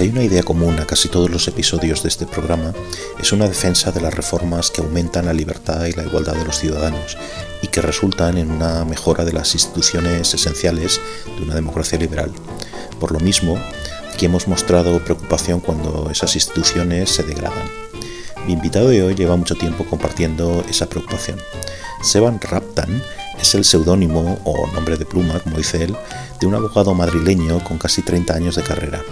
Hay 0.00 0.08
una 0.08 0.24
idea 0.24 0.42
común 0.42 0.80
a 0.80 0.86
casi 0.86 1.10
todos 1.10 1.28
los 1.28 1.46
episodios 1.46 2.02
de 2.02 2.08
este 2.08 2.24
programa, 2.24 2.72
es 3.20 3.32
una 3.32 3.46
defensa 3.46 3.92
de 3.92 4.00
las 4.00 4.14
reformas 4.14 4.70
que 4.70 4.80
aumentan 4.80 5.26
la 5.26 5.34
libertad 5.34 5.84
y 5.84 5.92
la 5.92 6.04
igualdad 6.04 6.32
de 6.32 6.44
los 6.46 6.58
ciudadanos 6.58 7.18
y 7.60 7.66
que 7.66 7.82
resultan 7.82 8.38
en 8.38 8.50
una 8.50 8.86
mejora 8.86 9.26
de 9.26 9.34
las 9.34 9.52
instituciones 9.52 10.32
esenciales 10.32 10.98
de 11.36 11.42
una 11.42 11.54
democracia 11.54 11.98
liberal. 11.98 12.32
Por 12.98 13.12
lo 13.12 13.20
mismo, 13.20 13.58
aquí 14.10 14.24
hemos 14.24 14.48
mostrado 14.48 15.04
preocupación 15.04 15.60
cuando 15.60 16.08
esas 16.10 16.34
instituciones 16.34 17.10
se 17.10 17.22
degradan. 17.22 17.68
Mi 18.46 18.54
invitado 18.54 18.88
de 18.88 19.02
hoy 19.02 19.14
lleva 19.14 19.36
mucho 19.36 19.54
tiempo 19.54 19.84
compartiendo 19.84 20.64
esa 20.66 20.88
preocupación. 20.88 21.38
Seban 22.02 22.40
Raptan 22.40 23.02
es 23.38 23.54
el 23.54 23.66
seudónimo 23.66 24.40
o 24.44 24.66
nombre 24.68 24.96
de 24.96 25.04
pluma, 25.04 25.40
como 25.40 25.58
dice 25.58 25.84
él, 25.84 25.94
de 26.40 26.46
un 26.46 26.54
abogado 26.54 26.94
madrileño 26.94 27.62
con 27.62 27.76
casi 27.76 28.00
30 28.00 28.32
años 28.32 28.56
de 28.56 28.62
carrera 28.62 29.02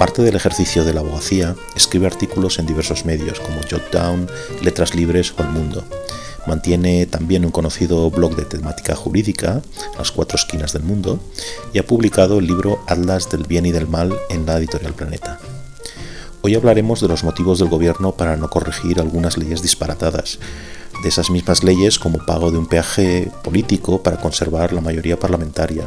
Aparte 0.00 0.22
del 0.22 0.34
ejercicio 0.34 0.82
de 0.82 0.94
la 0.94 1.00
abogacía, 1.00 1.54
escribe 1.76 2.06
artículos 2.06 2.58
en 2.58 2.64
diversos 2.64 3.04
medios 3.04 3.38
como 3.38 3.60
Jotdown, 3.70 4.30
Letras 4.62 4.94
Libres 4.94 5.34
o 5.36 5.42
El 5.42 5.50
Mundo. 5.50 5.84
Mantiene 6.46 7.04
también 7.04 7.44
un 7.44 7.50
conocido 7.50 8.10
blog 8.10 8.34
de 8.34 8.46
temática 8.46 8.96
jurídica, 8.96 9.60
Las 9.98 10.10
Cuatro 10.10 10.36
Esquinas 10.36 10.72
del 10.72 10.84
Mundo, 10.84 11.20
y 11.74 11.80
ha 11.80 11.86
publicado 11.86 12.38
el 12.38 12.46
libro 12.46 12.82
Atlas 12.86 13.28
del 13.28 13.44
Bien 13.44 13.66
y 13.66 13.72
del 13.72 13.88
Mal 13.88 14.18
en 14.30 14.46
la 14.46 14.56
editorial 14.56 14.94
Planeta. 14.94 15.38
Hoy 16.40 16.54
hablaremos 16.54 17.02
de 17.02 17.08
los 17.08 17.22
motivos 17.22 17.58
del 17.58 17.68
gobierno 17.68 18.12
para 18.12 18.38
no 18.38 18.48
corregir 18.48 19.00
algunas 19.00 19.36
leyes 19.36 19.60
disparatadas, 19.60 20.38
de 21.02 21.10
esas 21.10 21.28
mismas 21.28 21.62
leyes 21.62 21.98
como 21.98 22.24
pago 22.24 22.50
de 22.50 22.56
un 22.56 22.66
peaje 22.66 23.30
político 23.44 24.02
para 24.02 24.16
conservar 24.16 24.72
la 24.72 24.80
mayoría 24.80 25.18
parlamentaria, 25.20 25.84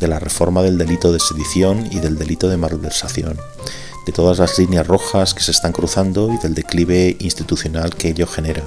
de 0.00 0.08
la 0.08 0.18
reforma 0.18 0.62
del 0.62 0.78
delito 0.78 1.12
de 1.12 1.20
sedición 1.20 1.88
y 1.90 2.00
del 2.00 2.18
delito 2.18 2.48
de 2.48 2.56
malversación, 2.56 3.38
de 4.06 4.12
todas 4.12 4.38
las 4.38 4.58
líneas 4.58 4.86
rojas 4.86 5.34
que 5.34 5.42
se 5.42 5.50
están 5.50 5.72
cruzando 5.72 6.32
y 6.32 6.38
del 6.38 6.54
declive 6.54 7.16
institucional 7.20 7.94
que 7.94 8.10
ello 8.10 8.26
genera, 8.26 8.62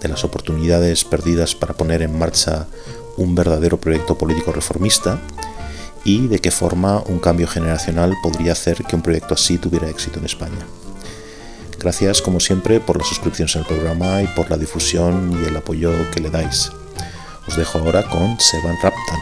de 0.00 0.08
las 0.08 0.24
oportunidades 0.24 1.04
perdidas 1.04 1.54
para 1.54 1.74
poner 1.74 2.02
en 2.02 2.18
marcha 2.18 2.66
un 3.16 3.34
verdadero 3.34 3.78
proyecto 3.78 4.16
político 4.16 4.52
reformista 4.52 5.20
y 6.04 6.26
de 6.26 6.38
qué 6.38 6.50
forma 6.50 7.02
un 7.06 7.18
cambio 7.18 7.46
generacional 7.46 8.14
podría 8.22 8.52
hacer 8.52 8.84
que 8.84 8.96
un 8.96 9.02
proyecto 9.02 9.34
así 9.34 9.58
tuviera 9.58 9.88
éxito 9.88 10.18
en 10.18 10.24
España. 10.24 10.66
Gracias 11.78 12.20
como 12.20 12.40
siempre 12.40 12.80
por 12.80 12.98
las 12.98 13.08
suscripciones 13.08 13.56
al 13.56 13.66
programa 13.66 14.22
y 14.22 14.26
por 14.28 14.50
la 14.50 14.58
difusión 14.58 15.40
y 15.42 15.48
el 15.48 15.56
apoyo 15.56 15.92
que 16.10 16.20
le 16.20 16.30
dais. 16.30 16.70
Os 17.48 17.56
dejo 17.56 17.78
ahora 17.78 18.02
con 18.08 18.38
Seban 18.38 18.76
Raptan. 18.82 19.20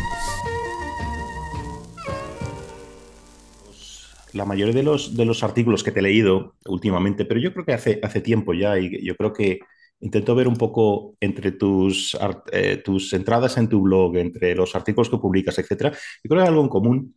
La 4.39 4.47
mayoría 4.47 4.72
de 4.72 4.83
los, 4.83 5.17
de 5.17 5.25
los 5.25 5.42
artículos 5.42 5.83
que 5.83 5.91
te 5.91 6.00
he 6.00 6.03
leído 6.03 6.55
últimamente, 6.67 7.25
pero 7.25 7.41
yo 7.41 7.53
creo 7.53 7.67
que 7.67 7.75
hace, 7.75 8.00
hace 8.03 8.20
tiempo 8.20 8.55
ya, 8.55 8.78
y 8.78 9.05
yo 9.05 9.17
creo 9.17 9.33
que 9.33 9.58
intento 10.00 10.34
ver 10.34 10.47
un 10.47 10.56
poco 10.56 11.17
entre 11.20 11.53
tus, 11.53 12.17
eh, 12.53 12.80
tus 12.84 13.12
entradas 13.12 13.56
en 13.58 13.69
tu 13.69 13.83
blog, 13.83 14.17
entre 14.17 14.55
los 14.55 14.75
artículos 14.77 15.11
que 15.11 15.19
publicas, 15.19 15.58
etcétera, 15.58 15.91
yo 15.91 16.29
creo 16.29 16.39
que 16.39 16.42
hay 16.42 16.48
algo 16.48 16.62
en 16.62 16.68
común, 16.68 17.17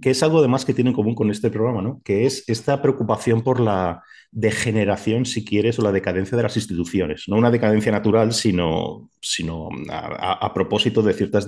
que 0.00 0.10
es 0.10 0.22
algo 0.22 0.38
además 0.38 0.64
que 0.64 0.72
tiene 0.72 0.90
en 0.90 0.96
común 0.96 1.14
con 1.14 1.30
este 1.30 1.50
programa, 1.50 1.82
¿no? 1.82 2.00
que 2.02 2.24
es 2.24 2.44
esta 2.48 2.80
preocupación 2.80 3.42
por 3.42 3.60
la 3.60 4.02
degeneración, 4.30 5.26
si 5.26 5.44
quieres, 5.44 5.78
o 5.78 5.82
la 5.82 5.92
decadencia 5.92 6.36
de 6.36 6.42
las 6.42 6.56
instituciones. 6.56 7.24
No 7.28 7.36
una 7.36 7.50
decadencia 7.50 7.92
natural, 7.92 8.32
sino, 8.32 9.10
sino 9.20 9.68
a, 9.90 10.54
propósito 10.54 11.02
de 11.02 11.12
ciertas 11.12 11.46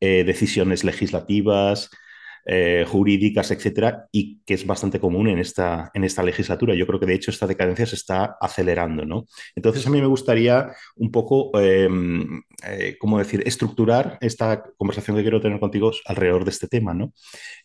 eh, 0.00 0.24
decisiones 0.24 0.82
legislativas, 0.82 1.90
eh, 2.46 2.84
jurídicas, 2.86 3.50
etcétera, 3.50 4.06
y 4.12 4.40
que 4.44 4.52
es 4.52 4.66
bastante 4.66 5.00
común 5.00 5.28
en 5.28 5.38
esta, 5.38 5.90
en 5.94 6.04
esta 6.04 6.22
legislatura. 6.22 6.74
Yo 6.74 6.86
creo 6.86 7.00
que 7.00 7.06
de 7.06 7.14
hecho 7.14 7.30
esta 7.30 7.46
decadencia 7.46 7.86
se 7.86 7.94
está 7.94 8.36
acelerando. 8.38 9.06
¿no? 9.06 9.24
Entonces 9.54 9.86
a 9.86 9.90
mí 9.90 10.00
me 10.00 10.06
gustaría 10.06 10.70
un 10.96 11.10
poco, 11.10 11.58
em, 11.58 12.42
eh, 12.66 12.96
¿cómo 12.98 13.18
decir?, 13.18 13.42
estructurar 13.46 14.18
esta 14.20 14.62
conversación 14.76 15.16
que 15.16 15.22
quiero 15.22 15.40
tener 15.40 15.58
contigo 15.58 15.90
alrededor 16.04 16.44
de 16.44 16.50
este 16.50 16.68
tema. 16.68 16.92
¿no? 16.92 17.14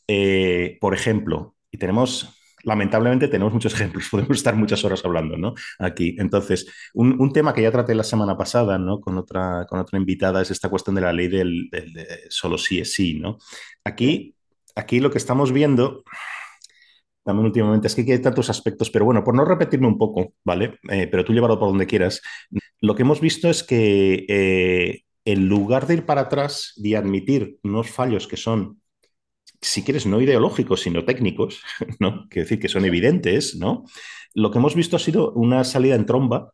Eh, 0.08 0.78
por 0.80 0.94
ejemplo, 0.94 1.56
y 1.72 1.78
tenemos 1.78 2.36
lamentablemente 2.64 3.30
tenemos 3.30 3.54
muchos 3.54 3.74
ejemplos, 3.74 4.08
podemos 4.12 4.38
estar 4.38 4.56
muchas 4.56 4.84
horas 4.84 5.04
hablando 5.04 5.38
¿no? 5.38 5.54
aquí. 5.78 6.16
Entonces, 6.20 6.68
un, 6.94 7.32
tema 7.34 7.54
que 7.54 7.62
ya 7.62 7.72
traté 7.72 7.96
la 7.96 8.04
semana 8.04 8.38
pasada 8.38 8.78
¿no? 8.78 9.00
con, 9.00 9.18
otra, 9.18 9.66
con 9.70 9.80
otra 9.80 10.00
invitada 10.00 10.42
es 10.42 10.52
esta 10.52 10.70
cuestión 10.70 10.96
de 10.96 11.02
la 11.02 11.14
ley 11.14 11.28
del, 11.28 11.70
del 11.70 11.94
solo 12.30 12.58
sí 12.58 12.80
es 12.80 12.94
sí. 12.94 13.20
¿no? 13.20 13.38
Aquí 13.84 14.36
aquí 14.80 15.00
lo 15.00 15.12
que 15.12 15.18
estamos 15.18 15.52
viendo 15.52 16.04
también 17.24 17.46
últimamente 17.46 17.88
es 17.88 17.94
que 17.94 18.02
hay 18.12 18.20
tantos 18.20 18.50
aspectos, 18.50 18.90
pero 18.90 19.06
bueno, 19.06 19.24
por 19.24 19.36
no 19.36 19.46
repetirme 19.46 19.86
un 19.86 20.00
poco, 20.00 20.34
¿vale? 20.44 20.80
Eh, 20.90 21.08
pero 21.12 21.24
tú 21.24 21.32
llévalo 21.32 21.60
por 21.60 21.70
donde 21.70 21.86
quieras. 21.86 22.22
Lo 22.82 22.96
que 22.96 23.04
hemos 23.04 23.22
visto 23.22 23.50
es 23.50 23.64
que 23.64 24.26
eh, 24.28 25.04
en 25.26 25.48
lugar 25.48 25.86
de 25.86 25.96
ir 25.96 26.06
para 26.08 26.22
atrás 26.22 26.74
y 26.78 26.96
admitir 26.96 27.60
unos 27.64 27.92
fallos 27.92 28.28
que 28.28 28.36
son, 28.36 28.82
si 29.62 29.84
quieres, 29.84 30.08
no 30.08 30.22
ideológicos, 30.22 30.82
sino 30.82 31.06
técnicos, 31.06 31.62
¿no? 32.00 32.28
Quiero 32.30 32.46
decir 32.46 32.60
que 32.60 32.68
son 32.68 32.86
evidentes, 32.86 33.56
¿no? 33.56 33.84
Lo 34.34 34.50
que 34.50 34.58
hemos 34.58 34.74
visto 34.74 34.96
ha 34.96 35.00
sido 35.00 35.32
una 35.34 35.64
salida 35.66 35.94
en 35.94 36.08
tromba 36.08 36.54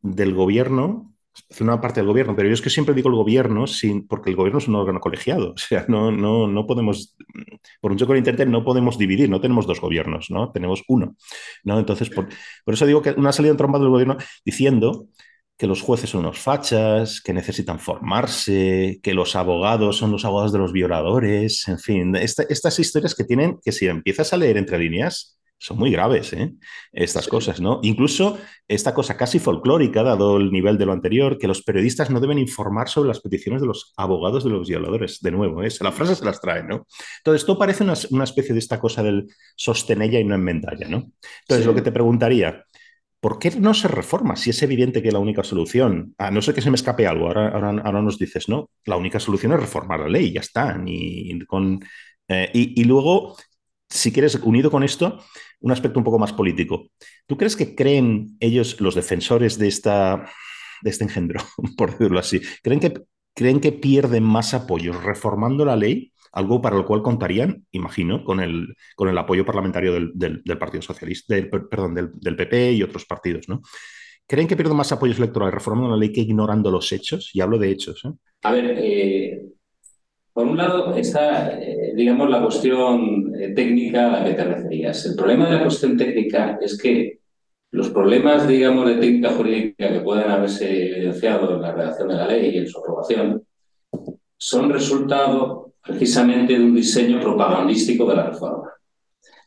del 0.00 0.32
gobierno 0.32 1.13
una 1.60 1.80
parte 1.80 2.00
del 2.00 2.08
gobierno, 2.08 2.34
pero 2.36 2.48
yo 2.48 2.54
es 2.54 2.62
que 2.62 2.70
siempre 2.70 2.94
digo 2.94 3.08
el 3.08 3.16
gobierno 3.16 3.66
sin, 3.66 4.06
porque 4.06 4.30
el 4.30 4.36
gobierno 4.36 4.58
es 4.58 4.68
un 4.68 4.76
órgano 4.76 5.00
colegiado. 5.00 5.54
O 5.54 5.58
sea, 5.58 5.84
no, 5.88 6.12
no, 6.12 6.46
no 6.46 6.66
podemos, 6.66 7.16
por 7.80 7.92
mucho 7.92 8.06
que 8.06 8.12
lo 8.12 8.18
intenten, 8.18 8.50
no 8.50 8.64
podemos 8.64 8.98
dividir, 8.98 9.30
no 9.30 9.40
tenemos 9.40 9.66
dos 9.66 9.80
gobiernos, 9.80 10.30
¿no? 10.30 10.52
Tenemos 10.52 10.82
uno. 10.88 11.16
¿no? 11.64 11.78
Entonces, 11.78 12.10
por, 12.10 12.28
por 12.64 12.74
eso 12.74 12.86
digo 12.86 13.02
que 13.02 13.10
una 13.12 13.32
salida 13.32 13.52
en 13.52 13.56
tromba 13.56 13.78
del 13.78 13.88
gobierno 13.88 14.16
diciendo 14.44 15.08
que 15.56 15.66
los 15.66 15.82
jueces 15.82 16.10
son 16.10 16.20
unos 16.20 16.38
fachas, 16.38 17.20
que 17.20 17.32
necesitan 17.32 17.78
formarse, 17.78 18.98
que 19.02 19.14
los 19.14 19.36
abogados 19.36 19.96
son 19.96 20.10
los 20.10 20.24
abogados 20.24 20.52
de 20.52 20.58
los 20.58 20.72
violadores, 20.72 21.68
en 21.68 21.78
fin, 21.78 22.16
estas 22.16 22.78
historias 22.78 23.14
que 23.14 23.24
tienen, 23.24 23.58
que 23.64 23.72
si 23.72 23.86
empiezas 23.86 24.32
a 24.32 24.36
leer 24.36 24.56
entre 24.56 24.78
líneas, 24.78 25.38
son 25.58 25.78
muy 25.78 25.90
graves, 25.90 26.32
¿eh? 26.32 26.52
Estas 26.92 27.28
cosas, 27.28 27.60
¿no? 27.60 27.80
Incluso 27.82 28.38
esta 28.68 28.92
cosa 28.92 29.16
casi 29.16 29.38
folclórica, 29.38 30.02
dado 30.02 30.36
el 30.36 30.50
nivel 30.50 30.76
de 30.78 30.86
lo 30.86 30.92
anterior, 30.92 31.38
que 31.38 31.48
los 31.48 31.62
periodistas 31.62 32.10
no 32.10 32.20
deben 32.20 32.38
informar 32.38 32.88
sobre 32.88 33.08
las 33.08 33.20
peticiones 33.20 33.62
de 33.62 33.68
los 33.68 33.94
abogados 33.96 34.44
de 34.44 34.50
los 34.50 34.68
violadores. 34.68 35.20
De 35.20 35.30
nuevo, 35.30 35.62
¿eh? 35.62 35.68
la 35.80 35.92
frase 35.92 36.16
se 36.16 36.24
las 36.24 36.40
trae, 36.40 36.62
¿no? 36.62 36.86
Entonces, 37.18 37.42
esto 37.42 37.58
parece 37.58 37.82
una, 37.82 38.24
especie 38.24 38.52
de 38.52 38.58
esta 38.58 38.78
cosa 38.78 39.02
del 39.02 39.26
sostenella 39.56 40.18
y 40.18 40.24
no 40.24 40.34
enmendalla, 40.34 40.88
¿no? 40.88 41.10
Entonces, 41.42 41.66
lo 41.66 41.74
que 41.74 41.82
te 41.82 41.92
preguntaría, 41.92 42.64
¿por 43.20 43.38
qué 43.38 43.50
no 43.52 43.72
se 43.72 43.88
reforma? 43.88 44.36
Si 44.36 44.50
es 44.50 44.62
evidente 44.62 45.02
que 45.02 45.12
la 45.12 45.18
única 45.18 45.42
solución, 45.42 46.14
a 46.18 46.30
no 46.30 46.42
ser 46.42 46.54
que 46.54 46.60
se 46.60 46.70
me 46.70 46.76
escape 46.76 47.06
algo, 47.06 47.28
ahora, 47.28 47.48
ahora, 47.48 48.02
nos 48.02 48.18
dices, 48.18 48.50
¿no? 48.50 48.68
La 48.84 48.96
única 48.96 49.18
solución 49.18 49.52
es 49.52 49.60
reformar 49.60 50.00
la 50.00 50.08
ley, 50.08 50.32
ya 50.32 50.40
está. 50.40 50.78
con, 51.46 51.80
eh, 52.28 52.50
y, 52.52 52.84
luego, 52.84 53.36
si 53.94 54.12
quieres, 54.12 54.34
unido 54.42 54.70
con 54.70 54.82
esto, 54.82 55.20
un 55.60 55.70
aspecto 55.70 56.00
un 56.00 56.04
poco 56.04 56.18
más 56.18 56.32
político. 56.32 56.90
¿Tú 57.26 57.36
crees 57.36 57.54
que 57.54 57.76
creen 57.76 58.36
ellos, 58.40 58.80
los 58.80 58.96
defensores 58.96 59.56
de, 59.56 59.68
esta, 59.68 60.28
de 60.82 60.90
este 60.90 61.04
engendro, 61.04 61.40
por 61.76 61.92
decirlo 61.92 62.18
así, 62.18 62.40
creen 62.62 62.80
que, 62.80 62.92
creen 63.34 63.60
que 63.60 63.70
pierden 63.70 64.24
más 64.24 64.52
apoyos 64.52 65.02
reformando 65.02 65.64
la 65.64 65.76
ley? 65.76 66.12
Algo 66.32 66.60
para 66.60 66.74
lo 66.74 66.84
cual 66.84 67.02
contarían, 67.02 67.64
imagino, 67.70 68.24
con 68.24 68.40
el, 68.40 68.74
con 68.96 69.08
el 69.08 69.16
apoyo 69.16 69.44
parlamentario 69.44 69.92
del, 69.92 70.58
Partido 70.58 70.82
Socialista, 70.82 71.36
del, 71.36 71.48
perdón, 71.48 71.94
del, 71.94 72.36
PP 72.36 72.72
y 72.72 72.82
otros 72.82 73.04
partidos, 73.04 73.48
¿no? 73.48 73.62
¿Creen 74.26 74.48
que 74.48 74.56
pierden 74.56 74.76
más 74.76 74.90
apoyos 74.90 75.18
electorales 75.18 75.54
reformando 75.54 75.90
la 75.90 75.96
ley 75.96 76.12
que 76.12 76.22
ignorando 76.22 76.72
los 76.72 76.90
hechos? 76.90 77.30
Y 77.32 77.40
hablo 77.40 77.58
de 77.58 77.70
hechos. 77.70 78.04
¿eh? 78.04 78.10
A 78.42 78.50
ver, 78.50 78.74
eh, 78.76 79.42
por 80.34 80.48
un 80.48 80.56
lado 80.56 80.94
está, 80.96 81.52
eh, 81.60 81.92
digamos, 81.94 82.28
la 82.28 82.42
cuestión 82.42 83.32
eh, 83.36 83.54
técnica 83.54 84.08
a 84.08 84.18
la 84.18 84.24
que 84.24 84.34
te 84.34 84.44
referías. 84.44 85.06
El 85.06 85.14
problema 85.14 85.46
de 85.46 85.52
la 85.52 85.62
cuestión 85.62 85.96
técnica 85.96 86.58
es 86.60 86.76
que 86.76 87.20
los 87.70 87.90
problemas, 87.90 88.48
digamos, 88.48 88.88
de 88.88 88.96
técnica 88.96 89.30
jurídica 89.30 89.92
que 89.92 90.00
pueden 90.00 90.28
haberse 90.28 90.88
evidenciado 90.88 91.54
en 91.54 91.62
la 91.62 91.72
redacción 91.72 92.08
de 92.08 92.14
la 92.16 92.26
ley 92.26 92.50
y 92.52 92.58
en 92.58 92.66
su 92.66 92.80
aprobación 92.80 93.44
son 94.36 94.70
resultado 94.70 95.74
precisamente 95.80 96.58
de 96.58 96.64
un 96.64 96.74
diseño 96.74 97.20
propagandístico 97.20 98.04
de 98.06 98.16
la 98.16 98.26
reforma. 98.30 98.72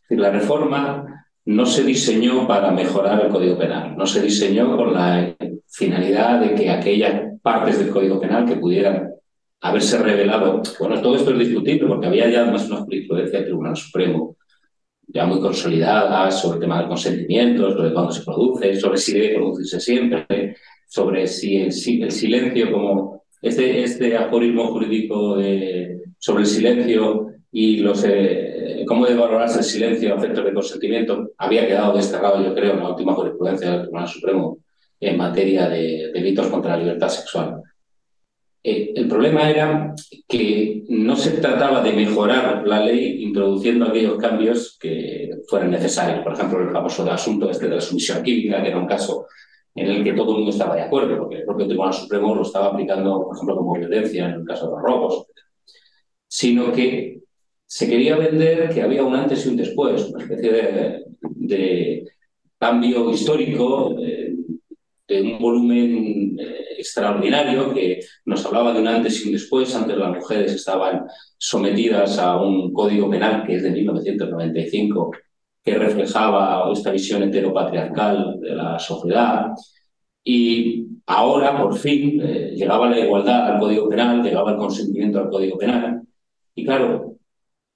la 0.09 0.31
reforma 0.31 1.25
no 1.45 1.65
se 1.65 1.83
diseñó 1.83 2.47
para 2.47 2.71
mejorar 2.71 3.25
el 3.25 3.31
Código 3.31 3.57
Penal, 3.57 3.97
no 3.97 4.05
se 4.05 4.21
diseñó 4.21 4.77
con 4.77 4.93
la 4.93 5.35
finalidad 5.67 6.39
de 6.39 6.55
que 6.55 6.69
aquellas 6.69 7.33
partes 7.41 7.77
del 7.77 7.89
Código 7.89 8.21
Penal 8.21 8.45
que 8.45 8.55
pudieran 8.55 9.16
haberse 9.61 9.97
revelado, 9.97 10.61
bueno, 10.79 11.01
todo 11.01 11.15
esto 11.15 11.31
es 11.31 11.39
discutible 11.39 11.87
porque 11.87 12.07
había 12.07 12.29
ya 12.29 12.43
además 12.43 12.69
una 12.69 12.81
jurisprudencia 12.81 13.39
del 13.39 13.47
Tribunal 13.47 13.75
Supremo 13.75 14.37
ya 15.07 15.25
muy 15.25 15.39
consolidada 15.39 16.29
sobre 16.31 16.57
el 16.57 16.61
tema 16.61 16.79
del 16.79 16.89
consentimiento, 16.89 17.71
sobre 17.71 17.93
cuándo 17.93 18.11
se 18.11 18.23
produce, 18.23 18.75
sobre 18.75 18.97
si 18.97 19.13
debe 19.13 19.35
producirse 19.35 19.79
siempre, 19.79 20.57
sobre 20.87 21.27
si 21.27 21.57
el, 21.57 21.71
silencio 21.71 22.71
como 22.71 23.23
este, 23.41 23.83
este 23.83 24.17
aforismo 24.17 24.67
jurídico 24.67 25.37
sobre 26.17 26.43
el 26.43 26.47
silencio 26.47 27.27
y 27.51 27.77
los, 27.77 28.03
eh, 28.05 28.83
cómo 28.87 29.05
debe 29.05 29.19
valorarse 29.19 29.59
el 29.59 29.65
silencio 29.65 30.13
a 30.13 30.17
efectos 30.17 30.43
de 30.43 30.53
consentimiento, 30.53 31.31
había 31.37 31.65
quedado 31.67 31.95
desterrado, 31.95 32.43
yo 32.43 32.53
creo, 32.53 32.73
en 32.73 32.79
la 32.79 32.89
última 32.89 33.13
jurisprudencia 33.13 33.71
del 33.71 33.81
Tribunal 33.83 34.07
Supremo 34.07 34.57
en 34.99 35.17
materia 35.17 35.69
de 35.69 36.11
delitos 36.13 36.47
contra 36.47 36.71
la 36.71 36.83
libertad 36.83 37.09
sexual. 37.09 37.61
Eh, 38.69 38.91
el 38.97 39.07
problema 39.07 39.49
era 39.49 39.95
que 40.27 40.83
no 40.89 41.15
se 41.15 41.39
trataba 41.39 41.81
de 41.81 41.93
mejorar 41.93 42.67
la 42.67 42.81
ley 42.83 43.23
introduciendo 43.23 43.85
aquellos 43.85 44.17
cambios 44.17 44.77
que 44.77 45.29
fueran 45.47 45.71
necesarios. 45.71 46.21
Por 46.21 46.33
ejemplo, 46.33 46.59
el 46.59 46.71
famoso 46.71 47.09
asunto 47.09 47.49
este 47.49 47.69
de 47.69 47.75
la 47.75 47.79
sumisión 47.79 48.21
química, 48.21 48.61
que 48.61 48.67
era 48.67 48.77
un 48.77 48.85
caso 48.85 49.27
en 49.73 49.87
el 49.89 50.03
que 50.03 50.11
todo 50.11 50.31
el 50.31 50.37
mundo 50.39 50.51
estaba 50.51 50.75
de 50.75 50.81
acuerdo, 50.81 51.17
porque 51.17 51.37
el 51.37 51.45
propio 51.45 51.65
Tribunal 51.65 51.93
Supremo 51.93 52.35
lo 52.35 52.41
estaba 52.41 52.67
aplicando, 52.67 53.23
por 53.23 53.37
ejemplo, 53.37 53.55
como 53.55 53.73
violencia 53.73 54.25
en 54.25 54.35
el 54.41 54.43
caso 54.43 54.65
de 54.65 54.71
los 54.73 54.81
robos, 54.81 55.27
sino 56.27 56.69
que 56.73 57.21
se 57.65 57.87
quería 57.87 58.17
vender 58.17 58.67
que 58.73 58.81
había 58.81 59.03
un 59.03 59.15
antes 59.15 59.45
y 59.45 59.49
un 59.49 59.55
después, 59.55 60.09
una 60.09 60.23
especie 60.25 60.51
de, 60.51 62.05
cambio 62.59 63.11
histórico, 63.11 63.95
de, 65.07 65.21
un 65.21 65.39
volumen 65.39 66.37
eh, 66.39 66.75
extraordinario 66.77 67.73
que 67.73 67.99
nos 68.25 68.45
hablaba 68.45 68.73
de 68.73 68.81
un 68.81 68.87
antes 68.87 69.23
y 69.23 69.27
un 69.27 69.33
después. 69.33 69.73
Antes 69.75 69.97
las 69.97 70.15
mujeres 70.15 70.53
estaban 70.53 71.05
sometidas 71.37 72.17
a 72.19 72.41
un 72.41 72.73
código 72.73 73.09
penal 73.09 73.45
que 73.45 73.55
es 73.55 73.63
de 73.63 73.71
1995 73.71 75.11
que 75.63 75.75
reflejaba 75.75 76.71
esta 76.71 76.91
visión 76.91 77.23
heteropatriarcal 77.23 78.39
de 78.39 78.55
la 78.55 78.79
sociedad. 78.79 79.47
Y 80.23 80.87
ahora, 81.05 81.61
por 81.61 81.77
fin, 81.77 82.21
eh, 82.21 82.53
llegaba 82.55 82.89
la 82.89 82.99
igualdad 82.99 83.51
al 83.53 83.59
Código 83.59 83.89
Penal, 83.89 84.23
llegaba 84.23 84.51
el 84.51 84.57
consentimiento 84.57 85.19
al 85.19 85.29
Código 85.29 85.57
Penal. 85.57 86.01
Y 86.55 86.65
claro, 86.65 87.16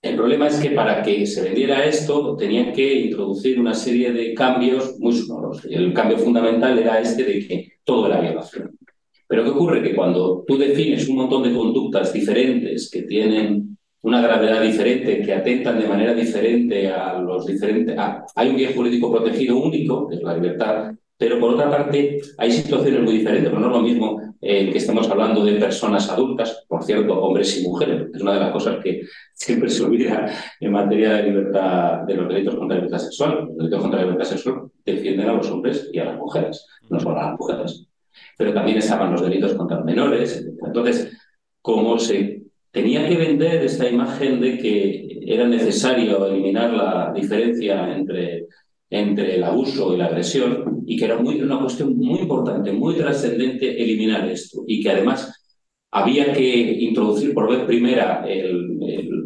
el 0.01 0.15
problema 0.15 0.48
es 0.48 0.59
que 0.59 0.71
para 0.71 1.03
que 1.03 1.27
se 1.27 1.44
vendiera 1.44 1.86
esto 1.86 2.36
tenían 2.36 2.74
que 2.74 3.01
introducir 3.01 3.59
una 3.59 3.74
serie 3.74 4.12
de 4.12 4.33
cambios 4.33 5.00
muy 5.00 5.13
sonoros. 5.13 5.63
El 5.65 5.94
cambio 5.94 6.18
fundamental 6.18 6.77
era 6.80 7.00
este 7.00 7.24
de 7.24 7.48
que 7.48 7.74
todo 7.83 8.07
era 8.07 8.19
violación. 8.19 8.75
Pero 9.27 9.44
¿qué 9.44 9.50
ocurre? 9.51 9.83
Que 9.83 9.95
cuando 9.95 10.44
tú 10.48 10.57
defines 10.57 11.07
un 11.07 11.18
montón 11.18 11.44
de 11.44 11.53
conductas 11.53 12.12
diferentes 12.12 12.89
que 12.89 13.03
tienen 13.03 13.77
una 14.01 14.21
gravedad 14.21 14.63
diferente, 14.63 15.21
que 15.21 15.33
atentan 15.33 15.80
de 15.80 15.88
manera 15.88 16.15
diferente 16.15 16.88
a 16.88 17.19
los 17.19 17.45
diferentes... 17.45 17.95
hay 18.36 18.50
un 18.50 18.56
bien 18.56 18.74
jurídico 18.74 19.12
protegido 19.12 19.57
único, 19.57 20.07
que 20.07 20.15
es 20.15 20.24
la 20.24 20.33
libertad, 20.33 20.92
pero 21.15 21.39
por 21.39 21.54
otra 21.54 21.69
parte 21.69 22.19
hay 22.39 22.51
situaciones 22.51 23.04
muy 23.04 23.19
diferentes, 23.19 23.50
pero 23.51 23.62
no 23.62 23.68
es 23.68 23.74
lo 23.74 23.81
mismo 23.83 24.31
el 24.41 24.71
que 24.71 24.79
estamos 24.79 25.07
hablando 25.09 25.45
de 25.45 25.59
personas 25.59 26.09
adultas, 26.09 26.65
por 26.67 26.83
cierto, 26.83 27.21
hombres 27.21 27.59
y 27.59 27.67
mujeres, 27.67 28.07
es 28.13 28.21
una 28.21 28.33
de 28.33 28.39
las 28.39 28.51
cosas 28.51 28.83
que 28.83 29.03
siempre 29.33 29.69
se 29.69 29.83
olvida 29.83 30.33
en 30.59 30.71
materia 30.71 31.13
de 31.13 31.23
libertad 31.23 31.99
de 32.07 32.15
los 32.15 32.27
delitos 32.27 32.55
contra 32.55 32.75
la 32.75 32.83
libertad 32.83 33.03
sexual. 33.03 33.45
Los 33.47 33.57
delitos 33.57 33.81
contra 33.81 33.99
la 33.99 34.05
libertad 34.07 34.29
sexual 34.29 34.71
defienden 34.83 35.29
a 35.29 35.33
los 35.33 35.49
hombres 35.51 35.89
y 35.93 35.99
a 35.99 36.05
las 36.05 36.17
mujeres, 36.17 36.65
no 36.89 36.99
solo 36.99 37.19
a 37.19 37.29
las 37.29 37.39
mujeres. 37.39 37.88
Pero 38.38 38.53
también 38.53 38.79
estaban 38.79 39.11
los 39.11 39.21
delitos 39.21 39.53
contra 39.53 39.77
los 39.77 39.85
menores. 39.85 40.45
Entonces, 40.65 41.11
como 41.61 41.99
se 41.99 42.41
tenía 42.71 43.07
que 43.07 43.17
vender 43.17 43.63
esta 43.63 43.87
imagen 43.87 44.41
de 44.41 44.57
que 44.57 45.21
era 45.27 45.47
necesario 45.47 46.25
eliminar 46.25 46.73
la 46.73 47.13
diferencia 47.13 47.95
entre 47.95 48.47
entre 48.91 49.35
el 49.35 49.44
abuso 49.44 49.94
y 49.94 49.97
la 49.97 50.07
agresión 50.07 50.70
y 50.86 50.98
que 50.98 51.06
era 51.06 51.18
muy, 51.18 51.42
una 51.42 51.60
cuestión 51.60 51.98
muy 51.98 52.19
importante, 52.19 52.72
muy 52.72 52.95
trascendente 52.95 53.81
eliminar 53.81 54.30
esto 54.30 54.63
y 54.68 54.81
que 54.81 54.89
además 54.89 55.33
había 55.92 56.33
que 56.33 56.44
introducir 56.83 57.33
por 57.33 57.50
vez 57.50 57.66
primera 57.66 58.25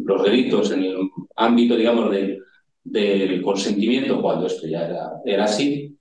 los 0.04 0.22
delitos 0.24 0.72
en 0.72 0.84
el 0.84 0.96
ámbito, 1.36 1.76
digamos, 1.76 2.10
del, 2.10 2.38
del 2.82 3.42
consentimiento 3.42 4.20
cuando 4.20 4.46
esto 4.46 4.66
ya 4.66 4.86
era, 4.86 5.10
era 5.24 5.44
así. 5.44 5.96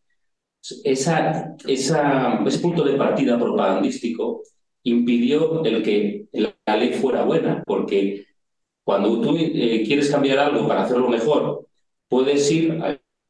Esa, 0.83 1.55
esa, 1.67 2.43
ese 2.45 2.59
punto 2.59 2.83
de 2.83 2.97
partida 2.97 3.37
propagandístico 3.37 4.41
impidió 4.83 5.63
el 5.63 5.83
que 5.83 6.25
la 6.33 6.77
ley 6.77 6.93
fuera 6.93 7.23
buena, 7.23 7.63
porque 7.65 8.25
cuando 8.83 9.21
tú 9.21 9.35
eh, 9.37 9.83
quieres 9.85 10.09
cambiar 10.09 10.39
algo 10.39 10.67
para 10.67 10.83
hacerlo 10.83 11.09
mejor, 11.09 11.67
puedes 12.07 12.51
ir 12.51 12.79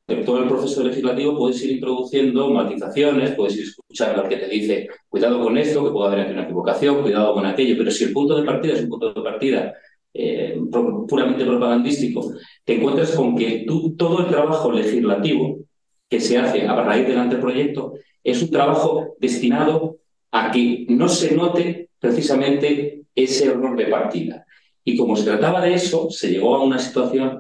en 0.07 0.23
todo 0.23 0.43
el 0.43 0.47
proceso 0.47 0.83
legislativo 0.83 1.37
puedes 1.37 1.63
ir 1.63 1.71
introduciendo 1.71 2.49
matizaciones, 2.51 3.35
puedes 3.35 3.57
ir 3.57 3.63
escuchando 3.63 4.21
al 4.21 4.29
que 4.29 4.37
te 4.37 4.47
dice, 4.47 4.87
cuidado 5.09 5.41
con 5.41 5.57
esto, 5.57 5.83
que 5.83 5.91
puede 5.91 6.07
haber 6.07 6.19
aquí 6.21 6.33
una 6.33 6.43
equivocación, 6.43 7.01
cuidado 7.01 7.33
con 7.33 7.45
aquello, 7.45 7.75
pero 7.77 7.91
si 7.91 8.03
el 8.03 8.13
punto 8.13 8.35
de 8.37 8.45
partida 8.45 8.73
es 8.73 8.83
un 8.83 8.89
punto 8.89 9.13
de 9.13 9.21
partida 9.21 9.73
eh, 10.13 10.59
puramente 11.07 11.43
propagandístico, 11.43 12.33
te 12.63 12.75
encuentras 12.75 13.11
con 13.15 13.35
que 13.35 13.65
todo 13.97 14.19
el 14.19 14.27
trabajo 14.27 14.71
legislativo 14.71 15.59
que 16.07 16.19
se 16.19 16.37
hace 16.37 16.67
a 16.67 16.75
raíz 16.83 17.07
del 17.07 17.17
anteproyecto 17.17 17.93
es 18.23 18.41
un 18.41 18.51
trabajo 18.51 19.15
destinado 19.19 19.97
a 20.31 20.51
que 20.51 20.85
no 20.89 21.07
se 21.09 21.35
note 21.35 21.89
precisamente 21.99 23.01
ese 23.15 23.45
error 23.45 23.75
de 23.77 23.87
partida. 23.87 24.45
Y 24.83 24.95
como 24.95 25.15
se 25.15 25.25
trataba 25.25 25.61
de 25.61 25.73
eso, 25.73 26.09
se 26.11 26.29
llegó 26.29 26.55
a 26.55 26.63
una 26.63 26.77
situación 26.77 27.39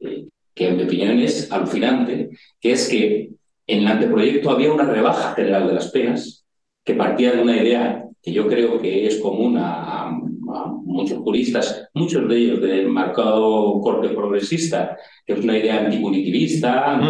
eh, 0.00 0.28
que 0.54 0.68
en 0.68 0.76
mi 0.76 0.84
opinión 0.84 1.18
es 1.18 1.50
alucinante, 1.50 2.30
que 2.60 2.72
es 2.72 2.88
que 2.88 3.30
en 3.66 3.78
el 3.80 3.86
anteproyecto 3.86 4.50
había 4.50 4.72
una 4.72 4.84
rebaja 4.84 5.34
general 5.34 5.68
de 5.68 5.74
las 5.74 5.90
penas 5.90 6.44
que 6.84 6.94
partía 6.94 7.32
de 7.32 7.42
una 7.42 7.56
idea 7.56 8.04
que 8.22 8.32
yo 8.32 8.46
creo 8.46 8.80
que 8.80 9.06
es 9.06 9.18
común 9.18 9.56
a, 9.58 10.10
muchos 10.84 11.18
juristas, 11.20 11.88
muchos 11.94 12.28
de 12.28 12.36
ellos 12.36 12.60
del 12.60 12.86
marcado 12.88 13.80
corte 13.80 14.10
progresista, 14.10 14.98
que 15.24 15.32
es 15.32 15.42
una 15.42 15.56
idea 15.56 15.86
antipunitivista. 15.86 17.00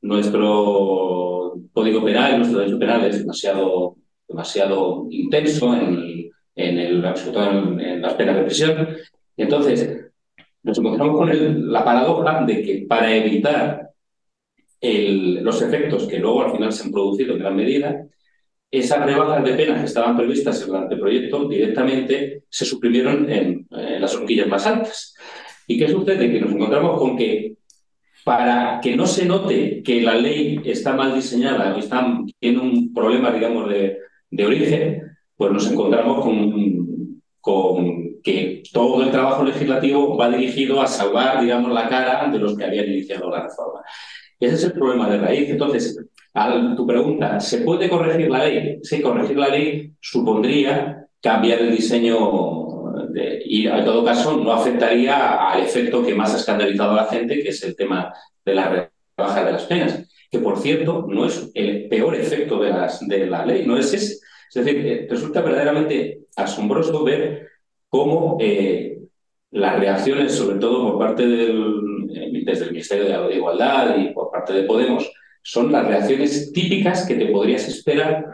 nuestro 0.00 1.54
código 1.72 2.02
penal, 2.02 2.38
nuestro 2.38 2.60
derecho 2.60 2.78
penal 2.78 3.04
es 3.04 3.18
demasiado, 3.18 3.96
demasiado 4.26 5.06
intenso 5.10 5.74
en, 5.74 6.30
en, 6.54 6.78
el, 6.78 7.04
en 7.04 8.02
las 8.02 8.14
penas 8.14 8.36
de 8.36 8.42
prisión. 8.44 8.88
Entonces, 9.36 10.04
nos 10.64 10.78
encontramos 10.78 11.16
con 11.16 11.72
la 11.72 11.84
paradoja 11.84 12.44
de 12.44 12.62
que 12.62 12.86
para 12.88 13.14
evitar 13.14 13.90
los 14.80 15.62
efectos 15.62 16.06
que 16.06 16.18
luego 16.18 16.42
al 16.42 16.52
final 16.52 16.72
se 16.72 16.84
han 16.84 16.90
producido 16.90 17.34
en 17.34 17.38
gran 17.38 17.56
medida, 17.56 18.06
esas 18.70 19.04
rebajas 19.04 19.44
de 19.44 19.54
penas 19.54 19.80
que 19.80 19.86
estaban 19.86 20.16
previstas 20.16 20.62
en 20.62 20.70
el 20.70 20.82
anteproyecto 20.82 21.48
directamente 21.48 22.44
se 22.48 22.64
suprimieron 22.64 23.30
en, 23.30 23.66
las 23.70 24.14
horquillas 24.14 24.48
más 24.48 24.66
altas. 24.66 25.14
¿Y 25.66 25.78
qué 25.78 25.88
sucede? 25.88 26.30
Que 26.30 26.40
nos 26.40 26.52
encontramos 26.52 26.98
con 26.98 27.16
que 27.16 27.56
para 28.24 28.80
que 28.82 28.96
no 28.96 29.06
se 29.06 29.26
note 29.26 29.82
que 29.82 30.00
la 30.00 30.14
ley 30.14 30.60
está 30.64 30.94
mal 30.94 31.14
diseñada 31.14 31.74
o 31.74 31.78
está, 31.78 32.20
tiene 32.38 32.58
un 32.58 32.92
problema, 32.92 33.30
digamos, 33.30 33.68
de, 33.68 33.98
de 34.30 34.46
origen, 34.46 35.02
pues 35.36 35.52
nos 35.52 35.70
encontramos 35.70 36.24
con, 36.24 37.20
con 37.40 38.13
que 38.24 38.62
todo 38.72 39.02
el 39.02 39.10
trabajo 39.10 39.44
legislativo 39.44 40.16
va 40.16 40.30
dirigido 40.30 40.80
a 40.80 40.86
salvar, 40.86 41.42
digamos, 41.42 41.70
la 41.72 41.88
cara 41.88 42.30
de 42.32 42.38
los 42.38 42.56
que 42.56 42.64
habían 42.64 42.86
iniciado 42.86 43.30
la 43.30 43.42
reforma. 43.42 43.82
Ese 44.40 44.54
es 44.54 44.64
el 44.64 44.72
problema 44.72 45.08
de 45.10 45.18
raíz. 45.18 45.50
Entonces, 45.50 45.96
a 46.32 46.74
tu 46.74 46.86
pregunta, 46.86 47.38
¿se 47.38 47.58
puede 47.58 47.88
corregir 47.88 48.30
la 48.30 48.44
ley? 48.44 48.78
Sí, 48.82 49.02
corregir 49.02 49.36
la 49.36 49.48
ley 49.48 49.92
supondría 50.00 51.06
cambiar 51.20 51.60
el 51.60 51.76
diseño 51.76 52.64
y, 53.44 53.66
en 53.66 53.84
todo 53.84 54.04
caso, 54.04 54.38
no 54.38 54.52
afectaría 54.52 55.50
al 55.50 55.62
efecto 55.62 56.02
que 56.02 56.14
más 56.14 56.32
ha 56.34 56.38
escandalizado 56.38 56.92
a 56.92 57.02
la 57.02 57.04
gente, 57.04 57.42
que 57.42 57.50
es 57.50 57.62
el 57.62 57.76
tema 57.76 58.12
de 58.44 58.54
la 58.54 58.90
rebaja 59.16 59.44
de 59.44 59.52
las 59.52 59.64
penas, 59.64 60.02
que, 60.30 60.38
por 60.38 60.58
cierto, 60.58 61.06
no 61.08 61.26
es 61.26 61.50
el 61.54 61.88
peor 61.88 62.14
efecto 62.16 62.58
de, 62.58 62.70
las, 62.70 63.06
de 63.06 63.26
la 63.26 63.44
ley, 63.44 63.66
no 63.66 63.76
es 63.76 63.92
ese. 63.92 64.14
Es 64.48 64.64
decir, 64.64 64.86
eh, 64.86 65.06
resulta 65.10 65.42
verdaderamente 65.42 66.20
asombroso 66.36 67.04
ver 67.04 67.53
cómo 67.94 68.38
eh, 68.40 68.98
las 69.52 69.78
reacciones, 69.78 70.34
sobre 70.34 70.58
todo 70.58 70.88
por 70.88 70.98
parte 70.98 71.24
del, 71.24 72.10
eh, 72.12 72.42
desde 72.44 72.64
el 72.64 72.72
Ministerio 72.72 73.04
de 73.04 73.10
la 73.10 73.32
Igualdad 73.32 73.96
y 73.98 74.12
por 74.12 74.32
parte 74.32 74.52
de 74.52 74.64
Podemos, 74.64 75.08
son 75.44 75.70
las 75.70 75.86
reacciones 75.86 76.52
típicas 76.52 77.06
que 77.06 77.14
te 77.14 77.26
podrías 77.26 77.68
esperar 77.68 78.26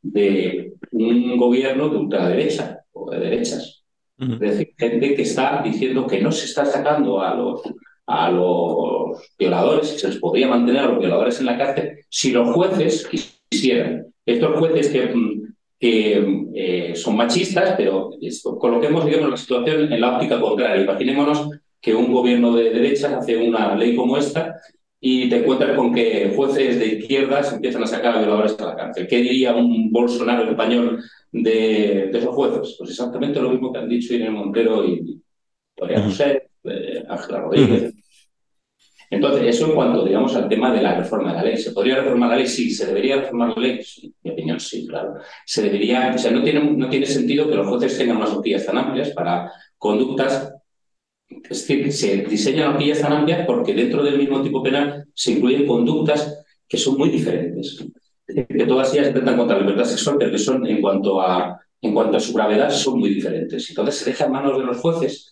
de 0.00 0.74
un 0.92 1.36
gobierno 1.36 1.88
de 1.88 1.96
ultraderecha 1.96 2.84
o 2.92 3.10
de 3.10 3.18
derechas. 3.18 3.82
Es 4.16 4.38
decir, 4.38 4.74
gente 4.78 5.14
que 5.16 5.22
está 5.22 5.60
diciendo 5.64 6.06
que 6.06 6.20
no 6.20 6.30
se 6.30 6.44
está 6.44 6.64
sacando 6.64 7.20
a 7.20 7.34
los, 7.34 7.62
a 8.06 8.30
los 8.30 9.34
violadores, 9.36 9.90
que 9.90 9.98
se 9.98 10.08
les 10.08 10.18
podría 10.18 10.46
mantener 10.46 10.82
a 10.82 10.88
los 10.88 11.00
violadores 11.00 11.40
en 11.40 11.46
la 11.46 11.58
cárcel 11.58 11.98
si 12.08 12.30
los 12.30 12.48
jueces 12.54 13.08
quisieran. 13.48 14.06
Estos 14.24 14.56
jueces 14.56 14.88
que 14.90 15.06
mm, 15.06 15.49
que 15.80 16.44
eh, 16.54 16.94
son 16.94 17.16
machistas, 17.16 17.74
pero 17.76 18.10
coloquemos 18.58 19.06
digamos, 19.06 19.30
la 19.30 19.36
situación 19.38 19.90
en 19.90 20.00
la 20.00 20.16
óptica 20.16 20.38
contraria. 20.38 20.82
Imaginémonos 20.82 21.48
que 21.80 21.94
un 21.94 22.12
gobierno 22.12 22.54
de 22.54 22.70
derechas 22.70 23.14
hace 23.14 23.38
una 23.38 23.74
ley 23.74 23.96
como 23.96 24.18
esta 24.18 24.60
y 25.00 25.30
te 25.30 25.38
encuentras 25.38 25.74
con 25.74 25.94
que 25.94 26.34
jueces 26.36 26.78
de 26.78 26.86
izquierdas 26.86 27.54
empiezan 27.54 27.82
a 27.82 27.86
sacar 27.86 28.14
a 28.14 28.18
violadores 28.18 28.60
a 28.60 28.66
la 28.66 28.76
cárcel. 28.76 29.08
¿Qué 29.08 29.16
diría 29.22 29.54
un 29.54 29.90
Bolsonaro 29.90 30.50
español 30.50 31.02
de, 31.32 32.10
esos 32.10 32.34
jueces? 32.34 32.76
Pues 32.78 32.90
exactamente 32.90 33.40
lo 33.40 33.48
mismo 33.48 33.72
que 33.72 33.78
han 33.78 33.88
dicho 33.88 34.12
Irene 34.12 34.32
Montero 34.32 34.84
y 34.84 35.22
Gloria 35.74 36.02
José 36.02 36.50
eh, 36.64 37.02
Ángela 37.08 37.40
Rodríguez. 37.40 37.94
Entonces, 39.10 39.42
eso 39.56 39.66
en 39.66 39.74
cuanto, 39.74 40.04
digamos, 40.04 40.34
al 40.36 40.48
tema 40.48 40.72
de 40.72 40.80
la 40.80 40.94
reforma 40.94 41.32
de 41.32 41.36
la 41.38 41.42
ley. 41.42 41.56
¿Se 41.56 41.72
podría 41.72 41.96
reformar 41.96 42.30
la 42.30 42.36
ley? 42.36 42.46
Sí. 42.46 42.70
¿Se 42.70 42.86
debería 42.86 43.16
reformar 43.16 43.56
la 43.56 43.62
ley? 43.62 43.82
Sí, 43.82 44.14
mi 44.22 44.30
opinión, 44.30 44.60
sí, 44.60 44.86
claro. 44.86 45.14
Se 45.44 45.62
debería, 45.62 46.12
o 46.14 46.18
sea, 46.18 46.30
no 46.30 46.42
tiene, 46.42 46.60
no 46.60 46.88
tiene 46.88 47.06
sentido 47.06 47.48
que 47.48 47.56
los 47.56 47.66
jueces 47.66 47.98
tengan 47.98 48.18
unas 48.18 48.30
horquillas 48.30 48.64
tan 48.64 48.78
amplias 48.78 49.10
para 49.10 49.50
conductas 49.76 50.52
es 51.30 51.66
decir, 51.66 51.92
se 51.92 52.16
diseñan 52.24 52.70
horquillas 52.70 53.00
tan 53.00 53.12
amplias 53.12 53.46
porque 53.46 53.74
dentro 53.74 54.02
del 54.02 54.18
mismo 54.18 54.42
tipo 54.42 54.62
penal 54.62 55.06
se 55.14 55.32
incluyen 55.32 55.66
conductas 55.66 56.44
que 56.68 56.76
son 56.76 56.96
muy 56.98 57.08
diferentes. 57.08 57.84
que 58.26 58.66
todas 58.66 58.92
ellas 58.94 59.08
intentan 59.08 59.36
contra 59.36 59.56
la 59.56 59.62
libertad 59.62 59.84
sexual, 59.84 60.16
pero 60.18 60.30
que 60.30 60.38
son 60.38 60.66
en 60.66 60.80
cuanto 60.80 61.20
a, 61.20 61.60
en 61.82 61.94
cuanto 61.94 62.16
a 62.16 62.20
su 62.20 62.32
gravedad 62.32 62.70
son 62.70 62.98
muy 62.98 63.14
diferentes. 63.14 63.68
Entonces 63.70 63.96
se 63.96 64.10
deja 64.10 64.26
en 64.26 64.32
manos 64.32 64.58
de 64.58 64.64
los 64.64 64.78
jueces 64.78 65.30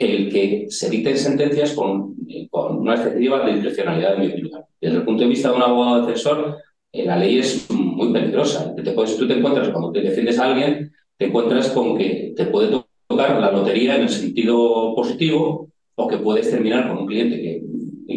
el 0.00 0.32
que 0.32 0.66
se 0.68 0.90
dicten 0.90 1.16
sentencias 1.16 1.74
con, 1.74 2.16
con 2.50 2.78
una 2.78 2.94
excesiva 2.94 3.44
de 3.44 3.54
discrecionalidad, 3.54 4.14
en 4.14 4.20
mi. 4.20 4.50
Desde 4.80 4.96
el 4.96 5.04
punto 5.04 5.22
de 5.22 5.28
vista 5.28 5.50
de 5.50 5.56
un 5.56 5.62
abogado 5.62 6.00
defensor, 6.00 6.56
eh, 6.90 7.04
la 7.04 7.18
ley 7.18 7.38
es 7.38 7.70
muy 7.70 8.12
peligrosa. 8.12 8.74
Te 8.74 8.82
tú 8.82 9.28
te 9.28 9.34
encuentras, 9.34 9.68
cuando 9.68 9.92
te 9.92 10.00
defiendes 10.00 10.38
a 10.38 10.46
alguien, 10.46 10.90
te 11.16 11.26
encuentras 11.26 11.70
con 11.70 11.98
que 11.98 12.32
te 12.34 12.46
puede 12.46 12.68
tocar 13.08 13.40
la 13.40 13.52
lotería 13.52 13.96
en 13.96 14.02
el 14.02 14.08
sentido 14.08 14.94
positivo 14.94 15.68
o 15.94 16.08
que 16.08 16.16
puedes 16.16 16.50
terminar 16.50 16.88
con 16.88 16.98
un 16.98 17.06
cliente 17.06 17.36
que 17.36 17.62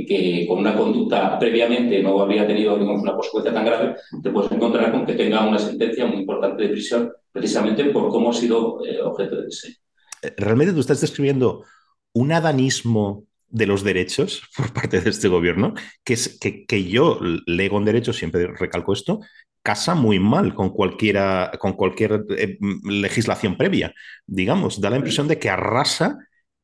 que 0.06 0.46
con 0.48 0.60
una 0.60 0.76
conducta 0.76 1.38
previamente 1.40 2.02
no 2.02 2.20
habría 2.20 2.48
tenido 2.48 2.78
digamos, 2.78 3.02
una 3.02 3.14
consecuencia 3.14 3.54
tan 3.54 3.66
grave, 3.66 3.96
te 4.22 4.30
puedes 4.32 4.52
encontrar 4.52 4.92
con 4.92 5.06
que 5.06 5.14
tenga 5.14 5.48
una 5.48 5.60
sentencia 5.60 6.06
muy 6.06 6.22
importante 6.22 6.64
de 6.64 6.70
prisión 6.70 7.12
precisamente 7.32 7.86
por 7.86 8.10
cómo 8.10 8.32
ha 8.32 8.34
sido 8.34 8.84
eh, 8.86 9.02
objeto 9.02 9.38
de 9.38 9.46
diseño. 9.46 9.76
Realmente 10.38 10.74
tú 10.74 10.80
estás 10.80 11.02
describiendo 11.02 11.66
un 12.14 12.32
adanismo 12.32 13.26
de 13.50 13.68
los 13.68 13.84
derechos 13.84 14.44
por 14.58 14.74
parte 14.74 15.02
de 15.02 15.10
este 15.10 15.28
gobierno, 15.28 15.74
que, 16.04 16.14
es, 16.14 16.38
que, 16.40 16.66
que 16.66 16.86
yo 16.86 17.20
leo 17.46 17.78
en 17.78 17.86
derecho, 17.86 18.14
siempre 18.14 18.48
recalco 18.48 18.94
esto, 18.94 19.20
casa 19.64 19.96
muy 19.96 20.20
mal 20.20 20.54
con, 20.54 20.70
cualquiera, 20.70 21.52
con 21.60 21.74
cualquier 21.74 22.26
eh, 22.38 22.58
legislación 22.84 23.58
previa, 23.58 23.94
digamos. 24.28 24.82
Da 24.82 24.90
la 24.90 24.98
impresión 24.98 25.28
de 25.28 25.40
que 25.40 25.50
arrasa 25.50 26.18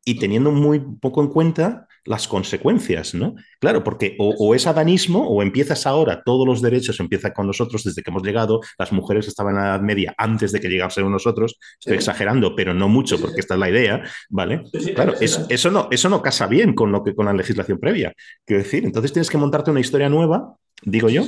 y 0.09 0.15
teniendo 0.15 0.51
muy 0.51 0.79
poco 0.79 1.21
en 1.21 1.27
cuenta 1.27 1.87
las 2.03 2.27
consecuencias, 2.27 3.13
¿no? 3.13 3.35
Claro, 3.59 3.83
porque 3.83 4.15
o, 4.17 4.55
es 4.55 4.65
adanismo 4.65 5.27
o 5.27 5.43
empiezas 5.43 5.85
ahora, 5.85 6.23
todos 6.25 6.47
los 6.47 6.63
derechos 6.63 6.99
empiezan 6.99 7.31
con 7.33 7.45
nosotros 7.45 7.83
desde 7.83 8.01
que 8.01 8.09
hemos 8.09 8.23
llegado, 8.23 8.59
las 8.79 8.91
mujeres 8.91 9.27
estaban 9.27 9.55
en 9.55 9.61
la 9.61 9.67
Edad 9.67 9.81
Media 9.81 10.15
antes 10.17 10.51
de 10.51 10.59
que 10.59 10.67
llegásemos 10.67 11.11
nosotros, 11.11 11.59
estoy 11.79 11.97
exagerando, 11.97 12.55
pero 12.55 12.73
no 12.73 12.89
mucho 12.89 13.21
porque 13.21 13.39
esta 13.39 13.53
es 13.53 13.59
la 13.59 13.69
idea, 13.69 14.03
¿vale? 14.29 14.63
Claro, 14.95 15.13
eso, 15.19 15.69
no, 15.69 15.87
eso 15.91 16.09
no 16.09 16.23
casa 16.23 16.47
bien 16.47 16.73
con, 16.73 16.91
lo 16.91 17.03
que, 17.03 17.13
con 17.13 17.27
la 17.27 17.33
legislación 17.33 17.77
previa, 17.77 18.11
quiero 18.43 18.63
decir, 18.63 18.83
entonces 18.83 19.13
tienes 19.13 19.29
que 19.29 19.37
montarte 19.37 19.69
una 19.69 19.81
historia 19.81 20.09
nueva, 20.09 20.55
digo 20.81 21.09
yo, 21.09 21.23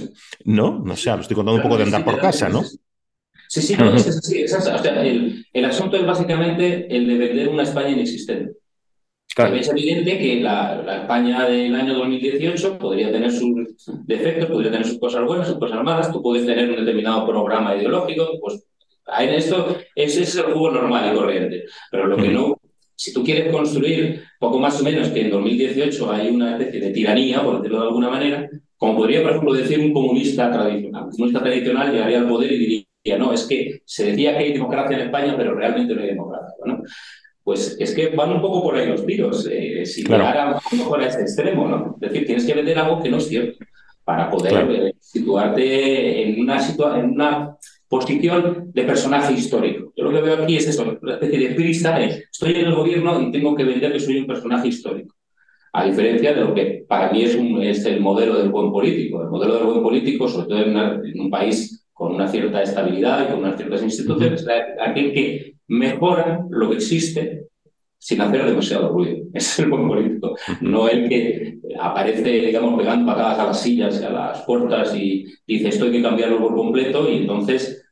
¿no? 0.45 0.81
No 0.83 0.95
sé, 0.95 1.11
lo 1.11 1.21
estoy 1.21 1.35
contando 1.35 1.57
un 1.57 1.63
poco 1.63 1.77
de 1.77 1.83
andar 1.83 2.03
por 2.03 2.19
casa, 2.19 2.50
¿no? 2.50 2.63
Sí, 3.47 3.61
sí, 3.61 3.75
no, 3.77 3.93
es 3.95 4.07
así, 4.07 4.41
es 4.41 4.53
el, 4.85 5.45
el 5.53 5.65
asunto 5.65 5.97
es 5.97 6.05
básicamente 6.07 6.88
el 6.89 7.05
de 7.05 7.17
vender 7.17 7.50
una 7.50 7.63
España 7.63 7.89
inexistente. 7.89 8.61
Es 9.38 9.69
evidente 9.69 10.17
que 10.17 10.41
la, 10.41 11.01
España 11.03 11.47
del 11.47 11.73
año 11.73 11.93
2018 11.93 12.77
podría 12.77 13.11
tener 13.11 13.31
sus 13.31 13.50
defectos, 14.05 14.50
podría 14.50 14.71
tener 14.71 14.85
sus 14.85 15.00
cosas 15.00 15.25
buenas, 15.25 15.47
sus 15.47 15.57
cosas 15.57 15.81
malas, 15.83 16.11
tú 16.11 16.21
puedes 16.21 16.45
tener 16.45 16.69
un 16.69 16.75
determinado 16.75 17.25
programa 17.25 17.75
ideológico, 17.75 18.27
pues 18.41 18.67
en 19.19 19.29
esto 19.29 19.77
ese 19.95 20.23
es 20.23 20.35
el 20.35 20.43
juego 20.43 20.71
normal 20.71 21.11
y 21.13 21.17
corriente. 21.17 21.63
Pero 21.89 22.07
lo 22.07 22.17
que 22.17 22.27
no, 22.27 22.59
si 22.93 23.13
tú 23.13 23.23
quieres 23.23 23.50
construir 23.53 24.21
poco 24.38 24.59
más 24.59 24.81
o 24.81 24.83
menos 24.83 25.07
que 25.09 25.21
en 25.21 25.29
2018 25.29 26.11
hay 26.11 26.27
una 26.29 26.57
especie 26.57 26.81
de 26.81 26.91
tiranía, 26.91 27.41
por 27.41 27.57
decirlo 27.57 27.79
de 27.79 27.88
alguna 27.88 28.09
manera, 28.09 28.50
como 28.75 28.97
podría, 28.97 29.21
por 29.21 29.31
ejemplo, 29.31 29.53
decir 29.53 29.79
un 29.79 29.93
comunista 29.93 30.51
tradicional. 30.51 31.05
Un 31.05 31.11
comunista 31.11 31.41
tradicional 31.41 31.91
llegaría 31.91 32.19
al 32.19 32.27
poder 32.27 32.51
y 32.51 32.57
diría, 32.57 33.17
no, 33.17 33.31
es 33.31 33.45
que 33.45 33.81
se 33.85 34.07
decía 34.07 34.38
que 34.38 34.43
hay 34.43 34.53
democracia 34.53 34.97
en 34.97 35.05
España, 35.05 35.35
pero 35.38 35.55
realmente 35.55 35.95
no 35.95 36.01
hay 36.01 36.07
democracia. 36.07 36.55
¿no? 36.65 36.83
Pues 37.43 37.77
es 37.79 37.95
que 37.95 38.10
van 38.10 38.31
un 38.33 38.41
poco 38.41 38.62
por 38.62 38.75
ahí 38.75 38.88
los 38.88 39.05
tiros. 39.05 39.48
Eh, 39.51 39.86
si 39.86 40.03
claro. 40.03 40.25
a 40.25 40.62
mejor 40.75 41.01
a 41.01 41.07
ese 41.07 41.21
extremo, 41.21 41.67
¿no? 41.67 41.98
Es 42.00 42.12
decir, 42.12 42.25
tienes 42.25 42.45
que 42.45 42.53
vender 42.53 42.77
algo 42.77 43.01
que 43.01 43.10
no 43.10 43.17
es 43.17 43.27
cierto 43.27 43.57
para 44.03 44.29
poder 44.29 44.71
eh, 44.71 44.93
situarte 45.00 46.24
en 46.24 46.41
una, 46.41 46.60
en 46.98 47.05
una 47.12 47.57
posición 47.88 48.71
de 48.74 48.83
personaje 48.83 49.33
histórico. 49.33 49.93
Yo 49.95 50.05
lo 50.05 50.12
que 50.12 50.21
veo 50.21 50.43
aquí 50.43 50.57
es 50.57 50.67
eso, 50.67 50.98
una 51.01 51.13
especie 51.13 51.50
de 51.50 51.55
prisa 51.55 52.00
estoy 52.00 52.51
en 52.53 52.67
el 52.67 52.75
gobierno 52.75 53.21
y 53.21 53.31
tengo 53.31 53.55
que 53.55 53.63
vender 53.63 53.91
que 53.91 54.00
soy 54.00 54.19
un 54.19 54.27
personaje 54.27 54.69
histórico. 54.69 55.15
A 55.74 55.86
diferencia 55.86 56.33
de 56.33 56.41
lo 56.41 56.53
que 56.53 56.83
para 56.88 57.12
mí 57.12 57.24
es, 57.24 57.36
un, 57.36 57.62
es 57.62 57.86
el 57.86 58.01
modelo 58.01 58.38
del 58.38 58.50
buen 58.50 58.71
político. 58.71 59.21
El 59.21 59.29
modelo 59.29 59.55
del 59.55 59.63
buen 59.65 59.81
político, 59.81 60.27
sobre 60.27 60.48
todo 60.48 60.60
en, 60.60 60.77
en 60.77 61.19
un 61.19 61.29
país 61.29 61.80
con 62.01 62.15
una 62.15 62.27
cierta 62.27 62.63
estabilidad 62.63 63.24
y 63.24 63.31
con 63.31 63.41
unas 63.41 63.58
ciertas 63.58 63.84
instituciones, 63.84 64.43
aquel 64.79 65.13
que 65.13 65.53
mejora 65.67 66.43
lo 66.50 66.72
que 66.72 66.77
existe 66.77 67.46
sin 68.00 68.22
hacer 68.22 68.43
demasiado 68.43 68.89
ruido. 68.89 69.17
Ese 69.36 69.50
es 69.51 69.60
el 69.60 69.70
buen 69.70 69.88
político, 69.88 70.36
no 70.62 70.89
el 70.89 71.08
que 71.08 71.60
aparece, 71.79 72.24
digamos, 72.24 72.75
pegando 72.79 73.05
patadas 73.05 73.38
a 73.38 73.46
las 73.46 73.62
sillas 73.62 74.01
y 74.01 74.03
a 74.03 74.10
las 74.10 74.41
puertas 74.46 74.96
y 74.96 75.27
dice 75.46 75.67
esto 75.67 75.86
hay 75.86 75.91
que 75.91 76.01
cambiarlo 76.01 76.39
por 76.39 76.55
completo 76.55 77.08
y 77.08 77.17
entonces 77.17 77.86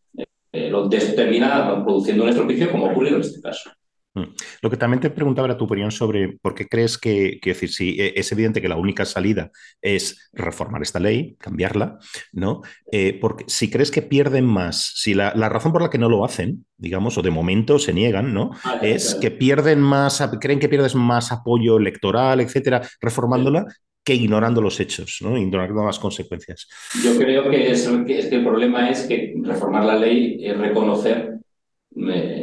eh, 0.54 0.72
lo 0.72 0.89
termina 0.89 1.86
produciendo 1.86 2.24
un 2.24 2.30
estropicio 2.30 2.72
como 2.72 2.88
ocurrido 2.88 3.18
en 3.18 3.22
este 3.22 3.39
caso. 3.42 3.70
Mm. 4.16 4.24
Lo 4.62 4.70
que 4.70 4.78
también 4.78 5.00
te 5.00 5.10
preguntaba 5.10 5.48
era 5.48 5.58
tu 5.58 5.66
opinión 5.66 5.92
sobre 5.92 6.38
por 6.42 6.56
qué 6.56 6.68
crees 6.68 6.98
que, 6.98 7.39
quiero 7.42 7.56
decir, 7.56 7.72
si 7.72 8.01
e, 8.01 8.13
es 8.16 8.32
evidente 8.32 8.62
que 8.62 8.68
la 8.68 8.75
única 8.75 9.06
salida 9.06 9.51
es 9.82 10.30
reformar 10.34 10.82
esta 10.82 11.00
ley, 11.00 11.36
cambiarla, 11.39 12.00
¿no? 12.32 12.62
Eh, 12.92 13.18
porque 13.20 13.46
si 13.48 13.70
crees 13.70 13.92
que 13.92 14.01
pierden 14.01 14.46
más, 14.46 14.94
si 14.96 15.13
la, 15.13 15.32
razón 15.50 15.72
por 15.72 15.82
la 15.82 15.89
que 15.89 15.98
no 15.98 16.10
lo 16.10 16.25
hacen, 16.25 16.66
digamos, 16.78 17.18
o 17.18 17.22
de 17.22 17.32
momento 17.32 17.78
se 17.78 17.94
niegan, 17.94 18.34
¿no? 18.34 18.51
Ah, 18.63 18.80
es 18.82 19.16
que 19.16 19.32
pierden 19.32 19.80
más, 19.80 20.28
creen 20.42 20.60
que 20.60 20.70
pierdes 20.70 20.96
más 20.96 21.32
apoyo 21.32 21.78
electoral, 21.78 22.42
etcétera, 22.42 22.82
reformándola, 23.00 23.66
que 24.04 24.16
ignorando 24.16 24.62
los 24.62 24.80
hechos, 24.80 25.20
¿no? 25.22 25.38
ignorando 25.38 25.86
las 25.86 26.00
consecuencias. 26.00 26.68
Yo 27.04 27.16
creo 27.18 27.50
que, 27.50 27.70
es, 27.70 27.88
que 28.08 28.18
el 28.18 28.44
problema 28.44 28.89
es 28.89 29.04
que 29.04 29.36
reformar 29.44 29.86
la 29.86 29.98
ley 29.98 30.39
es 30.42 30.58
reconocer 30.58 31.39
eh, 31.96 32.38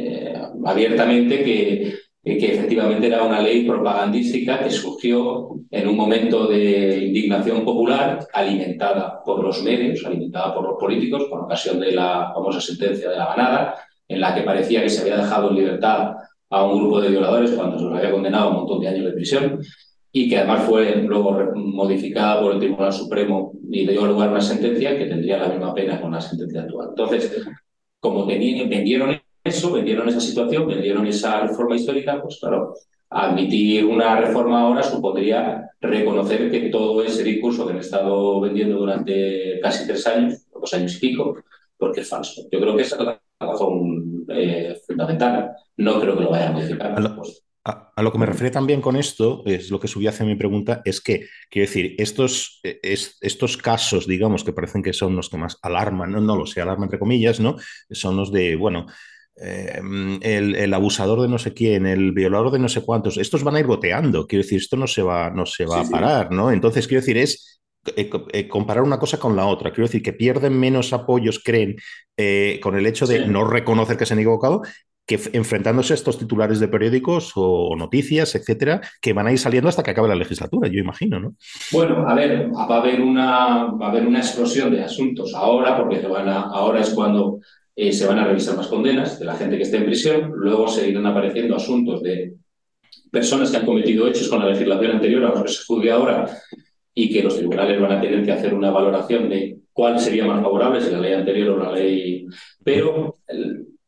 abiertamente 0.65 1.43
que, 1.43 1.93
que 2.23 2.53
efectivamente 2.55 3.07
era 3.07 3.23
una 3.23 3.41
ley 3.41 3.65
propagandística 3.65 4.59
que 4.59 4.69
surgió 4.69 5.49
en 5.71 5.87
un 5.87 5.95
momento 5.95 6.47
de 6.47 7.05
indignación 7.05 7.63
popular 7.63 8.25
alimentada 8.33 9.21
por 9.23 9.43
los 9.43 9.63
medios, 9.63 10.05
alimentada 10.05 10.53
por 10.53 10.63
los 10.63 10.77
políticos, 10.79 11.25
por 11.29 11.41
ocasión 11.41 11.79
de 11.79 11.91
la 11.93 12.31
famosa 12.33 12.61
sentencia 12.61 13.09
de 13.09 13.17
la 13.17 13.29
manada, 13.29 13.75
en 14.07 14.21
la 14.21 14.33
que 14.33 14.41
parecía 14.41 14.81
que 14.81 14.89
se 14.89 15.01
había 15.01 15.17
dejado 15.17 15.49
en 15.49 15.55
libertad 15.57 16.13
a 16.49 16.63
un 16.63 16.79
grupo 16.79 17.01
de 17.01 17.09
violadores 17.09 17.51
cuando 17.51 17.77
se 17.77 17.85
los 17.85 17.93
había 17.93 18.11
condenado 18.11 18.45
a 18.45 18.49
un 18.49 18.55
montón 18.55 18.79
de 18.79 18.87
años 18.87 19.05
de 19.05 19.11
prisión 19.11 19.59
y 20.11 20.29
que 20.29 20.37
además 20.37 20.63
fue 20.63 20.95
luego 21.03 21.37
modificada 21.55 22.41
por 22.41 22.53
el 22.53 22.59
Tribunal 22.59 22.93
Supremo 22.93 23.51
y 23.69 23.85
dio 23.85 24.05
lugar 24.05 24.29
a 24.29 24.31
una 24.31 24.41
sentencia 24.41 24.97
que 24.97 25.05
tendría 25.05 25.37
la 25.37 25.49
misma 25.49 25.73
pena 25.73 26.01
con 26.01 26.11
la 26.11 26.21
sentencia 26.21 26.61
actual. 26.61 26.87
Entonces, 26.89 27.45
como 27.99 28.25
tenían, 28.25 28.69
vendieron 28.69 29.19
eso, 29.47 29.71
vendieron 29.71 30.07
esa 30.09 30.21
situación, 30.21 30.67
vendieron 30.67 31.05
esa 31.07 31.41
reforma 31.41 31.75
histórica, 31.75 32.21
pues 32.21 32.39
claro, 32.39 32.73
admitir 33.09 33.85
una 33.85 34.19
reforma 34.19 34.61
ahora 34.61 34.83
supondría 34.83 35.69
reconocer 35.79 36.51
que 36.51 36.69
todo 36.69 37.03
ese 37.03 37.23
discurso 37.23 37.65
que 37.65 37.73
han 37.73 37.79
estado 37.79 38.41
vendiendo 38.41 38.77
durante 38.77 39.59
casi 39.61 39.87
tres 39.87 40.05
años, 40.07 40.45
dos 40.53 40.73
años 40.73 40.95
y 40.97 40.99
pico, 40.99 41.37
porque 41.77 42.01
es 42.01 42.09
falso. 42.09 42.43
Yo 42.51 42.59
creo 42.59 42.75
que 42.75 42.81
esa 42.81 42.97
es 42.97 43.01
la 43.03 43.21
razón 43.39 44.25
eh, 44.29 44.79
fundamental. 44.85 45.51
No 45.77 45.99
creo 46.01 46.17
que 46.17 46.23
lo 46.23 46.31
vayan 46.31 46.49
a 46.49 46.55
modificar. 46.55 46.95
A, 47.63 48.01
lo 48.01 48.13
que 48.13 48.17
me 48.17 48.25
refiere 48.25 48.49
también 48.49 48.79
con 48.79 48.95
esto, 48.95 49.43
es 49.45 49.69
lo 49.69 49.79
que 49.79 49.89
subí 49.89 50.07
hace 50.07 50.23
mi 50.23 50.35
pregunta, 50.35 50.81
es 50.85 51.01
que, 51.01 51.27
quiero 51.49 51.67
decir, 51.67 51.95
estos, 51.97 52.61
estos 52.63 53.57
casos, 53.57 54.07
digamos, 54.07 54.45
que 54.45 54.53
parecen 54.53 54.81
que 54.81 54.93
son 54.93 55.17
los 55.17 55.29
que 55.29 55.35
más 55.35 55.57
alarman, 55.61 56.13
no, 56.13 56.21
no 56.21 56.37
lo 56.37 56.45
sé, 56.45 56.61
alarman 56.61 56.85
entre 56.85 56.99
comillas, 56.99 57.41
¿no? 57.41 57.57
Son 57.91 58.15
los 58.15 58.31
de, 58.31 58.55
bueno, 58.55 58.85
eh, 59.39 59.81
el, 60.21 60.73
abusador 60.73 61.21
de 61.21 61.27
no 61.27 61.37
sé 61.37 61.53
quién, 61.53 61.85
el 61.85 62.11
violador 62.11 62.51
de 62.51 62.59
no 62.59 62.69
sé 62.69 62.81
cuántos, 62.81 63.17
estos 63.17 63.43
van 63.43 63.55
a 63.55 63.59
ir 63.59 63.67
goteando. 63.67 64.25
Quiero 64.25 64.43
decir, 64.43 64.59
esto 64.59 64.77
no 64.77 64.87
se 64.87 65.01
va, 65.01 65.29
no 65.29 65.45
se 65.45 65.65
va 65.65 65.81
a 65.81 65.89
parar, 65.89 66.31
¿no? 66.31 66.51
Entonces, 66.51 66.87
quiero 66.87 67.01
decir, 67.01 67.17
es 67.17 67.61
eh, 67.95 68.09
eh, 68.33 68.47
comparar 68.47 68.83
una 68.83 68.99
cosa 68.99 69.19
con 69.19 69.35
la 69.35 69.45
otra. 69.45 69.71
Quiero 69.71 69.87
decir 69.87 70.01
que 70.01 70.13
pierden 70.13 70.59
menos 70.59 70.91
apoyos, 70.93 71.41
creen, 71.43 71.75
con 72.61 72.75
el 72.75 72.85
hecho 72.87 73.05
de 73.05 73.27
no 73.27 73.47
reconocer 73.47 73.95
que 73.95 74.05
se 74.05 74.13
han 74.13 74.19
equivocado, 74.19 74.63
que 75.07 75.19
enfrentándose 75.31 75.93
a 75.93 75.95
estos 75.95 76.19
titulares 76.19 76.59
de 76.59 76.67
periódicos 76.67 77.31
o, 77.35 77.75
noticias, 77.77 78.35
etcétera, 78.35 78.81
que 79.01 79.13
van 79.13 79.27
a 79.27 79.31
ir 79.31 79.39
saliendo 79.39 79.69
hasta 79.69 79.81
que 79.81 79.91
acabe 79.91 80.09
la 80.09 80.15
legislatura, 80.15 80.67
yo 80.67 80.79
imagino, 80.79 81.19
¿no? 81.19 81.35
Bueno, 81.71 82.05
a 82.07 82.13
ver, 82.13 82.51
va 82.53 82.75
a 82.75 82.79
haber 82.79 83.01
una, 83.01 83.71
va 83.71 83.87
a 83.87 83.89
haber 83.89 84.05
una 84.05 84.19
explosión 84.19 84.69
de 84.69 84.83
asuntos 84.83 85.33
ahora, 85.33 85.77
porque 85.77 86.05
van 86.05 86.27
a, 86.27 86.41
ahora 86.41 86.81
es 86.81 86.89
cuando 86.89 87.39
eh, 87.79 87.93
se 87.93 88.07
van 88.07 88.17
a 88.17 88.25
revisar 88.25 88.57
más 88.57 88.67
condenas 88.67 89.19
de 89.19 89.25
la 89.25 89.35
gente 89.35 89.55
que 89.55 89.61
está 89.61 89.77
en 89.77 89.85
prisión, 89.85 90.31
luego 90.35 90.67
seguirán 90.67 91.05
apareciendo 91.05 91.55
asuntos 91.55 92.01
de 92.01 92.33
personas 93.11 93.51
que 93.51 93.57
han 93.57 93.67
cometido 93.67 94.07
hechos 94.07 94.29
con 94.29 94.39
la 94.39 94.49
legislación 94.49 94.93
anterior 94.93 95.23
a 95.23 95.29
los 95.29 95.43
que 95.43 95.49
se 95.49 95.63
juzgue 95.63 95.91
ahora 95.91 96.27
y 96.95 97.13
que 97.13 97.21
los 97.21 97.37
tribunales 97.37 97.79
van 97.79 97.91
a 97.91 98.01
tener 98.01 98.25
que 98.25 98.31
hacer 98.31 98.55
una 98.55 98.71
valoración 98.71 99.29
de 99.29 99.59
cuál 99.71 99.99
sería 99.99 100.25
más 100.25 100.41
favorable, 100.41 100.81
si 100.81 100.89
la 100.89 100.99
ley 100.99 101.13
anterior 101.13 101.49
o 101.51 101.63
la 101.63 101.71
ley. 101.71 102.25
Pero 102.63 103.17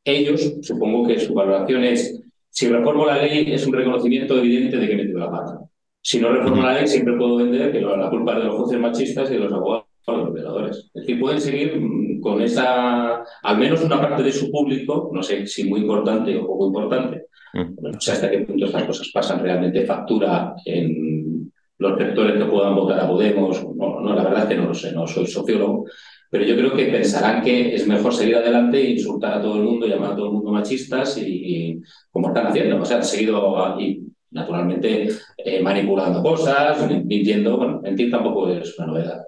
ellos, 0.03 0.53
supongo 0.62 1.08
que 1.08 1.19
su 1.19 1.34
valoración 1.34 1.84
es, 1.84 2.22
si 2.51 2.67
reformo 2.67 3.08
la 3.08 3.17
ley 3.17 3.51
es 3.51 3.65
un 3.65 3.74
reconocimiento 3.74 4.38
evidente 4.38 4.77
de 4.77 4.88
que 4.88 4.96
me 4.96 5.01
metido 5.01 5.17
la 5.17 5.31
pata. 5.31 5.62
Si 6.00 6.19
no 6.19 6.31
reformo 6.31 6.62
la 6.62 6.75
ley, 6.75 6.88
siempre 6.88 7.17
puedo 7.17 7.38
vender 7.38 7.72
que 7.72 7.81
la 7.81 8.08
culpa 8.12 8.34
es 8.34 8.38
de 8.38 8.43
los 8.43 8.55
jueces 8.55 8.79
machistas 8.79 9.31
y 9.31 9.34
de 9.34 9.39
los 9.39 9.51
abogados 9.51 9.88
los 10.17 10.33
violadores. 10.33 10.89
Es 10.93 11.01
decir, 11.01 11.19
pueden 11.19 11.41
seguir 11.41 11.79
mm, 11.79 12.19
con 12.19 12.41
esa, 12.41 13.23
al 13.43 13.57
menos 13.57 13.83
una 13.83 14.01
parte 14.01 14.23
de 14.23 14.31
su 14.31 14.51
público, 14.51 15.09
no 15.13 15.23
sé 15.23 15.45
si 15.47 15.69
muy 15.69 15.81
importante 15.81 16.35
o 16.37 16.45
poco 16.45 16.67
importante, 16.67 17.25
no 17.53 17.99
sé 17.99 18.11
hasta 18.11 18.29
qué 18.29 18.39
punto 18.39 18.65
estas 18.65 18.83
cosas 18.83 19.09
pasan 19.13 19.41
realmente 19.41 19.85
factura 19.85 20.53
en 20.65 21.51
los 21.79 21.97
sectores 21.97 22.37
que 22.37 22.49
puedan 22.49 22.75
votar 22.75 22.99
a 22.99 23.07
Podemos. 23.07 23.63
No, 23.75 24.01
no, 24.01 24.13
la 24.13 24.23
verdad 24.23 24.43
es 24.43 24.49
que 24.49 24.55
no 24.55 24.67
lo 24.67 24.73
sé, 24.73 24.91
no 24.91 25.07
soy 25.07 25.25
sociólogo, 25.25 25.85
pero 26.29 26.43
yo 26.43 26.55
creo 26.55 26.73
que 26.73 26.85
pensarán 26.85 27.41
que 27.41 27.73
es 27.73 27.87
mejor 27.87 28.13
seguir 28.13 28.35
adelante 28.35 28.79
e 28.79 28.91
insultar 28.91 29.33
a 29.33 29.41
todo 29.41 29.55
el 29.55 29.63
mundo, 29.63 29.87
llamar 29.87 30.11
a 30.11 30.15
todo 30.15 30.27
el 30.27 30.33
mundo 30.33 30.51
machistas 30.51 31.17
y, 31.17 31.81
como 32.11 32.27
están 32.27 32.47
haciendo. 32.47 32.79
O 32.79 32.85
sea, 32.85 32.97
han 32.97 33.03
seguido 33.03 33.79
y 33.79 34.08
naturalmente 34.31 35.09
eh, 35.38 35.62
manipulando 35.62 36.21
cosas, 36.21 36.89
mintiendo. 36.89 37.57
Bueno, 37.57 37.81
mentir 37.81 38.12
tampoco 38.12 38.50
es 38.50 38.77
una 38.77 38.88
novedad. 38.88 39.25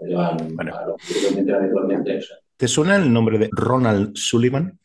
¿Te 2.57 2.67
suena 2.67 2.95
el 2.95 3.11
nombre 3.11 3.37
de 3.37 3.49
Ronald 3.51 4.15
Sullivan? 4.15 4.77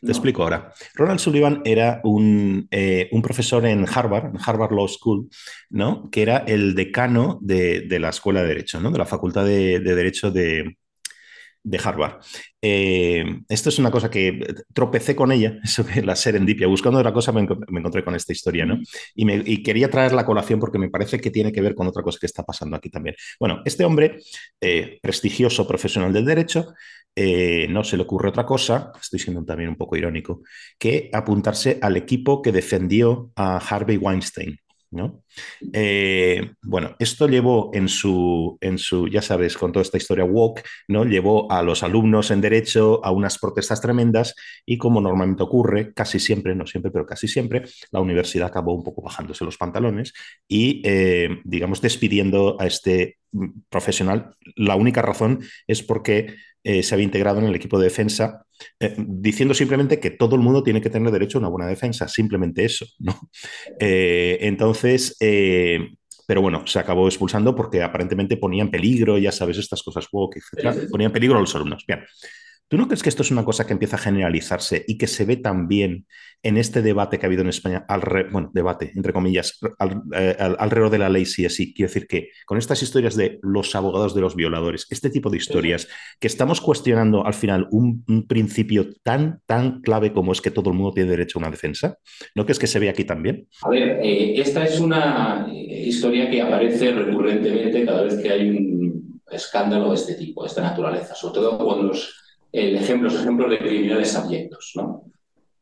Te 0.00 0.10
explico 0.10 0.42
ahora. 0.42 0.70
Ronald 0.94 1.18
Sullivan 1.18 1.62
era 1.64 2.00
un, 2.04 2.68
eh, 2.70 3.08
un, 3.12 3.22
profesor 3.22 3.64
en 3.64 3.86
Harvard, 3.88 4.34
Harvard 4.44 4.72
Law 4.72 4.86
School, 4.86 5.28
¿no? 5.70 6.10
que 6.10 6.20
era 6.20 6.38
el 6.38 6.74
decano 6.74 7.38
de, 7.40 7.82
de 7.82 7.98
la 7.98 8.10
Escuela 8.10 8.42
de 8.42 8.48
Derecho, 8.48 8.80
¿no? 8.80 8.90
de 8.90 8.98
la 8.98 9.06
Facultad 9.06 9.46
de, 9.46 9.80
de 9.80 9.94
Derecho 9.94 10.30
de, 10.30 10.76
de 11.64 11.80
Harvard. 11.82 12.20
Eh, 12.62 13.24
esto 13.48 13.70
es 13.70 13.78
una 13.78 13.90
cosa 13.90 14.10
que 14.10 14.54
tropecé 14.72 15.16
con 15.16 15.32
ella, 15.32 15.58
sobre 15.64 16.02
la 16.02 16.14
serendipia. 16.14 16.66
Buscando 16.68 17.00
otra 17.00 17.12
cosa 17.12 17.32
me, 17.32 17.40
encontré 17.40 18.04
con 18.04 18.14
esta 18.14 18.32
historia, 18.32 18.66
¿no? 18.66 18.78
Y, 19.14 19.24
me, 19.24 19.42
quería 19.62 19.90
traer 19.90 20.12
la 20.12 20.24
colación 20.26 20.60
porque 20.60 20.78
me 20.78 20.90
parece 20.90 21.18
que 21.20 21.30
tiene 21.30 21.52
que 21.52 21.62
ver 21.62 21.74
con 21.74 21.86
otra 21.88 22.02
cosa 22.02 22.18
que 22.20 22.26
está 22.26 22.44
pasando 22.44 22.76
aquí 22.76 22.90
también. 22.90 23.16
Bueno, 23.40 23.62
este 23.64 23.84
hombre, 23.84 24.18
eh, 24.60 24.98
prestigioso 25.02 25.66
profesional 25.66 26.12
del 26.12 26.26
derecho, 26.26 26.74
eh, 27.16 27.66
no 27.70 27.84
se 27.84 27.96
le 27.96 28.02
ocurre 28.02 28.28
otra 28.28 28.44
cosa, 28.44 28.92
estoy 29.00 29.20
siendo 29.20 29.44
también 29.44 29.70
un 29.70 29.76
poco 29.76 29.96
irónico, 29.96 30.42
que 30.78 31.10
apuntarse 31.12 31.78
al 31.80 31.96
equipo 31.96 32.42
que 32.42 32.52
defendió 32.52 33.30
a 33.36 33.58
Harvey 33.58 33.96
Weinstein. 33.96 34.58
Eh, 35.72 36.52
bueno, 36.62 36.94
esto 36.98 37.28
llevó 37.28 37.70
en 37.74 37.88
su, 37.88 38.58
en 38.60 38.78
su, 38.78 39.08
ya 39.08 39.22
sabes, 39.22 39.56
con 39.56 39.72
toda 39.72 39.82
esta 39.82 39.96
historia 39.96 40.24
woke, 40.24 40.62
¿no? 40.88 41.04
Llevó 41.04 41.50
a 41.50 41.62
los 41.62 41.82
alumnos 41.82 42.30
en 42.30 42.40
derecho 42.40 43.04
a 43.04 43.10
unas 43.10 43.38
protestas 43.38 43.80
tremendas 43.80 44.34
y 44.64 44.78
como 44.78 45.00
normalmente 45.00 45.42
ocurre, 45.42 45.92
casi 45.92 46.20
siempre, 46.20 46.54
no 46.54 46.66
siempre, 46.66 46.90
pero 46.90 47.06
casi 47.06 47.28
siempre, 47.28 47.64
la 47.90 48.00
universidad 48.00 48.48
acabó 48.48 48.74
un 48.74 48.84
poco 48.84 49.02
bajándose 49.02 49.44
los 49.44 49.56
pantalones 49.56 50.12
y, 50.48 50.82
eh, 50.84 51.40
digamos, 51.44 51.80
despidiendo 51.80 52.56
a 52.60 52.66
este 52.66 53.18
profesional. 53.68 54.36
La 54.56 54.76
única 54.76 55.02
razón 55.02 55.40
es 55.66 55.82
porque 55.82 56.34
eh, 56.64 56.82
se 56.82 56.94
había 56.94 57.04
integrado 57.04 57.40
en 57.40 57.44
el 57.44 57.54
equipo 57.54 57.78
de 57.78 57.84
defensa, 57.84 58.46
eh, 58.80 58.94
diciendo 58.96 59.52
simplemente 59.52 60.00
que 60.00 60.10
todo 60.10 60.34
el 60.34 60.40
mundo 60.40 60.62
tiene 60.62 60.80
que 60.80 60.88
tener 60.88 61.12
derecho 61.12 61.36
a 61.36 61.40
una 61.40 61.50
buena 61.50 61.68
defensa, 61.68 62.08
simplemente 62.08 62.64
eso, 62.64 62.86
¿no? 62.98 63.14
Eh, 63.78 64.38
entonces, 64.40 65.16
pero 66.26 66.40
bueno, 66.40 66.66
se 66.66 66.78
acabó 66.78 67.06
expulsando 67.06 67.54
porque 67.54 67.82
aparentemente 67.82 68.36
ponía 68.36 68.62
en 68.62 68.70
peligro, 68.70 69.18
ya 69.18 69.30
sabes, 69.30 69.58
estas 69.58 69.82
cosas, 69.82 70.06
woke, 70.10 70.38
etcétera, 70.38 70.74
ponía 70.90 71.08
en 71.08 71.12
peligro 71.12 71.36
a 71.36 71.40
los 71.40 71.54
alumnos. 71.54 71.84
Bien. 71.86 72.00
¿Tú 72.74 72.78
no 72.78 72.88
crees 72.88 73.04
que 73.04 73.08
esto 73.08 73.22
es 73.22 73.30
una 73.30 73.44
cosa 73.44 73.68
que 73.68 73.72
empieza 73.72 73.94
a 73.94 74.00
generalizarse 74.00 74.84
y 74.88 74.98
que 74.98 75.06
se 75.06 75.24
ve 75.24 75.36
también 75.36 76.06
en 76.42 76.56
este 76.56 76.82
debate 76.82 77.20
que 77.20 77.24
ha 77.24 77.28
habido 77.28 77.42
en 77.42 77.48
España, 77.48 77.84
al 77.86 78.02
bueno, 78.32 78.50
debate, 78.52 78.90
entre 78.96 79.12
comillas, 79.12 79.60
eh, 80.12 80.36
alrededor 80.58 80.90
de 80.90 80.98
la 80.98 81.08
ley 81.08 81.24
sí 81.24 81.46
así? 81.46 81.72
Quiero 81.72 81.88
decir 81.88 82.08
que 82.08 82.30
con 82.46 82.58
estas 82.58 82.82
historias 82.82 83.14
de 83.14 83.38
los 83.42 83.76
abogados 83.76 84.12
de 84.12 84.22
los 84.22 84.34
violadores, 84.34 84.88
este 84.90 85.08
tipo 85.08 85.30
de 85.30 85.36
historias, 85.36 85.86
que 86.18 86.26
estamos 86.26 86.60
cuestionando 86.60 87.24
al 87.24 87.34
final 87.34 87.68
un, 87.70 88.02
principio 88.26 88.88
tan, 89.04 89.38
tan 89.46 89.80
clave 89.80 90.12
como 90.12 90.32
es 90.32 90.40
que 90.40 90.50
todo 90.50 90.70
el 90.70 90.76
mundo 90.76 90.94
tiene 90.94 91.10
derecho 91.10 91.38
a 91.38 91.42
una 91.42 91.52
defensa, 91.52 91.98
¿no 92.34 92.44
crees 92.44 92.58
que 92.58 92.66
se 92.66 92.80
ve 92.80 92.88
aquí 92.88 93.04
también? 93.04 93.46
A 93.62 93.68
ver, 93.68 94.00
eh, 94.02 94.40
esta 94.40 94.64
es 94.64 94.80
una 94.80 95.46
eh, 95.48 95.84
historia 95.86 96.28
que 96.28 96.42
aparece 96.42 96.90
recurrentemente 96.90 97.84
cada 97.84 98.02
vez 98.02 98.20
que 98.20 98.30
hay 98.30 98.50
un 98.50 99.22
escándalo 99.30 99.90
de 99.90 99.94
este 99.94 100.14
tipo, 100.14 100.42
de 100.42 100.48
esta 100.48 100.62
naturaleza, 100.62 101.14
sobre 101.14 101.34
todo 101.34 101.56
cuando 101.56 101.84
los 101.84 102.23
el 102.54 102.76
ejemplo, 102.76 103.10
los 103.10 103.20
ejemplos 103.20 103.50
de 103.50 103.58
criminales 103.58 104.14
abyectos. 104.14 104.72
¿no? 104.76 105.02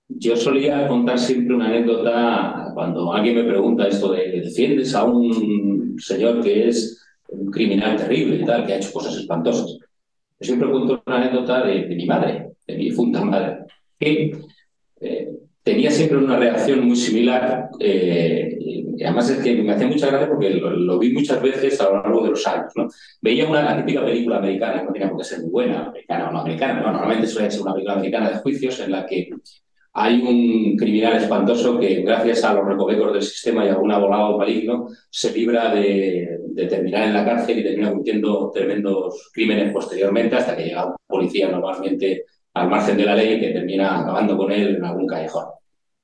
Yo 0.08 0.36
solía 0.36 0.86
contar 0.86 1.18
siempre 1.18 1.56
una 1.56 1.68
anécdota 1.68 2.70
cuando 2.74 3.14
alguien 3.14 3.36
me 3.36 3.44
pregunta 3.44 3.88
esto 3.88 4.12
de 4.12 4.42
defiendes 4.42 4.94
a 4.94 5.04
un 5.04 5.96
señor 5.98 6.42
que 6.42 6.68
es 6.68 7.02
un 7.28 7.50
criminal 7.50 7.96
terrible 7.96 8.36
y 8.36 8.44
tal, 8.44 8.66
que 8.66 8.74
ha 8.74 8.76
hecho 8.76 8.92
cosas 8.92 9.16
espantosas. 9.16 9.78
Yo 9.78 10.46
siempre 10.46 10.70
cuento 10.70 11.02
una 11.06 11.16
anécdota 11.16 11.64
de, 11.64 11.86
mi 11.86 12.04
madre, 12.04 12.50
de 12.66 12.76
mi 12.76 12.90
difunta 12.90 13.24
madre, 13.24 13.64
que 13.98 14.24
eh, 14.24 14.32
tenía 15.62 15.90
siempre 15.90 16.18
una 16.18 16.36
reacción 16.36 16.86
muy 16.86 16.96
similar. 16.96 17.70
Eh, 17.78 18.56
y 18.58 19.04
además 19.04 19.30
es 19.30 19.42
que 19.42 19.62
me 19.62 19.72
hacía 19.72 19.86
mucha 19.86 20.08
gracia 20.08 20.28
porque 20.28 20.50
lo, 20.50 20.98
vi 20.98 21.12
muchas 21.12 21.40
veces 21.42 21.80
a 21.80 21.84
lo 21.84 22.02
largo 22.02 22.24
de 22.24 22.30
los 22.30 22.46
años. 22.46 22.72
¿no? 22.76 22.88
Veía 23.20 23.48
una 23.48 23.62
la 23.62 23.76
típica 23.76 24.04
película 24.04 24.38
americana, 24.38 24.82
no 24.82 24.92
tenía 24.92 25.08
por 25.08 25.18
qué 25.18 25.24
ser 25.24 25.40
muy 25.40 25.50
buena, 25.50 25.86
americana 25.86 26.28
o 26.28 26.32
no 26.32 26.40
americana, 26.40 26.92
normalmente 26.92 27.26
suele 27.26 27.50
ser 27.50 27.62
una 27.62 27.72
película 27.72 27.94
americana 27.94 28.30
de 28.30 28.36
juicios 28.36 28.78
en 28.80 28.90
la 28.92 29.06
que 29.06 29.30
hay 29.94 30.20
un 30.22 30.76
criminal 30.76 31.16
espantoso 31.16 31.78
que, 31.78 32.02
gracias 32.02 32.44
a 32.44 32.54
los 32.54 32.66
recovecos 32.66 33.12
del 33.12 33.22
sistema 33.22 33.64
y 33.64 33.68
a 33.68 33.72
algún 33.72 33.92
abogado 33.92 34.38
maligno, 34.38 34.88
se 35.10 35.32
libra 35.36 35.74
de, 35.74 36.38
de, 36.46 36.66
terminar 36.66 37.08
en 37.08 37.14
la 37.14 37.24
cárcel 37.24 37.58
y 37.58 37.62
termina 37.62 37.90
cometiendo 37.90 38.50
tremendos 38.54 39.30
crímenes 39.34 39.70
posteriormente 39.70 40.36
hasta 40.36 40.56
que 40.56 40.64
llega 40.64 40.86
un 40.86 40.94
policía 41.06 41.50
normalmente 41.50 42.24
al 42.54 42.68
margen 42.68 42.96
de 42.96 43.04
la 43.04 43.14
ley 43.14 43.40
que 43.40 43.50
termina 43.50 44.00
acabando 44.00 44.36
con 44.36 44.52
él 44.52 44.76
en 44.76 44.84
algún 44.84 45.06
callejón. 45.06 45.46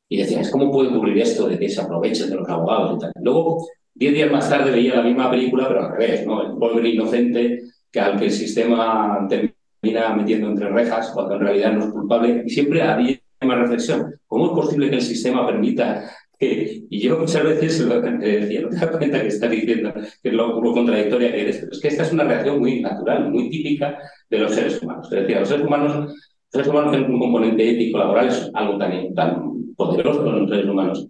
Y 0.08 0.18
decías, 0.18 0.50
¿cómo 0.50 0.70
puede 0.72 0.88
ocurrir 0.88 1.18
esto 1.18 1.48
de 1.48 1.58
que 1.58 1.68
se 1.68 1.80
aprovechen 1.80 2.30
de 2.30 2.37
los 2.37 2.48
abogados 2.48 2.96
y 2.96 3.00
tal? 3.00 3.12
Luego, 3.22 3.66
diez 3.94 4.14
días 4.14 4.30
más 4.30 4.48
tarde 4.48 4.70
veía 4.70 4.96
la 4.96 5.02
misma 5.02 5.30
película, 5.30 5.68
pero 5.68 5.84
al 5.84 5.92
revés, 5.92 6.26
¿no? 6.26 6.42
El 6.42 6.56
pobre 6.56 6.88
inocente 6.88 7.61
que 7.90 8.00
al 8.00 8.18
que 8.18 8.26
el 8.26 8.30
sistema 8.30 9.26
termina 9.28 10.14
metiendo 10.14 10.48
entre 10.48 10.70
rejas 10.70 11.11
cuando 11.12 11.34
en 11.34 11.40
realidad 11.40 11.72
no 11.72 11.84
es 11.84 11.90
culpable. 11.90 12.42
Y 12.46 12.50
siempre 12.50 12.82
había 12.82 13.18
una 13.42 13.56
reflexión. 13.56 14.14
¿Cómo 14.26 14.46
es 14.46 14.52
posible 14.52 14.90
que 14.90 14.96
el 14.96 15.02
sistema 15.02 15.46
permita 15.46 16.11
que... 16.38 16.84
Y 16.88 17.00
yo 17.00 17.18
muchas 17.18 17.44
veces 17.44 17.80
lo 17.80 18.00
que 18.00 18.11
decía, 18.11 18.62
no 18.62 18.68
te 18.68 18.76
das 18.76 18.96
cuenta 18.96 19.20
que 19.20 19.28
estás 19.28 19.50
diciendo 19.50 19.92
que 19.94 20.28
es 20.28 20.34
lo, 20.34 20.61
contradictoria 20.61 21.32
que 21.32 21.40
eres, 21.42 21.58
pero 21.58 21.72
es 21.72 21.80
que 21.80 21.88
esta 21.88 22.02
es 22.04 22.12
una 22.12 22.24
reacción 22.24 22.58
muy 22.61 22.80
natural, 22.80 23.30
muy 23.30 23.50
típica 23.50 23.98
de 24.30 24.38
los 24.38 24.54
seres 24.54 24.82
humanos. 24.82 25.12
Es 25.12 25.20
decir, 25.20 25.37
los 25.37 25.48
seres 25.48 25.66
humanos, 25.66 26.14
seres 26.50 26.68
humanos 26.68 26.90
tienen 26.92 27.12
un 27.12 27.20
componente 27.20 27.70
ético 27.70 27.98
laboral, 27.98 28.28
es 28.28 28.50
algo 28.54 28.78
tan, 28.78 29.14
tan 29.14 29.74
poderosos 29.74 30.24
los 30.24 30.50
seres 30.50 30.66
humanos, 30.66 31.08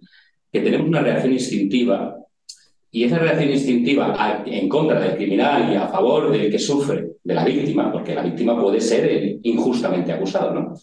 que 0.51 0.61
tenemos 0.61 0.87
una 0.87 1.01
reacción 1.01 1.33
instintiva 1.33 2.15
y 2.91 3.03
esa 3.03 3.19
reacción 3.19 3.51
instintiva 3.51 4.43
en 4.45 4.67
contra 4.67 4.99
del 4.99 5.15
criminal 5.15 5.71
y 5.71 5.75
a 5.75 5.87
favor 5.87 6.31
del 6.31 6.49
que 6.49 6.57
sufre, 6.57 7.05
de 7.23 7.33
la 7.33 7.45
víctima, 7.45 7.91
porque 7.91 8.15
la 8.15 8.23
víctima 8.23 8.59
puede 8.59 8.81
ser 8.81 9.37
injustamente 9.43 10.11
acusado, 10.11 10.53
¿no? 10.53 10.73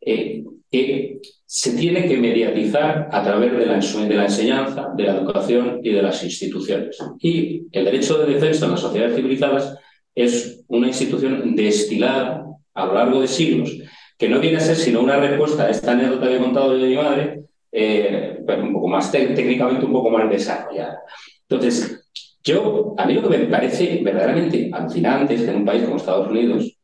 Eh, 0.00 0.44
que 0.70 1.20
se 1.44 1.76
tiene 1.76 2.08
que 2.08 2.16
mediatizar 2.16 3.08
a 3.12 3.22
través 3.22 3.52
de 3.52 3.66
la, 3.66 3.78
de 3.78 4.14
la 4.14 4.24
enseñanza, 4.24 4.88
de 4.96 5.04
la 5.04 5.16
educación 5.16 5.80
y 5.82 5.90
de 5.90 6.02
las 6.02 6.22
instituciones. 6.24 6.98
Y 7.20 7.62
el 7.70 7.84
derecho 7.84 8.18
de 8.18 8.34
defensa 8.34 8.64
en 8.64 8.72
las 8.72 8.80
sociedades 8.80 9.14
civilizadas 9.14 9.78
es 10.14 10.64
una 10.66 10.88
institución 10.88 11.54
destilada 11.54 12.45
a 12.76 12.86
lo 12.86 12.94
largo 12.94 13.20
de 13.20 13.28
siglos 13.28 13.76
que 14.18 14.28
no 14.28 14.40
viene 14.40 14.58
a 14.58 14.60
ser 14.60 14.76
sino 14.76 15.00
una 15.00 15.16
respuesta 15.16 15.64
a 15.64 15.70
esta 15.70 15.92
anécdota 15.92 16.28
que 16.28 16.36
he 16.36 16.40
contado 16.40 16.76
de 16.76 16.86
mi 16.86 16.96
madre, 16.96 17.44
eh, 17.72 18.38
un 18.46 18.72
poco 18.72 18.88
más 18.88 19.12
técnicamente, 19.12 19.84
un 19.84 19.92
poco 19.92 20.10
más 20.10 20.28
desarrollada. 20.30 21.00
Entonces, 21.48 22.08
yo, 22.42 22.94
a 22.96 23.04
mí 23.06 23.14
lo 23.14 23.28
que 23.28 23.38
me 23.38 23.46
parece 23.46 24.00
verdaderamente 24.02 24.70
alucinante 24.72 25.34
es 25.34 25.42
que 25.42 25.50
en 25.50 25.56
un 25.56 25.64
país 25.64 25.82
como 25.82 25.96
Estados 25.96 26.28
Unidos 26.28 26.78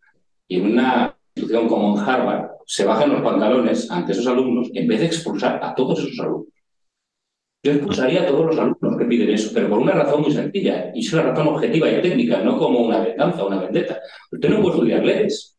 y 0.49 0.57
en 0.59 0.73
una 0.73 1.17
institución 1.35 1.69
como 1.69 1.97
en 1.97 2.05
Harvard 2.05 2.51
se 2.67 2.85
bajen 2.85 3.11
los 3.11 3.23
pantalones 3.23 3.91
ante 3.91 4.13
esos 4.13 4.27
alumnos 4.27 4.71
en 4.75 4.87
vez 4.87 5.01
de 5.01 5.07
expulsar 5.07 5.61
a 5.63 5.75
todos 5.75 6.01
esos 6.01 6.19
alumnos. 6.21 6.49
Yo 7.65 7.73
expulsaría 7.73 8.23
a 8.23 8.27
todos 8.27 8.47
los 8.47 8.59
alumnos 8.59 8.99
que 8.99 9.05
piden 9.05 9.31
eso, 9.31 9.53
pero 9.55 9.69
por 9.69 9.79
una 9.79 9.93
razón 9.93 10.23
muy 10.23 10.33
sencilla, 10.33 10.91
y 10.95 10.99
es 10.99 11.13
una 11.13 11.23
razón 11.23 11.47
objetiva 11.47 11.89
y 11.89 12.03
técnica, 12.03 12.43
no 12.43 12.59
como 12.59 12.81
una 12.81 12.99
venganza 12.99 13.45
una 13.45 13.61
vendetta. 13.61 14.01
Usted 14.33 14.49
no 14.49 14.61
puede 14.61 14.75
estudiar 14.75 15.05
leyes. 15.05 15.52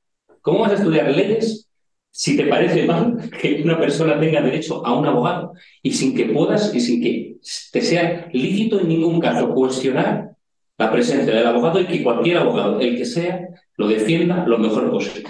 ¿Cómo 0.44 0.60
vas 0.60 0.72
a 0.72 0.76
estudiar 0.76 1.10
leyes 1.10 1.70
si 2.12 2.36
te 2.36 2.46
parece 2.46 2.86
mal 2.86 3.32
que 3.42 3.62
una 3.64 3.80
persona 3.80 4.20
tenga 4.20 4.42
derecho 4.42 4.86
a 4.86 4.94
un 4.94 5.06
abogado 5.06 5.54
y 5.82 5.94
sin 5.94 6.14
que 6.14 6.26
puedas 6.26 6.76
y 6.76 6.82
sin 6.82 7.02
que 7.02 7.38
te 7.72 7.82
sea 7.82 8.30
lícito 8.34 8.82
en 8.82 8.90
ningún 8.90 9.22
caso 9.22 9.54
cuestionar 9.54 10.36
la 10.78 10.92
presencia 10.92 11.34
del 11.34 11.48
abogado 11.48 11.80
y 11.80 11.86
que 11.86 12.04
cualquier 12.04 12.38
abogado, 12.38 12.82
el 12.82 12.98
que 12.98 13.06
sea, 13.06 13.48
lo 13.78 13.88
defienda 13.88 14.46
lo 14.46 14.58
mejor 14.58 14.92
posible. 14.92 15.30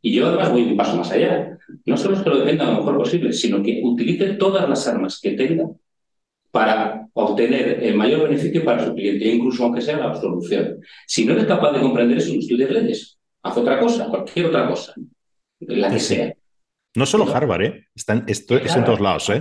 Y 0.00 0.14
yo 0.14 0.28
además 0.28 0.52
voy 0.52 0.62
un 0.62 0.76
paso 0.76 0.96
más 0.96 1.10
allá. 1.10 1.58
No 1.84 1.96
solo 1.96 2.16
es 2.16 2.22
que 2.22 2.30
lo 2.30 2.38
defienda 2.38 2.66
lo 2.66 2.78
mejor 2.78 2.98
posible, 2.98 3.32
sino 3.32 3.64
que 3.64 3.80
utilice 3.82 4.34
todas 4.34 4.68
las 4.68 4.86
armas 4.86 5.18
que 5.20 5.32
tenga 5.32 5.70
para 6.52 7.08
obtener 7.14 7.82
el 7.82 7.96
mayor 7.96 8.28
beneficio 8.28 8.64
para 8.64 8.86
su 8.86 8.94
cliente, 8.94 9.26
incluso 9.26 9.64
aunque 9.64 9.80
sea 9.80 9.96
la 9.96 10.10
absolución. 10.10 10.78
Si 11.08 11.24
no 11.24 11.32
eres 11.32 11.46
capaz 11.46 11.72
de 11.72 11.80
comprender 11.80 12.18
eso, 12.18 12.32
estudies 12.32 12.70
leyes. 12.70 13.18
Haz 13.42 13.56
otra 13.56 13.80
cosa, 13.80 14.08
cualquier 14.08 14.46
otra 14.46 14.68
cosa, 14.68 14.94
la 15.60 15.90
que 15.90 15.98
sea. 15.98 16.34
No 16.94 17.06
solo 17.06 17.24
Harvard, 17.32 17.62
¿eh? 17.62 17.86
Están, 17.94 18.24
esto 18.26 18.56
es 18.56 18.76
en 18.76 18.84
todos 18.84 19.00
lados, 19.00 19.28
¿eh? 19.30 19.40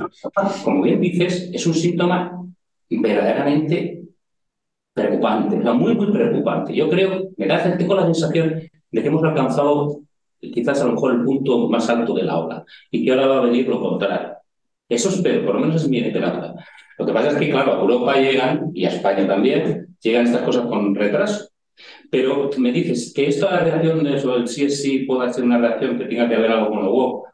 Como 0.64 0.82
bien 0.84 1.02
dices, 1.02 1.50
es 1.54 1.68
un 1.68 1.74
síntoma 1.74 2.42
verdaderamente 2.90 4.04
preocupante, 4.94 5.56
muy, 5.58 5.96
muy 5.96 6.12
preocupante. 6.12 6.74
Yo 6.74 6.90
creo, 6.90 7.30
me 7.38 7.48
da, 7.48 7.78
tengo 7.78 7.96
la 7.96 8.06
sensación 8.06 8.62
de 8.92 9.02
que 9.02 9.08
hemos 9.08 9.24
alcanzado 9.24 10.02
quizás 10.40 10.82
a 10.82 10.86
lo 10.86 10.94
mejor 10.94 11.14
el 11.14 11.24
punto 11.24 11.70
más 11.70 11.88
alto 11.90 12.14
de 12.14 12.24
la 12.24 12.38
ola 12.38 12.66
y 12.90 13.06
que 13.06 13.12
ahora 13.12 13.28
va 13.28 13.38
a 13.38 13.42
venir 13.42 13.68
lo 13.68 13.80
contrario. 13.80 14.34
Eso 14.90 15.10
espero, 15.10 15.46
por 15.46 15.56
lo 15.56 15.62
menos 15.62 15.82
es 15.82 15.90
mi 15.90 16.00
esperanza. 16.00 16.54
Lo 16.98 17.06
que 17.06 17.14
pasa 17.14 17.30
es 17.30 17.38
que, 17.38 17.50
claro, 17.50 17.74
a 17.74 17.80
Europa 17.80 18.16
llegan, 18.16 18.72
y 18.74 18.86
a 18.86 18.90
España 18.90 19.26
también, 19.26 19.96
llegan 20.02 20.26
estas 20.26 20.42
cosas 20.42 20.66
con 20.66 20.94
retraso. 20.94 21.51
Pero 22.10 22.50
me 22.58 22.72
dices 22.72 23.14
que 23.16 23.28
esta 23.28 23.60
reacción 23.60 24.04
de 24.04 24.18
eso, 24.18 24.36
el 24.36 24.48
sí 24.48 24.66
es 24.66 24.82
sí, 24.82 25.00
pueda 25.00 25.32
ser 25.32 25.44
una 25.44 25.58
reacción 25.58 25.98
que 25.98 26.06
tenga 26.06 26.30
que 26.30 26.38
ver 26.38 26.52
algo 26.52 26.70
con 26.70 26.84
lo 26.84 26.92
WOC. 26.92 27.32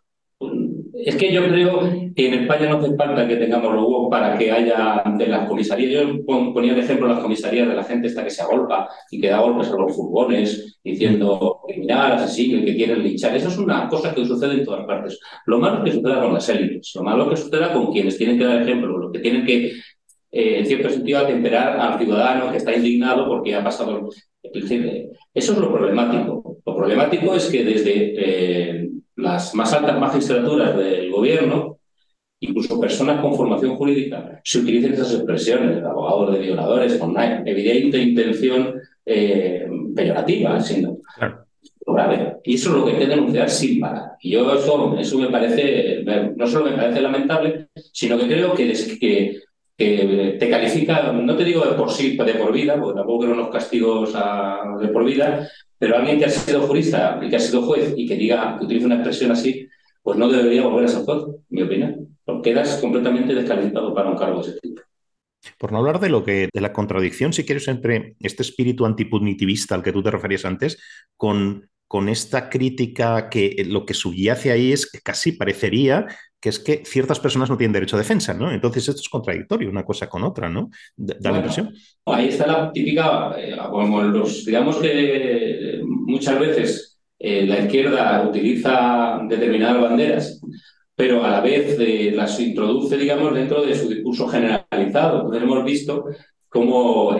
Es 0.93 1.15
que 1.15 1.31
yo 1.31 1.43
creo 1.47 1.81
que 2.15 2.27
en 2.27 2.33
España 2.41 2.69
no 2.69 2.77
hace 2.77 2.95
falta 2.95 3.27
que 3.27 3.35
tengamos 3.35 3.73
los 3.73 3.83
huevos 3.83 4.07
para 4.09 4.37
que 4.37 4.51
haya 4.51 5.03
de 5.17 5.27
las 5.27 5.47
comisarías. 5.47 5.91
Yo 5.93 6.25
ponía 6.25 6.73
de 6.73 6.81
ejemplo 6.81 7.07
las 7.07 7.19
comisarías 7.19 7.67
de 7.67 7.75
la 7.75 7.83
gente 7.83 8.07
esta 8.07 8.23
que 8.23 8.31
se 8.31 8.41
agolpa 8.41 8.89
y 9.11 9.21
que 9.21 9.29
da 9.29 9.39
golpes 9.39 9.69
a 9.69 9.75
los 9.77 9.95
furgones 9.95 10.79
diciendo 10.83 11.61
criminal, 11.67 12.13
asesino 12.13 12.65
que 12.65 12.75
quieren 12.75 13.03
linchar. 13.03 13.35
Eso 13.35 13.49
es 13.49 13.57
una 13.57 13.87
cosa 13.87 14.13
que 14.13 14.25
sucede 14.25 14.55
en 14.55 14.65
todas 14.65 14.85
partes. 14.85 15.19
Lo 15.45 15.59
malo 15.59 15.83
que 15.83 15.91
suceda 15.91 16.19
con 16.19 16.33
las 16.33 16.49
élites, 16.49 16.91
lo 16.95 17.03
malo 17.03 17.29
que 17.29 17.37
suceda 17.37 17.71
con 17.73 17.91
quienes 17.91 18.17
tienen 18.17 18.37
que 18.37 18.45
dar 18.45 18.61
ejemplo, 18.63 18.97
lo 18.97 19.11
que 19.11 19.19
tienen 19.19 19.45
que, 19.45 19.67
eh, 20.31 20.59
en 20.59 20.65
cierto 20.65 20.89
sentido, 20.89 21.19
atemperar 21.19 21.79
al 21.79 21.99
ciudadano 21.99 22.51
que 22.51 22.57
está 22.57 22.75
indignado 22.75 23.27
porque 23.27 23.53
ha 23.53 23.63
pasado. 23.63 24.09
Eso 25.33 25.53
es 25.53 25.57
lo 25.59 25.71
problemático. 25.71 26.57
Lo 26.65 26.75
problemático 26.75 27.35
es 27.35 27.47
que 27.47 27.63
desde 27.63 28.13
eh, 28.17 28.89
las 29.15 29.53
más 29.55 29.73
altas 29.73 29.99
magistraturas 29.99 30.77
del 30.77 31.11
gobierno, 31.11 31.79
incluso 32.39 32.79
personas 32.79 33.21
con 33.21 33.35
formación 33.35 33.75
jurídica, 33.75 34.39
se 34.43 34.59
utilicen 34.59 34.93
esas 34.93 35.13
expresiones, 35.13 35.83
abogados 35.83 36.33
de 36.33 36.39
violadores, 36.39 36.97
con 36.97 37.11
una 37.11 37.41
evidente 37.45 37.97
intención 37.97 38.75
eh, 39.05 39.67
peyorativa, 39.95 40.59
siendo 40.59 40.99
grave. 41.85 42.37
Y 42.43 42.55
eso 42.55 42.69
es 42.69 42.75
lo 42.75 42.85
que 42.85 42.91
hay 42.91 42.99
que 42.99 43.07
denunciar 43.07 43.49
sin 43.49 43.79
parar. 43.79 44.11
Y 44.21 44.31
yo 44.31 44.53
eso, 44.53 44.97
eso 44.97 45.19
me 45.19 45.29
parece, 45.29 46.03
no 46.35 46.47
solo 46.47 46.65
me 46.65 46.77
parece 46.77 47.01
lamentable, 47.01 47.67
sino 47.75 48.17
que 48.17 48.27
creo 48.27 48.53
que, 48.53 48.73
que, 48.99 49.39
que 49.77 50.37
te 50.39 50.49
califica, 50.49 51.11
no 51.11 51.37
te 51.37 51.43
digo 51.43 51.63
de 51.63 51.75
por 51.75 51.91
sí, 51.91 52.17
de 52.17 52.33
por 52.33 52.51
vida, 52.51 52.79
porque 52.79 52.97
tampoco 52.97 53.19
quiero 53.19 53.35
unos 53.35 53.49
castigos 53.49 54.11
de 54.11 54.87
por 54.87 55.05
vida, 55.05 55.47
pero 55.77 55.97
alguien 55.97 56.17
que 56.17 56.25
ha 56.25 56.29
sido 56.29 56.61
jurista 56.61 57.19
y 57.21 57.29
que 57.29 57.35
ha 57.35 57.39
sido 57.39 57.61
juez 57.61 57.93
y 57.95 58.07
que 58.07 58.15
diga, 58.15 58.57
que 58.57 58.65
utilice 58.65 58.87
una 58.87 58.95
expresión 58.95 59.31
así, 59.31 59.67
pues 60.01 60.17
no 60.17 60.29
debería 60.29 60.63
volver 60.63 60.85
a 60.85 60.87
ser 60.87 61.03
juez, 61.03 61.23
mi 61.49 61.61
opinión. 61.61 62.17
Porque 62.25 62.51
quedas 62.51 62.77
completamente 62.77 63.35
descalificado 63.35 63.93
para 63.93 64.09
un 64.09 64.17
cargo 64.17 64.41
de 64.41 64.49
ese 64.49 64.59
tipo. 64.59 64.81
Por 65.59 65.71
no 65.71 65.77
hablar 65.77 65.99
de 65.99 66.09
lo 66.09 66.23
que, 66.23 66.49
de 66.51 66.61
la 66.61 66.73
contradicción, 66.73 67.31
si 67.31 67.45
quieres, 67.45 67.67
entre 67.67 68.15
este 68.19 68.41
espíritu 68.41 68.85
antipunitivista 68.85 69.75
al 69.75 69.83
que 69.83 69.93
tú 69.93 70.01
te 70.01 70.11
referías 70.11 70.45
antes, 70.45 70.77
con, 71.15 71.69
con 71.87 72.09
esta 72.09 72.49
crítica 72.49 73.29
que 73.29 73.63
lo 73.67 73.85
que 73.85 73.93
subyace 73.93 74.51
ahí 74.51 74.73
es 74.73 74.89
que 74.91 74.99
casi 74.99 75.33
parecería 75.33 76.07
que 76.39 76.49
es 76.49 76.59
que 76.59 76.83
ciertas 76.85 77.19
personas 77.19 77.49
no 77.49 77.57
tienen 77.57 77.73
derecho 77.73 77.95
a 77.95 77.99
defensa, 77.99 78.33
¿no? 78.33 78.51
Entonces 78.51 78.87
esto 78.87 79.01
es 79.01 79.09
contradictorio, 79.09 79.69
una 79.69 79.83
cosa 79.83 80.07
con 80.07 80.23
otra, 80.23 80.49
¿no? 80.49 80.69
Da 80.95 81.31
la 81.31 81.37
impresión. 81.37 81.73
Ahí 82.05 82.29
está 82.29 82.45
la 82.45 82.71
típica, 82.71 83.35
eh, 83.37 83.57
como 83.69 84.01
los, 84.03 84.45
digamos 84.45 84.77
que 84.77 85.81
muchas 85.83 86.39
veces 86.39 86.99
eh, 87.17 87.45
la 87.45 87.59
izquierda 87.59 88.27
utiliza 88.27 89.19
determinadas 89.27 89.81
banderas, 89.81 90.41
pero 90.95 91.23
a 91.23 91.29
la 91.29 91.41
vez 91.41 91.75
eh, 91.79 92.11
las 92.15 92.39
introduce, 92.39 92.97
digamos, 92.97 93.33
dentro 93.33 93.65
de 93.65 93.75
su 93.75 93.89
discurso 93.89 94.27
generalizado. 94.27 95.21
Entonces 95.21 95.43
hemos 95.43 95.65
visto 95.65 96.05
cómo 96.49 97.17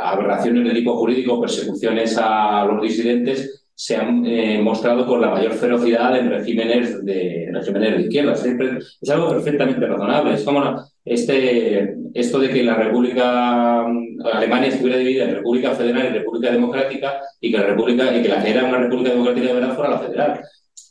aberraciones 0.00 0.64
de 0.64 0.74
tipo 0.74 0.96
jurídico, 0.96 1.40
persecuciones 1.40 2.18
a 2.20 2.64
los 2.66 2.82
disidentes, 2.82 3.67
se 3.80 3.94
han 3.94 4.26
eh, 4.26 4.60
mostrado 4.60 5.06
con 5.06 5.20
la 5.20 5.30
mayor 5.30 5.52
ferocidad 5.52 6.18
en 6.18 6.30
regímenes 6.30 7.04
de, 7.04 7.48
regímenes 7.52 7.96
de 7.96 8.02
izquierda. 8.02 8.32
Es, 8.32 9.08
algo 9.08 9.30
perfectamente 9.30 9.86
razonable. 9.86 10.34
Es 10.34 10.42
como 10.42 10.82
este, 11.04 11.94
esto 12.12 12.40
de 12.40 12.48
que 12.48 12.64
la 12.64 12.74
República 12.74 13.86
Alemania 14.32 14.70
estuviera 14.70 14.98
dividida 14.98 15.26
en 15.26 15.36
República 15.36 15.70
Federal 15.76 16.06
y 16.06 16.18
República 16.18 16.50
Democrática 16.50 17.20
y 17.40 17.52
que 17.52 17.58
la 17.58 17.66
República 17.66 18.16
y 18.16 18.20
que 18.20 18.28
la 18.28 18.42
que 18.42 18.50
era 18.50 18.64
una 18.64 18.78
República 18.78 19.10
Democrática 19.10 19.46
de 19.46 19.54
verdad 19.54 19.76
fuera 19.76 19.90
la 19.90 19.98
federal. 20.00 20.40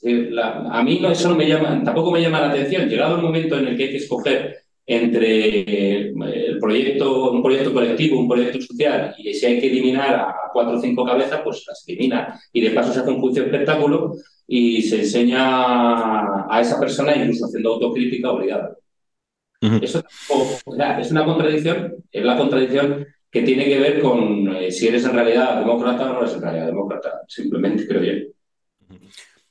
Eh, 0.04 0.32
a 0.39 0.82
mí 0.82 1.00
no, 1.02 1.12
eso 1.12 1.28
no 1.28 1.36
me 1.36 1.45
llama, 1.45 1.82
tampoco 1.84 2.10
me 2.10 2.21
llama 2.21 2.39
la 2.39 2.52
atención. 2.52 2.88
Llegado 2.88 3.17
el 3.17 3.21
momento 3.21 3.58
en 3.58 3.67
el 3.67 3.76
que 3.76 3.84
hay 3.84 3.91
que 3.91 3.97
escoger 3.97 4.60
entre 4.89 5.60
eh, 5.60 6.13
el 6.47 6.60
proyecto, 6.60 7.32
un 7.32 7.43
proyecto 7.43 7.73
colectivo, 7.73 8.19
un 8.19 8.30
proyecto 8.30 8.62
social, 8.62 9.13
y 9.17 9.34
si 9.34 9.45
hay 9.45 9.60
que 9.60 9.67
eliminar 9.67 10.15
a 10.15 10.36
cuatro 10.54 10.78
o 10.78 10.82
cinco 10.82 11.06
cabezas, 11.06 11.41
pues 11.43 11.65
las 11.67 11.84
elimina. 11.88 12.39
Y 12.54 12.62
de 12.62 12.71
paso 12.71 12.93
se 12.93 13.02
hace 13.02 13.10
un 13.10 13.19
juicio 13.19 13.43
espectáculo 13.43 14.13
y 14.47 14.82
se 14.82 15.02
enseña 15.02 16.47
a 16.50 16.62
esa 16.62 16.80
persona 16.80 17.15
incluso 17.15 17.45
haciendo 17.45 17.73
autocrítica 17.73 18.32
obligada. 18.32 18.78
Eso 19.82 20.04
es 21.00 21.12
una 21.12 21.26
contradicción, 21.26 21.95
es 22.10 22.23
la 22.23 22.38
contradicción 22.38 23.06
que 23.30 23.41
tiene 23.41 23.65
que 23.65 23.80
ver 23.80 24.02
con 24.02 24.56
eh, 24.56 24.71
si 24.71 24.88
eres 24.88 25.04
en 25.04 25.13
realidad 25.13 25.60
demócrata 25.60 26.12
o 26.12 26.13
no 26.13 26.19
eres 26.21 26.34
en 26.36 26.41
realidad 26.41 26.67
demócrata, 26.67 27.21
simplemente 27.28 27.86
creo 27.86 28.04
yo. 28.04 28.13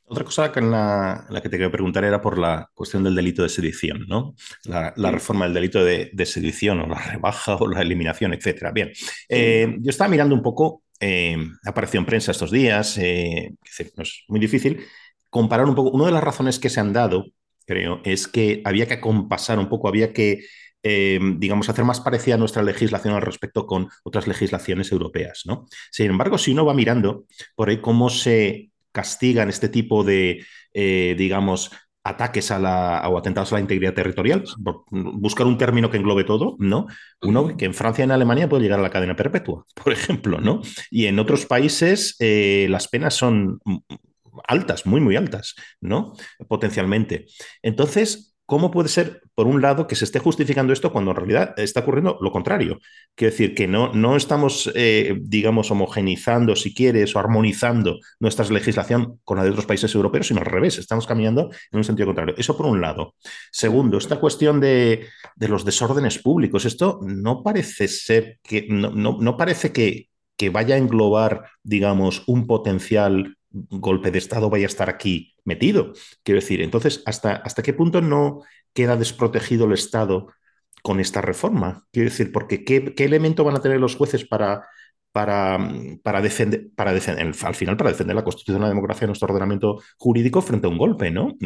Otra 0.09 0.23
cosa 0.23 0.53
que 0.53 0.61
en 0.61 0.71
la, 0.71 1.27
que 1.43 1.49
te 1.49 1.51
quería 1.51 1.71
preguntar 1.71 2.05
era 2.05 2.21
por 2.23 2.39
la 2.39 2.71
cuestión 2.75 3.03
del 3.03 3.17
delito 3.17 3.43
de 3.43 3.49
sedición, 3.49 4.07
¿no? 4.07 4.37
La, 4.65 4.93
reforma 5.11 5.47
del 5.47 5.55
delito 5.55 5.85
de, 5.85 6.27
sedición 6.27 6.81
o 6.81 6.87
la 6.87 6.99
rebaja 6.99 7.57
o 7.57 7.67
la 7.67 7.83
eliminación, 7.83 8.33
etcétera. 8.33 8.71
Bien, 8.71 8.93
eh, 9.29 9.77
yo 9.81 9.91
estaba 9.91 10.09
mirando 10.09 10.37
un 10.37 10.43
poco, 10.43 10.85
eh, 11.01 11.37
apareció 11.65 11.99
en 11.99 12.07
prensa 12.07 12.31
estos 12.31 12.53
días, 12.53 12.97
eh, 12.99 13.53
es 13.65 14.25
muy 14.29 14.39
difícil, 14.39 14.81
comparar 15.29 15.67
un 15.67 15.75
poco. 15.75 15.91
Una 15.91 16.07
de 16.07 16.13
las 16.13 16.23
razones 16.23 16.61
que 16.61 16.71
se 16.71 16.79
han 16.79 16.93
dado, 16.93 17.27
creo, 17.67 18.01
es 18.05 18.29
que 18.29 18.63
había 18.65 18.87
que 18.87 19.01
compasar 19.01 19.59
un 19.59 19.69
poco, 19.69 19.89
había 19.89 20.13
que 20.13 20.45
digamos, 20.85 21.69
hacer 21.69 21.85
más 21.85 21.99
parecida 21.99 22.37
nuestra 22.37 22.63
legislación 22.63 23.13
al 23.13 23.23
respecto 23.23 23.67
con 23.67 23.89
otras 24.05 24.29
legislaciones 24.29 24.93
europeas. 24.93 25.43
¿no? 25.45 25.67
Sin 25.91 26.07
embargo, 26.11 26.39
si 26.39 26.53
uno 26.53 26.65
va 26.65 26.75
mirando 26.75 27.25
por 27.57 27.71
ahí 27.71 27.81
cómo 27.81 28.09
se 28.09 28.71
castigan 28.97 29.51
este 29.51 29.69
tipo 29.69 30.05
de, 30.05 30.43
eh, 30.73 31.15
digamos, 31.19 31.71
ataques 32.03 32.51
a 32.51 32.59
la, 32.59 33.03
o 33.11 33.19
atentados 33.19 33.53
a 33.53 33.57
la 33.57 33.61
integridad 33.61 33.93
territorial, 33.93 34.45
buscar 34.91 35.47
un 35.47 35.59
término 35.59 35.91
que 35.91 35.99
englobe 35.99 36.25
todo, 36.25 36.57
¿no? 36.59 36.87
Uno 37.21 37.57
que 37.59 37.67
en 37.67 37.75
Francia 37.75 38.03
y 38.03 38.07
en 38.07 38.13
Alemania 38.13 38.49
puede 38.49 38.63
llegar 38.63 38.79
a 38.79 38.83
la 38.83 38.91
cadena 38.91 39.17
perpetua, 39.17 39.67
por 39.85 39.93
ejemplo, 39.93 40.41
¿no? 40.41 40.63
Y 40.91 41.07
en 41.07 41.19
otros 41.19 41.45
países 41.45 42.17
eh, 42.21 42.69
las 42.71 42.89
penas 42.89 43.13
son 43.15 43.61
altas, 44.49 44.87
muy, 44.87 45.03
muy 45.03 45.17
altas, 45.17 45.55
¿no? 45.83 46.15
Potencialmente. 46.49 47.27
Entonces, 47.63 48.36
¿Cómo 48.47 48.71
puede 48.71 48.89
ser, 48.89 49.23
por 49.35 49.49
un 49.49 49.61
lado, 49.61 49.89
que 49.89 49.97
se 49.97 50.05
esté 50.05 50.21
justificando 50.21 50.73
esto 50.73 50.93
cuando 50.93 51.11
en 51.11 51.17
realidad 51.17 51.55
está 51.57 51.81
ocurriendo 51.81 52.17
lo 52.21 52.31
contrario? 52.31 52.79
Quiero 53.17 53.33
decir, 53.33 53.57
que 53.57 53.67
no, 53.67 53.93
no 53.93 54.15
estamos, 54.15 54.71
eh, 54.77 55.17
digamos, 55.21 55.73
homogenizando, 55.73 56.55
si 56.55 56.73
quieres, 56.73 57.17
o 57.17 57.19
armonizando 57.19 57.99
nuestra 58.21 58.47
legislación 58.49 59.19
con 59.25 59.39
la 59.39 59.43
de 59.43 59.51
otros 59.51 59.67
países 59.67 59.93
europeos, 59.97 60.29
sino 60.29 60.41
al 60.41 60.47
revés, 60.47 60.79
estamos 60.79 61.09
caminando 61.09 61.51
en 61.73 61.79
un 61.79 61.83
sentido 61.83 62.07
contrario. 62.07 62.37
Eso 62.39 62.57
por 62.57 62.67
un 62.67 62.81
lado. 62.81 63.17
Segundo, 63.51 63.99
esta 63.99 64.21
cuestión 64.21 64.61
de, 64.61 65.09
los 65.39 65.65
desórdenes 65.65 66.19
públicos. 66.19 66.65
Esto 66.65 67.01
no 67.03 67.43
parece 67.43 67.89
ser 67.89 68.39
que, 68.45 68.69
no, 68.69 68.91
no, 68.93 69.37
parece 69.37 69.73
que, 69.73 70.09
que 70.37 70.51
vaya 70.51 70.77
a 70.77 70.79
englobar, 70.79 71.47
digamos, 71.65 72.23
un 72.29 72.47
potencial 72.47 73.37
golpe 73.71 74.11
de 74.11 74.19
Estado 74.19 74.51
vaya 74.51 74.67
a 74.67 74.69
estar 74.69 74.89
aquí 74.91 75.35
metido. 75.45 75.93
Quiero 76.23 76.41
decir, 76.41 76.61
entonces, 76.61 77.03
¿hasta, 77.07 77.37
hasta 77.37 77.63
qué 77.63 77.73
punto 77.73 78.01
no 78.01 78.43
queda 78.73 78.97
desprotegido 78.97 79.67
el 79.67 79.73
Estado 79.73 80.29
con 80.83 81.01
esta 81.01 81.21
reforma? 81.21 81.87
Quiero 81.93 82.11
decir, 82.11 82.33
porque 82.33 82.65
¿qué, 82.65 82.95
elemento 82.99 83.45
van 83.45 83.57
a 83.57 83.61
tener 83.61 83.81
los 83.81 83.97
jueces 83.97 84.25
para, 84.25 84.67
para, 85.13 85.59
para 86.03 86.21
defender, 86.21 86.69
para 86.75 86.93
defender, 86.93 87.33
al 87.43 87.55
final, 87.55 87.77
para 87.77 87.91
defender 87.91 88.17
la 88.17 88.25
constitución 88.25 88.63
la 88.63 88.69
democracia 88.69 89.03
de 89.03 89.09
nuestro 89.09 89.29
ordenamiento 89.29 89.81
jurídico 89.99 90.43
frente 90.43 90.67
a 90.67 90.71
un 90.71 90.79
golpe, 90.79 91.11
¿no? 91.11 91.37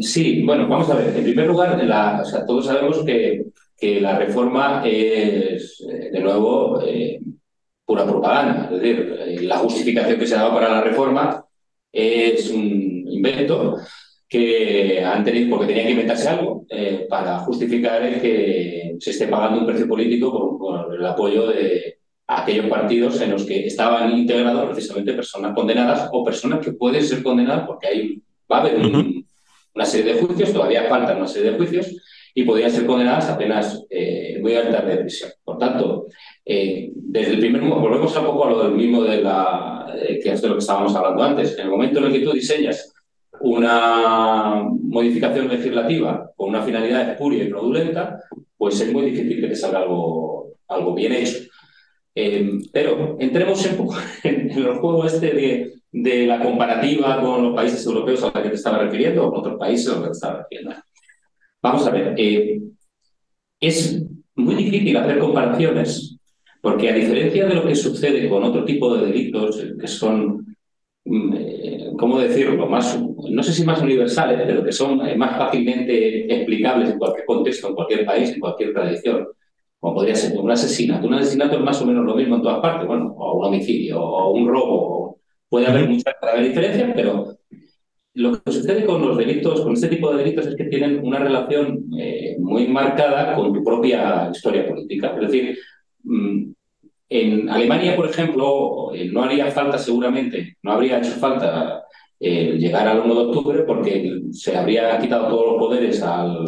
Sí, 0.00 0.42
bueno, 0.44 0.68
vamos 0.68 0.90
a 0.90 0.96
ver. 0.96 1.16
En 1.16 1.24
primer 1.24 1.46
lugar, 1.46 1.80
todos 2.46 2.66
sabemos 2.66 3.04
que, 3.04 3.46
que, 3.76 4.00
la 4.00 4.18
reforma 4.18 4.82
es, 4.84 5.84
de 6.12 6.20
nuevo, 6.20 6.80
eh, 6.82 7.20
pura 7.84 8.04
propaganda. 8.04 8.64
Es 8.64 8.80
decir, 8.80 9.16
eh, 9.18 9.42
la 9.42 9.58
justificación 9.58 10.18
que 10.18 10.26
se 10.26 10.34
daba 10.34 10.54
para 10.54 10.70
la 10.70 10.80
reforma 10.80 11.43
es 11.94 12.50
un 12.50 13.04
invento 13.08 13.78
que 14.28 15.02
han 15.04 15.22
tenido, 15.22 15.50
porque 15.50 15.68
tenían 15.68 15.86
que 15.86 15.92
inventarse 15.92 16.28
algo 16.28 16.66
eh, 16.68 17.06
para 17.08 17.38
justificar 17.38 18.02
el 18.02 18.20
que 18.20 18.96
se 18.98 19.10
esté 19.10 19.28
pagando 19.28 19.60
un 19.60 19.66
precio 19.66 19.86
político 19.86 20.58
con 20.58 20.92
el 20.92 21.06
apoyo 21.06 21.46
de 21.48 21.98
aquellos 22.26 22.66
partidos 22.66 23.20
en 23.20 23.30
los 23.30 23.44
que 23.44 23.66
estaban 23.66 24.10
integrados 24.16 24.70
precisamente 24.70 25.12
personas 25.12 25.54
condenadas 25.54 26.08
o 26.12 26.24
personas 26.24 26.64
que 26.64 26.72
pueden 26.72 27.04
ser 27.04 27.22
condenadas 27.22 27.66
porque 27.66 27.86
hay, 27.86 28.22
va 28.50 28.58
a 28.58 28.60
haber 28.62 28.76
una 29.74 29.84
serie 29.84 30.14
de 30.14 30.20
juicios, 30.20 30.52
todavía 30.52 30.88
faltan 30.88 31.18
una 31.18 31.28
serie 31.28 31.52
de 31.52 31.56
juicios 31.56 31.94
y 32.34 32.42
podrían 32.42 32.70
ser 32.70 32.86
condenadas 32.86 33.28
apenas 33.28 33.84
eh, 33.88 34.38
muy 34.40 34.54
altas 34.54 34.86
de 34.86 34.96
prisión. 34.96 35.30
Por 35.44 35.58
tanto, 35.58 36.06
eh, 36.46 36.90
desde 36.94 37.34
el 37.34 37.40
primer 37.40 37.62
momento, 37.62 37.88
volvemos 37.88 38.16
un 38.16 38.24
poco 38.24 38.44
a 38.44 38.50
lo 38.50 38.62
del 38.64 38.72
mismo 38.72 39.02
de 39.02 39.22
la, 39.22 39.94
eh, 39.96 40.20
que 40.22 40.32
es 40.32 40.42
de 40.42 40.48
lo 40.48 40.54
que 40.54 40.60
estábamos 40.60 40.94
hablando 40.94 41.22
antes. 41.22 41.56
En 41.58 41.64
el 41.64 41.70
momento 41.70 42.00
en 42.00 42.06
el 42.06 42.12
que 42.12 42.20
tú 42.20 42.32
diseñas 42.32 42.92
una 43.40 44.62
modificación 44.82 45.48
legislativa 45.48 46.30
con 46.36 46.50
una 46.50 46.62
finalidad 46.62 47.10
espuria 47.10 47.44
y 47.44 47.48
fraudulenta, 47.48 48.20
pues 48.56 48.80
es 48.80 48.92
muy 48.92 49.10
difícil 49.10 49.40
que 49.40 49.48
te 49.48 49.56
salga 49.56 49.80
algo, 49.80 50.54
algo 50.68 50.94
bien 50.94 51.12
hecho. 51.12 51.38
Em, 52.14 52.62
pero 52.72 53.16
entremos 53.18 53.66
un 53.66 53.76
poco 53.76 53.96
en, 54.22 54.50
el 54.50 54.74
juego 54.76 55.04
este 55.04 55.32
de, 55.92 56.26
la 56.26 56.40
comparativa 56.42 57.20
con 57.20 57.42
los 57.42 57.54
países 57.54 57.84
europeos 57.86 58.22
a 58.22 58.26
los 58.26 58.42
que 58.42 58.48
te 58.50 58.54
estaba 58.54 58.78
refiriendo 58.78 59.26
o 59.26 59.30
con 59.30 59.40
otros 59.40 59.58
países 59.58 59.88
a 59.88 59.92
los 59.92 60.00
que 60.02 60.08
te 60.08 60.12
estaba 60.12 60.38
refiriendo. 60.38 60.74
Vamos 61.62 61.86
a 61.86 61.90
ver, 61.90 62.14
eh, 62.16 62.60
es 63.60 64.02
muy 64.34 64.54
difícil 64.56 64.96
hacer 64.96 65.18
comparaciones 65.18 66.13
porque 66.64 66.90
a 66.90 66.94
diferencia 66.94 67.46
de 67.46 67.54
lo 67.54 67.66
que 67.66 67.74
sucede 67.76 68.28
con 68.28 68.42
otro 68.42 68.64
tipo 68.64 68.96
de 68.96 69.06
delitos 69.06 69.62
que 69.80 69.86
son, 69.86 70.56
mm, 71.04 71.34
eh, 71.36 71.92
¿cómo 71.98 72.18
decirlo?, 72.18 72.66
más, 72.66 72.98
no 73.30 73.42
sé 73.42 73.52
si 73.52 73.64
más 73.64 73.82
universales, 73.82 74.40
pero 74.46 74.64
que 74.64 74.72
son 74.72 75.06
eh, 75.06 75.16
más 75.16 75.38
fácilmente 75.38 76.34
explicables 76.34 76.90
en 76.90 76.98
cualquier 76.98 77.26
contexto, 77.26 77.68
en 77.68 77.74
cualquier 77.74 78.06
país, 78.06 78.30
en 78.30 78.40
cualquier 78.40 78.72
tradición 78.72 79.28
como 79.84 79.96
podría 79.96 80.14
ser 80.14 80.38
un 80.38 80.50
asesinato. 80.50 81.06
Un 81.06 81.12
asesinato 81.12 81.56
es 81.56 81.62
más 81.62 81.82
o 81.82 81.84
menos 81.84 82.06
lo 82.06 82.14
mismo 82.16 82.36
en 82.36 82.42
todas 82.42 82.60
partes, 82.62 82.86
bueno, 82.88 83.14
o 83.18 83.38
un 83.38 83.44
homicidio, 83.44 84.00
o 84.00 84.32
un 84.32 84.48
robo. 84.48 85.18
Puede 85.46 85.66
haber 85.66 85.86
muchas 85.86 86.14
diferencias, 86.40 86.90
pero 86.96 87.36
lo 88.14 88.42
que 88.42 88.50
sucede 88.50 88.86
con 88.86 89.02
los 89.06 89.18
delitos, 89.18 89.60
con 89.60 89.74
este 89.74 89.88
tipo 89.88 90.10
de 90.10 90.24
delitos, 90.24 90.46
es 90.46 90.56
que 90.56 90.64
tienen 90.64 91.04
una 91.04 91.18
relación 91.18 91.84
eh, 91.98 92.34
muy 92.38 92.66
marcada 92.68 93.34
con 93.34 93.52
tu 93.52 93.62
propia 93.62 94.30
historia 94.32 94.66
política. 94.66 95.14
Es 95.20 95.20
decir, 95.20 95.58
mm, 96.04 96.53
en 97.08 97.48
Alemania, 97.48 97.96
por 97.96 98.08
ejemplo, 98.08 98.94
eh, 98.94 99.08
no 99.12 99.22
haría 99.22 99.50
falta 99.50 99.78
seguramente, 99.78 100.56
no 100.62 100.72
habría 100.72 100.98
hecho 100.98 101.12
falta 101.12 101.84
eh, 102.18 102.56
llegar 102.58 102.88
al 102.88 103.00
1 103.00 103.14
de 103.14 103.20
octubre 103.20 103.62
porque 103.66 104.22
se 104.32 104.56
habría 104.56 104.98
quitado 104.98 105.28
todos 105.28 105.46
los 105.52 105.58
poderes 105.58 106.02
al, 106.02 106.44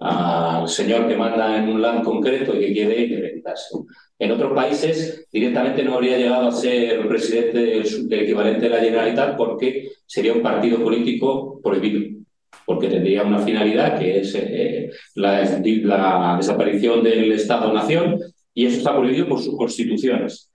al 0.00 0.68
señor 0.68 1.08
que 1.08 1.16
manda 1.16 1.56
en 1.56 1.68
un 1.68 1.80
land 1.80 2.04
concreto 2.04 2.54
y 2.54 2.60
que 2.60 2.72
quiere 2.72 3.28
evitarse. 3.30 3.74
En 4.18 4.30
otros 4.30 4.52
países 4.52 5.26
directamente 5.32 5.82
no 5.82 5.94
habría 5.94 6.18
llegado 6.18 6.48
a 6.48 6.52
ser 6.52 7.06
presidente 7.08 7.58
del, 7.58 8.20
equivalente 8.22 8.60
de 8.62 8.68
la 8.68 8.80
Generalitat 8.80 9.36
porque 9.36 9.88
sería 10.06 10.32
un 10.32 10.42
partido 10.42 10.78
político 10.82 11.60
prohibido, 11.62 12.22
porque 12.64 12.88
tendría 12.88 13.22
una 13.22 13.38
finalidad 13.38 13.98
que 13.98 14.20
es 14.20 14.34
eh, 14.34 14.90
la, 15.14 16.36
desaparición 16.36 17.02
del 17.02 17.32
Estado-nación 17.32 18.20
y 18.54 18.66
eso 18.66 18.78
está 18.78 18.96
prohibido 18.96 19.28
por 19.28 19.42
sus 19.42 19.56
constituciones. 19.56 20.50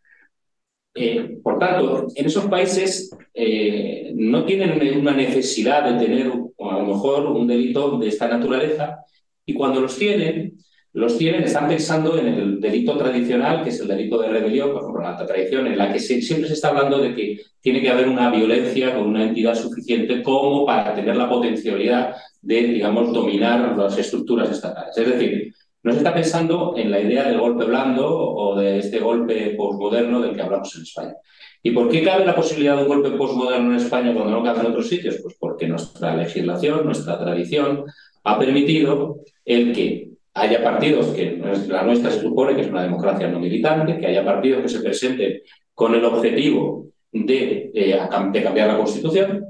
Eh, 0.96 1.38
por 1.44 1.60
tanto, 1.60 2.08
en 2.16 2.26
esos 2.26 2.46
países 2.46 3.12
eh, 3.34 4.12
no 4.16 4.44
tienen 4.46 4.98
una 4.98 5.14
necesidad 5.14 5.84
de 5.90 6.06
tener 6.06 6.28
a 6.28 6.80
lo 6.80 6.86
mejor 6.86 7.28
un 7.28 7.48
delito 7.48 7.98
de 8.00 8.08
esta 8.08 8.28
naturaleza 8.28 9.00
y 9.46 9.54
cuando 9.54 9.82
los 9.82 9.98
tienen, 9.98 10.58
los 10.94 11.18
tienen, 11.18 11.44
están 11.44 11.68
pensando 11.68 12.18
en 12.18 12.28
el 12.28 12.60
delito 12.60 12.98
tradicional, 12.98 13.64
que 13.64 13.70
es 13.70 13.80
el 13.80 13.88
delito 13.88 14.20
de 14.20 14.30
rebelión, 14.30 14.72
por 14.72 14.82
ejemplo, 14.82 15.02
la 15.02 15.12
alta 15.12 15.26
tradición, 15.28 15.68
en 15.68 15.78
la 15.78 15.94
que 15.94 16.00
siempre 16.00 16.48
se 16.48 16.56
está 16.56 16.70
hablando 16.70 16.98
de 16.98 17.14
que 17.14 17.42
tiene 17.62 17.82
que 17.82 17.90
haber 17.90 18.08
una 18.08 18.32
violencia 18.32 18.96
con 18.96 19.08
una 19.08 19.24
entidad 19.24 19.56
suficiente 19.56 20.24
como 20.24 20.66
para 20.66 20.96
tener 20.96 21.16
la 21.16 21.30
potencialidad 21.30 22.16
de, 22.42 22.64
digamos, 22.64 23.14
dominar 23.14 23.78
las 23.78 23.98
estructuras 23.98 24.50
estatales. 24.50 24.98
Es 24.98 25.08
decir, 25.08 25.54
no 25.84 25.92
se 25.92 26.00
está 26.00 26.14
pensando 26.14 26.74
en 26.76 26.92
la 26.92 27.00
idea 27.00 27.28
del 27.28 27.40
golpe 27.40 27.66
blando 27.66 28.08
o 28.08 28.60
de 28.60 28.80
este 28.80 29.00
golpe 29.00 29.56
postmoderno 29.58 30.22
del 30.22 30.36
que 30.36 30.42
hablamos 30.42 30.76
en 30.76 30.82
España. 30.82 31.14
¿Y 31.62 31.72
por 31.72 31.90
qué 31.90 32.04
cabe 32.04 32.26
la 32.26 32.36
posibilidad 32.36 32.78
de 32.78 32.84
un 32.84 32.88
golpe 32.88 33.12
postmoderno 33.12 33.72
en 33.72 33.78
España 33.78 34.14
cuando 34.14 34.32
no 34.32 34.44
cabe 34.44 34.62
en 34.62 34.68
otros 34.68 34.88
sitios? 34.88 35.18
Pues 35.22 35.36
porque 35.40 35.68
nuestra 35.68 36.16
legislación, 36.16 36.86
nuestra 36.86 37.20
tradición 37.20 37.86
ha 38.24 38.40
permitido 38.40 39.20
el 39.46 39.74
que 39.74 40.10
haya 40.34 40.64
partidos, 40.64 41.08
que 41.08 41.38
la 41.68 41.84
nuestra 41.84 42.12
se 42.12 42.22
supone 42.22 42.56
que 42.56 42.62
es 42.62 42.68
una 42.68 42.84
democracia 42.84 43.28
no 43.28 43.40
militante, 43.40 43.98
que 43.98 44.08
haya 44.08 44.24
partidos 44.24 44.62
que 44.62 44.70
se 44.70 44.80
presenten 44.82 45.42
con 45.74 45.96
el 45.96 46.06
objetivo 46.06 46.88
de, 47.12 47.72
eh, 47.74 48.00
cambiar 48.10 48.68
la 48.68 48.78
Constitución 48.78 49.46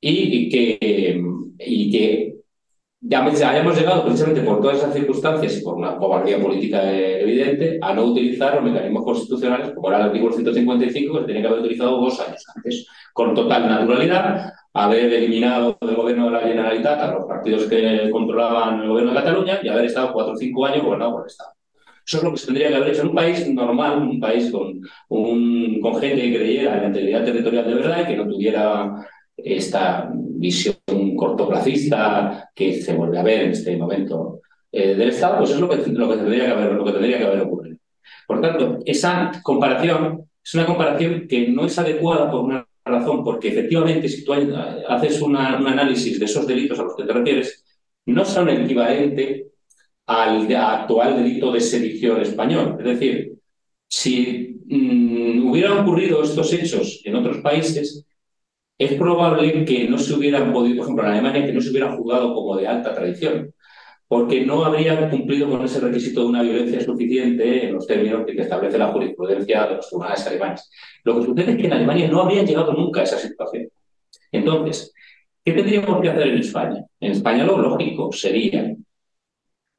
y, 0.00 0.48
que, 0.48 1.20
y 1.58 1.90
que 1.90 2.35
ya 3.08 3.24
hayamos 3.24 3.78
llegado 3.78 4.04
precisamente 4.04 4.42
por 4.42 4.60
todas 4.60 4.78
esas 4.78 4.94
circunstancias 4.94 5.58
y 5.58 5.62
por 5.62 5.74
una 5.74 5.96
cobardía 5.96 6.40
política 6.40 6.92
evidente 6.92 7.78
a 7.80 7.94
no 7.94 8.04
utilizar 8.06 8.54
los 8.54 8.64
mecanismos 8.64 9.04
constitucionales, 9.04 9.72
como 9.74 9.88
era 9.88 9.98
el 9.98 10.04
artículo 10.06 10.32
155, 10.32 11.14
que 11.14 11.20
se 11.20 11.26
tenía 11.26 11.42
que 11.42 11.48
haber 11.48 11.60
utilizado 11.60 12.00
dos 12.00 12.20
años 12.20 12.44
antes, 12.54 12.86
con 13.12 13.34
total 13.34 13.68
naturalidad, 13.68 14.52
haber 14.72 15.12
eliminado 15.12 15.78
del 15.80 15.94
gobierno 15.94 16.26
de 16.26 16.32
la 16.32 16.40
Generalitat 16.40 17.00
a 17.00 17.12
los 17.12 17.26
partidos 17.26 17.64
que 17.64 18.10
controlaban 18.10 18.82
el 18.82 18.88
gobierno 18.88 19.12
de 19.12 19.18
Cataluña 19.18 19.60
y 19.62 19.68
haber 19.68 19.84
estado 19.84 20.12
cuatro 20.12 20.32
o 20.32 20.36
cinco 20.36 20.66
años 20.66 20.84
gobernado 20.84 21.12
por 21.12 21.22
el 21.22 21.26
Estado. 21.28 21.50
Eso 22.04 22.18
es 22.18 22.22
lo 22.22 22.30
que 22.32 22.36
se 22.38 22.46
tendría 22.46 22.68
que 22.68 22.74
haber 22.74 22.88
hecho 22.90 23.02
en 23.02 23.08
un 23.08 23.14
país 23.14 23.48
normal, 23.48 23.98
un 23.98 24.20
país 24.20 24.50
con, 24.50 24.80
un, 25.08 25.80
con 25.80 26.00
gente 26.00 26.22
que 26.22 26.36
creyera 26.36 26.74
en 26.74 26.80
la 26.82 26.86
integridad 26.88 27.24
territorial 27.24 27.66
de 27.66 27.74
verdad 27.74 28.00
y 28.02 28.06
que 28.06 28.16
no 28.16 28.28
tuviera 28.28 29.06
esta 29.36 30.08
visión 30.12 30.76
cortoplacista 31.16 32.50
que 32.54 32.80
se 32.80 32.94
vuelve 32.94 33.18
a 33.18 33.22
ver 33.22 33.42
en 33.42 33.50
este 33.52 33.76
momento 33.76 34.40
eh, 34.70 34.94
del 34.94 35.08
Estado, 35.08 35.38
pues 35.38 35.50
es 35.50 35.60
lo 35.60 35.68
que, 35.68 35.76
lo, 35.76 36.08
que 36.08 36.16
tendría 36.16 36.46
que 36.46 36.52
haber, 36.52 36.72
lo 36.72 36.84
que 36.84 36.92
tendría 36.92 37.18
que 37.18 37.24
haber 37.24 37.40
ocurrido. 37.40 37.78
Por 38.26 38.40
tanto, 38.40 38.78
esa 38.84 39.32
comparación 39.42 40.28
es 40.44 40.54
una 40.54 40.66
comparación 40.66 41.26
que 41.28 41.48
no 41.48 41.64
es 41.64 41.78
adecuada 41.78 42.30
por 42.30 42.40
una 42.44 42.66
razón, 42.84 43.24
porque 43.24 43.48
efectivamente 43.48 44.08
si 44.08 44.24
tú 44.24 44.32
haces 44.32 45.20
un 45.20 45.36
análisis 45.36 46.18
de 46.18 46.24
esos 46.24 46.46
delitos 46.46 46.78
a 46.78 46.84
los 46.84 46.94
que 46.94 47.04
te 47.04 47.12
refieres, 47.12 47.64
no 48.06 48.24
son 48.24 48.48
equivalente 48.48 49.46
al 50.06 50.54
actual 50.54 51.16
delito 51.16 51.50
de 51.52 51.60
sedición 51.60 52.20
español. 52.20 52.76
Es 52.78 52.84
decir, 52.84 53.32
si 53.88 54.60
mm, 54.66 55.50
hubieran 55.50 55.78
ocurrido 55.78 56.22
estos 56.22 56.52
hechos 56.52 57.02
en 57.04 57.16
otros 57.16 57.38
países, 57.38 58.04
es 58.78 58.92
probable 58.94 59.64
que 59.64 59.88
no 59.88 59.98
se 59.98 60.14
hubieran 60.14 60.52
podido, 60.52 60.76
por 60.76 60.84
ejemplo, 60.84 61.04
en 61.04 61.10
Alemania, 61.12 61.46
que 61.46 61.52
no 61.52 61.60
se 61.60 61.70
hubieran 61.70 61.96
juzgado 61.96 62.34
como 62.34 62.56
de 62.56 62.66
alta 62.66 62.94
tradición 62.94 63.52
porque 64.08 64.46
no 64.46 64.64
habrían 64.64 65.10
cumplido 65.10 65.50
con 65.50 65.64
ese 65.64 65.80
requisito 65.80 66.20
de 66.20 66.26
una 66.26 66.42
violencia 66.42 66.80
suficiente 66.80 67.66
en 67.66 67.74
los 67.74 67.86
términos 67.86 68.24
que 68.24 68.40
establece 68.40 68.78
la 68.78 68.92
jurisprudencia 68.92 69.66
de 69.66 69.76
los 69.76 69.88
tribunales 69.88 70.26
alemanes. 70.26 70.70
Lo 71.02 71.18
que 71.18 71.26
sucede 71.26 71.50
es 71.52 71.56
que 71.56 71.66
en 71.66 71.72
Alemania 71.72 72.08
no 72.08 72.22
habrían 72.22 72.46
llegado 72.46 72.72
nunca 72.72 73.00
a 73.00 73.04
esa 73.04 73.18
situación. 73.18 73.68
Entonces, 74.30 74.92
¿qué 75.44 75.52
tendríamos 75.52 76.00
que 76.00 76.08
hacer 76.08 76.28
en 76.28 76.38
España? 76.38 76.84
En 77.00 77.12
España 77.12 77.44
lo 77.44 77.58
lógico 77.58 78.12
sería, 78.12 78.76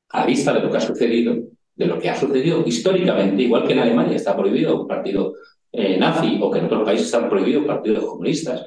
a 0.09 0.25
vista 0.25 0.53
de 0.53 0.59
lo 0.61 0.71
que 0.71 0.77
ha 0.77 0.81
sucedido, 0.81 1.35
de 1.75 1.85
lo 1.85 1.99
que 1.99 2.09
ha 2.09 2.15
sucedido 2.15 2.63
históricamente, 2.65 3.43
igual 3.43 3.65
que 3.65 3.73
en 3.73 3.79
Alemania 3.79 4.17
está 4.17 4.35
prohibido 4.35 4.81
un 4.81 4.87
partido 4.87 5.35
eh, 5.77 5.95
nazi 5.97 6.39
o 6.41 6.49
que 6.49 6.59
en 6.59 6.65
otros 6.65 6.83
países 6.83 7.05
están 7.05 7.29
prohibidos 7.29 7.65
partidos 7.65 8.03
comunistas, 8.03 8.65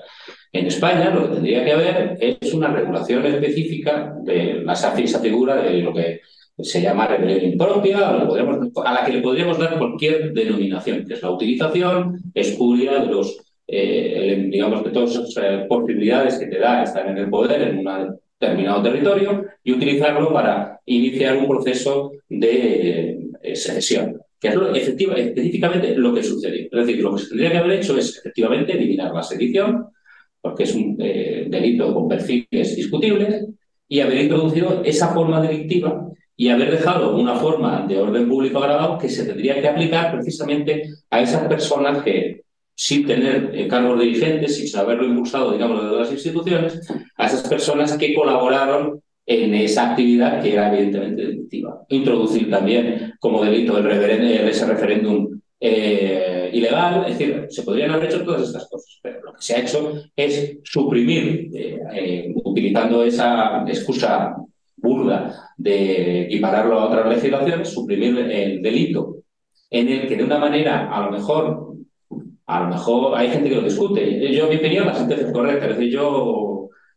en 0.52 0.66
España 0.66 1.10
lo 1.10 1.22
que 1.22 1.34
tendría 1.34 1.64
que 1.64 1.72
haber 1.72 2.18
es 2.20 2.54
una 2.54 2.68
regulación 2.68 3.26
específica 3.26 4.14
de 4.22 4.62
la, 4.64 4.72
esa 4.72 5.20
figura 5.20 5.56
de 5.56 5.78
lo 5.78 5.92
que 5.92 6.20
se 6.62 6.82
llama 6.82 7.06
rebelión 7.06 7.52
impropia, 7.52 8.10
a 8.10 8.92
la 8.92 9.04
que 9.04 9.12
le 9.12 9.22
podríamos 9.22 9.58
dar 9.58 9.78
cualquier 9.78 10.32
denominación, 10.32 11.06
que 11.06 11.14
es 11.14 11.22
la 11.22 11.30
utilización 11.30 12.20
espuria 12.34 13.00
de 13.00 13.06
los, 13.06 13.38
eh, 13.66 14.46
digamos, 14.50 14.84
de 14.84 14.90
todas 14.90 15.12
esas 15.12 15.36
eh, 15.42 15.66
posibilidades 15.68 16.38
que 16.38 16.46
te 16.46 16.58
da 16.58 16.82
estar 16.82 17.08
en 17.08 17.18
el 17.18 17.30
poder 17.30 17.62
en 17.62 17.86
un 17.86 18.18
determinado 18.38 18.82
territorio 18.82 19.44
y 19.64 19.72
utilizarlo 19.72 20.32
para 20.32 20.80
iniciar 20.86 21.36
un 21.36 21.48
proceso 21.48 22.12
de 22.28 23.18
eh, 23.42 23.56
secesión. 23.56 24.20
Que 24.40 24.48
es 24.48 24.54
lo, 24.54 24.74
específicamente 24.74 25.94
lo 25.96 26.14
que 26.14 26.22
sucedió. 26.22 26.68
Es 26.72 26.86
decir, 26.86 27.02
lo 27.02 27.14
que 27.14 27.22
se 27.22 27.28
tendría 27.28 27.52
que 27.52 27.58
haber 27.58 27.72
hecho 27.72 27.98
es 27.98 28.16
efectivamente 28.18 28.72
eliminar 28.72 29.12
la 29.12 29.22
sedición, 29.22 29.86
porque 30.40 30.62
es 30.62 30.74
un 30.74 30.96
eh, 30.98 31.46
delito 31.48 31.92
con 31.92 32.08
perfiles 32.08 32.74
discutibles, 32.74 33.44
y 33.86 34.00
haber 34.00 34.22
introducido 34.22 34.82
esa 34.84 35.08
forma 35.08 35.42
delictiva 35.42 36.06
y 36.36 36.48
haber 36.48 36.70
dejado 36.70 37.16
una 37.16 37.34
forma 37.34 37.84
de 37.86 37.98
orden 37.98 38.28
público 38.28 38.58
agravado 38.58 38.96
que 38.96 39.08
se 39.08 39.26
tendría 39.26 39.60
que 39.60 39.68
aplicar 39.68 40.14
precisamente 40.14 40.88
a 41.10 41.20
esas 41.20 41.46
personas 41.48 42.02
que, 42.02 42.44
sin 42.74 43.04
tener 43.04 43.50
eh, 43.52 43.68
cargos 43.68 44.00
dirigentes, 44.00 44.56
sin 44.56 44.68
saberlo 44.68 45.04
impulsado, 45.04 45.52
digamos, 45.52 45.84
de 45.84 45.98
las 45.98 46.10
instituciones, 46.10 46.80
a 47.16 47.26
esas 47.26 47.46
personas 47.46 47.98
que 47.98 48.14
colaboraron 48.14 49.02
en 49.26 49.54
esa 49.54 49.90
actividad 49.90 50.42
que 50.42 50.52
era 50.52 50.72
evidentemente 50.72 51.22
delictiva. 51.22 51.84
Introducir 51.88 52.50
también 52.50 53.14
como 53.20 53.44
delito 53.44 53.78
el 53.78 54.48
ese 54.48 54.66
referéndum 54.66 55.40
eh, 55.60 56.50
ilegal, 56.52 57.04
es 57.06 57.18
decir, 57.18 57.46
se 57.50 57.62
podrían 57.62 57.90
haber 57.90 58.06
hecho 58.06 58.24
todas 58.24 58.42
estas 58.42 58.68
cosas, 58.68 58.98
pero 59.02 59.22
lo 59.22 59.32
que 59.34 59.42
se 59.42 59.54
ha 59.54 59.60
hecho 59.60 59.92
es 60.16 60.58
suprimir, 60.64 61.50
eh, 61.52 62.32
utilizando 62.44 63.04
esa 63.04 63.64
excusa 63.68 64.34
burda 64.76 65.50
de 65.56 66.22
equipararlo 66.22 66.80
a 66.80 66.86
otras 66.86 67.08
legislaciones, 67.08 67.68
suprimir 67.68 68.18
el 68.18 68.62
delito 68.62 69.20
en 69.70 69.88
el 69.88 70.08
que 70.08 70.16
de 70.16 70.24
una 70.24 70.38
manera, 70.38 70.90
a 70.90 71.06
lo 71.06 71.12
mejor, 71.12 71.74
a 72.46 72.60
lo 72.60 72.68
mejor 72.68 73.16
hay 73.16 73.30
gente 73.30 73.48
que 73.48 73.56
lo 73.56 73.62
discute. 73.62 74.32
Yo, 74.32 74.44
en 74.44 74.50
mi 74.50 74.56
opinión, 74.56 74.86
la 74.86 74.94
sentencia 74.94 75.28
es 75.28 75.32
correcta. 75.32 75.66
Es 75.66 75.76
decir, 75.76 75.92
yo, 75.92 76.49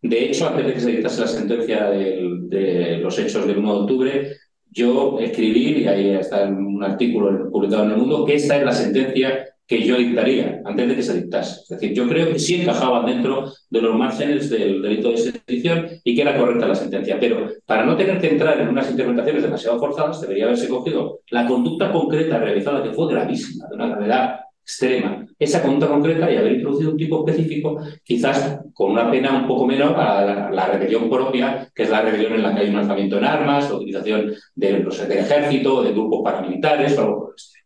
de 0.03 0.25
hecho, 0.25 0.47
antes 0.47 0.65
de 0.65 0.73
que 0.73 0.79
se 0.79 0.91
dictase 0.91 1.21
la 1.21 1.27
sentencia 1.27 1.89
de 1.89 2.99
los 3.01 3.17
hechos 3.17 3.47
del 3.47 3.57
1 3.57 3.73
de 3.73 3.79
octubre, 3.79 4.35
yo 4.69 5.19
escribí, 5.19 5.81
y 5.81 5.87
ahí 5.87 6.09
está 6.09 6.45
un 6.45 6.83
artículo 6.83 7.49
publicado 7.49 7.85
en 7.85 7.91
el 7.91 7.97
mundo, 7.97 8.25
que 8.25 8.35
esta 8.35 8.57
es 8.57 8.63
la 8.63 8.71
sentencia 8.71 9.45
que 9.65 9.81
yo 9.81 9.95
dictaría 9.95 10.61
antes 10.65 10.89
de 10.89 10.95
que 10.95 11.03
se 11.03 11.21
dictase. 11.21 11.61
Es 11.61 11.69
decir, 11.69 11.93
yo 11.93 12.07
creo 12.07 12.33
que 12.33 12.39
sí 12.39 12.61
encajaban 12.61 13.05
dentro 13.05 13.51
de 13.69 13.81
los 13.81 13.95
márgenes 13.95 14.49
del 14.49 14.81
delito 14.81 15.11
de 15.11 15.17
sedición 15.17 15.87
y 16.03 16.15
que 16.15 16.21
era 16.21 16.37
correcta 16.37 16.67
la 16.67 16.75
sentencia. 16.75 17.17
Pero 17.19 17.49
para 17.65 17.85
no 17.85 17.95
tener 17.95 18.19
que 18.19 18.29
entrar 18.29 18.59
en 18.59 18.67
unas 18.67 18.91
interpretaciones 18.91 19.43
demasiado 19.43 19.79
forzadas, 19.79 20.21
debería 20.21 20.45
haberse 20.45 20.67
cogido 20.67 21.21
la 21.29 21.47
conducta 21.47 21.91
concreta 21.91 22.39
realizada, 22.39 22.83
que 22.83 22.91
fue 22.91 23.11
gravísima, 23.13 23.67
de 23.69 23.75
una 23.75 23.87
gravedad 23.87 24.39
extrema, 24.63 25.25
esa 25.37 25.61
conducta 25.61 25.87
concreta 25.87 26.31
y 26.31 26.37
haber 26.37 26.53
introducido 26.53 26.91
un 26.91 26.97
tipo 26.97 27.27
específico, 27.27 27.79
quizás 28.03 28.61
con 28.73 28.91
una 28.91 29.11
pena 29.11 29.37
un 29.37 29.47
poco 29.47 29.67
menor 29.67 29.95
a 29.97 30.49
la, 30.51 30.67
rebelión 30.67 31.09
propia, 31.09 31.69
que 31.75 31.83
es 31.83 31.89
la 31.89 32.01
rebelión 32.01 32.33
en 32.33 32.43
la 32.43 32.55
que 32.55 32.61
hay 32.61 32.69
un 32.69 32.77
alzamiento 32.77 33.17
en 33.17 33.25
armas, 33.25 33.69
la 33.69 33.75
utilización 33.75 34.33
del, 34.55 34.87
ejército, 34.87 35.83
de 35.83 35.91
grupos 35.91 36.21
paramilitares 36.23 36.97
o 36.97 37.01
algo 37.01 37.19
por 37.19 37.29
el 37.31 37.35
estilo. 37.35 37.63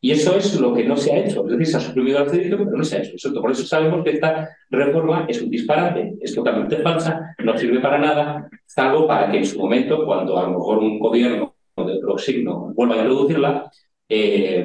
Y 0.00 0.10
eso 0.10 0.36
es 0.36 0.60
lo 0.60 0.74
que 0.74 0.84
no 0.84 0.96
se 0.96 1.12
ha 1.12 1.18
hecho. 1.18 1.44
Es 1.44 1.50
decir, 1.50 1.66
se 1.66 1.76
ha 1.76 1.80
suprimido 1.80 2.18
el 2.22 2.30
delito, 2.30 2.58
pero 2.58 2.76
no 2.76 2.84
se 2.84 2.96
ha 2.96 3.02
hecho. 3.02 3.32
Por 3.40 3.50
eso 3.50 3.64
sabemos 3.64 4.04
que 4.04 4.10
esta 4.10 4.50
reforma 4.68 5.26
es 5.28 5.40
un 5.40 5.50
disparate, 5.50 6.16
es 6.20 6.34
totalmente 6.34 6.76
falsa, 6.78 7.34
no 7.38 7.56
sirve 7.56 7.80
para 7.80 7.98
nada, 7.98 8.48
salvo 8.66 9.06
para 9.06 9.30
que 9.30 9.38
en 9.38 9.46
su 9.46 9.58
momento, 9.58 10.04
cuando 10.04 10.38
a 10.38 10.42
lo 10.42 10.50
mejor 10.50 10.78
un 10.78 10.98
gobierno 10.98 11.54
de 11.76 11.92
otro 11.94 12.18
signo 12.18 12.72
vuelva 12.74 12.96
a 12.96 12.98
introducirla, 12.98 13.70
eh, 14.08 14.64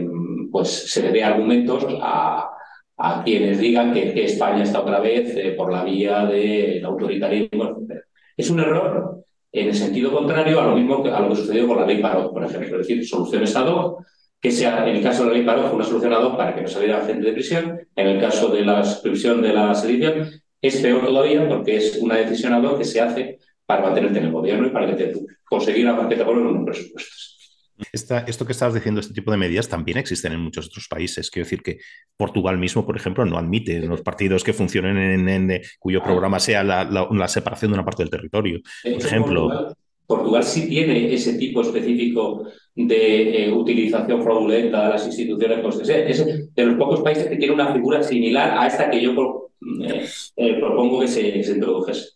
pues 0.51 0.91
se 0.91 1.01
le 1.01 1.11
dé 1.11 1.23
argumentos 1.23 1.85
a, 2.01 2.49
quienes 3.25 3.57
digan 3.59 3.93
que, 3.93 4.25
España 4.25 4.61
está 4.61 4.81
otra 4.81 4.99
vez 4.99 5.35
eh, 5.35 5.53
por 5.57 5.71
la 5.73 5.83
vía 5.83 6.23
del 6.25 6.85
autoritarismo. 6.85 7.77
Es 8.37 8.49
un 8.51 8.59
error 8.59 9.23
en 9.51 9.67
el 9.69 9.73
sentido 9.73 10.11
contrario 10.11 10.61
a 10.61 10.65
lo 10.67 10.75
mismo 10.75 11.01
que 11.01 11.09
a 11.09 11.19
lo 11.19 11.29
que 11.29 11.35
sucedió 11.35 11.67
con 11.67 11.79
la 11.79 11.85
ley 11.87 11.99
Parot, 11.99 12.31
por 12.31 12.43
ejemplo. 12.43 12.79
Es 12.79 12.87
decir, 12.87 13.07
soluciones 13.07 13.55
ad 13.55 13.67
hoc 13.67 14.05
que 14.39 14.51
sea, 14.51 14.87
en 14.87 14.95
el 14.95 15.03
caso 15.03 15.23
de 15.23 15.29
la 15.29 15.35
ley 15.35 15.45
Parot, 15.45 15.67
fue 15.67 15.75
una 15.77 15.85
solución 15.85 16.13
ad 16.13 16.23
hoc 16.23 16.37
para 16.37 16.53
que 16.53 16.61
no 16.61 16.67
saliera 16.67 17.05
gente 17.05 17.25
de 17.25 17.33
prisión. 17.33 17.79
En 17.95 18.07
el 18.07 18.19
caso 18.19 18.49
de 18.49 18.63
la 18.63 18.83
suscripción 18.83 19.41
de 19.41 19.53
la 19.53 19.73
sedición, 19.73 20.29
es 20.61 20.77
peor 20.77 21.05
todavía 21.05 21.47
porque 21.49 21.77
es 21.77 21.97
una 21.97 22.17
decisión 22.17 22.53
ad 22.53 22.63
hoc 22.63 22.77
que 22.77 22.85
se 22.85 23.01
hace 23.01 23.39
para 23.65 23.81
mantenerte 23.81 24.19
en 24.19 24.25
el 24.25 24.31
gobierno 24.31 24.67
y 24.67 24.69
para 24.69 24.85
que 24.87 24.93
te 24.93 25.13
conseguir 25.43 25.87
parte 25.87 26.15
de 26.15 26.21
en 26.21 26.29
unos 26.29 26.65
presupuestos 26.65 27.40
esto 27.91 28.45
que 28.45 28.51
estabas 28.51 28.73
diciendo, 28.73 29.01
este 29.01 29.13
tipo 29.13 29.31
de 29.31 29.37
medidas 29.37 29.67
también 29.67 29.97
existen 29.97 30.33
en 30.33 30.39
muchos 30.39 30.67
otros 30.67 30.87
países. 30.87 31.29
Quiero 31.29 31.45
decir 31.45 31.61
que 31.61 31.79
Portugal 32.17 32.57
mismo, 32.57 32.85
por 32.85 32.95
ejemplo, 32.95 33.25
no 33.25 33.37
admite 33.37 33.79
los 33.79 34.01
partidos 34.01 34.43
que 34.43 34.53
funcionen 34.53 35.27
en, 35.27 35.61
cuyo 35.79 36.03
programa 36.03 36.39
sea 36.39 36.63
la, 36.63 37.27
separación 37.27 37.71
de 37.71 37.75
una 37.75 37.85
parte 37.85 38.03
del 38.03 38.09
territorio. 38.09 38.61
Por 38.83 39.05
ejemplo. 39.05 39.75
Portugal, 40.05 40.43
sí 40.43 40.67
tiene 40.67 41.13
ese 41.13 41.37
tipo 41.37 41.61
específico 41.61 42.45
de 42.75 43.45
eh, 43.45 43.51
utilización 43.51 44.21
fraudulenta 44.21 44.83
de 44.83 44.89
las 44.89 45.05
instituciones. 45.05 45.59
Pues, 45.61 45.89
es 45.89 46.53
de 46.53 46.65
los 46.65 46.75
pocos 46.75 47.01
países 47.01 47.27
que 47.27 47.37
tiene 47.37 47.53
una 47.53 47.73
figura 47.73 48.03
similar 48.03 48.57
a 48.57 48.67
esta 48.67 48.89
que 48.89 49.01
yo 49.01 49.49
eh, 49.83 50.05
eh, 50.35 50.53
propongo 50.59 50.99
que 50.99 51.07
se, 51.07 51.43
se 51.43 51.51
introdujese. 51.53 52.09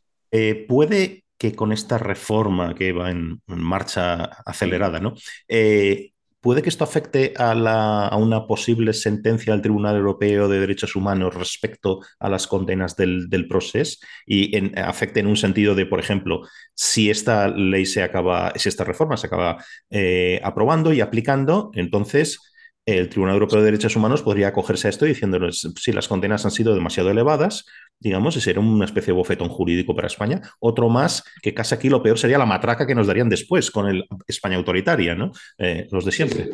¿Puede 0.68 1.25
que 1.52 1.56
con 1.56 1.72
esta 1.72 1.98
reforma 1.98 2.74
que 2.76 2.92
va 2.92 3.12
en, 3.12 3.42
marcha 3.48 4.24
acelerada, 4.46 5.00
¿no? 5.00 5.14
Eh, 5.48 6.12
¿Puede 6.42 6.62
que 6.62 6.70
esto 6.70 6.84
afecte 6.84 7.34
a, 7.38 8.16
una 8.18 8.46
posible 8.46 8.94
sentencia 8.94 9.52
del 9.52 9.64
Tribunal 9.64 9.96
Europeo 9.96 10.48
de 10.48 10.60
Derechos 10.60 10.96
Humanos 10.96 11.34
respecto 11.34 12.02
a 12.20 12.30
las 12.30 12.46
condenas 12.46 12.96
del, 12.96 13.48
proceso 13.50 13.98
y 14.28 14.56
afecte 14.78 15.22
en 15.22 15.28
un 15.28 15.38
sentido 15.38 15.74
de, 15.74 15.88
por 15.88 16.00
ejemplo, 16.00 16.42
si 16.76 17.10
esta 17.10 17.48
ley 17.48 17.88
se 17.88 18.04
acaba, 18.04 18.54
si 18.58 18.70
esta 18.70 18.84
reforma 18.84 19.18
se 19.18 19.26
acaba 19.26 19.58
eh, 19.90 20.40
aprobando 20.44 20.94
y 20.94 21.02
aplicando, 21.02 21.72
entonces 21.74 22.40
el 22.86 23.10
Tribunal 23.10 23.36
Europeo 23.36 23.60
de 23.60 23.66
Derechos 23.66 23.96
Humanos 23.96 24.22
podría 24.22 24.50
acogerse 24.50 24.88
a 24.88 24.90
esto 24.92 25.06
diciéndoles 25.06 25.68
si 25.80 25.92
las 25.92 26.08
condenas 26.08 26.46
han 26.46 26.52
sido 26.52 26.76
demasiado 26.76 27.10
elevadas, 27.10 27.66
digamos, 28.00 28.38
y 28.38 28.42
sería 28.42 28.62
una 28.62 28.86
especie 28.86 29.08
de 29.08 29.18
bofetón 29.18 29.50
jurídico 29.50 29.96
para 29.96 30.08
España. 30.08 30.42
Otro 30.60 30.90
más, 30.90 31.24
que 31.42 31.54
casi 31.54 31.74
aquí 31.74 31.90
lo 31.90 32.04
peor 32.04 32.20
sería 32.20 32.38
la 32.38 32.46
matraca 32.46 32.86
que 32.86 32.94
nos 32.94 33.08
darían 33.08 33.30
después 33.30 33.72
con 33.72 33.88
el 33.88 34.06
España 34.28 34.58
autoritaria, 34.58 35.16
¿no? 35.16 35.32
Eh, 35.58 35.88
los 35.92 36.06
de 36.06 36.12
siempre. 36.12 36.50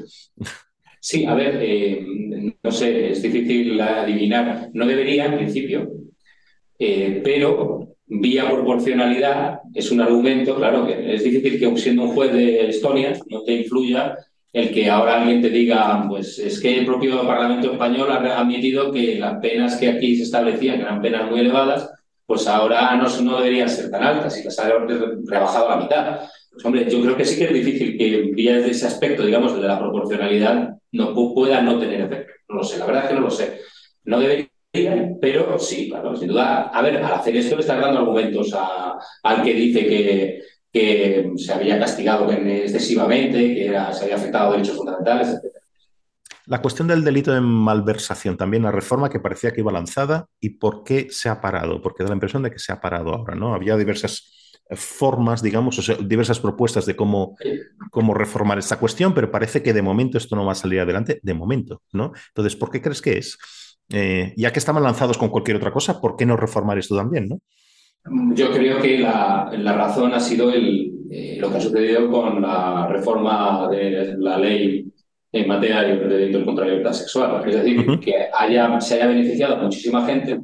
Sí, 1.04 1.26
a 1.26 1.34
ver, 1.34 1.58
eh, 1.62 2.06
no 2.64 2.72
sé, 2.72 3.10
es 3.10 3.22
difícil 3.22 3.82
adivinar. 3.82 4.70
No 4.74 4.86
debería, 4.86 5.26
en 5.26 5.36
principio, 5.36 5.92
eh, 6.78 7.22
pero 7.24 7.96
vía 8.06 8.50
proporcionalidad 8.50 9.62
es 9.74 9.92
un 9.92 10.02
argumento, 10.02 10.56
claro, 10.56 10.86
que 10.86 11.16
es 11.16 11.24
difícil 11.24 11.60
que 11.60 11.78
siendo 11.78 12.04
un 12.04 12.14
juez 12.14 12.32
de 12.34 12.70
Estonia 12.70 13.20
no 13.30 13.44
te 13.44 13.54
influya 13.54 14.16
el 14.54 14.74
que 14.74 14.90
ahora 14.90 15.22
alguien 15.22 15.42
te 15.42 15.50
diga, 15.50 16.06
pues 16.10 16.38
es 16.40 16.60
que 16.60 16.80
el 16.80 16.86
propio 16.86 17.26
Parlamento 17.26 17.72
español 17.72 18.12
ha 18.12 18.40
admitido 18.40 18.92
que 18.92 19.18
las 19.18 19.40
penas 19.40 19.78
que 19.78 19.90
aquí 19.90 20.16
se 20.16 20.24
establecían, 20.24 20.78
que 20.78 20.84
eran 20.84 21.02
penas 21.02 21.30
muy 21.30 21.40
elevadas, 21.40 21.90
pues 22.26 22.48
ahora 22.48 22.96
no, 22.96 23.08
no 23.22 23.38
deberían 23.38 23.70
ser 23.70 23.90
tan 23.90 24.04
altas 24.04 24.38
y 24.40 24.44
las 24.44 24.60
ha 24.60 24.70
rebajado 25.26 25.70
a 25.70 25.76
la 25.76 25.82
mitad. 25.82 26.20
Pues 26.52 26.66
hombre, 26.66 26.90
yo 26.90 27.02
creo 27.02 27.16
que 27.16 27.26
sí 27.26 27.38
que 27.38 27.46
es 27.46 27.54
difícil 27.54 27.98
que 27.98 28.32
vía 28.34 28.58
desde 28.58 28.72
ese 28.72 28.88
aspecto, 28.88 29.26
digamos, 29.26 29.56
de 29.56 29.68
la 29.68 29.80
proporcionalidad, 29.80 30.70
no 30.92 31.14
pueda 31.14 31.62
no 31.62 31.80
tener 31.80 32.02
efecto. 32.02 32.34
No 32.50 32.56
lo 32.58 32.64
sé, 32.64 32.78
la 32.78 32.86
verdad 32.86 33.04
es 33.04 33.10
que 33.10 33.16
no 33.16 33.22
lo 33.22 33.32
sé. 33.32 33.60
No 34.04 34.20
debería, 34.20 34.50
pero 35.22 35.58
sí, 35.60 35.90
claro, 35.90 36.16
sin 36.16 36.28
duda. 36.28 36.70
A 36.70 36.82
ver, 36.82 36.98
al 36.98 37.14
hacer 37.14 37.36
esto 37.38 37.56
le 37.56 37.62
están 37.62 37.80
dando 37.80 38.00
argumentos 38.00 38.54
al 39.24 39.44
que 39.44 39.54
dice 39.54 39.86
que, 39.86 40.42
que 40.72 41.32
se 41.36 41.54
había 41.54 41.80
castigado 41.80 42.32
excesivamente, 42.32 43.56
que 43.56 43.70
se 43.94 44.04
había 44.04 44.16
afectado 44.16 44.54
derechos 44.54 44.78
fundamentales, 44.78 45.30
etc. 45.30 45.62
La 46.48 46.62
cuestión 46.62 46.88
del 46.88 47.04
delito 47.04 47.32
de 47.32 47.42
malversación, 47.42 48.36
también 48.36 48.64
la 48.64 48.72
reforma 48.72 49.10
que 49.10 49.20
parecía 49.20 49.52
que 49.52 49.62
iba 49.62 49.72
lanzada 49.72 50.28
y 50.40 50.52
por 50.52 50.84
qué 50.84 51.08
se 51.10 51.30
ha 51.30 51.40
parado, 51.40 51.82
porque 51.82 52.04
da 52.04 52.10
la 52.10 52.16
impresión 52.16 52.44
de 52.44 52.52
que 52.52 52.60
se 52.60 52.72
ha 52.72 52.82
parado 52.82 53.14
ahora, 53.14 53.36
¿no? 53.36 53.54
Había 53.54 53.78
diversas 53.78 54.58
formas, 54.72 55.42
digamos, 55.42 55.78
o 55.78 55.82
sea, 55.82 55.96
diversas 55.96 56.40
propuestas 56.40 56.86
de 56.86 56.96
cómo, 56.96 57.36
cómo 57.92 58.14
reformar 58.14 58.58
esta 58.58 58.80
cuestión, 58.80 59.14
pero 59.14 59.30
parece 59.30 59.62
que 59.62 59.74
de 59.74 59.82
momento 59.82 60.18
esto 60.18 60.36
no 60.36 60.46
va 60.46 60.54
a 60.54 60.56
salir 60.56 60.80
adelante, 60.80 61.20
de 61.22 61.34
momento, 61.34 61.84
¿no? 61.92 62.14
Entonces, 62.30 62.56
¿por 62.56 62.72
qué 62.72 62.82
crees 62.82 63.02
que 63.02 63.18
es? 63.18 63.38
Eh, 63.90 64.34
ya 64.38 64.52
que 64.54 64.60
estaban 64.60 64.84
lanzados 64.84 65.18
con 65.18 65.30
cualquier 65.30 65.58
otra 65.58 65.72
cosa, 65.72 66.00
¿por 66.00 66.16
qué 66.16 66.26
no 66.26 66.38
reformar 66.38 66.78
esto 66.78 66.96
también, 66.96 67.28
no? 67.28 67.40
Yo 68.34 68.52
creo 68.52 68.82
que 68.82 68.98
la, 68.98 69.74
razón 69.76 70.14
ha 70.14 70.20
sido 70.20 70.52
el, 70.52 70.92
eh, 71.10 71.38
lo 71.40 71.52
que 71.52 71.58
ha 71.58 71.62
sucedido 71.62 72.10
con 72.10 72.42
la 72.42 72.88
reforma 72.88 73.70
de 73.70 74.16
la 74.18 74.38
ley 74.38 74.92
en 75.32 75.48
materia 75.48 75.84
de 75.84 76.08
delitos 76.08 76.44
contra 76.44 76.66
la 76.66 76.72
libertad 76.72 76.94
sexual. 76.94 77.48
Es 77.48 77.56
decir, 77.56 78.00
que 78.00 78.28
haya, 78.34 78.82
se 78.82 78.96
haya 78.96 79.08
beneficiado 79.08 79.56
a 79.56 79.64
muchísima 79.64 80.06
gente 80.06 80.40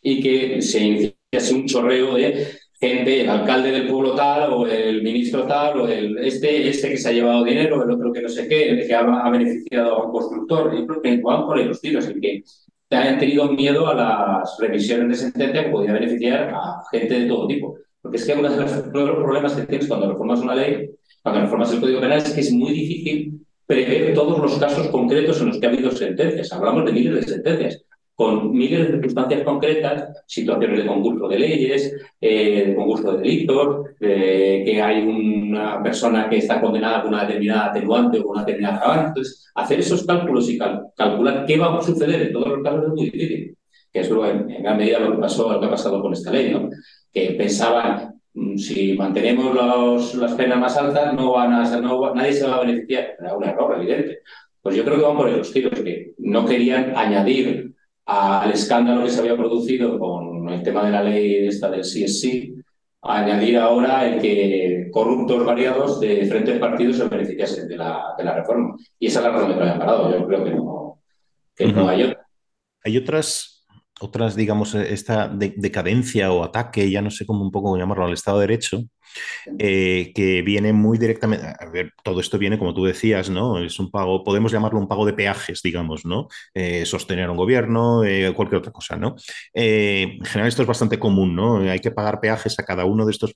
y 0.00 0.20
que 0.20 0.62
se 0.62 0.80
iniciase 0.80 1.54
un 1.54 1.66
chorreo 1.66 2.14
de 2.14 2.46
gente, 2.80 3.22
el 3.22 3.28
alcalde 3.28 3.72
del 3.72 3.88
pueblo 3.88 4.14
tal, 4.14 4.52
o 4.52 4.66
el 4.66 5.02
ministro 5.02 5.44
tal, 5.46 5.80
o 5.80 5.88
el, 5.88 6.18
este, 6.18 6.68
este 6.68 6.90
que 6.90 6.96
se 6.96 7.08
ha 7.08 7.12
llevado 7.12 7.44
dinero, 7.44 7.82
el 7.82 7.90
otro 7.90 8.12
que 8.12 8.22
no 8.22 8.28
sé 8.28 8.48
qué, 8.48 8.70
el 8.70 8.86
que 8.86 8.94
ha, 8.94 9.30
beneficiado 9.30 9.94
a 9.94 10.06
un 10.06 10.12
constructor. 10.12 10.74
Yo 10.74 10.86
creo 10.86 11.02
que 11.02 11.20
van 11.20 11.46
por 11.46 11.58
ahí 11.58 11.64
los 11.64 11.80
tiros, 11.80 12.06
el 12.06 12.20
que 12.20 12.42
han 12.90 13.18
tenido 13.18 13.50
miedo 13.52 13.86
a 13.86 13.94
las 13.94 14.56
revisiones 14.58 15.08
de 15.08 15.14
sentencia 15.14 15.64
que 15.64 15.70
podía 15.70 15.92
beneficiar 15.92 16.50
a 16.54 16.82
gente 16.90 17.20
de 17.20 17.28
todo 17.28 17.46
tipo. 17.46 17.76
Porque 18.00 18.16
es 18.16 18.24
que 18.24 18.32
uno 18.32 18.48
de 18.48 18.56
los 18.56 19.16
problemas 19.16 19.52
que 19.54 19.66
tienes 19.66 19.88
cuando 19.88 20.10
reformas 20.10 20.40
una 20.40 20.54
ley, 20.54 20.90
cuando 21.22 21.42
reformas 21.42 21.72
el 21.72 21.80
Código 21.80 22.00
Penal, 22.00 22.18
es 22.18 22.32
que 22.32 22.40
es 22.40 22.52
muy 22.52 22.72
difícil 22.72 23.40
prever 23.66 24.14
todos 24.14 24.38
los 24.38 24.58
casos 24.58 24.88
concretos 24.88 25.40
en 25.40 25.48
los 25.48 25.58
que 25.58 25.66
ha 25.66 25.70
habido 25.70 25.90
sentencias. 25.90 26.52
Hablamos 26.52 26.86
de 26.86 26.92
miles 26.92 27.14
de 27.14 27.32
sentencias 27.34 27.84
con 28.18 28.50
miles 28.50 28.80
de 28.80 28.92
circunstancias 28.94 29.44
concretas, 29.44 30.24
situaciones 30.26 30.78
de 30.80 30.86
concurso 30.88 31.28
de 31.28 31.38
leyes, 31.38 31.94
eh, 32.20 32.64
de 32.66 32.74
concurso 32.74 33.12
de 33.12 33.18
delitos, 33.18 33.86
que 34.00 34.82
hay 34.82 35.02
una 35.02 35.80
persona 35.80 36.28
que 36.28 36.38
está 36.38 36.60
condenada 36.60 37.02
por 37.02 37.12
una 37.12 37.22
determinada 37.22 37.66
atenuante 37.66 38.18
o 38.18 38.24
con 38.24 38.32
una 38.32 38.44
determinada 38.44 38.78
agravante. 38.78 39.08
Entonces, 39.10 39.48
hacer 39.54 39.78
esos 39.78 40.04
cálculos 40.04 40.50
y 40.50 40.58
calcular 40.58 41.46
qué 41.46 41.58
va 41.58 41.78
a 41.78 41.80
suceder 41.80 42.22
en 42.22 42.32
todos 42.32 42.48
los 42.48 42.62
casos 42.64 42.86
es 42.86 42.88
muy 42.88 43.04
difícil, 43.04 43.56
que 43.92 44.00
es 44.00 44.10
en, 44.10 44.62
gran 44.64 44.76
medida 44.76 44.98
lo 44.98 45.12
que, 45.12 45.18
pasó, 45.18 45.52
lo 45.52 45.60
que 45.60 45.66
ha 45.66 45.70
pasado 45.70 46.02
con 46.02 46.12
esta 46.12 46.32
ley, 46.32 46.50
¿no? 46.50 46.70
que 47.12 47.36
pensaban 47.38 48.20
mm, 48.34 48.56
si 48.56 48.94
mantenemos 48.94 50.14
las 50.16 50.32
penas 50.32 50.58
más 50.58 50.76
altas, 50.76 51.14
no 51.14 51.30
van 51.34 51.52
a, 51.52 51.80
nadie 52.14 52.32
se 52.32 52.48
va 52.48 52.56
a 52.56 52.60
beneficiar. 52.62 53.14
Era 53.20 53.36
un 53.36 53.44
error, 53.44 53.76
evidente. 53.76 54.22
Pues 54.60 54.74
yo 54.74 54.84
creo 54.84 54.96
que 54.96 55.02
van 55.02 55.16
por 55.16 55.30
los 55.30 55.52
tiros, 55.52 55.78
que 55.80 56.14
no 56.18 56.44
querían 56.44 56.94
añadir 56.96 57.77
al 58.08 58.50
escándalo 58.50 59.04
que 59.04 59.10
se 59.10 59.20
había 59.20 59.36
producido 59.36 59.98
con 59.98 60.48
el 60.48 60.62
tema 60.62 60.84
de 60.84 60.90
la 60.90 61.02
ley 61.02 61.46
esta 61.46 61.70
del 61.70 61.82
CSC, 61.82 62.54
añadir 63.02 63.58
ahora 63.58 64.08
el 64.08 64.20
que 64.20 64.88
corruptos 64.90 65.44
variados 65.44 66.00
de 66.00 66.16
diferentes 66.16 66.58
partidos 66.58 66.96
se 66.96 67.06
beneficiasen 67.06 67.68
de 67.68 67.76
la, 67.76 68.14
de 68.16 68.24
la 68.24 68.34
reforma. 68.34 68.76
Y 68.98 69.08
esa 69.08 69.20
es 69.20 69.24
la 69.26 69.32
razón 69.32 69.48
de 69.48 69.54
que 69.54 69.60
lo 69.60 69.66
hayan 69.66 69.78
parado. 69.78 70.10
Yo 70.10 70.26
creo 70.26 70.44
que 70.44 70.50
no, 70.50 71.02
que 71.54 71.66
no 71.66 71.88
hay 71.88 72.04
otra. 72.04 72.26
Hay 72.82 72.96
otras 72.96 73.57
otras, 74.00 74.36
digamos, 74.36 74.74
esta 74.74 75.28
decadencia 75.28 76.32
o 76.32 76.44
ataque, 76.44 76.90
ya 76.90 77.02
no 77.02 77.10
sé 77.10 77.26
cómo 77.26 77.42
un 77.42 77.50
poco 77.50 77.76
llamarlo, 77.76 78.04
al 78.04 78.12
Estado 78.12 78.38
de 78.38 78.46
Derecho, 78.46 78.82
eh, 79.58 80.12
que 80.14 80.42
viene 80.42 80.72
muy 80.72 80.98
directamente, 80.98 81.46
a 81.46 81.70
ver, 81.70 81.92
todo 82.02 82.20
esto 82.20 82.38
viene, 82.38 82.58
como 82.58 82.74
tú 82.74 82.84
decías, 82.84 83.30
¿no? 83.30 83.58
Es 83.58 83.78
un 83.78 83.90
pago, 83.90 84.24
podemos 84.24 84.52
llamarlo 84.52 84.78
un 84.78 84.88
pago 84.88 85.06
de 85.06 85.12
peajes, 85.14 85.62
digamos, 85.62 86.04
¿no? 86.04 86.28
Eh, 86.54 86.84
sostener 86.86 87.30
un 87.30 87.36
gobierno, 87.36 88.04
eh, 88.04 88.32
cualquier 88.34 88.58
otra 88.58 88.72
cosa, 88.72 88.96
¿no? 88.96 89.16
en 89.54 90.24
general 90.24 90.48
esto 90.48 90.62
es 90.62 90.68
bastante 90.68 90.98
común, 90.98 91.34
¿no? 91.34 91.58
Hay 91.58 91.80
que 91.80 91.90
pagar 91.90 92.20
peajes 92.20 92.58
a 92.58 92.64
cada 92.64 92.84
uno 92.84 93.04
de 93.04 93.12
estos 93.12 93.34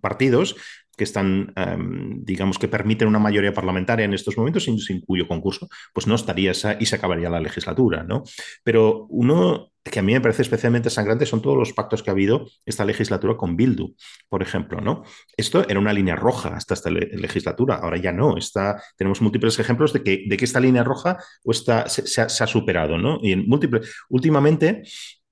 partidos 0.00 0.56
que 0.96 1.04
están, 1.04 1.52
em, 1.56 2.22
digamos, 2.24 2.58
que 2.58 2.68
permiten 2.68 3.08
una 3.08 3.18
mayoría 3.18 3.54
parlamentaria 3.54 4.04
en 4.04 4.12
estos 4.12 4.36
momentos, 4.36 4.64
sin, 4.64 4.78
sin, 4.78 5.00
cuyo 5.00 5.26
concurso, 5.26 5.68
pues 5.94 6.06
no 6.06 6.14
estaría 6.14 6.50
esa 6.50 6.76
y 6.78 6.86
se 6.86 6.96
acabaría 6.96 7.30
la 7.30 7.40
legislatura, 7.40 8.02
¿no? 8.02 8.22
Pero 8.62 9.06
uno 9.08 9.69
que 9.82 9.98
a 9.98 10.02
mí 10.02 10.12
me 10.12 10.20
parece 10.20 10.42
especialmente 10.42 10.90
sangrante 10.90 11.24
son 11.26 11.40
todos 11.40 11.56
los 11.56 11.72
pactos 11.72 12.02
que 12.02 12.10
ha 12.10 12.12
habido 12.12 12.46
esta 12.66 12.84
legislatura 12.84 13.36
con 13.36 13.56
Bildu, 13.56 13.94
por 14.28 14.42
ejemplo, 14.42 14.80
¿no? 14.80 15.04
Esto 15.36 15.66
era 15.68 15.80
una 15.80 15.92
línea 15.92 16.16
roja 16.16 16.50
hasta 16.50 16.74
esta 16.74 16.90
legislatura, 16.90 17.76
ahora 17.76 17.96
ya 17.96 18.12
no, 18.12 18.36
está, 18.36 18.82
tenemos 18.96 19.22
múltiples 19.22 19.58
ejemplos 19.58 19.92
de 19.92 20.02
que, 20.02 20.24
de 20.26 20.36
que 20.36 20.44
esta 20.44 20.60
línea 20.60 20.84
roja 20.84 21.16
o 21.44 21.52
está, 21.52 21.88
se, 21.88 22.20
ha, 22.20 22.46
superado, 22.46 22.98
¿no? 22.98 23.18
Y 23.22 23.32
en 23.32 23.46
múltiples, 23.46 23.90
últimamente, 24.10 24.82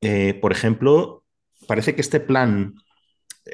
eh, 0.01 0.35
por 0.41 0.53
ejemplo, 0.53 1.25
parece 1.67 1.95
que 1.95 2.01
este 2.01 2.21
plan 2.21 2.75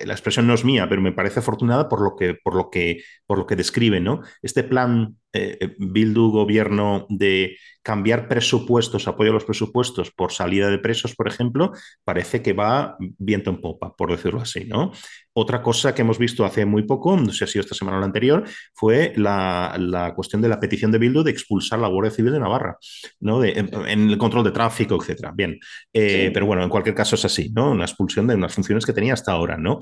la 0.05 0.15
expresión 0.15 0.47
no 0.47 0.55
es 0.55 0.65
mía, 0.65 0.89
pero 0.89 1.03
me 1.03 1.13
parece 1.13 1.41
afortunada 1.41 1.89
por 1.89 2.01
lo 2.03 2.17
que, 2.17 2.35
por 2.35 2.55
lo 2.55 2.71
que, 2.71 3.03
por 3.27 3.39
lo 3.39 3.47
que 3.47 3.57
describe, 3.57 4.01
¿no? 4.01 4.21
Este 4.43 4.65
plan 4.65 5.17
eh, 5.33 5.59
eh, 5.61 5.75
Bildu 5.79 6.31
gobierno 6.31 7.07
de 7.09 7.57
cambiar 7.83 8.29
presupuestos, 8.29 9.09
apoyo 9.09 9.31
a 9.31 9.35
los 9.35 9.45
presupuestos 9.45 10.11
por 10.11 10.33
salida 10.33 10.71
de 10.71 10.79
presos, 10.79 11.15
por 11.15 11.29
ejemplo, 11.29 11.73
parece 12.05 12.43
que 12.43 12.53
va 12.53 12.97
viento 12.99 13.51
en 13.51 13.61
popa, 13.61 13.95
por 13.95 14.11
decirlo 14.11 14.41
así, 14.41 14.65
¿no? 14.65 14.93
Otra 15.37 15.63
cosa 15.63 15.95
que 15.95 16.03
hemos 16.03 16.19
visto 16.19 16.45
hace 16.45 16.65
muy 16.65 16.85
poco, 16.85 17.17
no 17.17 17.27
sé 17.33 17.39
si 17.39 17.45
ha 17.45 17.47
sido 17.49 17.61
esta 17.63 17.75
semana 17.75 17.99
o 17.99 18.01
la 18.01 18.07
anterior, 18.07 18.45
fue 18.73 19.13
la, 19.17 20.13
cuestión 20.15 20.41
de 20.41 20.49
la 20.49 20.61
petición 20.61 20.93
de 20.93 20.99
Bildu 20.99 21.23
de 21.25 21.33
expulsar 21.33 21.81
la 21.81 21.89
Guardia 21.89 22.13
Civil 22.13 22.33
de 22.33 22.41
Navarra, 22.41 22.79
¿no? 23.21 23.43
en, 23.45 24.11
el 24.11 24.19
control 24.19 24.45
de 24.45 24.53
tráfico, 24.53 24.97
etcétera. 25.01 25.33
Bien, 25.35 25.59
eh, 25.93 26.31
pero 26.33 26.47
bueno, 26.47 26.63
en 26.63 26.69
cualquier 26.69 26.95
caso 26.95 27.17
es 27.17 27.25
así, 27.25 27.51
¿no? 27.51 27.73
Una 27.73 27.85
expulsión 27.85 28.27
de 28.27 28.37
unas 28.37 28.55
funciones 28.55 28.87
que 28.87 28.93
tenía 28.93 29.15
hasta 29.15 29.33
ahora, 29.33 29.57
¿no? 29.57 29.81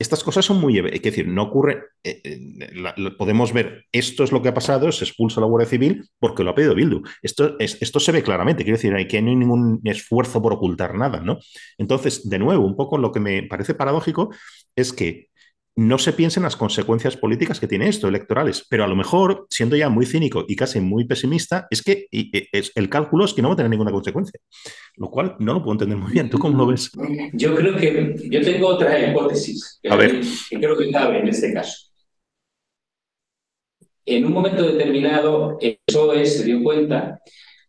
Estas 0.00 0.24
cosas 0.24 0.46
son 0.46 0.58
muy... 0.60 0.78
Es 0.78 1.02
decir, 1.02 1.28
no 1.28 1.42
ocurre... 1.44 1.84
Eh, 2.02 2.22
eh, 2.24 3.10
podemos 3.18 3.52
ver, 3.52 3.84
esto 3.92 4.24
es 4.24 4.32
lo 4.32 4.40
que 4.40 4.48
ha 4.48 4.54
pasado, 4.54 4.90
se 4.90 5.04
expulsa 5.04 5.42
la 5.42 5.46
Guardia 5.46 5.68
Civil 5.68 6.08
porque 6.18 6.42
lo 6.42 6.50
ha 6.50 6.54
pedido 6.54 6.74
Bildu. 6.74 7.02
Esto, 7.22 7.56
esto 7.58 8.00
se 8.00 8.10
ve 8.10 8.22
claramente, 8.22 8.64
quiero 8.64 8.78
decir, 8.78 8.94
que 9.06 9.20
no 9.20 9.28
hay 9.28 9.36
ningún 9.36 9.80
esfuerzo 9.84 10.40
por 10.40 10.54
ocultar 10.54 10.94
nada, 10.94 11.20
¿no? 11.20 11.38
Entonces, 11.76 12.28
de 12.28 12.38
nuevo, 12.38 12.64
un 12.64 12.76
poco 12.76 12.96
lo 12.96 13.12
que 13.12 13.20
me 13.20 13.42
parece 13.42 13.74
paradójico 13.74 14.30
es 14.74 14.94
que 14.94 15.29
no 15.76 15.98
se 15.98 16.12
piensa 16.12 16.40
en 16.40 16.44
las 16.44 16.56
consecuencias 16.56 17.16
políticas 17.16 17.60
que 17.60 17.68
tiene 17.68 17.88
esto, 17.88 18.08
electorales, 18.08 18.66
pero 18.68 18.84
a 18.84 18.88
lo 18.88 18.96
mejor, 18.96 19.46
siendo 19.50 19.76
ya 19.76 19.88
muy 19.88 20.04
cínico 20.04 20.44
y 20.48 20.56
casi 20.56 20.80
muy 20.80 21.04
pesimista, 21.04 21.66
es 21.70 21.82
que 21.82 22.06
es, 22.10 22.72
el 22.74 22.88
cálculo 22.88 23.24
es 23.24 23.32
que 23.32 23.42
no 23.42 23.48
va 23.48 23.54
a 23.54 23.56
tener 23.56 23.70
ninguna 23.70 23.92
consecuencia, 23.92 24.38
lo 24.96 25.10
cual 25.10 25.36
no 25.38 25.54
lo 25.54 25.62
puedo 25.62 25.72
entender 25.72 25.96
muy 25.96 26.12
bien. 26.12 26.28
¿Tú 26.28 26.38
cómo 26.38 26.58
lo 26.58 26.66
ves? 26.66 26.90
Yo 27.32 27.54
creo 27.54 27.76
que 27.76 28.14
yo 28.30 28.40
tengo 28.42 28.68
otra 28.68 29.10
hipótesis 29.10 29.78
que, 29.82 29.88
a 29.88 29.96
ver. 29.96 30.20
que 30.50 30.56
creo 30.56 30.76
que 30.76 30.90
cabe 30.90 31.20
en 31.20 31.28
este 31.28 31.52
caso. 31.52 31.88
En 34.04 34.26
un 34.26 34.32
momento 34.32 34.62
determinado, 34.62 35.58
eso 35.60 36.14
se 36.24 36.44
dio 36.44 36.62
cuenta 36.62 37.20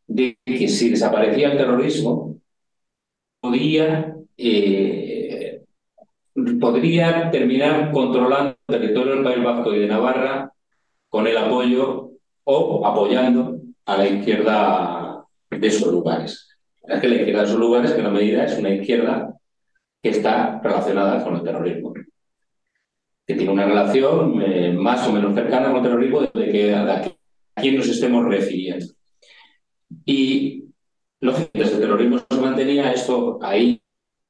de 0.08 0.38
que 0.46 0.68
si 0.68 0.90
desaparecía 0.90 1.52
el 1.52 1.58
terrorismo, 1.58 2.42
podía 3.40 4.16
eh, 4.38 5.11
podría 6.60 7.30
terminar 7.32 7.92
controlando 7.92 8.56
el 8.68 8.80
territorio 8.80 9.16
del 9.16 9.24
País 9.24 9.44
Vasco 9.44 9.74
y 9.74 9.80
de 9.80 9.88
Navarra 9.88 10.52
con 11.10 11.28
el 11.28 11.38
apoyo 11.38 12.12
o 12.44 12.86
apoyando 12.86 13.60
a 13.86 13.98
la 13.98 14.08
izquierda 14.08 15.26
de 15.50 15.68
esos 15.68 15.92
lugares. 15.92 16.48
Es 16.84 17.00
que 17.00 17.08
la 17.08 17.16
izquierda 17.16 17.42
de 17.42 17.48
esos 17.48 17.60
lugares, 17.60 17.92
que 17.92 18.00
en 18.00 18.06
la 18.06 18.10
medida 18.12 18.46
es 18.46 18.58
una 18.58 18.70
izquierda 18.70 19.34
que 20.02 20.10
está 20.10 20.60
relacionada 20.64 21.24
con 21.24 21.36
el 21.36 21.44
terrorismo, 21.44 21.94
que 21.94 23.36
tiene 23.36 23.52
una 23.52 23.66
relación 23.66 24.42
eh, 24.42 24.74
más 24.74 25.08
o 25.08 25.14
menos 25.14 25.36
cercana 25.36 25.68
con 25.68 25.78
el 25.78 25.84
terrorismo 25.84 26.22
desde 26.22 26.52
que 26.52 26.76
a, 26.76 27.04
quién 27.56 27.78
nos 27.78 27.88
estemos 27.88 28.26
refiriendo. 28.26 28.86
Y 30.06 30.66
lógicamente, 31.20 31.76
el 31.76 31.82
terrorismo 31.82 32.20
se 32.30 32.42
mantenía, 32.42 32.92
esto 32.94 33.40
ahí 33.42 33.82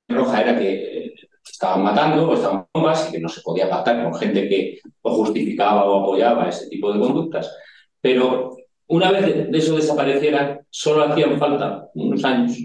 roja 0.09 0.41
era 0.41 0.59
que 0.59 1.14
estaban 1.44 1.84
matando 1.84 2.30
o 2.30 2.34
estaban 2.34 2.66
bombas 2.74 3.08
y 3.10 3.14
que 3.14 3.20
no 3.20 3.30
se 3.30 3.42
podía 3.42 3.70
pactar 3.70 4.04
con 4.04 4.14
gente 4.16 4.48
que 4.48 4.80
o 5.02 5.14
justificaba 5.16 5.86
o 5.86 6.04
apoyaba 6.04 6.50
ese 6.50 6.68
tipo 6.70 6.92
de 6.94 7.00
conductas. 7.00 7.52
Pero 8.00 8.56
una 8.88 9.12
vez 9.12 9.50
de 9.50 9.58
eso 9.58 9.76
desapareciera, 9.76 10.60
solo 10.70 11.04
hacían 11.04 11.39
falta 11.39 11.89
unos 11.94 12.24
años 12.24 12.58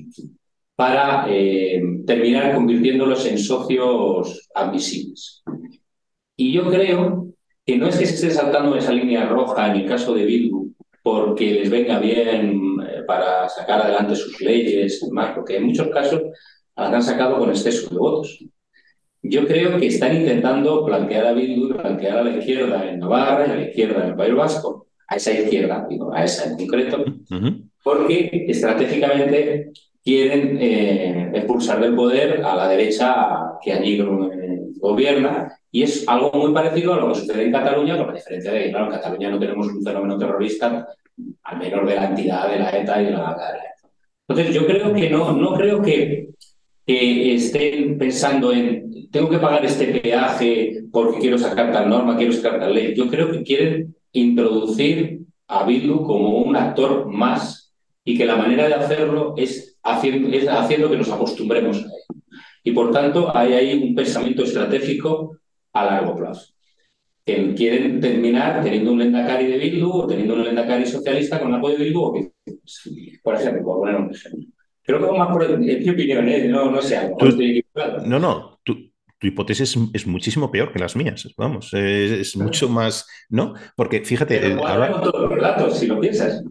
para 0.75 1.27
eh, 1.29 1.81
terminar 2.07 2.55
convirtiéndolos 2.55 3.25
en 3.27 3.39
socios 3.39 4.49
admisibles. 4.55 5.43
Y 6.37 6.53
yo 6.53 6.69
creo 6.71 7.29
que 7.65 7.77
no 7.77 7.89
es 7.89 7.97
que 7.97 8.07
se 8.07 8.15
esté 8.15 8.31
saltando 8.31 8.77
esa 8.77 8.93
línea 8.93 9.27
roja 9.27 9.71
en 9.71 9.83
el 9.83 9.89
caso 9.89 10.15
de 10.15 10.25
Bildu 10.25 10.67
porque 11.07 11.53
les 11.53 11.71
venga 11.71 12.01
bien 12.01 12.81
eh, 12.85 13.05
para 13.07 13.49
sacar 13.49 13.81
adelante 13.81 14.17
sus 14.17 14.41
leyes 14.41 15.01
y 15.01 15.07
demás, 15.07 15.35
porque 15.37 15.57
en 15.57 15.67
muchos 15.67 15.87
casos 15.87 16.21
las 16.75 16.93
han 16.93 17.03
sacado 17.03 17.39
con 17.39 17.51
exceso 17.51 17.89
de 17.89 17.97
votos. 17.97 18.45
Yo 19.29 19.47
creo 19.47 19.79
que 19.79 19.87
están 19.87 20.17
intentando 20.17 20.85
plantear 20.85 21.27
a 21.27 21.33
Bildu, 21.33 21.77
plantear 21.77 22.19
a 22.19 22.25
la 22.25 22.37
izquierda 22.37 22.89
en 22.89 22.99
Navarra 23.01 23.47
y 23.47 23.51
a 23.51 23.55
la 23.57 23.69
izquierda 23.69 24.03
en 24.03 24.09
el 24.11 24.17
País 24.17 24.35
Vasco, 24.35 24.87
a 25.09 25.17
esa 25.17 25.33
izquierda, 25.33 25.87
digo, 25.89 26.13
a 26.13 26.25
esa 26.25 26.51
en 26.51 26.57
concreto, 26.57 27.05
porque 27.83 28.47
estratégicamente 28.49 29.71
quieren 30.05 30.59
eh, 30.61 31.31
expulsar 31.35 31.81
del 31.81 31.95
poder 31.95 32.45
a 32.45 32.57
la 32.57 32.69
derecha 32.69 33.27
que 33.63 33.73
allí 33.73 34.01
gobierna 34.79 35.57
y 35.71 35.83
es 35.83 36.09
algo 36.09 36.31
muy 36.33 36.53
parecido 36.55 36.95
a 36.95 37.01
lo 37.01 37.09
que 37.09 37.21
sucede 37.21 37.45
en 37.45 37.53
Cataluña, 37.53 37.99
con 37.99 38.09
la 38.09 38.15
diferencia 38.15 38.53
de 38.53 38.65
que, 38.65 38.71
claro, 38.71 38.87
en 38.87 38.93
Cataluña 38.93 39.31
no 39.31 39.39
tenemos 39.39 39.67
un 39.67 39.83
fenómeno 39.83 40.17
terrorista, 40.17 40.87
al 41.43 41.59
menos 41.59 41.87
de 41.89 41.95
la 41.95 42.07
entidad 42.07 42.51
de 42.51 42.59
la 42.59 42.71
ETA 42.71 43.03
y 43.03 43.05
de 43.07 43.11
la, 43.11 43.33
ETA. 43.33 43.59
Entonces, 44.29 44.55
yo 44.55 44.67
creo 44.67 44.95
que 44.95 45.11
no, 45.11 45.33
no 45.33 45.55
creo 45.55 45.83
que, 45.83 46.31
que 46.87 47.35
estén 47.35 47.99
pensando 47.99 48.53
en 48.53 48.86
tengo 49.17 49.31
que 49.31 49.39
pagar 49.39 49.65
este 49.65 49.87
peaje 50.01 50.85
porque 50.93 51.19
quiero 51.19 51.39
sacar 51.39 51.73
tal 51.73 51.89
norma, 51.89 52.19
quiero 52.19 52.35
sacar 52.35 52.61
tal 52.61 52.75
ley. 52.75 52.95
Yo 52.95 53.09
creo 53.09 53.33
que 53.33 53.43
quieren 53.43 53.97
introducir 54.13 55.21
a 55.49 55.65
Bildu 55.65 56.05
como 56.05 56.43
un 56.43 56.55
actor 56.55 57.07
más 57.07 57.75
y 58.05 58.19
que 58.19 58.27
la 58.27 58.37
manera 58.37 58.69
de 58.69 58.75
hacerlo 58.75 59.33
es 59.39 59.79
haciendo, 59.83 60.37
es 60.37 60.47
haciendo 60.49 60.91
que 60.91 60.99
nos 60.99 61.11
acostumbremos 61.11 61.79
a 61.79 61.81
él. 61.81 62.23
Y 62.63 62.73
por 62.73 62.93
tanto 62.93 63.35
hay 63.35 63.55
ahí 63.55 63.83
un 63.83 63.95
pensamiento 63.95 64.43
estratégico 64.43 65.39
a 65.73 65.87
largo 65.87 66.15
plazo. 66.15 66.53
Que 67.25 67.55
quieren 67.55 67.99
terminar 67.99 68.63
teniendo 68.63 68.93
un 68.93 68.99
lendakari 68.99 69.47
de 69.47 69.57
Bildu 69.57 69.91
o 69.93 70.07
teniendo 70.07 70.35
un 70.35 70.45
lendakari 70.45 70.85
socialista 70.85 71.41
con 71.41 71.55
apoyo 71.55 71.79
de 71.79 71.85
Bildu, 71.85 72.33
por 73.23 73.35
ejemplo, 73.35 73.65
por 73.65 73.79
poner 73.79 73.97
un 73.97 74.11
ejemplo. 74.11 74.47
Creo 74.83 75.01
que 75.01 75.19
más 75.19 75.29
por, 75.33 75.43
en 75.43 75.61
mi 75.61 75.89
opinión, 75.89 76.29
¿eh? 76.29 76.49
no, 76.49 76.71
no 76.71 76.83
sé, 76.83 77.11
no, 78.05 78.21
no, 78.21 78.61
tú, 78.63 78.77
tu 79.19 79.27
hipótesis 79.27 79.77
es, 79.95 80.07
muchísimo 80.07 80.51
peor 80.51 80.73
que 80.73 80.79
las 80.79 80.95
mías, 80.97 81.33
vamos, 81.37 81.73
es, 81.73 82.37
mucho 82.37 82.69
más, 82.69 83.07
¿no? 83.29 83.55
Porque 83.75 84.05
fíjate, 84.05 84.39
pero, 84.39 84.67
ahora... 84.67 85.01
todos 85.01 85.23
los 85.23 85.31
relatos, 85.31 85.79
si 85.79 85.87
lo 85.87 86.01
piensas. 86.01 86.43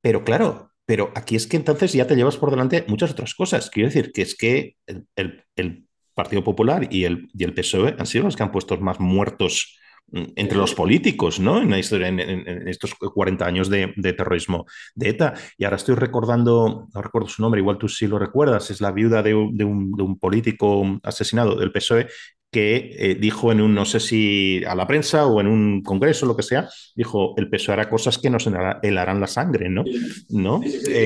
Pero 0.00 0.24
claro, 0.24 0.72
pero 0.84 1.12
aquí 1.14 1.36
es 1.36 1.46
que 1.46 1.56
entonces 1.56 1.92
ya 1.92 2.06
te 2.06 2.16
llevas 2.16 2.36
por 2.36 2.50
delante 2.50 2.84
muchas 2.88 3.10
otras 3.12 3.34
cosas. 3.34 3.70
Quiero 3.70 3.88
decir 3.88 4.12
que 4.12 4.22
es 4.22 4.36
que 4.36 4.76
el, 4.86 5.44
el 5.56 5.86
Partido 6.14 6.42
Popular 6.42 6.88
y 6.90 7.04
el, 7.04 7.28
y 7.32 7.44
el 7.44 7.54
PSOE 7.54 7.94
han 7.96 8.06
sido 8.06 8.24
los 8.24 8.34
que 8.34 8.42
han 8.42 8.50
puesto 8.50 8.76
más 8.78 8.98
muertos 8.98 9.78
entre 10.12 10.58
los 10.58 10.74
políticos, 10.74 11.38
¿no? 11.38 11.60
En, 11.60 11.70
la 11.70 11.78
historia, 11.78 12.08
en, 12.08 12.68
estos 12.68 12.94
40 12.94 13.44
años 13.44 13.68
de, 13.68 13.88
terrorismo 14.16 14.66
de 14.94 15.10
ETA. 15.10 15.34
Y 15.56 15.64
ahora 15.64 15.76
estoy 15.76 15.94
recordando, 15.94 16.88
no 16.92 17.02
recuerdo 17.02 17.28
su 17.28 17.42
nombre, 17.42 17.60
igual 17.60 17.78
tú 17.78 17.88
sí 17.88 18.06
lo 18.06 18.18
recuerdas, 18.18 18.70
es 18.70 18.80
la 18.80 18.92
viuda 18.92 19.22
de 19.22 19.34
un, 19.34 19.56
de 19.56 19.64
un 19.64 20.18
político 20.18 21.00
asesinado 21.02 21.56
del 21.56 21.72
PSOE 21.72 22.08
que 22.50 22.96
eh, 22.98 23.14
dijo 23.14 23.52
en 23.52 23.60
un, 23.60 23.74
no 23.74 23.84
sé 23.84 24.00
si 24.00 24.62
a 24.66 24.74
la 24.74 24.86
prensa 24.86 25.26
o 25.26 25.38
en 25.40 25.48
un 25.48 25.82
congreso, 25.82 26.24
lo 26.24 26.34
que 26.34 26.42
sea, 26.42 26.68
dijo, 26.96 27.34
el 27.36 27.50
PSOE 27.50 27.74
hará 27.74 27.90
cosas 27.90 28.16
que 28.16 28.30
nos 28.30 28.48
helarán 28.82 29.20
la 29.20 29.26
sangre, 29.26 29.68
¿no? 29.68 29.84
¿No? 30.30 30.62
Sí, 30.62 30.70
sí, 30.70 30.80
sí, 30.86 31.02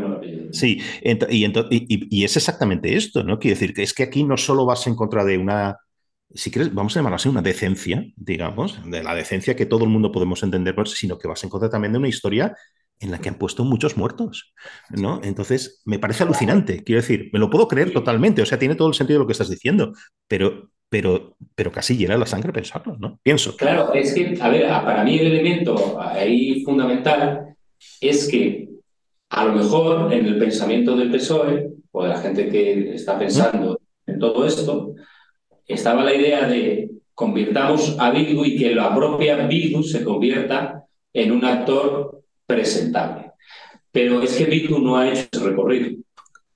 no 0.00 0.20
sí 0.52 0.80
y, 1.30 1.44
y, 1.44 2.08
y, 2.10 2.24
es 2.24 2.36
exactamente 2.36 2.96
esto, 2.96 3.22
¿no? 3.22 3.38
Quiere 3.38 3.54
decir 3.54 3.72
que 3.72 3.84
es 3.84 3.94
que 3.94 4.02
aquí 4.02 4.24
no 4.24 4.36
solo 4.36 4.66
vas 4.66 4.86
en 4.88 4.96
contra 4.96 5.24
de 5.24 5.38
una 5.38 5.78
si 6.34 6.50
quieres, 6.50 6.72
vamos 6.74 6.96
a 6.96 7.00
llamarlo 7.00 7.16
así, 7.16 7.28
una 7.28 7.42
decencia, 7.42 8.04
digamos, 8.16 8.78
de 8.90 9.02
la 9.02 9.14
decencia 9.14 9.56
que 9.56 9.66
todo 9.66 9.84
el 9.84 9.90
mundo 9.90 10.12
podemos 10.12 10.42
entender, 10.42 10.74
sino 10.86 11.18
que 11.18 11.28
vas 11.28 11.42
a 11.42 11.46
encontrar 11.46 11.70
también 11.70 11.92
de 11.92 11.98
una 11.98 12.08
historia 12.08 12.54
en 13.00 13.10
la 13.10 13.18
que 13.18 13.28
han 13.28 13.34
puesto 13.34 13.64
muchos 13.64 13.96
muertos, 13.96 14.54
¿no? 14.90 15.20
Entonces, 15.24 15.82
me 15.84 15.98
parece 15.98 16.22
alucinante, 16.22 16.84
quiero 16.84 17.00
decir, 17.00 17.30
me 17.32 17.40
lo 17.40 17.50
puedo 17.50 17.66
creer 17.66 17.92
totalmente, 17.92 18.42
o 18.42 18.46
sea, 18.46 18.58
tiene 18.58 18.76
todo 18.76 18.88
el 18.88 18.94
sentido 18.94 19.18
de 19.18 19.24
lo 19.24 19.26
que 19.26 19.32
estás 19.32 19.50
diciendo, 19.50 19.92
pero, 20.28 20.70
pero, 20.88 21.36
pero 21.54 21.72
casi 21.72 21.96
llena 21.96 22.16
la 22.16 22.26
sangre 22.26 22.52
pensarlo, 22.52 22.96
¿no? 22.98 23.18
Pienso. 23.22 23.56
Claro, 23.56 23.92
es 23.92 24.14
que, 24.14 24.38
a 24.40 24.48
ver, 24.48 24.68
para 24.68 25.02
mí 25.02 25.18
el 25.18 25.32
elemento 25.32 26.00
ahí 26.00 26.62
fundamental 26.64 27.56
es 28.00 28.28
que 28.28 28.68
a 29.30 29.44
lo 29.46 29.54
mejor 29.54 30.12
en 30.12 30.26
el 30.26 30.38
pensamiento 30.38 30.94
del 30.94 31.10
PSOE 31.10 31.72
o 31.90 32.02
de 32.04 32.08
la 32.08 32.20
gente 32.20 32.48
que 32.48 32.94
está 32.94 33.18
pensando 33.18 33.80
en 34.06 34.18
todo 34.18 34.46
esto, 34.46 34.94
estaba 35.66 36.04
la 36.04 36.14
idea 36.14 36.46
de 36.46 36.90
convirtamos 37.14 37.96
a 37.98 38.10
Bildu 38.10 38.44
y 38.44 38.56
que 38.56 38.74
la 38.74 38.94
propia 38.94 39.46
Bildu 39.46 39.82
se 39.82 40.02
convierta 40.02 40.84
en 41.12 41.32
un 41.32 41.44
actor 41.44 42.22
presentable. 42.46 43.32
Pero 43.90 44.22
es 44.22 44.36
que 44.36 44.46
Bildu 44.46 44.78
no 44.78 44.96
ha 44.96 45.08
hecho 45.08 45.28
ese 45.30 45.44
recorrido. 45.44 45.98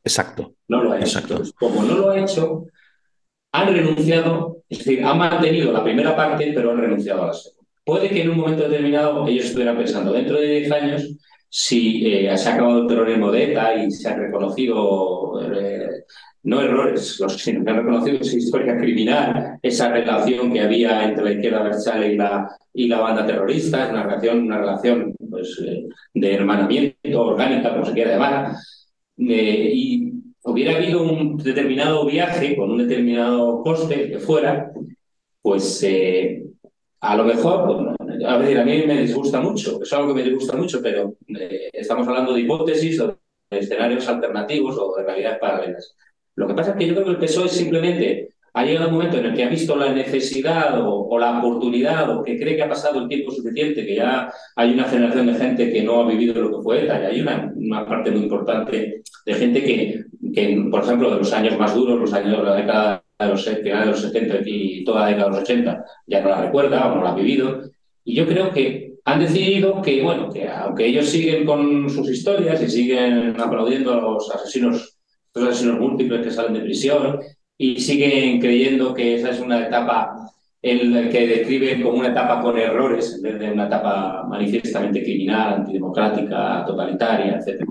Exacto. 0.03 0.55
No 0.69 0.83
lo 0.83 0.93
ha 0.93 1.01
hecho. 1.01 1.21
como 1.59 1.83
no 1.83 1.99
lo 1.99 2.11
ha 2.11 2.21
hecho, 2.21 2.65
han 3.53 3.75
renunciado, 3.75 4.63
es 4.69 4.79
decir, 4.79 5.05
han 5.05 5.19
mantenido 5.19 5.73
la 5.73 5.85
primera 5.85 6.17
parte, 6.17 6.53
pero 6.55 6.71
han 6.71 6.79
renunciado 6.79 7.25
a 7.25 7.27
la 7.29 7.33
segunda. 7.33 7.63
Puede 7.85 8.09
que 8.09 8.23
en 8.23 8.31
un 8.31 8.39
momento 8.39 8.69
determinado 8.69 9.27
ellos 9.29 9.47
estuvieran 9.47 9.77
pensando, 9.77 10.13
dentro 10.13 10.41
de 10.41 10.61
10 10.61 10.73
años, 10.73 11.17
si 11.49 12.07
eh, 12.07 12.37
se 12.37 12.49
ha 12.49 12.55
acabado 12.55 12.83
el 12.83 12.89
terrorismo 12.89 13.31
de 13.31 13.53
ETA 13.53 13.75
y 13.77 13.91
se 13.91 14.09
ha 14.09 14.17
reconocido 14.17 15.41
eh, 15.53 16.05
no 16.47 16.63
errores, 16.63 17.19
los 17.19 17.43
que 17.43 17.51
han 17.51 17.65
reconocido 17.67 18.19
esa 18.21 18.37
historia 18.37 18.79
criminal, 18.79 19.59
esa 19.61 19.91
relación 19.91 20.53
que 20.53 20.61
había 20.61 21.03
entre 21.03 21.25
la 21.25 21.33
izquierda 21.33 21.63
versal 21.65 22.05
y 22.05 22.17
la, 22.17 22.49
y 22.73 22.87
la 22.87 23.01
banda 23.01 23.27
terrorista, 23.27 23.85
es 23.85 23.91
una 23.91 24.05
relación, 24.05 24.39
una 24.45 24.59
relación 24.59 25.13
pues, 25.29 25.61
eh, 25.67 25.89
de 26.15 26.35
hermanamiento 26.35 27.21
orgánica, 27.21 27.73
como 27.73 27.85
se 27.85 27.93
quiera 27.95 28.13
llamar, 28.13 28.53
eh, 29.19 29.71
y 29.75 30.13
hubiera 30.45 30.77
habido 30.77 31.03
un 31.03 31.37
determinado 31.37 32.07
viaje 32.07 32.57
con 32.57 32.71
un 32.71 32.79
determinado 32.79 33.65
coste 33.65 34.09
que 34.09 34.21
fuera, 34.21 34.71
pues 35.43 35.83
eh, 35.83 36.45
a 37.01 37.17
lo 37.17 37.25
mejor, 37.25 37.97
a 38.25 38.37
ver, 38.39 38.61
a 38.61 38.65
mí 38.65 38.85
me 38.87 39.03
disgusta 39.03 39.41
mucho, 39.41 39.83
es 39.83 39.93
algo 39.93 40.15
que 40.15 40.23
me 40.23 40.29
disgusta 40.29 40.57
mucho, 40.57 40.81
pero 40.81 41.15
estamos 41.73 42.07
hablando 42.07 42.35
de 42.35 42.43
hipótesis 42.43 43.01
o 43.01 43.19
de 43.51 43.59
escenarios 43.59 44.07
alternativos 44.07 44.77
o 44.79 44.95
de 44.97 45.03
realidades 45.03 45.39
paralelas. 45.41 45.97
Lo 46.37 46.47
que 46.47 46.55
pasa 46.55 46.71
es 46.73 46.77
que 46.77 46.87
yo 46.87 46.95
creo 46.95 47.07
que 47.07 47.13
el 47.13 47.19
PSOE 47.19 47.49
simplemente 47.49 48.31
ha 48.57 48.65
llegado 48.65 48.89
un 48.89 48.95
momento 48.95 49.19
en 49.19 49.27
el 49.27 49.35
que 49.35 49.45
ha 49.45 49.49
visto 49.49 49.77
la 49.77 49.93
necesidad 49.93 50.81
o, 50.83 51.19
la 51.19 51.39
oportunidad 51.39 52.09
o 52.11 52.23
que 52.23 52.39
cree 52.39 52.57
que 52.57 52.63
ha 52.63 52.69
pasado 52.69 53.01
el 53.01 53.09
tiempo 53.09 53.31
suficiente, 53.31 53.85
que 53.85 53.97
ya 53.97 54.33
hay 54.55 54.73
una 54.73 54.85
generación 54.85 55.27
de 55.27 55.35
gente 55.35 55.71
que 55.71 55.83
no 55.83 56.01
ha 56.01 56.09
vivido 56.09 56.41
lo 56.41 56.57
que 56.57 56.63
fue 56.63 56.85
ETA 56.85 57.03
y 57.03 57.05
hay 57.05 57.21
una, 57.21 57.53
una 57.55 57.87
parte 57.87 58.11
muy 58.11 58.23
importante 58.23 59.03
de 59.27 59.35
gente 59.35 59.63
que, 59.63 60.05
que, 60.35 60.69
por 60.71 60.83
ejemplo, 60.83 61.11
de 61.11 61.19
los 61.19 61.33
años 61.35 61.59
más 61.59 61.75
duros, 61.75 62.01
los 62.01 62.13
años 62.15 62.39
de 62.39 62.45
la 62.45 62.57
década 62.57 63.05
de 63.19 63.29
los, 63.29 63.45
de 63.45 63.87
los 63.87 64.01
70 64.01 64.39
y 64.47 64.85
toda 64.85 65.01
la 65.01 65.07
década 65.09 65.25
de 65.25 65.31
los 65.33 65.43
80, 65.43 65.85
ya 66.07 66.21
no 66.23 66.29
la 66.31 66.41
recuerda 66.43 66.93
o 66.93 66.97
no 66.97 67.03
la 67.03 67.11
ha 67.11 67.15
vivido. 67.15 67.61
Y 68.05 68.15
yo 68.15 68.27
creo 68.27 68.53
que 68.53 68.95
han 69.05 69.21
decidido 69.21 69.83
que, 69.83 70.03
bueno, 70.03 70.31
que 70.31 70.49
aunque 70.49 70.87
ellos 70.87 71.11
siguen 71.11 71.45
con 71.45 71.91
sus 71.91 72.09
historias 72.11 72.63
y 72.63 72.71
siguen 72.71 73.39
aplaudiendo 73.39 73.93
a 73.93 74.01
los 74.01 74.31
asesinos 74.31 74.96
los 75.37 75.51
asesinos 75.51 75.81
múltiples 75.81 76.23
que 76.23 76.31
salen 76.31 76.55
de 76.55 76.61
prisión 76.61 77.21
y 77.59 77.81
siguen 77.81 78.41
creyendo 78.41 78.95
que 78.95 79.17
esa 79.17 79.31
es 79.31 79.41
una 79.41 79.67
etapa 79.67 80.27
el 80.63 81.11
que 81.11 81.27
describen 81.29 81.83
como 81.83 81.99
una 81.99 82.09
etapa 82.09 82.41
con 82.41 82.59
errores 82.59 83.15
en 83.15 83.23
vez 83.23 83.39
de 83.39 83.53
una 83.53 83.67
etapa 83.67 84.25
manifiestamente 84.29 85.03
criminal, 85.03 85.55
antidemocrática, 85.55 86.65
totalitaria, 86.67 87.39
etc. 87.39 87.65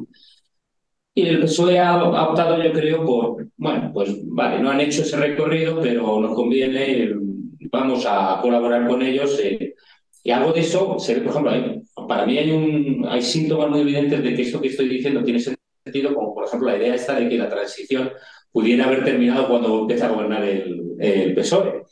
Y 1.13 1.23
el 1.23 1.41
PSOE 1.41 1.79
ha 1.79 2.03
optado, 2.29 2.61
yo 2.61 2.71
creo, 2.71 3.05
por, 3.05 3.47
bueno, 3.57 3.91
pues 3.93 4.15
vale, 4.25 4.61
no 4.61 4.69
han 4.69 4.81
hecho 4.81 5.01
ese 5.01 5.17
recorrido, 5.17 5.81
pero 5.81 6.19
nos 6.21 6.35
conviene, 6.35 7.11
vamos 7.71 8.05
a 8.07 8.39
colaborar 8.41 8.87
con 8.87 9.01
ellos. 9.01 9.39
Eh, 9.43 9.75
y 10.23 10.31
algo 10.31 10.53
de 10.53 10.61
eso, 10.61 10.97
por 10.97 11.09
ejemplo, 11.09 11.51
para 12.07 12.25
mí 12.25 12.37
hay, 12.37 12.51
un, 12.51 13.05
hay 13.07 13.21
síntomas 13.21 13.69
muy 13.69 13.81
evidentes 13.81 14.23
de 14.23 14.35
que 14.35 14.41
esto 14.41 14.61
que 14.61 14.69
estoy 14.69 14.89
diciendo 14.89 15.23
tiene 15.23 15.39
sentido 15.39 15.64
como 16.13 16.33
por 16.33 16.45
ejemplo 16.45 16.69
la 16.69 16.77
idea 16.77 16.95
esta 16.95 17.15
de 17.19 17.29
que 17.29 17.37
la 17.37 17.49
transición 17.49 18.11
pudiera 18.51 18.85
haber 18.85 19.03
terminado 19.03 19.47
cuando 19.47 19.81
empieza 19.81 20.07
a 20.07 20.09
gobernar 20.09 20.43
el, 20.43 21.33
PSOE. 21.35 21.83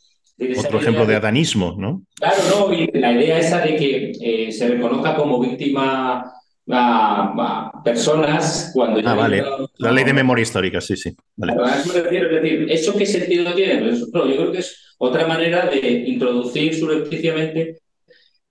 Otro 0.58 0.80
ejemplo 0.80 1.06
de, 1.06 1.16
adanismo, 1.16 1.76
¿no? 1.78 2.04
Claro, 2.16 2.38
no, 2.50 2.74
y 2.74 2.88
la 2.94 3.12
idea 3.12 3.38
esa 3.38 3.60
de 3.60 3.76
que 3.76 4.12
eh, 4.20 4.52
se 4.52 4.68
reconozca 4.68 5.16
como 5.16 5.40
víctima 5.40 6.26
a, 6.70 7.82
personas 7.84 8.72
cuando 8.74 9.02
ah, 9.08 9.14
vale. 9.14 9.44
La 9.78 9.92
ley 9.92 10.06
de 10.06 10.14
memoria 10.14 10.42
histórica, 10.42 10.80
sí, 10.80 10.96
sí. 10.96 11.14
Vale. 11.36 11.54
es 11.86 11.94
decir, 11.94 12.68
¿eso 12.70 12.98
qué 12.98 13.06
sentido 13.06 13.54
tiene? 13.54 13.82
Pues 13.82 14.00
yo 14.00 14.12
creo 14.12 14.52
que 14.52 14.60
es 14.60 14.96
otra 14.98 15.28
manera 15.28 15.66
de 15.66 16.06
introducir 16.08 16.74
subrepticiamente 16.74 17.82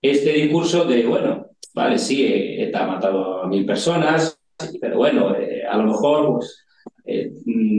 este 0.01 0.33
discurso 0.33 0.85
de, 0.85 1.05
bueno, 1.05 1.47
vale, 1.73 1.97
sí, 1.97 2.25
ETA 2.59 2.83
ha 2.83 2.87
matado 2.87 3.43
a 3.43 3.47
mil 3.47 3.65
personas, 3.65 4.37
pero 4.79 4.97
bueno, 4.97 5.32
a 5.73 5.77
lo 5.77 5.83
mejor 5.85 6.33
pues, 6.35 6.65
eh, 7.05 7.31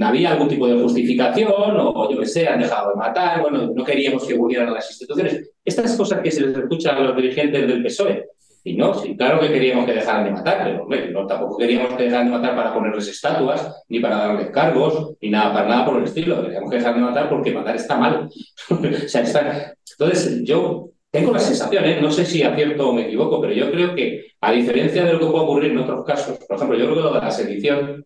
había 0.03 0.33
algún 0.33 0.49
tipo 0.49 0.67
de 0.67 0.83
justificación 0.83 1.77
o 1.79 2.11
yo 2.11 2.19
qué 2.19 2.27
sé, 2.27 2.47
han 2.47 2.61
dejado 2.61 2.91
de 2.91 2.97
matar, 2.97 3.41
bueno, 3.41 3.71
no 3.75 3.85
queríamos 3.85 4.27
que 4.27 4.37
volvieran 4.37 4.69
a 4.69 4.73
las 4.73 4.91
instituciones. 4.91 5.51
Estas 5.65 5.97
cosas 5.97 6.21
que 6.21 6.31
se 6.31 6.47
les 6.47 6.57
escuchan 6.57 6.97
a 6.97 7.01
los 7.01 7.17
dirigentes 7.17 7.67
del 7.67 7.83
PSOE. 7.83 8.27
Y 8.67 8.75
no, 8.77 8.95
sí, 8.95 9.15
claro 9.15 9.41
que 9.41 9.53
queríamos 9.53 9.85
que 9.85 9.93
dejaran 9.93 10.25
de 10.25 10.31
matar, 10.31 10.65
pero 10.65 10.83
hombre, 10.85 11.11
no, 11.11 11.27
tampoco 11.27 11.59
queríamos 11.59 11.95
que 11.95 12.05
dejaran 12.05 12.27
de 12.27 12.39
matar 12.39 12.57
para 12.57 12.73
ponerles 12.73 13.09
estatuas, 13.09 13.85
ni 13.89 14.01
para 14.01 14.17
darles 14.17 14.51
cargos, 14.51 15.15
ni 15.21 15.29
nada, 15.29 15.53
para 15.53 15.69
nada 15.69 15.85
por 15.85 15.99
el 15.99 16.05
estilo. 16.05 16.43
Queríamos 16.43 16.71
que 16.71 16.77
dejaran 16.77 17.01
de 17.01 17.07
matar 17.07 17.29
porque 17.29 17.53
matar 17.53 17.77
está 17.77 17.97
mal. 17.99 18.29
o 18.71 19.09
sea, 19.09 19.21
está... 19.21 19.75
Entonces, 19.99 20.43
yo 20.45 20.94
tengo 21.15 21.33
la 21.33 21.39
sensación, 21.39 21.85
¿eh? 21.85 22.01
no 22.03 22.11
sé 22.11 22.27
si 22.27 22.43
acierto 22.43 22.89
o 22.89 22.93
me 22.93 23.03
equivoco, 23.03 23.41
pero 23.41 23.53
yo 23.53 23.71
creo 23.71 23.95
que, 23.95 24.33
a 24.41 24.51
diferencia 24.51 25.05
de 25.05 25.13
lo 25.13 25.21
que 25.21 25.27
puede 25.27 25.45
ocurrir 25.45 25.71
en 25.71 25.79
otros 25.79 26.05
casos, 26.05 26.37
por 26.39 26.57
ejemplo, 26.57 26.77
yo 26.77 26.87
creo 26.87 26.97
que 26.97 27.03
lo 27.03 27.15
de 27.15 27.21
la 27.21 27.31
sedición, 27.31 28.05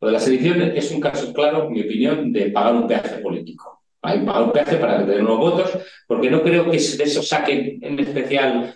lo 0.00 0.06
de 0.06 0.12
la 0.12 0.20
sedición 0.20 0.62
es 0.62 0.92
un 0.92 1.00
caso 1.00 1.32
claro, 1.32 1.64
en 1.64 1.72
mi 1.72 1.80
opinión, 1.80 2.32
de 2.32 2.52
pagar 2.52 2.74
un 2.76 2.86
peaje 2.86 3.18
político. 3.18 3.82
Hay 4.02 4.24
pagar 4.24 4.44
un 4.44 4.52
peaje 4.52 4.76
para 4.76 5.04
tener 5.04 5.22
unos 5.22 5.38
votos, 5.38 5.78
porque 6.06 6.30
no 6.30 6.44
creo 6.44 6.70
que 6.70 6.78
de 6.78 7.04
eso 7.04 7.22
saquen 7.24 7.80
en 7.82 7.98
especial 7.98 8.72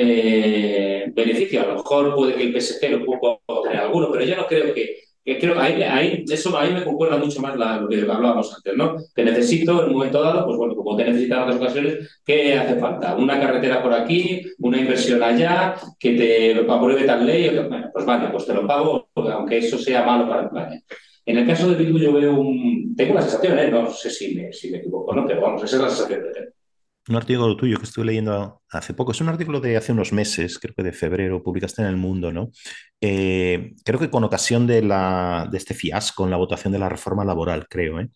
eh, 0.00 1.04
beneficio. 1.12 1.60
A 1.60 1.66
lo 1.66 1.74
mejor 1.74 2.14
puede 2.14 2.34
que 2.34 2.44
el 2.44 2.58
PSC 2.58 2.88
lo 2.88 3.04
pueda 3.04 3.38
tener 3.62 3.76
alguno, 3.78 4.10
pero 4.10 4.24
yo 4.24 4.36
no 4.36 4.46
creo 4.46 4.72
que 4.72 5.00
creo 5.24 5.58
ahí, 5.58 5.82
ahí, 5.82 6.24
eso 6.30 6.56
ahí 6.58 6.72
me 6.72 6.84
concuerda 6.84 7.16
mucho 7.16 7.40
más 7.40 7.56
lo 7.56 7.88
que 7.88 8.00
hablábamos 8.02 8.54
antes, 8.54 8.76
¿no? 8.76 8.96
Que 9.14 9.24
necesito 9.24 9.82
en 9.82 9.88
un 9.88 9.94
momento 9.94 10.22
dado, 10.22 10.44
pues 10.44 10.58
bueno, 10.58 10.74
como 10.76 10.96
te 10.96 11.04
necesitan 11.04 11.42
otras 11.42 11.56
ocasiones, 11.56 12.20
¿qué 12.24 12.54
hace 12.54 12.76
falta? 12.76 13.16
Una 13.16 13.40
carretera 13.40 13.82
por 13.82 13.94
aquí, 13.94 14.42
una 14.58 14.78
inversión 14.78 15.22
allá, 15.22 15.76
que 15.98 16.12
te 16.12 16.70
apruebe 16.70 17.04
tal 17.04 17.26
ley, 17.26 17.50
pues 17.92 18.04
vale, 18.04 18.28
pues 18.28 18.44
te 18.46 18.54
lo 18.54 18.66
pago, 18.66 19.08
aunque 19.14 19.58
eso 19.58 19.78
sea 19.78 20.04
malo 20.04 20.28
para 20.28 20.44
España. 20.44 20.80
En 21.26 21.38
el 21.38 21.46
caso 21.46 21.70
de 21.70 21.76
Bildu 21.76 21.98
yo 21.98 22.12
veo 22.12 22.34
un... 22.34 22.94
Tengo 22.94 23.14
la 23.14 23.22
sensación, 23.22 23.58
¿eh? 23.58 23.70
no 23.70 23.90
sé 23.90 24.10
si 24.10 24.34
me, 24.34 24.52
si 24.52 24.70
me 24.70 24.78
equivoco, 24.78 25.14
¿no? 25.14 25.26
pero 25.26 25.40
vamos, 25.40 25.64
esa 25.64 25.76
es 25.76 25.82
la 25.82 25.88
sensación 25.88 26.20
que 26.20 26.28
tengo. 26.32 26.50
Un 27.08 27.16
artículo 27.16 27.56
tuyo 27.56 27.78
que 27.78 27.84
estuve 27.84 28.06
leyendo 28.06 28.62
hace 28.70 28.94
poco. 28.94 29.12
Es 29.12 29.20
un 29.20 29.28
artículo 29.28 29.60
de 29.60 29.76
hace 29.76 29.92
unos 29.92 30.12
meses, 30.12 30.58
creo 30.58 30.74
que 30.74 30.82
de 30.82 30.92
febrero, 30.92 31.42
publicaste 31.42 31.82
en 31.82 31.88
El 31.88 31.96
Mundo, 31.96 32.32
¿no? 32.32 32.50
Eh, 33.00 33.74
creo 33.84 34.00
que 34.00 34.10
con 34.10 34.24
ocasión 34.24 34.66
de, 34.66 34.78
este 35.52 35.74
fiasco 35.74 36.24
en 36.24 36.30
la 36.30 36.36
votación 36.36 36.72
de 36.72 36.78
la 36.78 36.88
reforma 36.88 37.24
laboral, 37.24 37.66
creo. 37.68 38.00
¿eh? 38.00 38.08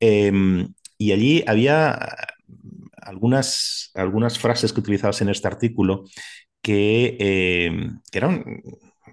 Em, 0.00 0.68
y 0.98 1.12
allí 1.12 1.44
había 1.46 1.98
algunas, 2.96 3.90
algunas 3.94 4.38
frases 4.38 4.72
que 4.72 4.80
utilizabas 4.80 5.20
en 5.22 5.28
este 5.28 5.48
artículo 5.48 6.04
que, 6.62 7.16
que 8.10 8.18
eran 8.18 8.44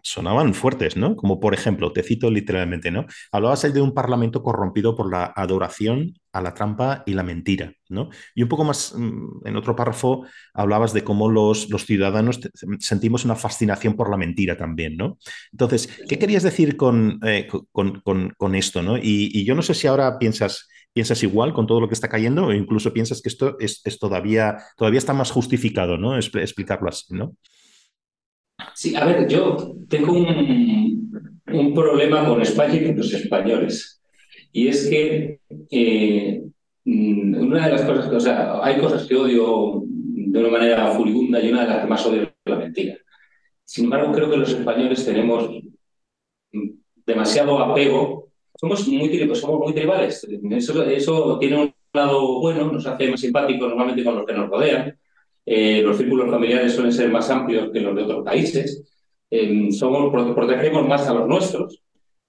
sonaban 0.03 0.53
fuertes, 0.53 0.97
¿no? 0.97 1.15
Como 1.15 1.39
por 1.39 1.53
ejemplo, 1.53 1.91
te 1.91 2.03
cito 2.03 2.29
literalmente, 2.29 2.91
¿no? 2.91 3.05
Hablabas 3.31 3.73
de 3.73 3.81
un 3.81 3.93
parlamento 3.93 4.43
corrompido 4.43 4.95
por 4.95 5.11
la 5.11 5.33
adoración 5.35 6.13
a 6.31 6.41
la 6.41 6.53
trampa 6.53 7.03
y 7.05 7.13
la 7.13 7.23
mentira, 7.23 7.73
¿no? 7.89 8.09
Y 8.35 8.43
un 8.43 8.49
poco 8.49 8.63
más, 8.63 8.93
mm, 8.95 9.47
en 9.47 9.55
otro 9.55 9.75
párrafo, 9.75 10.25
hablabas 10.53 10.93
de 10.93 11.03
cómo 11.03 11.29
los, 11.29 11.69
los 11.69 11.85
ciudadanos 11.85 12.39
sentimos 12.79 13.25
una 13.25 13.35
fascinación 13.35 13.95
por 13.95 14.09
la 14.09 14.17
mentira 14.17 14.57
también, 14.57 14.95
¿no? 14.97 15.17
Entonces, 15.51 15.87
¿qué 16.07 16.19
querías 16.19 16.43
decir 16.43 16.77
con, 16.77 17.19
eh, 17.25 17.47
con, 17.71 18.01
con, 18.01 18.33
con 18.37 18.55
esto, 18.55 18.81
¿no? 18.83 18.97
Y, 18.97 19.31
y, 19.33 19.45
yo 19.45 19.55
no 19.55 19.61
sé 19.61 19.73
si 19.73 19.87
ahora 19.87 20.17
piensas... 20.19 20.67
¿Piensas 20.91 21.21
igual 21.21 21.53
con 21.53 21.67
todo 21.67 21.79
lo 21.79 21.87
que 21.87 21.93
está 21.93 22.09
cayendo 22.09 22.47
o 22.47 22.51
incluso 22.51 22.91
piensas 22.91 23.21
que 23.21 23.29
esto 23.29 23.57
es, 23.59 23.79
es 23.85 23.99
todavía, 23.99 24.57
todavía 24.75 24.97
está 24.97 25.13
más 25.13 25.29
justificado, 25.29 25.99
¿no? 25.99 26.17
explicarlo 26.17 26.89
así, 26.89 27.13
¿no? 27.13 27.35
Sí, 28.79 28.95
a 28.95 29.03
ver, 29.03 29.27
yo 29.27 29.75
tengo 29.89 30.13
un, 30.13 31.73
problema 31.75 32.25
con 32.25 32.41
España 32.41 32.75
y 32.75 32.85
con 32.85 32.95
los 32.95 33.13
españoles. 33.13 34.01
Y 34.53 34.69
es 34.69 34.87
que 34.89 35.41
eh, 35.69 36.41
mm, 36.85 37.41
una 37.41 37.65
de 37.65 37.71
las 37.73 37.81
cosas, 37.81 38.09
o 38.09 38.19
sea, 38.21 38.63
hay 38.63 38.79
cosas 38.79 39.05
que 39.05 39.17
odio 39.17 39.83
de 39.85 40.39
una 40.39 40.47
manera 40.49 40.91
furibunda 40.91 41.41
y 41.41 41.51
una 41.51 41.63
de 41.63 41.67
las 41.67 41.81
que 41.81 41.87
más 41.87 42.05
odio 42.05 42.21
es 42.23 42.29
la 42.45 42.55
mentira. 42.55 42.95
Sin 43.65 43.83
embargo, 43.83 44.13
creo 44.13 44.29
que 44.31 44.37
los 44.37 44.53
españoles 44.53 45.05
tenemos 45.05 45.49
demasiado 47.05 47.59
apego. 47.59 48.31
Somos 48.57 48.87
muy, 48.87 49.35
somos 49.35 49.59
muy 49.59 49.73
tribales. 49.73 50.25
Eso, 50.51 50.83
eso 50.83 51.37
tiene 51.37 51.63
un 51.63 51.73
lado 51.91 52.39
bueno, 52.39 52.71
nos 52.71 52.87
hace 52.87 53.11
más 53.11 53.19
simpáticos 53.19 53.67
normalmente 53.67 54.05
con 54.05 54.15
los 54.15 54.25
que 54.25 54.33
nos 54.33 54.49
rodean 54.49 54.97
eh, 55.45 55.81
los 55.81 55.97
círculos 55.97 56.29
familiares 56.29 56.73
suelen 56.73 56.93
ser 56.93 57.09
más 57.09 57.29
amplios 57.29 57.69
que 57.71 57.79
los 57.79 57.95
de 57.95 58.03
otros 58.03 58.23
países. 58.23 58.83
Eh, 59.31 59.71
somos, 59.71 60.11
protegemos 60.11 60.87
más 60.87 61.07
a 61.07 61.13
los 61.13 61.27
nuestros, 61.27 61.81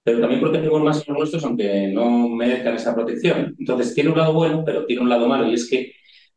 pero 0.03 0.19
también 0.19 0.41
protegemos 0.41 0.81
más 0.81 0.97
a 0.97 1.11
los 1.11 1.17
nuestros 1.17 1.43
aunque 1.45 1.87
no 1.93 2.29
merezcan 2.29 2.75
esa 2.75 2.95
protección. 2.95 3.55
Entonces, 3.59 3.93
tiene 3.93 4.11
un 4.11 4.17
lado 4.17 4.33
bueno, 4.33 4.63
pero 4.65 4.85
tiene 4.85 5.01
un 5.01 5.09
lado 5.09 5.27
malo, 5.27 5.47
y 5.49 5.53
es 5.53 5.69
que 5.69 5.93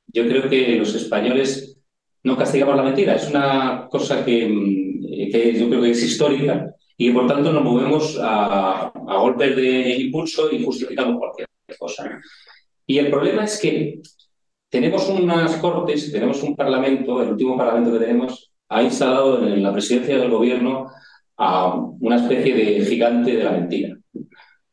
yo 0.07 0.27
creo 0.29 0.49
que 0.49 0.77
los 0.77 0.95
españoles 0.95 1.79
no 2.23 2.37
castigamos 2.37 2.77
la 2.77 2.83
mentira. 2.83 3.15
Es 3.15 3.29
una 3.29 3.89
cosa 3.91 4.25
que, 4.25 4.47
mm, 4.49 5.31
que 5.31 5.59
yo 5.59 5.69
creo 5.69 5.83
que 5.83 5.91
es 5.91 6.03
histórica 6.03 6.75
y 6.97 7.11
por 7.11 7.27
tanto 7.27 7.53
nos 7.53 7.65
movemos 7.65 8.19
a, 8.21 8.89
a 8.89 9.19
golpes 9.19 9.57
de 9.57 9.97
impulso 9.97 10.51
y 10.53 10.63
justificamos 10.65 11.19
cualquier 11.19 11.49
cosa. 11.79 12.21
Y 12.87 12.99
el 12.99 13.11
problema 13.11 13.45
es 13.45 13.59
que 13.61 14.01
tenemos 14.75 15.09
unas 15.09 15.55
cortes, 15.59 16.11
tenemos 16.11 16.43
un 16.43 16.57
parlamento, 16.57 17.23
el 17.23 17.31
último 17.31 17.57
parlamento 17.57 17.93
que 17.93 18.05
tenemos 18.05 18.51
ha 18.69 18.83
instalado 18.83 19.47
en 19.47 19.63
la 19.63 19.73
presidencia 19.73 20.19
del 20.19 20.31
gobierno 20.31 20.91
a 21.37 21.77
una 22.01 22.17
especie 22.17 22.57
de 22.57 22.85
gigante 22.85 23.37
de 23.37 23.45
la 23.45 23.53
mentira. 23.53 23.97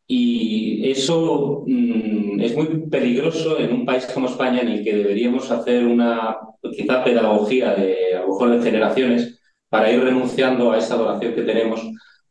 Y 0.08 0.90
eso 0.90 1.64
mm, 1.68 2.40
es 2.42 2.56
muy 2.56 2.66
peligroso 2.90 3.60
en 3.60 3.74
un 3.74 3.86
país 3.86 4.08
como 4.12 4.28
España 4.28 4.62
en 4.62 4.70
el 4.70 4.84
que 4.84 4.96
deberíamos 4.96 5.52
hacer 5.52 5.86
una 5.86 6.36
quizá 6.76 7.04
pedagogía 7.04 7.76
de 7.76 8.16
a 8.16 8.22
lo 8.22 8.30
mejor 8.30 8.58
de 8.58 8.64
generaciones 8.64 9.40
para 9.70 9.92
ir 9.92 10.04
renunciando 10.04 10.72
a 10.72 10.80
esa 10.80 10.96
adoración 10.96 11.36
que 11.36 11.44
tenemos 11.44 11.80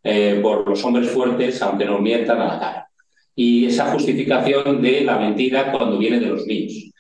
eh, 0.02 0.40
por 0.42 0.68
los 0.68 0.84
hombres 0.84 1.08
fuertes, 1.08 1.62
aunque 1.62 1.84
nos 1.84 2.00
mientan 2.00 2.40
a 2.40 2.46
la 2.46 2.58
cara. 2.58 2.88
Y 3.36 3.66
esa 3.66 3.92
justificación 3.92 4.82
de 4.82 5.02
la 5.02 5.20
mentira 5.20 5.70
cuando 5.70 5.98
viene 5.98 6.18
de 6.18 6.26
los 6.26 6.44
niños 6.46 6.90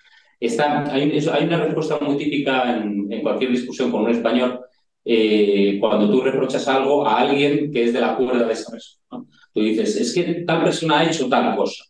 hay, 0.40 1.44
una 1.44 1.64
respuesta 1.64 1.98
muy 2.00 2.16
típica 2.16 2.76
en, 2.76 3.22
cualquier 3.22 3.50
discusión 3.50 3.90
con 3.90 4.02
un 4.02 4.10
español 4.10 4.60
eh, 5.04 5.76
cuando 5.80 6.10
tú 6.10 6.22
reprochas 6.22 6.66
algo 6.68 7.06
a 7.06 7.20
alguien 7.20 7.70
que 7.70 7.84
es 7.84 7.92
de 7.92 8.00
la 8.00 8.16
cuerda 8.16 8.46
de 8.46 8.52
esa 8.52 8.70
persona. 8.70 9.24
Tú 9.52 9.60
dices, 9.60 9.96
es 9.96 10.14
que 10.14 10.44
tal 10.46 10.62
persona 10.62 11.00
ha 11.00 11.04
hecho 11.04 11.28
tal 11.28 11.56
cosa. 11.56 11.84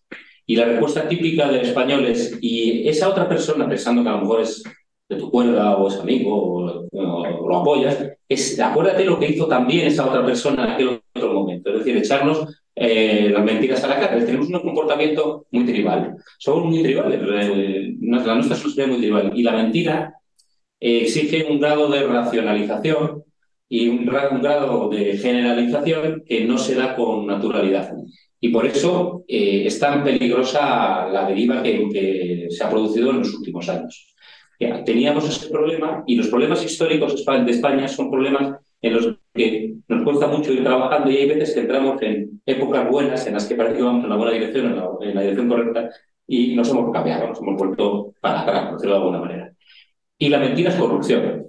Y 0.47 0.57
la 0.57 0.65
respuesta 0.65 1.09
típica 1.09 1.49
del 1.49 1.61
español 1.61 2.07
es, 2.07 2.37
y 2.41 2.89
esa 2.89 3.09
otra 3.09 3.29
persona, 3.29 3.69
pensando 3.69 4.03
que 4.03 4.09
a 4.09 4.13
lo 4.13 4.23
mejor 4.23 4.41
es 4.41 4.65
de 5.09 5.17
tu 5.17 5.31
cuerda 5.31 5.77
o 5.77 5.89
es 5.89 5.97
amigo 5.97 6.35
o, 6.35 6.89
lo 6.93 7.57
apoyas, 7.57 7.99
es 8.29 8.59
acuérdate 8.61 9.05
lo 9.05 9.19
que 9.19 9.29
hizo 9.29 9.47
también 9.47 9.87
esa 9.87 10.07
otra 10.07 10.25
persona 10.25 10.65
en 10.65 10.71
aquel 10.71 11.01
otro 11.15 11.35
momento. 11.35 11.71
Es 11.71 11.79
decir, 11.79 11.97
echarnos 11.97 12.47
eh, 12.83 13.29
las 13.29 13.45
mentiras 13.45 13.85
a 13.85 13.89
la 13.89 14.01
cara. 14.01 14.25
Tenemos 14.25 14.49
un 14.49 14.59
comportamiento 14.61 15.45
muy 15.51 15.67
tribal. 15.67 16.17
Somos 16.39 16.65
muy 16.65 16.83
tribales. 16.83 17.21
Eh, 17.23 17.95
la 18.01 18.35
nuestra 18.35 18.57
es 18.57 18.89
muy 18.89 18.97
tribal. 18.97 19.33
Y 19.35 19.43
la 19.43 19.53
mentira 19.53 20.15
eh, 20.81 21.03
exige 21.03 21.45
un 21.45 21.61
grado 21.61 21.91
de 21.91 22.05
racionalización 22.05 23.23
y 23.69 23.87
un, 23.87 24.07
grado 24.07 24.89
de 24.89 25.19
generalización 25.19 26.23
que 26.27 26.47
no 26.47 26.57
se 26.57 26.75
da 26.75 26.97
con 26.97 27.27
naturalidad. 27.27 27.93
Y 28.41 28.49
por 28.49 28.65
eso 28.65 29.25
es 29.29 29.79
tan 29.79 30.03
peligrosa 30.03 31.07
la 31.07 31.29
deriva 31.29 31.63
que, 31.63 32.47
se 32.49 32.65
ha 32.65 32.71
producido 32.71 33.11
en 33.11 33.19
los 33.19 33.35
últimos 33.35 33.69
años. 33.69 34.15
teníamos 34.87 35.29
ese 35.29 35.51
problema 35.51 36.03
y 36.07 36.17
los 36.17 36.29
problemas 36.29 36.65
históricos 36.65 37.25
de 37.27 37.51
España 37.51 37.87
son 37.87 38.11
problemas 38.11 38.57
en 38.83 38.93
los 38.95 39.17
que 39.35 39.75
nos 39.89 40.05
cuesta 40.05 40.27
mucho 40.27 40.53
ir 40.53 40.65
trabajando 40.65 41.11
y 41.11 41.17
hay 41.19 41.29
veces 41.29 41.55
que 41.55 41.61
entramos 41.61 42.01
en 42.03 42.41
épocas 42.47 42.89
buenas 42.89 43.27
en 43.27 43.35
las 43.35 43.47
que 43.47 43.55
parece 43.55 43.77
que 43.77 43.83
vamos 43.83 44.05
en 44.05 44.11
la 44.11 44.17
buena 44.17 44.33
dirección, 44.33 44.67
en 44.67 45.15
la, 45.15 45.21
dirección 45.21 45.49
correcta, 45.49 45.91
y 46.27 46.55
nos 46.55 46.71
hemos 46.71 46.93
cambiado, 46.93 47.29
nos 47.29 47.41
hemos 47.41 47.57
vuelto 47.57 48.15
para 48.21 48.41
atrás, 48.41 48.65
por 48.65 48.75
decirlo 48.75 48.95
de 48.95 49.01
alguna 49.01 49.21
manera. 49.21 49.53
Y 50.19 50.29
la 50.29 50.39
mentira 50.39 50.71
es 50.71 50.77
corrupción. 50.77 51.47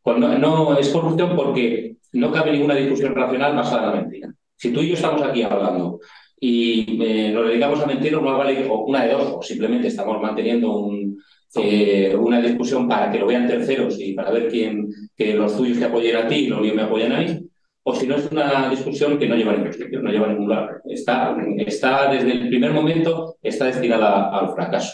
Cuando 0.00 0.28
no 0.38 0.78
es 0.78 0.88
corrupción 0.88 1.36
porque 1.36 1.96
no 2.12 2.32
cabe 2.32 2.52
ninguna 2.52 2.74
discusión 2.74 3.14
racional 3.14 3.54
basada 3.54 3.84
en 3.84 3.88
la 3.88 4.00
mentira. 4.00 4.34
Si 4.56 4.72
tú 4.72 4.80
y 4.80 4.88
yo 4.88 4.94
estamos 4.94 5.22
aquí 5.22 5.42
hablando 5.42 6.00
y 6.40 7.02
eh, 7.02 7.30
nos 7.32 7.48
dedicamos 7.48 7.80
a 7.80 7.86
mentir, 7.86 8.12
no 8.12 8.22
vale 8.22 8.68
una 8.68 9.04
de 9.04 9.12
dos, 9.12 9.36
o 9.38 9.42
simplemente 9.42 9.88
estamos 9.88 10.20
manteniendo 10.20 10.76
un, 10.76 11.18
eh, 11.54 12.14
una 12.18 12.40
discusión 12.40 12.88
para 12.88 13.10
que 13.10 13.18
lo 13.18 13.26
vean 13.26 13.46
terceros 13.46 13.98
y 13.98 14.12
para 14.12 14.30
ver 14.30 14.48
quién, 14.48 14.88
que 15.16 15.34
los 15.34 15.56
tuyos 15.56 15.78
te 15.78 15.86
apoyen 15.86 16.16
a 16.16 16.28
ti 16.28 16.34
y 16.36 16.46
los 16.48 16.60
míos 16.60 16.74
me 16.74 16.82
apoyan 16.82 17.12
a 17.12 17.20
mí, 17.20 17.48
o 17.88 17.94
si 17.94 18.06
no 18.06 18.16
es 18.16 18.30
una 18.32 18.68
discusión 18.68 19.16
que 19.18 19.28
no 19.28 19.36
lleva 19.36 19.52
a 19.52 19.56
ningún 19.56 20.02
no 20.02 20.10
lleva 20.10 20.26
a 20.26 20.30
ningún 20.30 20.48
lado. 20.48 20.68
Está, 20.84 21.36
está 21.58 22.10
desde 22.10 22.32
el 22.32 22.48
primer 22.48 22.72
momento, 22.72 23.36
está 23.40 23.66
destinada 23.66 24.36
al 24.36 24.52
fracaso. 24.54 24.92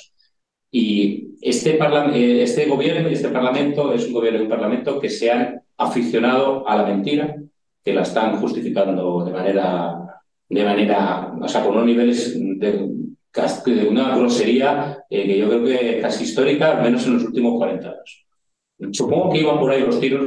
Y 0.70 1.36
este, 1.40 1.78
eh, 1.78 2.42
este 2.42 2.66
gobierno 2.66 3.09
y 3.09 3.14
este 3.14 3.30
parlamento 3.30 3.92
es 3.94 4.07
un 4.07 4.12
gobierno 4.12 4.40
y 4.40 4.42
un 4.42 4.48
parlamento 4.50 5.00
que 5.00 5.09
se 5.09 5.30
han 5.30 5.62
aficionado 5.78 6.68
a 6.68 6.76
la 6.76 6.84
mentira, 6.84 7.34
que 7.82 7.94
la 7.94 8.03
están 8.03 8.36
justificando 8.36 9.24
de 9.24 9.32
manera, 9.32 10.22
de 10.48 10.64
manera, 10.64 11.32
o 11.40 11.48
sea, 11.48 11.62
con 11.62 11.72
unos 11.72 11.86
niveles 11.86 12.38
de 12.59 12.88
una 13.88 14.16
grosería 14.16 14.98
eh, 15.08 15.26
que 15.26 15.38
yo 15.38 15.48
creo 15.48 15.64
que 15.64 16.00
casi 16.00 16.24
histórica, 16.24 16.76
al 16.76 16.82
menos 16.82 17.06
en 17.06 17.14
los 17.14 17.24
últimos 17.24 17.56
40 17.58 17.88
años. 17.88 18.26
Supongo 18.90 19.30
que 19.30 19.38
iban 19.38 19.58
por 19.58 19.70
ahí 19.70 19.82
los 19.82 20.00
tiros 20.00 20.26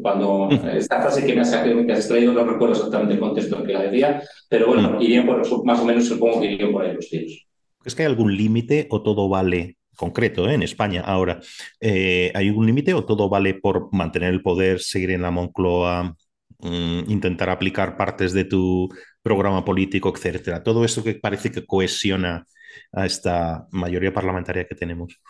cuando 0.00 0.48
esta 0.72 1.00
frase 1.00 1.26
que 1.26 1.34
me 1.34 1.40
has, 1.40 1.50
que 1.50 1.92
has 1.92 2.08
traído, 2.08 2.32
no 2.32 2.44
recuerdo 2.44 2.74
exactamente 2.74 3.14
el 3.14 3.20
contexto 3.20 3.58
en 3.58 3.66
que 3.66 3.72
la 3.72 3.82
decía, 3.82 4.22
pero 4.48 4.68
bueno, 4.68 5.00
irían 5.00 5.26
por, 5.26 5.64
más 5.64 5.80
o 5.80 5.84
menos 5.84 6.06
supongo 6.06 6.40
que 6.40 6.52
irían 6.52 6.72
por 6.72 6.84
ahí 6.84 6.94
los 6.94 7.08
tiros. 7.08 7.46
¿Es 7.84 7.94
que 7.94 8.02
hay 8.02 8.08
algún 8.08 8.36
límite 8.36 8.86
o 8.90 9.02
todo 9.02 9.28
vale 9.28 9.76
concreto 9.96 10.48
¿eh? 10.48 10.54
en 10.54 10.62
España 10.62 11.02
ahora? 11.04 11.40
Eh, 11.80 12.30
¿Hay 12.34 12.48
algún 12.48 12.66
límite 12.66 12.94
o 12.94 13.04
todo 13.04 13.28
vale 13.28 13.54
por 13.54 13.92
mantener 13.92 14.32
el 14.32 14.42
poder, 14.42 14.80
seguir 14.80 15.10
en 15.10 15.22
la 15.22 15.30
Moncloa, 15.30 16.16
mm, 16.58 17.10
intentar 17.10 17.50
aplicar 17.50 17.96
partes 17.96 18.32
de 18.32 18.44
tu 18.44 18.88
programa 19.22 19.64
político, 19.64 20.12
etcétera? 20.14 20.62
Todo 20.62 20.84
eso 20.84 21.02
que 21.02 21.14
parece 21.14 21.50
que 21.50 21.66
cohesiona 21.66 22.46
a 22.92 23.06
esta 23.06 23.66
mayoría 23.70 24.12
parlamentaria 24.12 24.66
que 24.66 24.74
tenemos? 24.74 25.20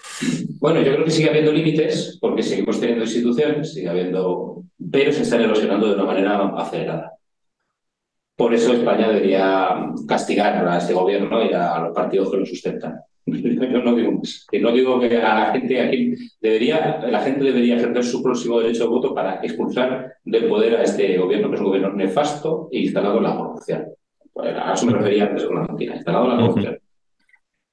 Bueno, 0.58 0.80
yo 0.82 0.92
creo 0.92 1.04
que 1.04 1.10
sigue 1.10 1.30
habiendo 1.30 1.52
límites 1.52 2.18
porque 2.20 2.42
seguimos 2.42 2.80
teniendo 2.80 3.04
instituciones, 3.04 3.72
sigue 3.72 3.88
habiendo, 3.88 4.64
pero 4.90 5.12
se 5.12 5.22
están 5.22 5.42
erosionando 5.42 5.88
de 5.88 5.94
una 5.94 6.04
manera 6.04 6.48
acelerada. 6.56 7.12
Por 8.36 8.52
eso 8.52 8.74
España 8.74 9.08
debería 9.08 9.92
castigar 10.06 10.66
a 10.68 10.78
este 10.78 10.92
gobierno 10.92 11.42
y 11.42 11.54
a 11.54 11.78
los 11.78 11.94
partidos 11.94 12.30
que 12.30 12.36
lo 12.36 12.46
sustentan. 12.46 13.00
Yo 13.72 13.82
no 13.82 13.94
digo 13.96 14.12
más. 14.12 14.46
No 14.60 14.72
digo 14.72 15.00
que 15.00 15.16
a 15.18 15.34
la 15.34 15.52
gente 15.52 15.80
aquí 15.80 16.14
debería, 16.40 17.00
la 17.10 17.20
gente 17.20 17.44
debería 17.44 17.76
ejercer 17.76 18.04
su 18.04 18.22
próximo 18.22 18.60
derecho 18.60 18.84
de 18.84 18.88
voto 18.88 19.14
para 19.14 19.40
expulsar 19.42 20.14
del 20.24 20.46
poder 20.46 20.76
a 20.76 20.82
este 20.84 21.18
gobierno, 21.18 21.48
que 21.48 21.56
es 21.56 21.60
un 21.60 21.66
gobierno 21.66 21.92
nefasto 21.92 22.68
e 22.70 22.80
instalado 22.80 23.18
en 23.18 23.24
la 23.24 23.36
corrupción. 23.36 23.86
A 24.36 24.74
eso 24.74 24.86
me 24.86 24.92
refería 24.92 25.24
antes 25.24 25.44
con 25.44 25.56
la 25.56 25.66
mentira, 25.66 25.96
instalado 25.96 26.24
en 26.24 26.30
la 26.30 26.46
corrupción. 26.46 26.78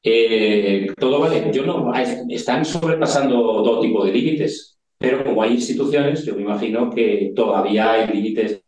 eh, 0.01 0.87
todo 0.97 1.19
vale. 1.19 1.51
Yo 1.53 1.65
no, 1.65 1.93
están 2.29 2.65
sobrepasando 2.65 3.63
todo 3.63 3.81
tipo 3.81 4.03
de 4.05 4.11
límites, 4.11 4.79
pero 4.97 5.23
como 5.23 5.43
hay 5.43 5.53
instituciones, 5.53 6.25
yo 6.25 6.35
me 6.35 6.41
imagino 6.41 6.89
que 6.89 7.31
todavía 7.35 7.91
hay 7.91 8.07
límites. 8.07 8.63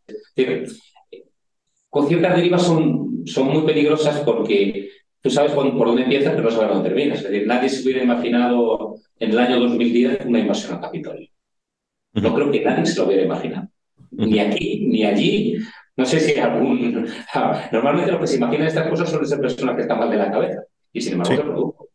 Con 1.90 2.06
ciertas 2.06 2.36
derivas 2.36 2.62
son, 2.62 3.26
son 3.26 3.48
muy 3.48 3.62
peligrosas 3.62 4.20
porque 4.20 4.90
tú 5.26 5.30
sabes 5.30 5.52
por, 5.52 5.72
dónde 5.72 6.04
empiezas, 6.04 6.34
pero 6.34 6.44
no 6.44 6.50
sabes 6.52 6.68
dónde 6.68 6.88
terminas. 6.88 7.18
Es 7.18 7.24
decir, 7.24 7.48
nadie 7.48 7.68
se 7.68 7.82
hubiera 7.82 8.04
imaginado 8.04 8.94
en 9.18 9.30
el 9.32 9.38
año 9.40 9.58
2010 9.58 10.24
una 10.24 10.38
invasión 10.38 10.74
a 10.74 10.80
Capitolio. 10.80 11.28
No 12.12 12.32
creo 12.32 12.50
que 12.52 12.64
nadie 12.64 12.86
se 12.86 13.00
lo 13.00 13.06
hubiera 13.06 13.24
imaginado. 13.24 13.68
Ni 14.12 14.38
aquí, 14.38 14.86
ni 14.86 15.04
allí. 15.04 15.58
No 15.96 16.06
sé 16.06 16.20
si 16.20 16.38
algún... 16.38 17.08
Normalmente 17.72 18.12
lo 18.12 18.20
que 18.20 18.28
se 18.28 18.36
imagina 18.36 18.62
de 18.62 18.68
estas 18.68 18.88
cosas 18.88 19.10
son 19.10 19.24
esas 19.24 19.40
personas 19.40 19.74
que 19.74 19.82
están 19.82 19.98
mal 19.98 20.10
de 20.10 20.16
la 20.16 20.30
cabeza. 20.30 20.62
Y 20.92 21.00
sin 21.00 21.14
embargo 21.14 21.34
se 21.34 21.42
produjo. 21.42 21.88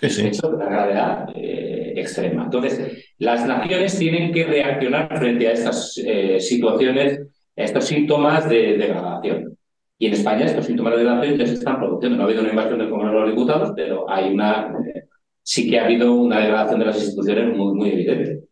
Es 0.00 0.18
hecho 0.18 0.48
de 0.48 0.56
una 0.56 0.66
gravedad 0.66 1.28
eh, 1.34 1.92
extrema. 1.96 2.44
Entonces, 2.44 3.04
las 3.18 3.46
naciones 3.46 3.98
tienen 3.98 4.32
que 4.32 4.44
reaccionar 4.44 5.14
frente 5.18 5.46
a 5.46 5.52
estas 5.52 6.00
eh, 6.02 6.40
situaciones, 6.40 7.20
a 7.54 7.62
estos 7.62 7.84
síntomas 7.84 8.48
de 8.48 8.78
degradación. 8.78 9.58
Y 9.98 10.06
en 10.06 10.12
España 10.12 10.44
estos 10.44 10.66
síntomas 10.66 10.92
de 10.92 10.98
degradación 10.98 11.38
ya 11.38 11.46
se 11.46 11.54
están 11.54 11.78
produciendo. 11.78 12.16
No 12.16 12.24
ha 12.24 12.26
habido 12.26 12.42
una 12.42 12.50
invasión 12.50 12.78
del 12.78 12.90
Congreso 12.90 13.14
de 13.14 13.20
los 13.20 13.30
Diputados, 13.30 13.72
pero 13.74 14.10
hay 14.10 14.34
una, 14.34 14.74
eh, 14.94 15.04
sí 15.42 15.70
que 15.70 15.78
ha 15.78 15.86
habido 15.86 16.12
una 16.12 16.40
degradación 16.40 16.80
de 16.80 16.86
las 16.86 16.96
instituciones 17.02 17.56
muy, 17.56 17.74
muy 17.74 17.90
evidente. 17.90 18.46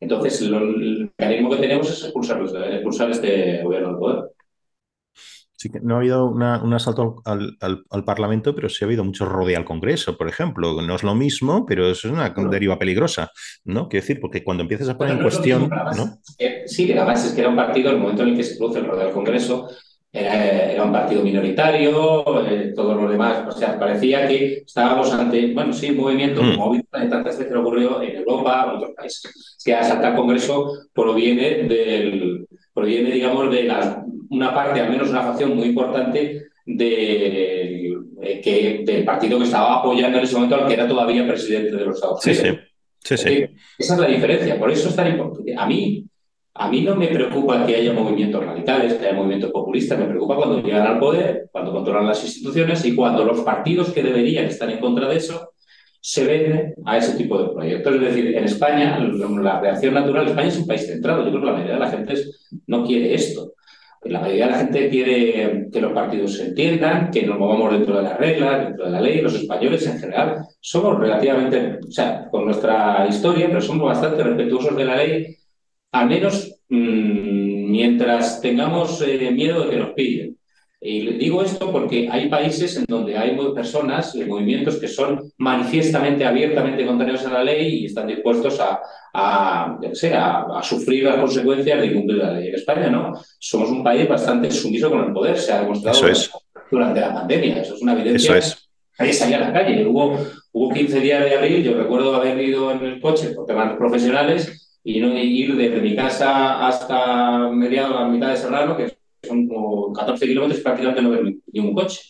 Entonces, 0.00 0.42
el 0.42 1.12
mecanismo 1.16 1.50
que 1.50 1.56
tenemos 1.56 1.90
es 1.90 2.02
expulsar, 2.02 2.42
expulsar 2.42 3.10
este 3.10 3.62
gobierno 3.62 3.88
del 3.88 3.98
poder. 3.98 4.24
Sí 5.62 5.70
que 5.70 5.78
no 5.80 5.94
ha 5.94 5.98
habido 5.98 6.26
un 6.26 6.42
asalto 6.74 7.22
al, 7.24 8.04
Parlamento, 8.04 8.52
pero 8.52 8.68
sí 8.68 8.84
ha 8.84 8.86
habido 8.88 9.04
mucho 9.04 9.26
rodeo 9.26 9.56
al 9.56 9.64
Congreso, 9.64 10.18
por 10.18 10.28
ejemplo. 10.28 10.82
No 10.82 10.96
es 10.96 11.04
lo 11.04 11.14
mismo, 11.14 11.64
pero 11.64 11.88
es 11.88 12.04
una 12.04 12.30
deriva 12.30 12.80
peligrosa, 12.80 13.30
¿no? 13.64 13.88
Quiero 13.88 14.02
decir, 14.02 14.20
porque 14.20 14.42
cuando 14.42 14.64
empiezas 14.64 14.88
a 14.88 14.98
poner 14.98 15.14
en 15.14 15.22
cuestión... 15.22 15.70
¿no? 15.96 16.18
sí, 16.66 16.92
además 16.92 17.24
es 17.24 17.32
que 17.32 17.42
era 17.42 17.50
un 17.50 17.54
partido, 17.54 17.92
el 17.92 17.98
momento 17.98 18.24
en 18.24 18.30
el 18.30 18.36
que 18.36 18.42
se 18.42 18.56
produce 18.56 18.80
el 18.80 18.86
rodeo 18.86 19.06
al 19.06 19.14
Congreso, 19.14 19.68
era, 20.12 20.84
un 20.84 20.92
partido 20.92 21.22
minoritario, 21.22 22.46
eh, 22.46 22.72
todo 22.76 22.94
lo 22.94 23.10
demás, 23.10 23.44
o 23.48 23.52
sea, 23.52 23.78
parecía 23.78 24.26
que 24.28 24.58
estábamos 24.66 25.10
ante, 25.12 25.52
bueno, 25.54 25.72
sí, 25.72 25.90
un 25.90 25.96
movimiento 25.98 26.42
mm. 26.42 26.56
como 26.56 26.82
tantas 26.90 27.24
veces 27.24 27.54
ocurrió 27.54 28.02
en 28.02 28.16
Europa 28.16 28.66
o 28.66 28.70
en 28.70 28.76
otros 28.76 28.90
países. 28.94 29.58
que 29.64 29.74
asaltar 29.74 30.12
al 30.12 30.16
Congreso 30.16 30.70
proviene 30.92 31.62
del, 31.64 32.46
proviene, 32.74 33.10
digamos, 33.10 33.50
de 33.50 33.64
la, 33.64 34.04
una 34.28 34.54
parte, 34.54 34.80
al 34.80 34.90
menos 34.90 35.08
una 35.08 35.22
facción 35.22 35.56
muy 35.56 35.68
importante 35.68 36.42
de, 36.66 37.96
que, 38.42 38.82
del 38.84 39.04
partido 39.04 39.38
que 39.38 39.44
estaba 39.44 39.80
apoyando 39.80 40.18
en 40.18 40.24
ese 40.24 40.34
momento 40.34 40.56
al 40.56 40.66
que 40.66 40.74
era 40.74 40.86
todavía 40.86 41.26
presidente 41.26 41.74
de 41.74 41.84
los 41.86 41.96
Estados 41.96 42.24
Unidos. 42.26 42.58
Sí, 43.02 43.16
sí. 43.16 43.24
sí, 43.24 43.46
Esa 43.78 43.94
es 43.94 44.00
la 44.00 44.08
diferencia, 44.08 44.58
por 44.58 44.70
eso 44.70 44.90
es 44.90 44.96
tan 44.96 45.08
importante. 45.08 45.54
A 45.56 45.66
mí, 45.66 46.04
a 46.54 46.68
mí 46.68 46.82
no 46.82 46.94
me 46.94 47.08
preocupa 47.08 47.64
que 47.64 47.76
haya 47.76 47.92
movimientos 47.92 48.44
radicales, 48.44 48.94
que 48.94 49.06
haya 49.06 49.16
movimientos 49.16 49.50
populistas, 49.50 49.98
me 49.98 50.04
preocupa 50.04 50.36
cuando 50.36 50.62
llegan 50.62 50.86
al 50.86 50.98
poder, 50.98 51.48
cuando 51.50 51.72
controlan 51.72 52.06
las 52.06 52.22
instituciones 52.22 52.84
y 52.84 52.94
cuando 52.94 53.24
los 53.24 53.40
partidos 53.40 53.90
que 53.90 54.02
deberían 54.02 54.46
estar 54.46 54.68
en 54.68 54.78
contra 54.78 55.08
de 55.08 55.16
eso 55.16 55.52
se 56.00 56.26
venden 56.26 56.74
a 56.84 56.98
ese 56.98 57.16
tipo 57.16 57.40
de 57.40 57.54
proyectos. 57.54 57.94
Es 57.94 58.00
decir, 58.00 58.36
en 58.36 58.44
España, 58.44 58.98
la 58.98 59.60
reacción 59.60 59.94
natural, 59.94 60.28
España 60.28 60.48
es 60.48 60.58
un 60.58 60.66
país 60.66 60.86
centrado, 60.86 61.24
yo 61.24 61.30
creo 61.30 61.40
que 61.40 61.46
la 61.46 61.52
mayoría 61.52 61.74
de 61.74 61.80
la 61.80 61.90
gente 61.90 62.14
no 62.66 62.84
quiere 62.84 63.14
esto. 63.14 63.54
La 64.04 64.20
mayoría 64.20 64.46
de 64.46 64.50
la 64.50 64.58
gente 64.58 64.88
quiere 64.90 65.68
que 65.72 65.80
los 65.80 65.92
partidos 65.92 66.34
se 66.34 66.48
entiendan, 66.48 67.10
que 67.12 67.24
nos 67.24 67.38
movamos 67.38 67.72
dentro 67.72 67.96
de 67.96 68.02
las 68.02 68.18
reglas, 68.18 68.64
dentro 68.66 68.86
de 68.86 68.90
la 68.90 69.00
ley. 69.00 69.20
Los 69.20 69.36
españoles 69.36 69.86
en 69.86 70.00
general 70.00 70.44
somos 70.60 70.98
relativamente, 70.98 71.78
o 71.88 71.92
sea, 71.92 72.28
con 72.28 72.44
nuestra 72.44 73.06
historia, 73.08 73.46
pero 73.46 73.60
somos 73.60 73.86
bastante 73.86 74.24
respetuosos 74.24 74.76
de 74.76 74.84
la 74.84 74.96
ley 74.96 75.36
al 75.92 76.08
menos 76.08 76.56
mm, 76.68 77.70
mientras 77.70 78.40
tengamos 78.40 79.00
eh, 79.02 79.30
miedo 79.30 79.64
de 79.64 79.70
que 79.70 79.76
nos 79.76 79.90
pillen. 79.90 80.36
Y 80.84 81.02
le 81.02 81.12
digo 81.12 81.42
esto 81.44 81.70
porque 81.70 82.08
hay 82.10 82.28
países 82.28 82.76
en 82.76 82.86
donde 82.88 83.16
hay 83.16 83.38
personas 83.54 84.16
y 84.16 84.24
movimientos 84.24 84.78
que 84.78 84.88
son 84.88 85.30
manifiestamente, 85.38 86.24
abiertamente 86.24 86.84
contrarios 86.84 87.24
a 87.24 87.32
la 87.32 87.44
ley 87.44 87.82
y 87.82 87.86
están 87.86 88.08
dispuestos 88.08 88.58
a, 88.58 88.80
a, 89.14 89.78
a, 89.78 90.62
sufrir 90.64 91.04
las 91.04 91.18
consecuencias 91.18 91.80
de 91.80 91.86
incumplir 91.86 92.18
la 92.18 92.32
ley. 92.32 92.48
En 92.48 92.56
España 92.56 92.90
no. 92.90 93.12
Somos 93.38 93.70
un 93.70 93.84
país 93.84 94.08
bastante 94.08 94.50
sumiso 94.50 94.90
con 94.90 95.04
el 95.04 95.12
poder. 95.12 95.38
Se 95.38 95.52
ha 95.52 95.60
demostrado 95.60 96.00
durante 96.68 97.00
la 97.00 97.14
pandemia. 97.14 97.62
Eso 97.62 97.76
es 97.76 97.82
una 97.82 97.92
evidencia. 97.92 98.36
Eso 98.38 98.54
es. 98.54 98.68
Ahí 98.98 99.12
salía 99.12 99.36
a 99.36 99.40
la 99.40 99.52
calle. 99.52 99.86
Hubo, 99.86 100.18
hubo 100.50 100.74
15 100.74 100.98
días 100.98 101.24
de 101.24 101.36
abril. 101.36 101.62
Yo 101.62 101.76
recuerdo 101.76 102.16
haber 102.16 102.40
ido 102.40 102.72
en 102.72 102.84
el 102.84 103.00
coche 103.00 103.28
por 103.36 103.46
temas 103.46 103.76
profesionales 103.76 104.62
y 104.84 105.00
no 105.00 105.16
ir 105.16 105.56
desde 105.56 105.80
mi 105.80 105.94
casa 105.94 106.66
hasta 106.66 107.48
mediados, 107.50 107.96
a 107.96 108.08
mitad 108.08 108.30
de 108.30 108.36
Serrano, 108.36 108.76
que 108.76 108.96
son 109.22 109.46
como 109.48 109.92
14 109.92 110.26
kilómetros, 110.26 110.60
prácticamente 110.60 111.02
no 111.02 111.10
ver 111.10 111.34
ni 111.52 111.60
un 111.60 111.74
coche. 111.74 112.00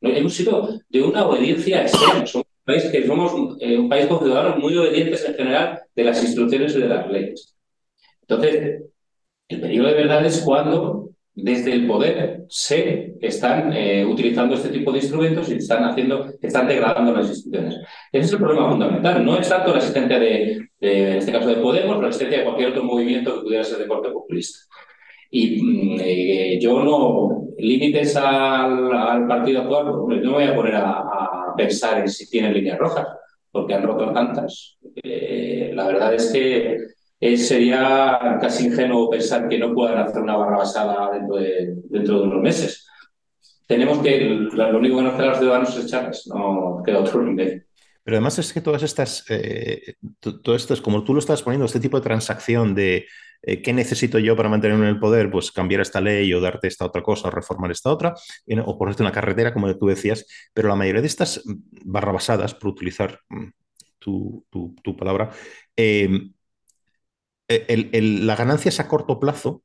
Hemos 0.00 0.34
sido 0.34 0.80
de 0.88 1.02
una 1.02 1.26
obediencia 1.26 1.82
extrema. 1.82 2.26
Somos 2.26 2.46
un 2.46 2.64
país, 2.64 2.84
que 2.84 3.06
somos 3.06 3.56
eh, 3.60 3.78
un 3.78 3.88
país 3.88 4.06
con 4.06 4.18
ciudadanos 4.18 4.58
muy 4.58 4.76
obedientes 4.76 5.24
en 5.24 5.34
general 5.34 5.82
de 5.94 6.04
las 6.04 6.22
instrucciones 6.22 6.74
y 6.74 6.80
de 6.80 6.88
las 6.88 7.08
leyes. 7.08 7.56
Entonces, 8.22 8.82
el 9.48 9.60
peligro 9.60 9.88
de 9.88 9.94
verdad 9.94 10.24
es 10.26 10.40
cuando 10.40 11.10
desde 11.40 11.72
el 11.72 11.86
poder 11.86 12.44
se 12.48 13.14
están 13.20 13.72
eh, 13.72 14.04
utilizando 14.04 14.56
este 14.56 14.70
tipo 14.70 14.90
de 14.90 14.98
instrumentos 14.98 15.48
y 15.50 15.54
están 15.54 15.84
haciendo, 15.84 16.32
están 16.42 16.66
degradando 16.66 17.12
las 17.12 17.28
instituciones. 17.28 17.76
Ese 18.10 18.26
es 18.26 18.32
el 18.32 18.38
problema 18.38 18.70
fundamental. 18.70 19.24
No 19.24 19.38
es 19.38 19.48
tanto 19.48 19.70
la 19.70 19.78
existencia 19.78 20.18
de, 20.18 20.52
en 20.80 21.16
este 21.16 21.30
caso 21.30 21.48
de 21.48 21.56
Podemos, 21.56 22.00
la 22.00 22.08
existencia 22.08 22.38
de 22.38 22.44
cualquier 22.44 22.70
otro 22.70 22.82
movimiento 22.82 23.36
que 23.36 23.42
pudiera 23.42 23.62
ser 23.62 23.78
de 23.78 23.86
corte 23.86 24.10
populista. 24.10 24.58
Y 25.30 25.62
mm, 25.62 26.00
eh, 26.00 26.58
yo 26.60 26.82
no, 26.82 27.46
límites 27.58 28.16
al, 28.16 29.26
partido 29.28 29.62
actual, 29.62 29.86
no 29.86 30.06
me 30.06 30.28
voy 30.28 30.44
a 30.44 30.56
poner 30.56 30.74
a, 30.74 31.04
pensar 31.56 32.00
en 32.00 32.08
si 32.08 32.28
tiene 32.30 32.52
líneas 32.52 32.78
rojas, 32.78 33.06
porque 33.50 33.74
han 33.74 33.82
roto 33.82 34.12
tantas. 34.12 34.78
Eh, 35.02 35.72
la 35.74 35.86
verdad 35.86 36.14
es 36.14 36.32
que 36.32 36.78
eh, 37.20 37.36
sería 37.36 38.38
casi 38.40 38.66
ingenuo 38.66 39.10
pensar 39.10 39.48
que 39.48 39.58
no 39.58 39.74
puedan 39.74 39.98
hacer 39.98 40.22
una 40.22 40.36
barra 40.36 40.58
basada 40.58 41.12
dentro 41.12 41.36
de, 41.36 41.74
dentro 41.84 42.20
de 42.20 42.22
unos 42.28 42.42
meses. 42.42 42.86
Tenemos 43.66 43.98
que, 43.98 44.20
lo 44.20 44.78
único 44.78 44.96
que 44.96 45.02
nos 45.02 45.14
queda 45.14 45.24
a 45.24 45.28
los 45.30 45.38
ciudadanos 45.38 45.76
es 45.76 45.84
echarles, 45.84 46.26
no 46.28 46.82
queda 46.84 47.00
otro 47.00 47.22
remedio. 47.22 47.62
Pero 48.04 48.16
además 48.16 48.38
es 48.38 48.52
que 48.52 48.62
todas 48.62 48.82
estas, 48.82 49.24
eh, 49.28 49.96
todo 50.20 50.54
esto 50.54 50.72
es 50.72 50.80
como 50.80 51.04
tú 51.04 51.12
lo 51.12 51.18
estás 51.18 51.42
poniendo, 51.42 51.66
este 51.66 51.80
tipo 51.80 51.98
de 51.98 52.04
transacción 52.04 52.74
de 52.74 53.06
eh, 53.42 53.60
qué 53.60 53.72
necesito 53.74 54.18
yo 54.18 54.34
para 54.34 54.48
mantenerme 54.48 54.84
en 54.84 54.94
el 54.94 55.00
poder, 55.00 55.30
pues 55.30 55.52
cambiar 55.52 55.82
esta 55.82 56.00
ley 56.00 56.32
o 56.32 56.40
darte 56.40 56.68
esta 56.68 56.86
otra 56.86 57.02
cosa 57.02 57.28
o 57.28 57.30
reformar 57.30 57.70
esta 57.70 57.90
otra, 57.90 58.14
o 58.64 58.78
ponerte 58.78 59.02
una 59.02 59.12
carretera, 59.12 59.52
como 59.52 59.76
tú 59.76 59.88
decías, 59.88 60.24
pero 60.54 60.68
la 60.68 60.76
mayoría 60.76 61.02
de 61.02 61.08
estas 61.08 61.42
barrabasadas, 61.84 62.54
por 62.54 62.70
utilizar 62.70 63.20
mm, 63.28 63.48
tu, 63.98 64.46
tu 64.50 64.96
palabra, 64.96 65.30
eh, 65.76 66.08
la 67.48 68.36
ganancia 68.36 68.68
es 68.68 68.80
a 68.80 68.88
corto 68.88 69.18
plazo, 69.18 69.62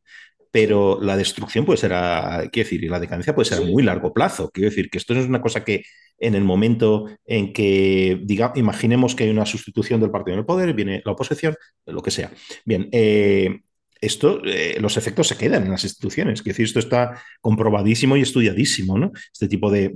pero 0.53 0.99
la 1.01 1.17
destrucción 1.17 1.65
puede 1.65 1.77
ser, 1.77 1.93
a, 1.93 2.43
quiero 2.51 2.65
decir, 2.67 2.83
y 2.83 2.87
la 2.87 2.99
decadencia 2.99 3.33
puede 3.33 3.49
ser 3.49 3.57
a 3.57 3.65
muy 3.65 3.81
largo 3.81 4.13
plazo. 4.13 4.51
Quiero 4.51 4.69
decir 4.69 4.89
que 4.91 4.99
esto 4.99 5.15
no 5.15 5.19
es 5.19 5.27
una 5.27 5.41
cosa 5.41 5.63
que 5.63 5.83
en 6.19 6.35
el 6.35 6.43
momento 6.43 7.07
en 7.25 7.53
que, 7.53 8.19
diga, 8.23 8.53
imaginemos 8.55 9.15
que 9.15 9.23
hay 9.23 9.31
una 9.31 9.47
sustitución 9.47 9.99
del 9.99 10.11
partido 10.11 10.35
en 10.35 10.39
el 10.41 10.45
poder, 10.45 10.73
viene 10.73 11.01
la 11.05 11.13
oposición, 11.13 11.55
lo 11.87 12.01
que 12.03 12.11
sea. 12.11 12.31
Bien, 12.65 12.87
eh, 12.91 13.61
esto, 14.05 14.41
eh, 14.45 14.77
los 14.79 14.97
efectos 14.97 15.27
se 15.27 15.37
quedan 15.37 15.63
en 15.63 15.71
las 15.71 15.83
instituciones. 15.83 16.39
Es 16.39 16.45
decir, 16.45 16.65
esto 16.65 16.79
está 16.79 17.21
comprobadísimo 17.41 18.17
y 18.17 18.21
estudiadísimo, 18.21 18.97
¿no? 18.97 19.11
Este 19.31 19.47
tipo 19.47 19.71
de... 19.71 19.91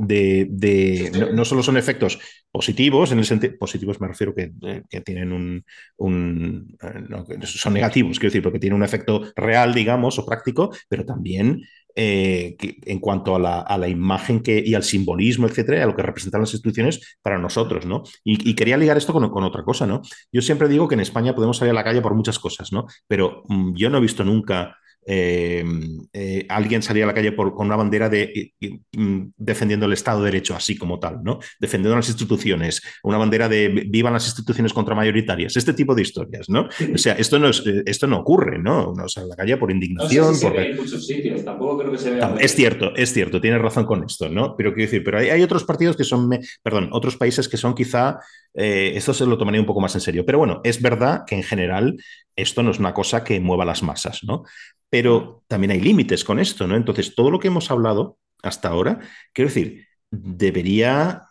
no, 1.34 1.45
solo 1.45 1.64
son 1.64 1.78
efectos 1.78 2.20
positivos, 2.51 3.12
en 3.12 3.20
el 3.20 3.26
sentido... 3.26 3.58
Positivos 3.58 3.99
me 3.99 4.08
refiero 4.08 4.34
que, 4.34 4.51
eh, 4.64 4.84
que 4.89 5.01
tienen 5.01 5.32
un... 5.32 5.64
un 5.97 6.78
eh, 6.82 7.45
son 7.45 7.74
negativos, 7.74 8.20
quiero 8.20 8.32
decir, 8.32 8.43
porque 8.43 8.60
tienen 8.60 8.78
un 8.78 8.84
efecto 8.84 9.24
real, 9.36 9.74
digamos, 9.74 10.18
o 10.20 10.26
práctico, 10.26 10.72
pero 10.88 11.05
también 11.05 11.62
eh, 12.00 12.56
en 12.60 13.00
cuanto 13.00 13.36
a 13.36 13.39
la, 13.39 13.89
imagen 13.89 14.43
que, 14.43 14.62
y 14.64 14.76
al 14.76 14.84
simbolismo, 14.84 15.48
etcétera, 15.48 15.84
a 15.84 15.88
lo 15.88 15.95
que 15.95 16.04
representan 16.04 16.41
las 16.41 16.54
instituciones 16.54 17.18
para 17.24 17.39
nosotros, 17.39 17.88
¿no? 17.88 18.04
Y, 18.24 18.54
quería 18.54 18.78
ligar 18.78 18.98
esto 18.98 19.14
con, 19.14 19.43
otra 19.43 19.64
cosa, 19.64 19.88
¿no? 19.88 20.04
Yo 20.32 20.43
siempre 20.43 20.68
digo 20.68 20.88
que 20.88 20.93
en 20.93 21.02
España 21.02 21.34
podemos 21.34 21.58
salir 21.58 21.72
a 21.72 21.74
la 21.74 21.84
calle 21.84 22.02
por 22.02 22.14
muchas 22.14 22.38
cosas, 22.38 22.72
¿no? 22.72 22.86
Pero 23.08 23.45
mm, 23.48 23.74
yo 23.74 23.89
no 23.89 23.98
he 23.98 24.02
visto 24.02 24.24
nunca 24.24 24.78
eh, 25.10 25.64
eh, 26.12 26.45
alguien 26.49 26.82
salía 26.82 27.05
a 27.05 27.08
la 27.08 27.14
calle 27.14 27.32
por, 27.32 27.55
con 27.55 27.68
una 27.68 27.78
bandera 27.78 28.10
de, 28.10 28.51
mm, 28.91 29.28
defendiendo 29.38 29.86
el 29.86 29.93
Estado 29.93 30.20
de 30.20 30.26
Derecho, 30.32 30.53
así 30.53 30.78
como 30.78 30.99
tal, 30.99 31.24
¿no? 31.24 31.39
Defendiendo 31.62 31.95
las 31.95 32.10
instituciones, 32.10 32.82
una 33.03 33.18
bandera 33.18 33.47
de 33.47 33.70
vivan 33.88 34.12
las 34.12 34.26
instituciones 34.26 34.74
contramayoritarias, 34.74 35.55
este 35.55 35.74
tipo 35.74 35.95
de 35.95 36.01
historias, 36.01 36.49
¿no? 36.49 36.68
O 36.93 36.97
sea, 36.97 37.14
esto 37.14 37.39
no, 37.39 37.47
es, 37.47 37.64
esto 37.86 38.05
no 38.05 38.20
ocurre, 38.20 38.60
¿no? 38.60 38.91
Uno 38.91 39.08
sale 39.08 39.28
a 39.28 39.30
la 39.30 39.36
calle 39.38 39.55
por 39.55 39.72
indignación. 39.72 40.36
No 40.41 40.76
muchos 40.76 41.08
sitios, 41.08 41.45
tampoco 41.45 41.78
creo 41.78 41.91
que 41.93 41.97
se 41.97 42.12
vea. 42.12 42.36
Es 42.41 42.53
cierto, 42.53 42.93
es 42.93 43.14
cierto, 43.14 43.39
tienes 43.39 43.62
razón 43.62 43.86
con 43.86 44.03
esto, 44.03 44.28
¿no? 44.28 44.58
Pero 44.58 44.74
quiero 44.74 44.88
decir, 44.88 45.05
pero 45.05 45.20
hay, 45.20 45.30
hay 45.30 45.41
otros 45.41 45.64
partidos 45.64 45.95
que 45.95 46.03
son, 46.03 46.30
perdón, 46.62 46.89
otros 46.91 47.16
países 47.16 47.47
que 47.47 47.55
son 47.55 47.74
quizá, 47.74 48.20
eh, 48.53 48.91
esto 48.95 49.14
se 49.14 49.26
lo 49.26 49.38
tomaría 49.38 49.62
un 49.62 49.68
poco 49.68 49.80
más 49.80 49.95
en 49.95 50.01
serio. 50.01 50.26
Pero 50.26 50.39
bueno, 50.39 50.60
es 50.66 50.82
verdad 50.82 51.24
que 51.26 51.36
en 51.36 51.43
general 51.43 51.95
esto 52.36 52.62
no 52.62 52.72
es 52.72 52.80
una 52.80 52.93
cosa 52.93 53.24
que 53.24 53.39
mueva 53.39 53.66
las 53.66 53.84
masas, 53.84 54.22
¿no? 54.24 54.43
Pero 54.89 55.43
también 55.47 55.71
hay 55.71 55.81
límites 55.81 56.23
con 56.23 56.39
esto, 56.39 56.67
¿no? 56.67 56.75
Entonces, 56.75 57.15
todo 57.15 57.31
lo 57.31 57.39
que 57.39 57.47
hemos 57.47 57.69
hablado 57.71 58.17
hasta 58.43 58.69
ahora, 58.69 58.99
quiero 59.33 59.49
decir, 59.49 59.85
debería 60.09 61.23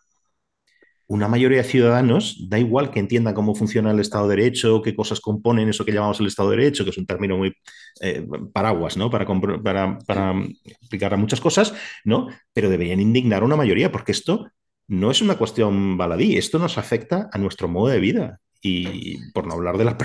una 1.08 1.28
mayoría 1.28 1.58
de 1.58 1.64
ciudadanos, 1.64 2.48
da 2.48 2.58
igual 2.58 2.90
que 2.90 2.98
entiendan 2.98 3.34
cómo 3.34 3.54
funciona 3.54 3.92
el 3.92 4.00
Estado 4.00 4.28
de 4.28 4.36
Derecho, 4.36 4.82
qué 4.82 4.94
cosas 4.94 5.20
componen 5.20 5.68
eso 5.68 5.84
que 5.84 5.92
llamamos 5.92 6.18
el 6.18 6.26
Estado 6.26 6.50
de 6.50 6.56
Derecho, 6.56 6.82
que 6.82 6.90
es 6.90 6.98
un 6.98 7.06
término 7.06 7.36
muy 7.36 7.54
eh, 8.00 8.26
paraguas, 8.52 8.96
¿no? 8.96 9.08
Para, 9.08 9.24
para, 9.62 9.98
para, 9.98 10.34
explicar 10.64 11.14
a 11.14 11.16
muchas 11.16 11.40
cosas, 11.40 11.74
¿no? 12.04 12.28
Pero 12.52 12.68
deberían 12.68 13.00
indignar 13.00 13.42
a 13.42 13.44
una 13.44 13.56
mayoría, 13.56 13.92
porque 13.92 14.12
esto 14.12 14.50
no 14.88 15.10
es 15.10 15.22
una 15.22 15.36
cuestión 15.36 15.96
baladí, 15.96 16.36
esto 16.36 16.58
nos 16.58 16.76
afecta 16.76 17.28
a 17.32 17.38
nuestro 17.38 17.68
modo 17.68 17.88
de 17.88 18.00
vida 18.00 18.40
y 18.60 19.30
por 19.30 19.46
no 19.46 19.54
hablar 19.54 19.78
de 19.78 19.84
la, 19.84 19.96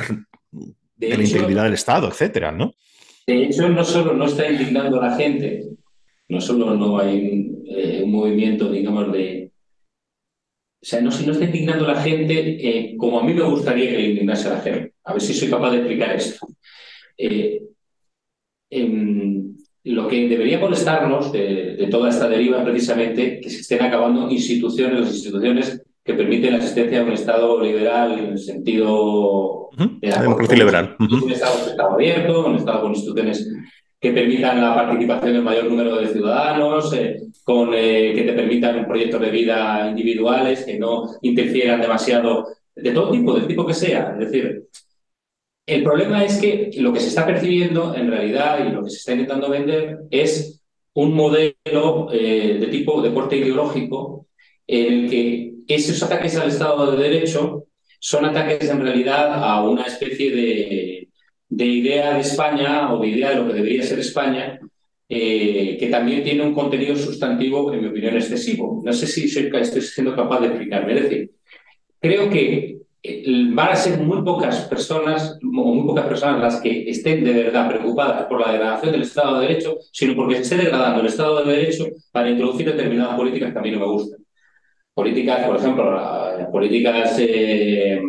de, 0.97 1.17
la 1.17 1.23
integridad 1.23 1.63
del 1.63 1.73
Estado, 1.73 2.09
etcétera, 2.09 2.51
¿no? 2.51 2.73
De 3.31 3.43
hecho, 3.45 3.69
no 3.69 3.85
solo 3.85 4.13
no 4.13 4.25
está 4.25 4.51
indignando 4.51 4.99
a 4.99 5.07
la 5.07 5.15
gente, 5.15 5.63
no 6.27 6.41
solo 6.41 6.75
no 6.75 6.99
hay 6.99 7.15
un, 7.15 7.63
eh, 7.65 8.03
movimiento, 8.05 8.69
digamos, 8.69 9.09
de... 9.13 9.53
O 10.83 10.85
sea, 10.85 10.99
no, 10.99 11.11
no 11.11 11.31
está 11.31 11.45
indignando 11.45 11.85
a 11.85 11.93
la 11.93 12.01
gente 12.01 12.33
eh, 12.59 12.97
como 12.97 13.21
a 13.21 13.23
mí 13.23 13.33
me 13.33 13.43
gustaría 13.43 13.89
que 13.89 14.01
indignase 14.01 14.49
a 14.49 14.55
la 14.55 14.59
gente. 14.59 14.95
A 15.05 15.13
ver 15.13 15.21
si 15.21 15.33
soy 15.33 15.49
capaz 15.49 15.71
de 15.71 15.77
explicar 15.77 16.13
esto. 16.13 16.45
Eh, 17.17 17.61
em, 18.69 19.55
lo 19.85 20.09
que 20.09 20.27
debería 20.27 20.59
molestarnos 20.59 21.31
de, 21.31 21.77
de, 21.77 21.87
toda 21.87 22.09
esta 22.09 22.27
deriva 22.27 22.65
precisamente 22.65 23.39
que 23.39 23.49
se 23.49 23.61
estén 23.61 23.81
acabando 23.81 24.29
instituciones, 24.29 24.99
las 24.99 25.13
instituciones 25.13 25.81
que 26.03 26.13
permiten 26.13 26.51
la 26.51 26.57
existencia 26.57 26.99
de 26.99 27.05
un 27.05 27.11
Estado 27.11 27.61
liberal 27.61 28.17
en 28.17 28.25
el 28.31 28.39
sentido 28.39 29.69
de 29.77 30.07
la 30.09 30.21
democracia 30.21 30.57
liberal. 30.57 30.95
Un 30.99 31.31
Estado, 31.31 31.93
abierto, 31.93 32.47
un 32.47 32.55
Estado 32.55 32.81
con 32.81 32.91
instituciones 32.91 33.47
que 33.99 34.11
permitan 34.11 34.59
la 34.59 34.73
participación 34.73 35.33
del 35.33 35.43
mayor 35.43 35.65
número 35.65 35.97
de 35.97 36.07
ciudadanos, 36.07 36.91
eh, 36.93 37.21
con, 37.43 37.71
eh, 37.73 38.13
que 38.15 38.23
te 38.23 38.33
permitan 38.33 38.87
proyectos 38.87 39.21
de 39.21 39.29
vida 39.29 39.87
individuales, 39.89 40.65
que 40.65 40.79
no 40.79 41.05
interfieran 41.21 41.79
demasiado, 41.79 42.47
de 42.75 42.91
todo 42.91 43.11
tipo, 43.11 43.35
del 43.35 43.45
tipo 43.45 43.65
que 43.65 43.75
sea. 43.75 44.15
Es 44.19 44.31
decir, 44.31 44.63
el 45.67 45.83
problema 45.83 46.25
es 46.25 46.37
que 46.37 46.71
lo 46.77 46.91
que 46.91 46.99
se 46.99 47.09
está 47.09 47.27
percibiendo 47.27 47.93
en 47.93 48.09
realidad 48.09 48.65
y 48.65 48.71
lo 48.71 48.83
que 48.83 48.89
se 48.89 48.97
está 48.97 49.11
intentando 49.11 49.49
vender 49.49 49.99
es 50.09 50.63
un 50.93 51.13
modelo 51.13 52.07
eh, 52.11 52.57
de 52.59 52.67
tipo 52.67 53.01
de 53.01 53.13
corte 53.13 53.37
ideológico 53.37 54.25
en 54.65 54.93
el 54.93 55.09
que 55.09 55.50
esos 55.67 56.01
ataques 56.03 56.35
al 56.37 56.49
Estado 56.49 56.91
de 56.91 57.09
Derecho 57.09 57.65
son 57.99 58.25
ataques 58.25 58.67
en 58.69 58.81
realidad 58.81 59.43
a 59.43 59.63
una 59.63 59.83
especie 59.83 60.31
de, 60.31 61.07
idea 61.49 62.15
de 62.15 62.21
España 62.21 62.91
o 62.93 62.99
de 62.99 63.07
idea 63.07 63.29
de 63.29 63.35
lo 63.35 63.47
que 63.47 63.53
debería 63.53 63.83
ser 63.83 63.99
España, 63.99 64.59
eh, 65.07 65.77
que 65.79 65.87
también 65.87 66.23
tiene 66.23 66.43
un 66.43 66.53
contenido 66.53 66.95
sustantivo, 66.95 67.71
en 67.71 67.81
mi 67.81 67.87
opinión, 67.87 68.15
excesivo. 68.15 68.81
No 68.83 68.91
sé 68.91 69.05
si 69.05 69.27
soy, 69.27 69.51
estoy 69.53 69.81
siendo 69.81 70.15
capaz 70.15 70.39
de 70.39 70.47
explicarme. 70.47 70.95
Es 70.95 71.03
decir, 71.03 71.31
creo 71.99 72.29
que 72.29 72.79
eh, 73.03 73.23
van 73.51 73.69
a 73.69 73.75
ser 73.75 73.99
muy 73.99 74.23
pocas 74.23 74.61
personas, 74.61 75.37
o 75.43 75.73
muy 75.75 75.85
pocas 75.85 76.05
personas 76.05 76.41
las 76.41 76.61
que 76.61 76.89
estén 76.89 77.23
de 77.23 77.33
verdad 77.33 77.69
preocupadas 77.69 78.25
por 78.25 78.41
la 78.41 78.51
degradación 78.51 78.93
del 78.93 79.03
Estado 79.03 79.39
de 79.39 79.47
Derecho, 79.47 79.77
sino 79.91 80.15
porque 80.15 80.35
se 80.37 80.41
esté 80.41 80.57
degradando 80.57 81.01
el 81.01 81.07
Estado 81.07 81.43
de 81.43 81.51
Derecho 81.51 81.85
para 82.11 82.31
introducir 82.31 82.65
determinadas 82.65 83.15
políticas 83.15 83.53
que 83.53 83.59
a 83.59 83.61
mí 83.61 83.71
no 83.71 83.79
me 83.79 83.85
gustan 83.85 84.20
políticas, 85.01 85.47
por 85.47 85.57
ejemplo, 85.57 85.91
las 85.91 86.47
políticas 86.49 87.15
eh, 87.17 87.99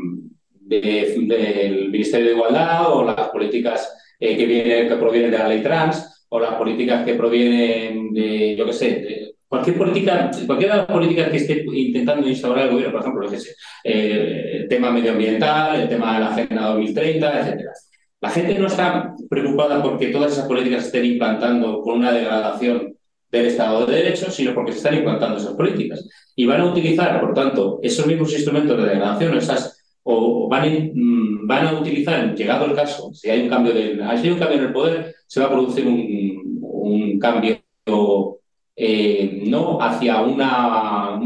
del 0.61 1.89
Ministerio 1.91 2.27
de 2.27 2.33
Igualdad 2.35 2.93
o 2.93 3.05
las 3.05 3.29
políticas 3.31 3.97
eh, 4.21 4.37
que, 4.37 4.45
vienen, 4.45 4.89
que 4.89 4.97
provienen 4.97 5.31
de 5.31 5.39
la 5.39 5.49
ley 5.49 5.63
trans 5.63 6.27
o 6.29 6.39
las 6.39 6.55
políticas 6.57 7.03
que 7.07 7.15
provienen 7.15 8.13
de, 8.13 8.55
yo 8.57 8.67
qué 8.67 8.73
sé, 8.75 9.35
cualquier 9.49 9.79
política, 9.79 10.31
cualquiera 10.47 10.75
de 10.75 10.79
las 10.81 10.87
políticas 10.87 11.31
que 11.31 11.37
esté 11.39 11.65
intentando 11.73 12.29
instaurar 12.29 12.67
el 12.67 12.73
gobierno, 12.73 12.93
por 12.93 13.01
ejemplo, 13.01 13.33
yo 13.33 13.39
sé, 13.39 13.55
eh, 13.85 14.59
el 14.61 14.69
tema 14.69 14.91
medioambiental, 14.91 15.81
el 15.81 15.89
tema 15.89 16.15
de 16.15 16.21
la 16.21 16.31
Agenda 16.31 16.69
2030, 16.69 17.41
etc. 17.41 17.63
La 18.21 18.29
gente 18.29 18.59
no 18.59 18.67
está 18.67 19.15
preocupada 19.31 19.83
porque 19.83 20.09
todas 20.09 20.33
esas 20.33 20.47
políticas 20.47 20.85
estén 20.85 21.07
implantando 21.07 21.81
con 21.81 22.01
una 22.01 22.13
degradación 22.13 22.95
del 23.33 23.47
Estado 23.47 23.87
de 23.87 23.97
Derecho, 23.97 24.31
sino 24.31 24.55
porque 24.55 24.73
se 24.73 24.79
están 24.79 24.95
implantando 24.95 25.39
esas 25.39 25.55
políticas. 25.55 26.07
Y 26.37 26.45
van 26.45 26.61
a 26.61 26.67
utilizar, 26.67 27.21
por 27.21 27.33
tanto, 27.33 27.81
esos 27.83 28.07
mismos 28.07 28.33
instrumentos 28.33 28.77
de 28.77 28.89
degradación, 28.89 29.37
esas, 29.37 29.83
o 30.03 30.49
van, 30.49 30.91
mm, 30.95 31.47
van 31.47 31.67
a 31.67 31.81
utilizar, 31.81 32.35
llegado 32.35 32.67
el 32.67 32.75
caso, 32.75 33.13
si 33.15 33.31
hay 33.31 33.41
un 33.43 33.49
cambio, 33.49 33.73
de, 33.73 34.03
hay 34.05 34.31
un 34.31 34.39
cambio 34.39 34.59
en 34.59 34.65
el 34.65 34.73
poder, 34.73 35.15
se 35.27 35.41
va 35.41 35.47
a 35.47 35.51
producir 35.51 35.87
un, 35.87 36.59
un 36.61 37.19
cambio 37.19 37.59
eh, 38.75 39.43
no 39.47 39.79
hacia 39.81 40.23
una 40.23 41.19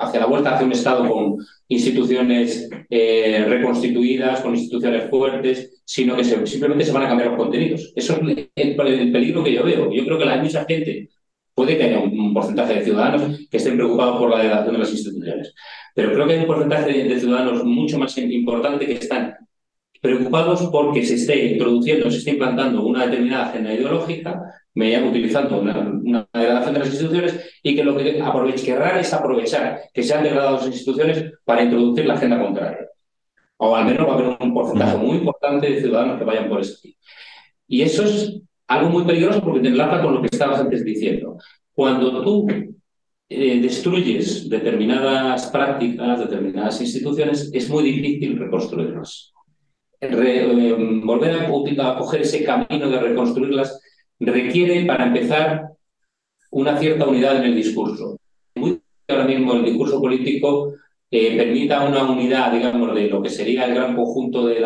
hacia 0.00 0.20
la 0.20 0.26
vuelta 0.26 0.54
hacia 0.54 0.66
un 0.66 0.72
Estado 0.72 1.08
con 1.08 1.36
instituciones 1.68 2.68
eh, 2.88 3.44
reconstituidas, 3.48 4.40
con 4.40 4.54
instituciones 4.54 5.10
fuertes, 5.10 5.82
sino 5.84 6.16
que 6.16 6.24
simplemente 6.24 6.84
se 6.84 6.92
van 6.92 7.04
a 7.04 7.08
cambiar 7.08 7.30
los 7.30 7.38
contenidos. 7.38 7.92
Eso 7.94 8.14
es 8.14 8.48
el, 8.54 8.76
peligro 8.76 9.44
que 9.44 9.52
yo 9.52 9.64
veo. 9.64 9.92
Yo 9.92 10.04
creo 10.04 10.18
que 10.18 10.24
hay 10.24 10.40
mucha 10.40 10.64
gente, 10.64 11.10
puede 11.54 11.76
que 11.76 11.84
haya 11.84 11.98
un, 12.00 12.32
porcentaje 12.32 12.74
de 12.74 12.84
ciudadanos 12.84 13.48
que 13.50 13.56
estén 13.56 13.76
preocupados 13.76 14.18
por 14.18 14.30
la 14.30 14.38
degradación 14.38 14.74
de 14.74 14.80
las 14.80 14.92
instituciones, 14.92 15.54
pero 15.94 16.12
creo 16.12 16.26
que 16.26 16.32
hay 16.34 16.40
un 16.40 16.46
porcentaje 16.46 17.04
de, 17.04 17.20
ciudadanos 17.20 17.64
mucho 17.64 17.98
más 17.98 18.16
importante 18.18 18.86
que 18.86 18.94
están 18.94 19.34
preocupados 20.00 20.68
porque 20.70 21.04
se 21.04 21.14
esté 21.14 21.52
introduciendo, 21.52 22.10
se 22.10 22.18
esté 22.18 22.32
implantando 22.32 22.84
una 22.84 23.06
determinada 23.06 23.48
agenda 23.48 23.72
ideológica 23.72 24.42
mediante 24.74 25.08
utilizando 25.08 25.58
una, 25.58 26.28
degradación 26.34 26.74
de 26.74 26.78
las 26.80 26.88
instituciones 26.88 27.58
y 27.62 27.74
que 27.74 27.82
lo 27.82 27.96
que 27.96 28.54
querrán 28.64 28.98
es 28.98 29.12
aprovechar 29.12 29.80
que 29.92 30.02
se 30.02 30.14
han 30.14 30.22
degradado 30.22 30.56
las 30.56 30.66
instituciones 30.66 31.32
para 31.44 31.62
introducir 31.62 32.04
la 32.04 32.14
agenda 32.14 32.40
contraria. 32.40 32.86
O 33.56 33.74
al 33.74 33.86
menos 33.86 34.06
va 34.06 34.12
a 34.12 34.14
haber 34.16 34.36
un 34.38 34.52
porcentaje 34.52 34.98
muy 34.98 35.16
importante 35.16 35.70
de 35.70 35.80
ciudadanos 35.80 36.18
que 36.18 36.24
vayan 36.24 36.48
por 36.48 36.60
ese 36.60 36.94
Y 37.66 37.80
eso 37.80 38.04
es 38.04 38.38
algo 38.66 38.90
muy 38.90 39.04
peligroso 39.04 39.40
porque 39.42 39.60
te 39.60 39.68
enlaza 39.68 40.02
con 40.02 40.14
lo 40.14 40.20
que 40.20 40.28
estabas 40.30 40.60
antes 40.60 40.84
diciendo. 40.84 41.38
Cuando 41.72 42.22
tú 42.22 42.46
eh, 43.28 43.60
destruyes 43.60 44.48
determinadas 44.48 45.46
prácticas, 45.46 46.20
determinadas 46.20 46.80
instituciones, 46.82 47.50
es 47.52 47.70
muy 47.70 47.82
difícil 47.82 48.38
reconstruirlas. 48.38 49.32
Eh, 50.00 50.76
volver 51.02 51.80
a, 51.80 51.96
coger 51.96 52.22
ese 52.22 52.44
camino 52.44 52.88
de 52.88 53.00
reconstruirlas 53.00 53.80
requiere, 54.18 54.84
para 54.84 55.06
empezar, 55.06 55.68
una 56.50 56.78
cierta 56.78 57.06
unidad 57.06 57.36
en 57.36 57.44
el 57.44 57.54
discurso. 57.54 58.18
Muy 58.54 58.80
ahora 59.08 59.24
mismo 59.24 59.54
el 59.54 59.64
discurso 59.64 60.00
político 60.00 60.74
eh, 61.10 61.36
permita 61.36 61.86
una 61.86 62.10
unidad, 62.10 62.52
digamos, 62.52 62.94
de 62.94 63.08
lo 63.08 63.22
que 63.22 63.30
sería 63.30 63.64
el 63.64 63.74
gran 63.74 63.94
conjunto 63.94 64.46
de 64.46 64.64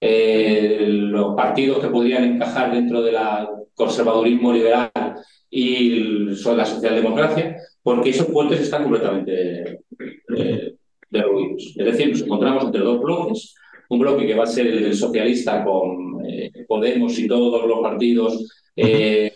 eh, 0.00 0.84
los 0.88 1.34
partidos 1.34 1.78
que 1.78 1.88
podrían 1.88 2.24
encajar 2.24 2.72
dentro 2.72 3.02
del 3.02 3.16
conservadurismo 3.74 4.52
liberal 4.52 4.90
y 5.50 6.26
la 6.34 6.64
socialdemocracia, 6.66 7.56
porque 7.82 8.10
esos 8.10 8.26
puentes 8.26 8.60
están 8.60 8.82
completamente 8.82 9.80
eh, 10.36 10.74
derruidos. 11.08 11.74
Es 11.76 11.84
decir, 11.86 12.10
nos 12.10 12.22
encontramos 12.22 12.64
entre 12.64 12.82
dos 12.82 13.00
bloques, 13.00 13.54
un 13.88 13.98
bloque 13.98 14.26
que 14.26 14.34
va 14.34 14.44
a 14.44 14.46
ser 14.46 14.66
el 14.66 14.94
socialista 14.94 15.64
con 15.64 16.14
Podemos 16.66 17.18
y 17.18 17.26
todos 17.26 17.66
los 17.66 17.80
partidos 17.80 18.48
eh, 18.76 19.32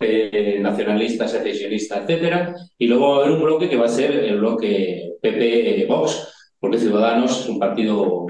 eh, 0.00 0.58
nacionalista, 0.60 1.28
secesionista, 1.28 2.02
etcétera, 2.02 2.54
y 2.78 2.86
luego 2.86 3.10
va 3.10 3.16
a 3.16 3.20
haber 3.20 3.36
un 3.36 3.42
bloque 3.42 3.68
que 3.68 3.76
va 3.76 3.86
a 3.86 3.88
ser 3.88 4.12
el 4.12 4.38
bloque 4.38 5.12
PP-Vox, 5.20 6.28
porque 6.58 6.78
Ciudadanos 6.78 7.40
es 7.40 7.48
un 7.48 7.58
partido, 7.58 8.26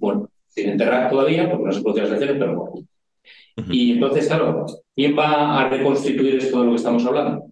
bueno, 0.00 0.28
sin 0.48 0.70
enterrar 0.70 1.10
todavía, 1.10 1.50
porque 1.50 1.64
no 1.66 1.72
se 1.72 1.82
puede 1.82 2.00
hacer 2.00 2.06
elecciones, 2.16 2.36
pero 2.38 2.56
bueno. 2.56 2.86
Y 3.70 3.92
entonces, 3.92 4.26
claro, 4.26 4.66
¿quién 4.94 5.16
va 5.16 5.60
a 5.60 5.68
reconstituir 5.68 6.36
esto 6.36 6.60
de 6.60 6.64
lo 6.64 6.70
que 6.70 6.76
estamos 6.76 7.04
hablando? 7.04 7.44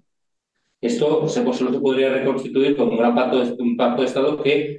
Esto 0.80 1.28
se, 1.28 1.44
solo 1.52 1.72
se 1.72 1.80
podría 1.80 2.10
reconstituir 2.10 2.76
con 2.76 2.88
un 2.88 2.96
gran 2.96 3.14
pacto 3.14 3.44
de, 3.44 3.62
un 3.62 3.76
pacto 3.76 4.00
de 4.00 4.08
Estado 4.08 4.42
que 4.42 4.78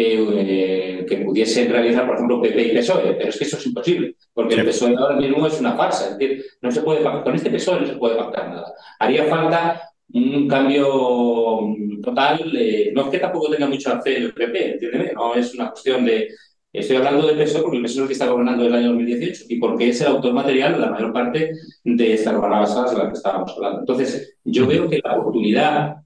eh, 0.00 1.04
que 1.08 1.16
pudiesen 1.16 1.72
realizar, 1.72 2.06
por 2.06 2.14
ejemplo, 2.14 2.40
PP 2.40 2.68
y 2.68 2.76
PSOE, 2.76 3.14
pero 3.14 3.30
es 3.30 3.36
que 3.36 3.44
eso 3.44 3.56
es 3.56 3.66
imposible, 3.66 4.14
porque 4.32 4.54
el 4.54 4.64
PSOE 4.64 4.94
ahora 4.96 5.16
mismo 5.16 5.44
es 5.44 5.58
una 5.58 5.72
farsa, 5.72 6.10
es 6.10 6.18
decir, 6.18 6.44
no 6.62 6.70
se 6.70 6.82
puede 6.82 7.02
con 7.02 7.34
este 7.34 7.50
PSOE 7.50 7.80
no 7.80 7.86
se 7.88 7.96
puede 7.96 8.14
pactar 8.14 8.48
nada. 8.48 8.72
Haría 9.00 9.24
falta 9.24 9.82
un 10.12 10.46
cambio 10.46 11.74
total, 12.00 12.52
no 12.94 13.02
es 13.02 13.08
que 13.10 13.18
tampoco 13.18 13.50
tenga 13.50 13.66
mucho 13.66 14.00
fe 14.00 14.18
el 14.18 14.32
PP, 14.32 14.72
entiéndeme, 14.74 15.12
no 15.14 15.34
es 15.34 15.52
una 15.54 15.70
cuestión 15.70 16.04
de... 16.04 16.28
Estoy 16.72 16.96
hablando 16.98 17.26
del 17.26 17.36
PSOE 17.36 17.62
porque 17.62 17.78
el 17.78 17.82
PSOE 17.82 17.96
es 17.96 18.02
el 18.02 18.06
que 18.06 18.12
está 18.12 18.28
gobernando 18.28 18.66
el 18.66 18.74
año 18.74 18.88
2018 18.90 19.46
y 19.48 19.58
porque 19.58 19.88
es 19.88 20.00
el 20.00 20.06
autor 20.06 20.32
material 20.32 20.74
de 20.74 20.78
la 20.78 20.90
mayor 20.90 21.12
parte 21.12 21.50
de 21.82 22.12
estas 22.12 22.40
barrabasadas 22.40 22.92
de 22.92 22.98
las 22.98 23.06
que 23.08 23.14
estábamos 23.14 23.52
hablando. 23.56 23.80
Entonces, 23.80 24.36
yo 24.44 24.64
veo 24.64 24.88
que 24.88 25.00
la 25.02 25.16
oportunidad 25.16 25.96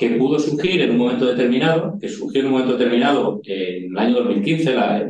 que 0.00 0.08
pudo 0.12 0.38
surgir 0.38 0.80
en 0.80 0.92
un 0.92 0.96
momento 0.96 1.26
determinado, 1.26 1.98
que 2.00 2.08
surgió 2.08 2.40
en 2.40 2.46
un 2.46 2.52
momento 2.52 2.72
determinado 2.72 3.38
en 3.44 3.92
el 3.92 3.98
año 3.98 4.14
2015, 4.14 4.74
la, 4.74 5.06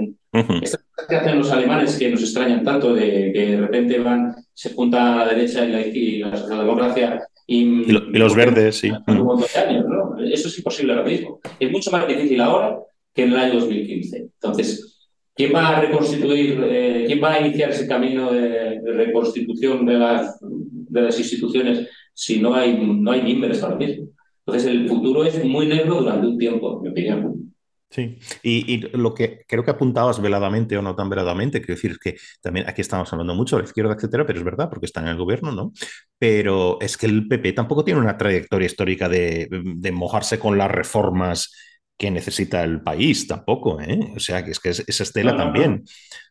estas 0.61 0.84
que 1.09 1.14
hacen 1.14 1.38
los 1.38 1.53
alemanes 1.53 1.97
que 1.97 2.11
nos 2.11 2.22
extrañan 2.22 2.64
tanto, 2.64 2.93
de 2.93 3.30
que 3.32 3.47
de 3.53 3.61
repente 3.61 4.01
van, 4.01 4.34
se 4.53 4.74
junta 4.74 5.14
la 5.14 5.28
derecha 5.32 5.64
y 5.64 5.70
la, 5.70 5.80
y 5.86 6.18
la 6.18 6.36
socialdemocracia 6.36 7.20
y, 7.47 7.84
los 7.86 8.34
verdes, 8.34 8.78
sí. 8.78 8.91
Un 9.07 9.18
montón 9.18 9.47
de 9.55 9.61
años, 9.61 9.86
¿no? 9.86 10.18
Eso 10.24 10.49
es 10.49 10.59
imposible 10.59 10.93
ahora 10.93 11.05
mismo. 11.05 11.38
Es 11.61 11.70
mucho 11.70 11.93
más 11.93 12.09
difícil 12.09 12.41
ahora 12.41 12.76
que 13.14 13.22
en 13.22 13.30
el 13.30 13.36
año 13.36 13.61
2015. 13.61 14.16
Entonces, 14.18 15.09
¿quién 15.36 15.55
va 15.55 15.68
a 15.68 15.80
reconstituir, 15.82 16.61
eh, 16.64 17.05
quién 17.07 17.22
va 17.22 17.34
a 17.34 17.41
iniciar 17.41 17.70
ese 17.70 17.86
camino 17.86 18.32
de, 18.32 18.80
reconstitución 18.86 19.86
de 19.86 19.95
las, 19.95 20.36
de 20.41 21.01
las 21.01 21.16
instituciones 21.16 21.88
si 22.12 22.41
no 22.41 22.55
hay, 22.55 22.76
no 22.76 23.12
hay 23.12 23.22
mimbres 23.22 23.62
ahora 23.62 23.76
mismo? 23.76 24.09
Entonces, 24.47 24.70
el 24.70 24.88
futuro 24.88 25.24
es 25.24 25.45
muy 25.45 25.66
negro 25.66 25.97
durante 25.97 26.26
un 26.26 26.38
tiempo, 26.38 26.76
en 26.76 26.82
mi 26.82 26.88
opinión. 26.91 27.51
Sí, 27.93 28.20
y, 28.45 28.78
lo 28.97 29.14
que 29.14 29.45
creo 29.49 29.64
que 29.64 29.72
apuntabas 29.72 30.22
veladamente 30.22 30.76
o 30.76 30.82
no 30.82 30.95
tan 30.95 31.11
veladamente, 31.11 31.61
quiero 31.61 31.74
decir, 31.74 31.91
es 31.91 31.99
que 31.99 32.16
también 32.41 32.68
aquí 32.68 32.82
estamos 32.82 33.12
hablando 33.12 33.34
mucho 33.34 33.57
de 33.57 33.62
la 33.62 33.68
izquierda, 33.68 33.95
etcétera, 33.95 34.24
pero 34.24 34.38
es 34.38 34.45
verdad, 34.45 34.70
porque 34.70 34.86
están 34.86 35.05
en 35.05 35.11
el 35.11 35.16
gobierno, 35.16 35.51
¿no? 35.51 35.72
Pero 36.16 36.78
es 36.80 36.97
que 36.97 37.07
el 37.07 37.26
PP 37.26 37.53
tampoco 37.53 37.82
tiene 37.84 37.99
una 37.99 38.16
trayectoria 38.16 38.66
histórica 38.66 39.09
de, 39.09 39.49
de 39.51 39.93
mojarse 39.93 40.38
con 40.38 40.57
las 40.57 40.70
reformas 40.70 41.53
que 42.01 42.11
necesita 42.11 42.64
el 42.64 42.80
país 42.80 43.26
tampoco, 43.26 43.78
¿eh? 43.78 44.14
O 44.16 44.20
sea, 44.20 44.42
que 44.42 44.53
es 44.53 44.59
que 44.59 44.70
esa 44.70 45.03
estela 45.03 45.36
también. 45.36 45.84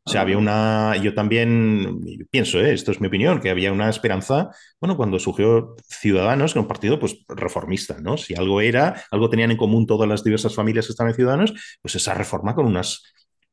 O 0.03 0.09
sea, 0.09 0.21
había 0.21 0.39
una, 0.39 0.97
yo 0.97 1.13
también 1.13 1.99
pienso, 2.31 2.59
¿eh? 2.59 2.73
esto 2.73 2.91
es 2.91 2.99
mi 2.99 3.05
opinión, 3.05 3.39
que 3.39 3.51
había 3.51 3.71
una 3.71 3.87
esperanza, 3.87 4.49
bueno, 4.81 4.97
cuando 4.97 5.19
surgió 5.19 5.75
Ciudadanos, 5.87 6.53
que 6.53 6.57
era 6.59 6.63
un 6.63 6.67
partido 6.67 6.99
pues 6.99 7.23
reformista, 7.27 7.99
¿no? 8.01 8.17
Si 8.17 8.33
algo 8.33 8.61
era, 8.61 9.03
algo 9.11 9.29
tenían 9.29 9.51
en 9.51 9.57
común 9.57 9.85
todas 9.85 10.09
las 10.09 10.23
diversas 10.23 10.55
familias 10.55 10.87
que 10.87 10.93
estaban 10.93 11.11
en 11.11 11.15
Ciudadanos, 11.17 11.53
pues 11.83 11.93
esa 11.93 12.15
reforma 12.15 12.55
con 12.55 12.65
unas, 12.65 13.03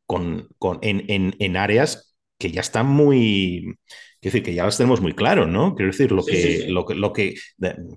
con, 0.07 0.49
con 0.59 0.79
en, 0.81 1.05
en, 1.09 1.37
en 1.39 1.57
áreas 1.59 2.06
que 2.39 2.51
ya 2.51 2.61
están 2.61 2.87
muy, 2.87 3.77
Quiero 4.27 4.33
decir, 4.33 4.43
que 4.43 4.55
ya 4.55 4.65
las 4.65 4.77
tenemos 4.77 5.01
muy 5.01 5.13
claro, 5.13 5.47
¿no? 5.47 5.75
Quiero 5.75 5.93
decir, 5.93 6.11
lo 6.11 6.25
que, 6.25 6.67
Lo 6.69 6.85
que, 6.85 6.95
lo 6.97 7.13
que 7.13 7.35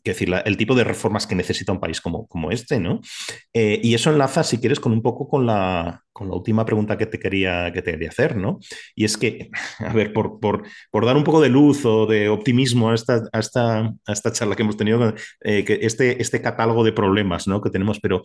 decir, 0.03 0.31
el 0.45 0.57
tipo 0.57 0.75
de 0.75 0.83
reformas 0.83 1.25
que 1.25 1.33
necesita 1.33 1.71
un 1.71 1.79
país 1.79 2.01
como, 2.01 2.27
como 2.27 2.51
este, 2.51 2.79
¿no? 2.79 2.99
Eh, 3.53 3.79
y 3.81 3.95
eso 3.95 4.11
enlaza, 4.11 4.43
si 4.43 4.59
quieres, 4.59 4.79
con 4.79 4.91
un 4.91 5.01
poco 5.01 5.27
con 5.27 5.45
la, 5.45 6.03
con 6.11 6.27
la 6.27 6.35
última 6.35 6.65
pregunta 6.65 6.97
que 6.97 7.05
te 7.05 7.17
quería, 7.17 7.71
que 7.73 7.81
te 7.81 7.93
quería 7.93 8.09
hacer, 8.09 8.35
¿no? 8.35 8.59
Y 8.95 9.05
es 9.05 9.17
que, 9.17 9.49
a 9.79 9.93
ver, 9.93 10.13
por, 10.13 10.39
por, 10.39 10.67
por 10.91 11.05
dar 11.05 11.17
un 11.17 11.23
poco 11.23 11.41
de 11.41 11.49
luz 11.49 11.83
o 11.85 12.05
de 12.05 12.29
optimismo 12.29 12.91
a 12.91 12.95
esta, 12.95 13.23
a 13.31 13.39
esta, 13.39 13.79
a 13.79 14.11
esta 14.13 14.31
charla 14.31 14.55
que 14.55 14.61
hemos 14.61 14.77
tenido, 14.77 15.15
eh, 15.39 15.63
que 15.63 15.79
este, 15.81 16.21
este 16.21 16.41
catálogo 16.41 16.83
de 16.83 16.91
problemas, 16.91 17.47
¿no? 17.47 17.61
Que 17.61 17.71
tenemos, 17.71 17.99
pero 17.99 18.21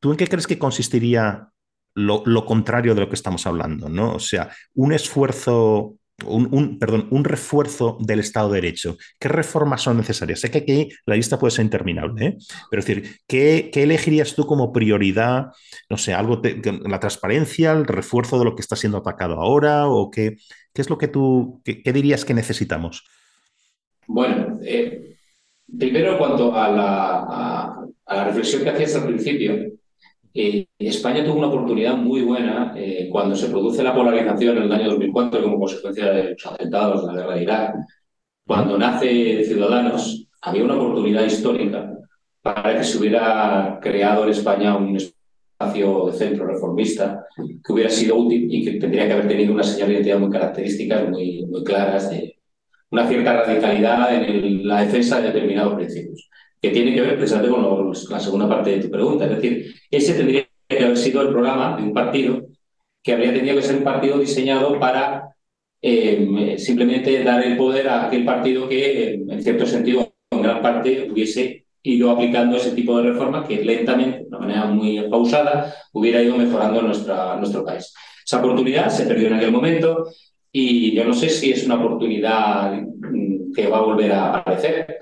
¿tú 0.00 0.10
en 0.10 0.16
qué 0.16 0.26
crees 0.26 0.46
que 0.46 0.58
consistiría 0.58 1.50
lo, 1.96 2.22
lo, 2.24 2.44
contrario 2.44 2.94
de 2.94 3.00
lo 3.00 3.08
que 3.08 3.16
estamos 3.16 3.46
hablando, 3.46 3.88
¿no? 3.88 4.14
O 4.14 4.20
sea, 4.20 4.50
un 4.74 4.92
esfuerzo 4.92 5.96
un, 6.24 6.78
perdón, 6.78 7.08
un 7.10 7.24
refuerzo 7.24 7.98
del 8.00 8.20
Estado 8.20 8.50
de 8.50 8.60
Derecho. 8.60 8.96
¿Qué 9.18 9.28
reformas 9.28 9.82
son 9.82 9.98
necesarias? 9.98 10.40
Sé 10.40 10.50
que 10.50 10.58
aquí 10.58 10.88
la 11.04 11.14
lista 11.14 11.38
puede 11.38 11.50
ser 11.50 11.64
interminable, 11.64 12.26
¿eh? 12.26 12.36
pero 12.70 12.80
es 12.80 12.86
decir, 12.86 13.18
¿qué, 13.26 13.70
elegirías 13.74 14.34
tú 14.34 14.46
como 14.46 14.72
prioridad? 14.72 15.52
No 15.90 15.98
sé, 15.98 16.14
algo, 16.14 16.40
la 16.84 17.00
transparencia, 17.00 17.72
el 17.72 17.84
refuerzo 17.84 18.38
de 18.38 18.46
lo 18.46 18.54
que 18.54 18.62
está 18.62 18.76
siendo 18.76 18.98
atacado 18.98 19.34
ahora, 19.34 19.88
o 19.88 20.10
qué, 20.10 20.36
qué 20.72 20.82
es 20.82 20.88
lo 20.88 20.96
que 20.96 21.08
tú, 21.08 21.60
qué, 21.64 21.92
dirías 21.92 22.24
que 22.24 22.34
necesitamos? 22.34 23.04
Bueno, 24.06 24.58
eh, 24.62 25.16
primero 25.76 26.16
cuanto 26.16 26.54
a 26.54 26.70
la, 26.70 27.76
a 28.06 28.16
la 28.16 28.24
reflexión 28.24 28.62
que 28.62 28.70
hacías 28.70 28.96
al 28.96 29.06
principio, 29.06 29.72
eh, 30.32 30.65
España 30.78 31.24
tuvo 31.24 31.38
una 31.38 31.46
oportunidad 31.48 31.96
muy 31.96 32.22
buena 32.22 32.74
eh, 32.76 33.08
cuando 33.10 33.34
se 33.34 33.48
produce 33.48 33.82
la 33.82 33.94
polarización 33.94 34.58
en 34.58 34.64
el 34.64 34.72
año 34.72 34.90
2004 34.90 35.42
como 35.42 35.58
consecuencia 35.58 36.12
de 36.12 36.30
los 36.32 36.46
atentados 36.46 37.00
de 37.00 37.06
la 37.06 37.20
guerra 37.20 37.34
de 37.34 37.42
Irak. 37.42 37.74
Cuando 38.46 38.76
nace 38.76 39.44
Ciudadanos, 39.44 40.28
había 40.42 40.64
una 40.64 40.76
oportunidad 40.76 41.24
histórica 41.24 41.92
para 42.42 42.76
que 42.76 42.84
se 42.84 42.98
hubiera 42.98 43.78
creado 43.82 44.24
en 44.24 44.30
España 44.30 44.76
un 44.76 44.96
espacio 44.96 46.06
de 46.06 46.12
centro 46.12 46.46
reformista 46.46 47.24
que 47.64 47.72
hubiera 47.72 47.90
sido 47.90 48.16
útil 48.16 48.46
y 48.50 48.64
que 48.64 48.72
tendría 48.72 49.06
que 49.06 49.14
haber 49.14 49.28
tenido 49.28 49.54
una 49.54 49.64
señal 49.64 49.88
de 49.88 49.94
identidad 49.94 50.18
muy 50.18 50.30
características, 50.30 51.08
muy, 51.08 51.48
claras, 51.64 52.10
de 52.10 52.36
una 52.90 53.08
cierta 53.08 53.44
radicalidad 53.44 54.14
en 54.14 54.68
la 54.68 54.82
defensa 54.82 55.20
de 55.20 55.28
determinados 55.28 55.74
principios 55.74 56.28
que 56.60 56.70
tiene 56.70 56.94
que 56.94 57.00
ver 57.00 57.16
precisamente 57.16 57.50
con 57.50 57.92
la 58.10 58.20
segunda 58.20 58.48
parte 58.48 58.70
de 58.70 58.80
tu 58.80 58.90
pregunta. 58.90 59.24
Es 59.24 59.30
decir, 59.30 59.74
ese 59.90 60.14
tendría 60.14 60.45
sido 61.06 61.22
el 61.22 61.28
programa 61.28 61.76
de 61.76 61.82
un 61.82 61.92
partido 61.92 62.46
que 63.02 63.12
habría 63.12 63.32
tenido 63.32 63.56
que 63.56 63.62
ser 63.62 63.76
un 63.76 63.84
partido 63.84 64.18
diseñado 64.18 64.78
para 64.80 65.28
eh, 65.80 66.56
simplemente 66.58 67.22
dar 67.22 67.44
el 67.44 67.56
poder 67.56 67.88
a 67.88 68.06
aquel 68.06 68.24
partido 68.24 68.68
que, 68.68 69.14
en 69.14 69.42
cierto 69.42 69.66
sentido, 69.66 70.12
en 70.30 70.42
gran 70.42 70.60
parte 70.60 71.08
hubiese 71.10 71.66
ido 71.82 72.10
aplicando 72.10 72.56
ese 72.56 72.72
tipo 72.72 72.98
de 72.98 73.10
reformas 73.10 73.46
que 73.46 73.64
lentamente, 73.64 74.18
de 74.18 74.26
una 74.26 74.38
manera 74.40 74.64
muy 74.66 75.08
pausada, 75.08 75.72
hubiera 75.92 76.20
ido 76.20 76.36
mejorando 76.36 76.82
nuestra, 76.82 77.36
nuestro 77.36 77.64
país. 77.64 77.94
Esa 78.24 78.38
oportunidad 78.38 78.88
se 78.88 79.06
perdió 79.06 79.28
en 79.28 79.34
aquel 79.34 79.52
momento 79.52 80.08
y 80.50 80.92
yo 80.92 81.04
no 81.04 81.14
sé 81.14 81.28
si 81.28 81.52
es 81.52 81.64
una 81.64 81.76
oportunidad 81.76 82.72
mm, 82.72 83.52
que 83.52 83.68
va 83.68 83.78
a 83.78 83.82
volver 83.82 84.10
a 84.10 84.38
aparecer. 84.38 84.98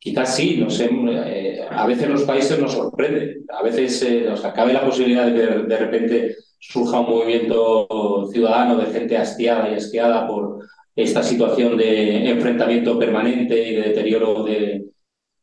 Quizás 0.00 0.36
sí, 0.36 0.56
no 0.58 0.70
sé, 0.70 0.88
eh, 0.92 1.66
a 1.68 1.86
veces 1.86 2.08
los 2.08 2.22
países 2.22 2.58
nos 2.58 2.72
sorprenden, 2.72 3.44
a 3.48 3.62
veces 3.62 4.00
eh, 4.02 4.32
cabe 4.54 4.72
la 4.72 4.84
posibilidad 4.84 5.26
de 5.26 5.34
que 5.34 5.46
de 5.64 5.76
repente 5.76 6.36
surja 6.60 7.00
un 7.00 7.10
movimiento 7.10 8.28
ciudadano 8.32 8.76
de 8.76 8.92
gente 8.92 9.16
hastiada 9.16 9.68
y 9.68 9.74
asqueada 9.74 10.26
por 10.26 10.64
esta 10.94 11.22
situación 11.22 11.76
de 11.76 12.30
enfrentamiento 12.30 12.98
permanente 12.98 13.68
y 13.68 13.74
de 13.74 13.82
deterioro 13.82 14.44
de, 14.44 14.86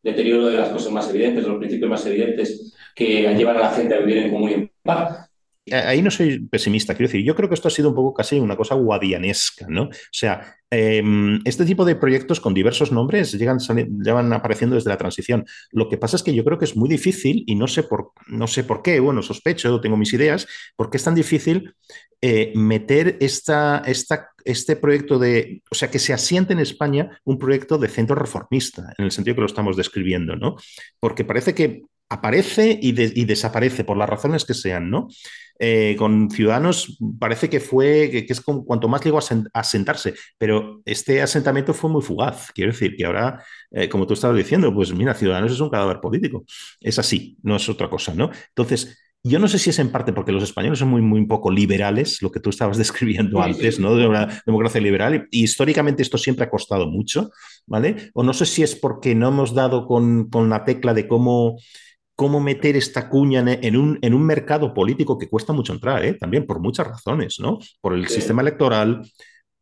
deterioro 0.02 0.48
de 0.48 0.58
las 0.58 0.70
cosas 0.70 0.92
más 0.92 1.10
evidentes, 1.10 1.44
de 1.44 1.50
los 1.50 1.60
principios 1.60 1.90
más 1.90 2.06
evidentes 2.06 2.74
que 2.96 3.34
llevan 3.36 3.58
a 3.58 3.62
la 3.62 3.70
gente 3.72 3.96
a 3.96 4.00
vivir 4.00 4.18
en 4.18 4.32
común 4.32 4.50
y 4.50 4.54
en 4.54 4.72
paz 4.84 5.30
ahí 5.72 6.02
no 6.02 6.12
soy 6.12 6.40
pesimista, 6.48 6.94
quiero 6.94 7.08
decir, 7.12 7.26
yo 7.26 7.36
creo 7.36 7.50
que 7.50 7.56
esto 7.56 7.68
ha 7.68 7.72
sido 7.72 7.90
un 7.90 7.96
poco 7.96 8.14
casi 8.14 8.40
una 8.40 8.56
cosa 8.56 8.76
guadianesca, 8.76 9.66
¿no? 9.68 9.84
O 9.84 9.90
sea, 10.12 10.56
em, 10.70 11.42
este 11.44 11.66
tipo 11.66 11.86
de 11.86 11.96
proyectos 11.96 12.40
con 12.40 12.54
diversos 12.54 12.92
nombres 12.92 13.34
llegan, 13.34 13.58
llevan 14.04 14.32
apareciendo 14.34 14.76
desde 14.76 14.90
la 14.90 14.98
transición. 14.98 15.46
Lo 15.72 15.90
que 15.90 15.98
pasa 15.98 16.18
es 16.18 16.24
que 16.24 16.36
yo 16.36 16.44
creo 16.44 16.60
que 16.60 16.66
es 16.66 16.76
muy 16.76 16.88
difícil 16.88 17.44
y 17.48 17.56
no 17.56 17.68
sé 17.68 17.84
por, 17.84 18.12
no 18.28 18.46
sé 18.48 18.64
por 18.64 18.84
qué, 18.84 19.00
bueno, 19.00 19.24
sospecho, 19.24 19.82
tengo 19.82 19.98
mis 19.98 20.14
ideas, 20.14 20.48
porque 20.76 20.98
es 20.98 21.04
tan 21.04 21.16
difícil 21.16 21.74
eh, 22.22 22.54
meter 22.56 23.18
esta, 23.20 23.82
esta, 23.86 24.30
este 24.44 24.76
proyecto 24.76 25.18
de, 25.18 25.64
o 25.72 25.76
sea, 25.76 25.90
que 25.90 26.00
se 26.00 26.14
asiente 26.14 26.54
en 26.54 26.60
España 26.60 27.20
un 27.24 27.40
proyecto 27.40 27.80
de 27.80 27.88
centro 27.88 28.16
reformista, 28.16 28.94
en 28.98 29.06
el 29.06 29.12
sentido 29.12 29.36
que 29.36 29.42
lo 29.42 29.48
estamos 29.48 29.78
describiendo, 29.78 30.36
¿no? 30.36 30.58
Porque 31.00 31.26
parece 31.26 31.56
que 31.56 31.84
aparece 32.08 32.78
y 32.80 33.26
desaparece 33.26 33.84
por 33.84 33.98
las 33.98 34.08
razones 34.08 34.46
que 34.46 34.54
sean, 34.54 34.92
¿no? 34.92 35.08
Eh, 35.58 35.96
con 35.98 36.30
Ciudadanos 36.30 36.98
parece 37.18 37.50
que 37.50 37.60
fue, 37.60 38.10
que, 38.12 38.26
es 38.28 38.42
como, 38.42 38.66
cuanto 38.66 38.88
más 38.88 39.02
llegó 39.02 39.20
a, 39.20 39.64
sentarse, 39.64 40.14
pero 40.38 40.82
este 40.86 41.22
asentamiento 41.22 41.74
fue 41.74 41.90
muy 41.90 42.02
fugaz. 42.02 42.52
Quiero 42.54 42.72
decir 42.72 42.96
que 42.98 43.06
ahora, 43.06 43.44
eh, 43.72 43.88
como 43.88 44.06
tú 44.06 44.14
estabas 44.14 44.38
diciendo, 44.38 44.74
pues 44.74 44.94
mira, 44.94 45.14
Ciudadanos 45.14 45.52
es 45.52 45.60
un 45.60 45.70
cadáver 45.70 46.00
político. 46.02 46.46
Es 46.80 47.00
así, 47.00 47.38
no 47.44 47.56
es 47.56 47.70
otra 47.70 47.90
cosa, 47.90 48.14
¿no? 48.14 48.32
Entonces, 48.50 48.98
yo 49.28 49.40
no 49.40 49.48
sé 49.48 49.58
si 49.58 49.72
es 49.72 49.80
en 49.80 49.92
parte 49.92 50.14
porque 50.14 50.32
los 50.32 50.44
españoles 50.44 50.78
son 50.78 50.90
muy, 50.90 51.02
muy 51.02 51.26
poco 51.26 51.50
liberales, 51.50 52.22
lo 52.22 52.32
que 52.32 52.40
tú 52.40 52.52
estabas 52.52 52.78
describiendo 52.78 53.42
antes, 53.42 53.80
¿no? 53.80 53.96
De 53.96 54.08
una 54.08 54.44
democracia 54.46 54.80
liberal, 54.82 55.28
y 55.32 55.44
históricamente 55.44 56.04
esto 56.04 56.18
siempre 56.18 56.46
ha 56.46 56.50
costado 56.50 56.88
mucho, 56.88 57.32
¿vale? 57.66 58.12
O 58.14 58.24
no 58.24 58.34
sé 58.34 58.46
si 58.46 58.62
es 58.62 58.76
porque 58.76 59.16
no 59.16 59.30
hemos 59.30 59.56
dado 59.56 59.88
con, 59.88 60.30
con 60.30 60.50
la 60.50 60.64
tecla 60.64 60.94
de 60.94 61.08
cómo 61.08 61.58
cómo 62.16 62.40
meter 62.40 62.76
esta 62.76 63.10
cuña 63.10 63.44
en 63.48 63.76
un, 63.78 64.00
en 64.02 64.14
un 64.14 64.26
mercado 64.26 64.74
político 64.74 65.18
que 65.18 65.30
cuesta 65.30 65.54
mucho 65.54 65.74
entrar, 65.74 66.04
¿eh? 66.06 66.14
también 66.14 66.46
por 66.46 66.60
muchas 66.60 66.88
razones, 66.88 67.40
¿no? 67.40 67.60
Por 67.82 67.94
el 67.94 68.08
sistema 68.08 68.42
electoral, 68.42 69.02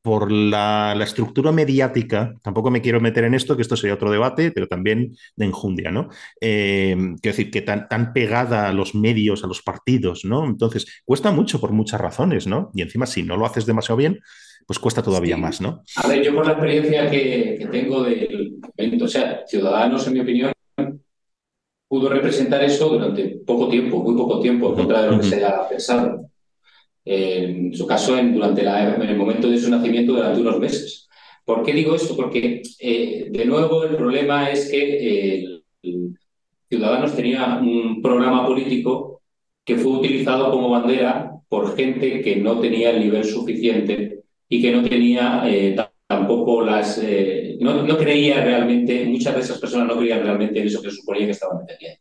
por 0.03 0.31
la, 0.31 0.99
estructura 1.01 1.51
mediática, 1.51 2.33
tampoco 2.43 2.69
me 2.69 2.81
quiero 2.81 2.99
meter 2.99 3.23
en 3.23 3.33
esto, 3.33 3.55
que 3.55 3.61
esto 3.61 3.77
sería 3.77 3.95
otro 3.95 4.11
debate, 4.11 4.51
pero 4.51 4.67
también 4.67 5.15
de 5.35 5.45
enjundia, 5.45 5.91
¿no? 5.91 6.09
Eh, 6.41 6.95
quiero 7.21 7.37
decir, 7.37 7.49
que 7.49 7.61
tan, 7.61 7.87
tan 7.87 8.11
pegada 8.11 8.67
a 8.67 8.73
los 8.73 8.95
medios, 8.95 9.43
a 9.43 9.47
los 9.47 9.61
partidos, 9.61 10.25
¿no? 10.25 10.45
Entonces, 10.45 11.01
cuesta 11.05 11.31
mucho 11.31 11.59
por 11.61 11.71
muchas 11.71 12.01
razones, 12.01 12.47
¿no? 12.47 12.69
Y 12.73 12.81
encima, 12.81 13.05
si 13.05 13.23
no 13.23 13.37
lo 13.37 13.45
haces 13.45 13.65
demasiado 13.65 13.97
bien, 13.97 14.19
pues 14.67 14.77
cuesta 14.77 15.01
todavía 15.01 15.37
más, 15.37 15.61
¿no? 15.61 15.83
A 15.95 16.07
ver, 16.07 16.21
yo 16.21 16.35
por 16.35 16.45
la 16.45 16.51
experiencia 16.51 17.09
que, 17.09 17.67
tengo 17.71 18.03
del 18.03 18.59
momento, 18.77 19.05
o 19.05 19.07
sea, 19.07 19.43
Ciudadanos, 19.47 20.05
en 20.07 20.13
mi 20.13 20.19
opinión, 20.19 20.51
pudo 21.93 22.09
representar 22.09 22.63
eso 22.63 22.89
durante 22.89 23.37
poco 23.45 23.69
tiempo, 23.69 24.01
muy 24.01 24.15
poco 24.15 24.39
tiempo, 24.39 24.69
en 24.69 24.75
contra 24.77 25.03
de 25.03 25.11
lo 25.11 25.19
que 25.19 25.27
se 25.27 25.35
haya 25.35 25.69
pensado 25.69 26.27
en 27.05 27.71
su 27.71 27.85
caso 27.85 28.17
en, 28.17 28.33
durante 28.33 28.63
el 28.63 29.15
momento 29.15 29.47
de 29.47 29.59
su 29.59 29.69
nacimiento 29.69 30.13
durante 30.13 30.41
unos 30.41 30.59
meses. 30.59 31.07
¿Por 31.45 31.61
qué 31.61 31.71
digo 31.71 31.93
esto? 31.93 32.15
Porque, 32.15 32.63
eh, 32.79 33.27
de 33.29 33.45
nuevo, 33.45 33.83
el 33.83 33.95
problema 33.95 34.49
es 34.49 34.71
que 34.71 35.61
Ciudadanos 36.67 37.15
tenía 37.15 37.59
un 37.61 38.01
programa 38.01 38.47
político 38.47 39.21
que 39.63 39.75
fue 39.75 39.91
utilizado 39.91 40.49
como 40.49 40.71
bandera 40.71 41.31
por 41.47 41.75
gente 41.77 42.23
que 42.23 42.37
no 42.37 42.59
tenía 42.59 42.89
el 42.89 43.01
nivel 43.01 43.23
suficiente 43.23 44.23
y 44.49 44.63
que 44.63 44.71
no 44.71 44.81
tenía 44.81 45.43
eh, 45.45 45.75
tampoco 46.23 46.63
las... 46.63 46.99
Eh, 47.03 47.57
no, 47.59 47.83
no, 47.83 47.97
creía 47.97 48.43
realmente, 48.43 49.05
muchas 49.05 49.35
de 49.35 49.41
esas 49.41 49.59
personas 49.59 49.87
no 49.87 49.97
creían 49.97 50.23
realmente 50.23 50.59
en 50.59 50.67
eso 50.67 50.81
que 50.81 50.91
suponía 50.91 51.25
que 51.25 51.31
estaban 51.31 51.59
defendiendo. 51.59 51.99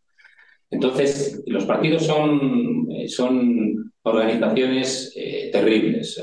Entonces, 0.71 1.43
los 1.47 1.65
partidos 1.67 2.07
son, 2.07 2.89
son 3.09 3.93
organizaciones 4.03 5.13
eh, 5.17 5.51
terribles. 5.53 6.21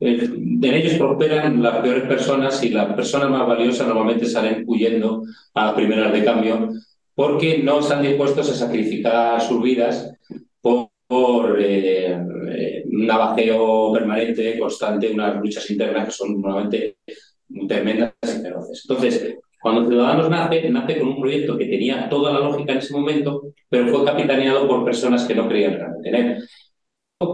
en, 0.00 0.62
ellos 0.62 0.94
prosperan 0.94 1.62
las 1.62 1.78
peores 1.78 2.04
personas 2.04 2.62
y 2.62 2.68
las 2.68 2.92
personas 2.94 3.30
más 3.30 3.46
valiosas 3.46 3.88
normalmente 3.88 4.26
salen 4.26 4.64
huyendo 4.66 5.22
a 5.54 5.74
primeras 5.74 6.12
de 6.12 6.24
cambio 6.24 6.68
porque 7.14 7.58
no 7.58 7.80
están 7.80 8.02
dispuestos 8.02 8.48
a 8.50 8.54
sacrificar 8.54 9.40
sus 9.40 9.60
vidas 9.62 10.12
por, 10.60 10.91
eh, 11.58 12.84
un 12.90 13.10
abajeo 13.10 13.92
permanente, 13.92 14.58
constante, 14.58 15.10
unas 15.10 15.36
luchas 15.40 15.70
internas 15.70 16.06
que 16.06 16.10
son 16.12 16.40
normalmente 16.40 16.96
tremendas 17.68 18.14
y 18.22 18.42
feroces. 18.42 18.86
Entonces, 18.88 19.36
cuando 19.60 19.88
Ciudadanos 19.88 20.28
nace, 20.28 20.68
nace 20.70 20.98
con 20.98 21.08
un 21.08 21.20
proyecto 21.20 21.56
que 21.56 21.66
tenía 21.66 22.08
toda 22.08 22.32
la 22.32 22.40
lógica 22.40 22.72
en 22.72 22.78
ese 22.78 22.92
momento, 22.92 23.42
pero 23.68 23.88
fue 23.88 24.04
capitaneado 24.04 24.66
por 24.66 24.84
personas 24.84 25.24
que 25.24 25.34
no 25.34 25.48
creían 25.48 25.74
realmente 25.74 26.08
en 26.08 26.14
él. 26.14 26.44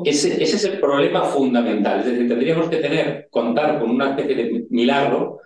Ese, 0.04 0.42
ese, 0.42 0.56
es 0.56 0.64
el 0.64 0.78
problema 0.78 1.22
fundamental. 1.22 2.00
Es 2.00 2.06
decir, 2.06 2.28
tendríamos 2.28 2.68
que 2.68 2.76
tener, 2.76 3.28
contar 3.30 3.80
con 3.80 3.90
una 3.90 4.10
especie 4.10 4.34
de 4.34 4.66
milagro 4.68 5.40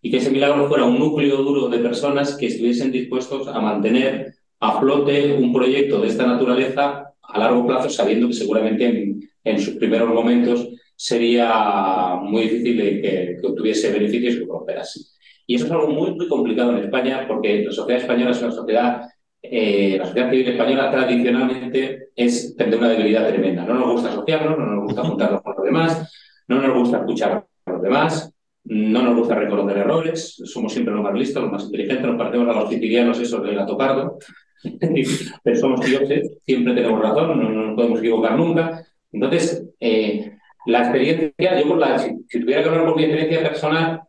y 0.00 0.10
que 0.10 0.16
ese 0.16 0.30
milagro 0.30 0.68
fuera 0.68 0.84
un 0.84 0.98
núcleo 0.98 1.36
duro 1.38 1.68
de 1.68 1.78
personas 1.78 2.36
que 2.36 2.46
estuviesen 2.46 2.90
dispuestos 2.90 3.46
a 3.48 3.60
mantener 3.60 4.34
a 4.60 4.80
flote 4.80 5.34
un 5.34 5.52
proyecto 5.52 6.00
de 6.00 6.08
esta 6.08 6.26
naturaleza 6.26 7.13
a 7.34 7.38
largo 7.38 7.66
plazo, 7.66 7.90
sabiendo 7.90 8.28
que 8.28 8.34
seguramente 8.34 8.86
en, 8.86 9.20
en 9.42 9.60
sus 9.60 9.74
primeros 9.74 10.08
momentos 10.08 10.68
sería 10.96 12.16
muy 12.22 12.42
difícil 12.42 12.76
que, 12.76 13.36
que 13.40 13.46
obtuviese 13.46 13.92
beneficios 13.92 14.34
y 14.34 14.38
que 14.38 14.46
prosperase. 14.46 15.00
Y 15.46 15.56
eso 15.56 15.66
es 15.66 15.72
algo 15.72 15.88
muy, 15.88 16.14
muy 16.14 16.28
complicado 16.28 16.72
en 16.72 16.84
España 16.84 17.26
porque 17.26 17.64
la 17.64 17.72
sociedad 17.72 18.02
española 18.02 18.30
es 18.30 18.42
una 18.42 18.52
sociedad, 18.52 19.02
eh, 19.42 19.96
la 19.98 20.06
sociedad 20.06 20.30
civil 20.30 20.48
española 20.48 20.90
tradicionalmente 20.90 22.08
es 22.14 22.56
de 22.56 22.76
una 22.76 22.88
debilidad 22.88 23.28
tremenda. 23.28 23.64
No 23.64 23.74
nos 23.74 23.92
gusta 23.92 24.10
asociarnos, 24.10 24.56
no 24.56 24.66
nos 24.66 24.84
gusta 24.84 25.02
juntarnos 25.02 25.42
con 25.42 25.54
los 25.56 25.64
demás, 25.64 26.12
no 26.48 26.62
nos 26.62 26.78
gusta 26.78 26.98
escuchar 26.98 27.44
a 27.66 27.70
los 27.72 27.82
demás, 27.82 28.32
no 28.64 29.02
nos 29.02 29.16
gusta 29.16 29.34
reconocer 29.34 29.78
errores, 29.78 30.40
somos 30.44 30.72
siempre 30.72 30.94
los 30.94 31.02
más 31.02 31.14
listos, 31.14 31.42
los 31.42 31.52
más 31.52 31.64
inteligentes, 31.64 32.06
nos 32.06 32.16
parecemos 32.16 32.48
a 32.48 32.60
los 32.60 32.70
sicilianos 32.70 33.20
esos 33.20 33.42
del 33.42 33.56
gato 33.56 33.76
pardo, 33.76 34.18
pero 35.42 35.56
somos 35.56 35.84
dioses, 35.84 36.38
siempre 36.44 36.74
tenemos 36.74 37.00
razón, 37.00 37.38
no, 37.38 37.50
nos 37.50 37.74
podemos 37.74 37.98
equivocar 37.98 38.36
nunca. 38.36 38.84
Entonces, 39.12 39.64
eh, 39.80 40.32
la 40.66 40.80
experiencia, 40.80 41.60
yo 41.60 41.68
por 41.68 41.78
la, 41.78 41.98
si, 41.98 42.10
si 42.28 42.40
tuviera 42.40 42.62
que 42.62 42.68
hablar 42.68 42.86
por 42.86 42.96
mi 42.96 43.04
experiencia 43.04 43.48
personal, 43.48 44.02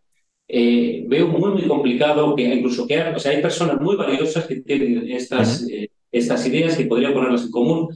eh, 0.48 1.04
veo 1.08 1.28
muy, 1.28 1.52
muy 1.52 1.68
complicado 1.68 2.36
que 2.36 2.44
incluso 2.44 2.88
que 2.88 3.02
o 3.02 3.20
sea, 3.20 3.32
hay 3.32 3.42
personas 3.42 3.82
muy 3.82 3.96
valiosas 3.96 4.46
que 4.46 4.62
tienen 4.62 5.10
estas, 5.10 5.68
eh, 5.70 5.90
estas 6.12 6.46
ideas 6.48 6.80
y 6.80 6.86
podrían 6.86 7.14
ponerlas 7.14 7.46
en 7.46 7.52
común, 7.52 7.90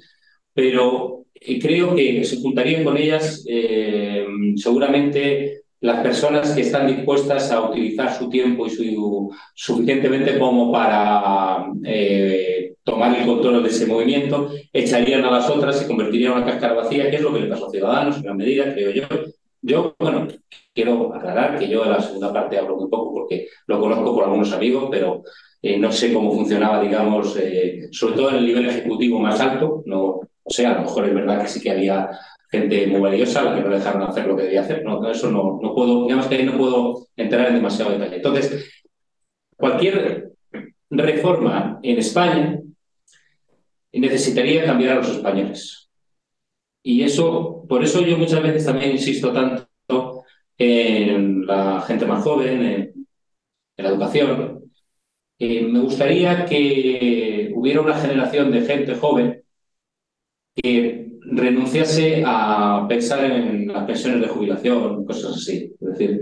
pero 0.54 1.26
creo 1.62 1.96
que 1.96 2.24
se 2.26 2.42
juntarían 2.42 2.84
con 2.84 2.98
ellas 2.98 3.46
seguramente 4.58 5.59
las 5.82 6.02
personas 6.02 6.52
que 6.52 6.62
están 6.62 6.88
dispuestas 6.88 7.52
a 7.52 7.62
utilizar 7.62 8.14
su 8.18 8.30
tiempo 8.30 8.66
y 8.66 8.70
su 8.70 9.32
suficientemente 9.54 10.38
como 10.38 10.72
para 10.72 11.66
tomar 12.90 13.16
el 13.16 13.26
control 13.26 13.62
de 13.64 13.70
ese 13.70 13.86
movimiento, 13.86 14.50
echarían 14.74 15.24
a 15.24 15.32
las 15.32 15.50
otras 15.50 15.82
y 15.82 15.88
convertirían 15.88 16.32
en 16.32 16.38
una 16.40 16.46
cáscara 16.46 16.74
vacía, 16.74 17.10
que 17.10 17.18
es 17.18 17.22
lo 17.22 17.34
que 17.34 17.42
le 17.42 17.48
pasó 17.48 17.68
a 17.68 17.72
Ciudadanos 17.72 18.18
en 18.18 18.24
gran 18.24 18.38
medida, 18.38 18.74
creo 18.74 18.92
yo. 18.92 19.04
Yo, 19.62 19.96
bueno, 20.00 20.28
quiero 20.74 21.14
aclarar 21.14 21.60
que 21.60 21.68
yo 21.68 21.84
de 21.84 21.90
la 21.90 22.02
segunda 22.02 22.32
parte 22.32 22.58
hablo 22.58 22.78
muy 22.78 22.90
poco 22.90 23.14
porque 23.14 23.48
lo 23.68 23.80
conozco 23.80 24.16
por 24.16 24.24
algunos 24.24 24.52
amigos, 24.54 24.88
pero 24.90 25.24
eh, 25.62 25.78
no 25.78 25.92
sé 25.92 26.14
cómo 26.14 26.32
funcionaba, 26.32 26.82
digamos, 26.82 27.36
eh, 27.38 27.90
sobre 27.92 28.16
todo 28.16 28.30
en 28.30 28.38
el 28.38 28.46
nivel 28.46 28.70
ejecutivo 28.70 29.20
más 29.20 29.40
alto. 29.40 29.84
No, 29.86 30.22
o 30.44 30.50
sea, 30.50 30.72
a 30.72 30.76
lo 30.76 30.82
mejor 30.82 31.06
es 31.06 31.14
verdad 31.14 31.42
que 31.42 31.48
sí 31.48 31.62
que 31.62 31.72
había 31.72 32.10
gente 32.50 32.88
muy 32.88 33.00
valiosa 33.00 33.44
la 33.44 33.56
que 33.56 33.62
no 33.62 33.70
dejaron 33.70 34.04
hacer 34.04 34.26
lo 34.28 34.36
que 34.36 34.44
debía 34.44 34.62
hacer. 34.62 34.84
No, 34.84 35.10
eso 35.10 35.32
no, 35.32 35.60
no 35.62 35.76
puedo, 35.76 36.04
digamos 36.04 36.28
que 36.28 36.36
ahí 36.36 36.46
no 36.46 36.58
puedo 36.58 37.08
entrar 37.16 37.48
en 37.48 37.56
demasiado 37.56 37.92
detalle. 37.92 38.18
Entonces, 38.18 38.84
cualquier 39.56 40.32
reforma 40.90 41.80
en 41.84 41.98
España 42.00 42.60
necesitaría 43.94 44.66
cambiar 44.66 44.94
a 44.94 44.96
los 44.96 45.10
españoles. 45.10 45.90
Y 46.84 47.04
eso, 47.04 47.66
por 47.68 47.84
eso 47.84 48.02
yo 48.02 48.18
muchas 48.18 48.42
veces 48.42 48.66
también 48.66 48.92
insisto 48.92 49.32
tanto 49.34 50.24
en 50.58 51.46
la 51.46 51.82
gente 51.82 52.06
más 52.06 52.24
joven, 52.24 52.62
en, 52.64 53.08
la 53.78 53.90
educación. 53.90 54.64
Me 55.40 55.80
gustaría 55.80 56.46
que 56.46 57.52
hubiera 57.56 57.82
una 57.82 57.96
generación 57.96 58.52
de 58.52 58.62
gente 58.62 58.96
joven 58.96 59.42
que 60.56 61.09
renunciase 61.32 62.24
a 62.26 62.86
pensar 62.88 63.24
en 63.26 63.68
las 63.68 63.86
pensiones 63.86 64.22
de 64.22 64.28
jubilación, 64.28 65.06
cosas 65.06 65.36
así. 65.36 65.72
Es 65.80 65.90
decir, 65.90 66.22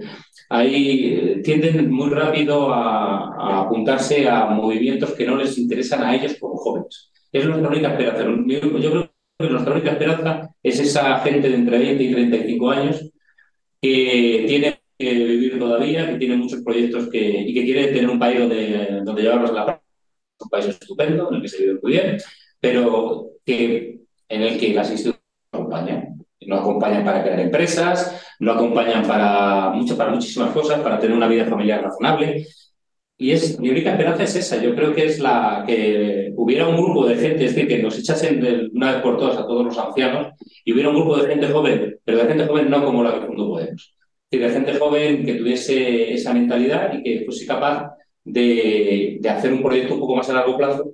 ahí 0.50 1.42
tienden 1.44 1.92
muy 1.92 2.10
rápido 2.10 2.74
a, 2.74 3.34
a, 3.36 3.62
apuntarse 3.62 4.28
a 4.28 4.46
movimientos 4.46 5.14
que 5.14 5.26
no 5.26 5.38
les 5.38 5.58
interesan 5.58 6.04
a 6.04 6.16
ellos 6.16 6.38
como 6.40 6.56
jóvenes. 6.56 7.12
Es 7.32 7.46
nuestra 7.46 7.70
única 7.70 7.90
esperanza. 7.90 8.24
Yo 8.24 8.92
creo 8.92 9.12
que 9.40 9.50
nuestra 9.50 9.74
única 9.74 9.92
esperanza 9.92 10.50
es 10.64 10.80
esa 10.80 11.20
gente 11.20 11.50
de 11.50 11.56
entre 11.56 11.78
20 11.80 12.04
y 12.04 12.12
35 12.12 12.72
años 12.72 13.12
que 13.82 14.46
tiene 14.48 14.80
que 14.98 15.14
vivir 15.14 15.60
todavía, 15.60 16.10
que 16.10 16.18
tiene 16.18 16.38
muchos 16.38 16.64
proyectos 16.64 17.10
que, 17.10 17.42
y 17.42 17.54
que 17.54 17.64
quiere 17.64 17.88
tener 17.88 18.10
un 18.10 18.20
país 18.20 18.40
donde, 18.40 19.02
donde 19.04 19.22
llevarlos 19.22 19.52
a 19.52 19.54
la. 19.54 19.82
Un 20.40 20.50
país 20.50 20.68
estupendo, 20.68 21.30
en 21.30 21.36
el 21.38 21.42
que 21.42 21.48
se 21.48 21.58
vive 21.58 21.80
muy 21.82 21.94
bien, 21.94 22.18
pero 22.60 23.32
que, 23.44 23.97
en 24.30 24.42
el 24.42 24.60
que 24.60 24.74
las 24.74 24.90
instituciones 24.92 25.22
no 25.52 25.60
acompañan. 25.60 26.18
No 26.42 26.56
acompañan 26.58 27.04
para 27.04 27.24
crear 27.24 27.40
empresas, 27.40 28.22
no 28.40 28.54
acompañan 28.54 29.06
para, 29.06 29.72
mucho, 29.72 29.98
para 29.98 30.12
muchísimas 30.12 30.52
cosas, 30.52 30.80
para 30.82 31.00
tener 31.00 31.16
una 31.16 31.28
vida 31.28 31.46
familiar 31.46 31.84
razonable. 31.84 32.46
Y 33.18 33.32
es, 33.32 33.60
mi 33.60 33.70
única 33.70 33.92
esperanza 33.92 34.24
es 34.24 34.36
esa. 34.36 34.62
Yo 34.62 34.76
creo 34.76 34.94
que 34.94 35.06
es 35.06 35.20
la 35.20 35.64
que 35.66 36.32
hubiera 36.36 36.68
un 36.68 36.78
grupo 36.78 37.08
de 37.08 37.16
gente, 37.16 37.46
es 37.46 37.56
decir, 37.56 37.68
que 37.68 37.82
nos 37.82 37.98
echasen 37.98 38.40
de 38.40 38.70
una 38.74 38.94
vez 38.94 39.02
por 39.02 39.18
todas 39.18 39.38
a 39.38 39.48
todos 39.48 39.66
los 39.66 39.78
ancianos 39.78 40.34
y 40.64 40.74
hubiera 40.74 40.90
un 40.90 40.96
grupo 40.96 41.18
de 41.18 41.28
gente 41.28 41.48
joven, 41.48 42.00
pero 42.06 42.20
de 42.20 42.26
gente 42.26 42.46
joven 42.46 42.70
no 42.70 42.86
como 42.86 43.04
la 43.04 43.20
que 43.20 43.26
fundó 43.26 43.50
Podemos. 43.50 43.96
Es 44.30 44.42
de 44.42 44.50
gente 44.50 44.78
joven 44.78 45.26
que 45.26 45.36
tuviese 45.36 46.14
esa 46.14 46.34
mentalidad 46.34 46.94
y 46.94 47.02
que 47.02 47.26
fuese 47.26 47.46
capaz 47.46 47.92
de, 48.24 49.18
de, 49.20 49.30
hacer 49.30 49.54
un 49.54 49.64
proyecto 49.64 49.94
un 49.94 50.02
poco 50.02 50.16
más 50.18 50.30
a 50.30 50.34
largo 50.34 50.58
plazo, 50.58 50.94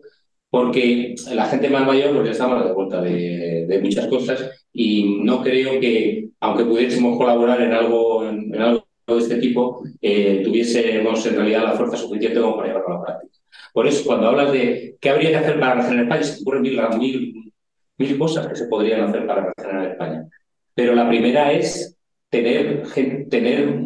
porque 0.53 1.15
la 1.33 1.47
gente 1.47 1.67
más 1.67 1.83
mayor 1.83 2.15
pues 2.15 2.29
estamos 2.29 2.61
a 2.61 2.65
la 2.65 2.73
vuelta 2.73 3.01
de, 3.01 3.65
de, 3.67 3.81
muchas 3.81 4.05
cosas 4.05 4.67
y 4.71 5.19
no 5.23 5.41
creo 5.41 5.79
que, 5.79 6.29
aunque 6.41 6.63
pudiésemos 6.63 7.17
colaborar 7.17 7.59
en 7.59 7.73
algo, 7.73 8.23
en 8.29 8.55
algo 8.61 8.87
de 9.07 9.17
este 9.17 9.37
tipo 9.37 9.83
eh, 9.99 10.43
tuviésemos 10.45 11.25
en 11.25 11.35
realidad 11.37 11.63
la 11.63 11.71
fuerza 11.71 11.97
suficiente 11.97 12.39
como 12.39 12.57
para 12.57 12.67
llevarlo 12.67 12.87
a 12.87 12.97
la 12.99 13.03
práctica. 13.03 13.37
Por 13.73 13.87
eso, 13.87 14.05
cuando 14.05 14.27
hablas 14.27 14.51
de 14.51 14.95
qué 15.01 15.09
habría 15.09 15.31
que 15.31 15.37
hacer 15.37 15.59
para 15.59 15.73
regenerar 15.73 16.03
España, 16.03 16.23
se 16.23 16.41
ocurren 16.43 16.61
mil, 16.61 16.79
mil, 16.99 17.53
mil 17.97 18.17
cosas 18.19 18.45
que 18.45 18.55
se 18.55 18.67
podrían 18.67 19.01
hacer 19.05 19.25
para 19.25 19.51
regenerar 19.57 19.91
España. 19.91 20.29
Pero 20.75 20.93
la 20.93 21.09
primera 21.09 21.51
es 21.51 21.97
tener, 22.29 22.83
tener 23.27 23.79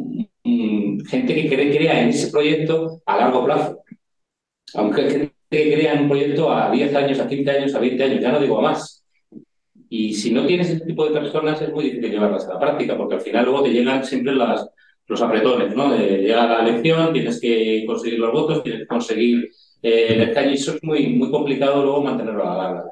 gente 0.44 1.34
que 1.34 1.48
crea 1.48 2.02
en 2.02 2.10
ese 2.10 2.30
proyecto 2.30 3.02
a 3.06 3.16
largo 3.16 3.46
plazo. 3.46 3.80
Aunque 4.74 5.32
gente 5.50 5.70
que 5.70 5.76
crea 5.76 5.94
en 5.94 6.04
un 6.04 6.10
proyecto 6.10 6.52
a 6.52 6.72
10 6.72 6.96
años, 6.96 7.20
a 7.20 7.28
15 7.28 7.52
años, 7.52 7.76
a 7.76 7.80
20 7.80 8.04
años, 8.04 8.22
ya 8.22 8.32
no 8.32 8.40
digo 8.40 8.60
a 8.60 8.62
más. 8.62 9.06
y, 9.90 10.14
si 10.14 10.32
no 10.32 10.46
tienes 10.46 10.70
ese 10.70 10.86
tipo 10.86 11.06
de 11.06 11.12
personas 11.12 11.62
es 11.62 11.72
muy 11.72 11.86
difícil 11.86 12.12
llevarlas 12.12 12.46
a 12.48 12.56
la 12.56 12.60
práctica, 12.60 12.98
porque 12.98 13.16
al 13.16 13.22
final 13.22 13.46
luego 13.46 13.64
te 13.64 13.70
llegan 13.72 14.04
siempre 14.04 14.34
los 14.34 15.22
apretones, 15.22 15.76
¿no? 15.76 15.96
Llega 15.98 16.48
la 16.48 16.68
elección, 16.68 17.14
tienes 17.14 17.40
que 17.40 17.84
conseguir 17.88 18.20
los 18.20 18.34
votos, 18.34 18.64
tienes 18.64 18.82
que 18.82 18.88
conseguir 18.88 19.50
eh, 19.82 20.08
el 20.10 20.22
escaño 20.22 20.52
y 20.52 20.56
eso 20.56 20.76
es 20.76 20.84
muy, 20.84 21.08
muy 21.08 21.32
complicado 21.32 21.84
luego 21.84 22.04
mantenerlo 22.04 22.44
a 22.44 22.58
la 22.58 22.64
larga. 22.64 22.84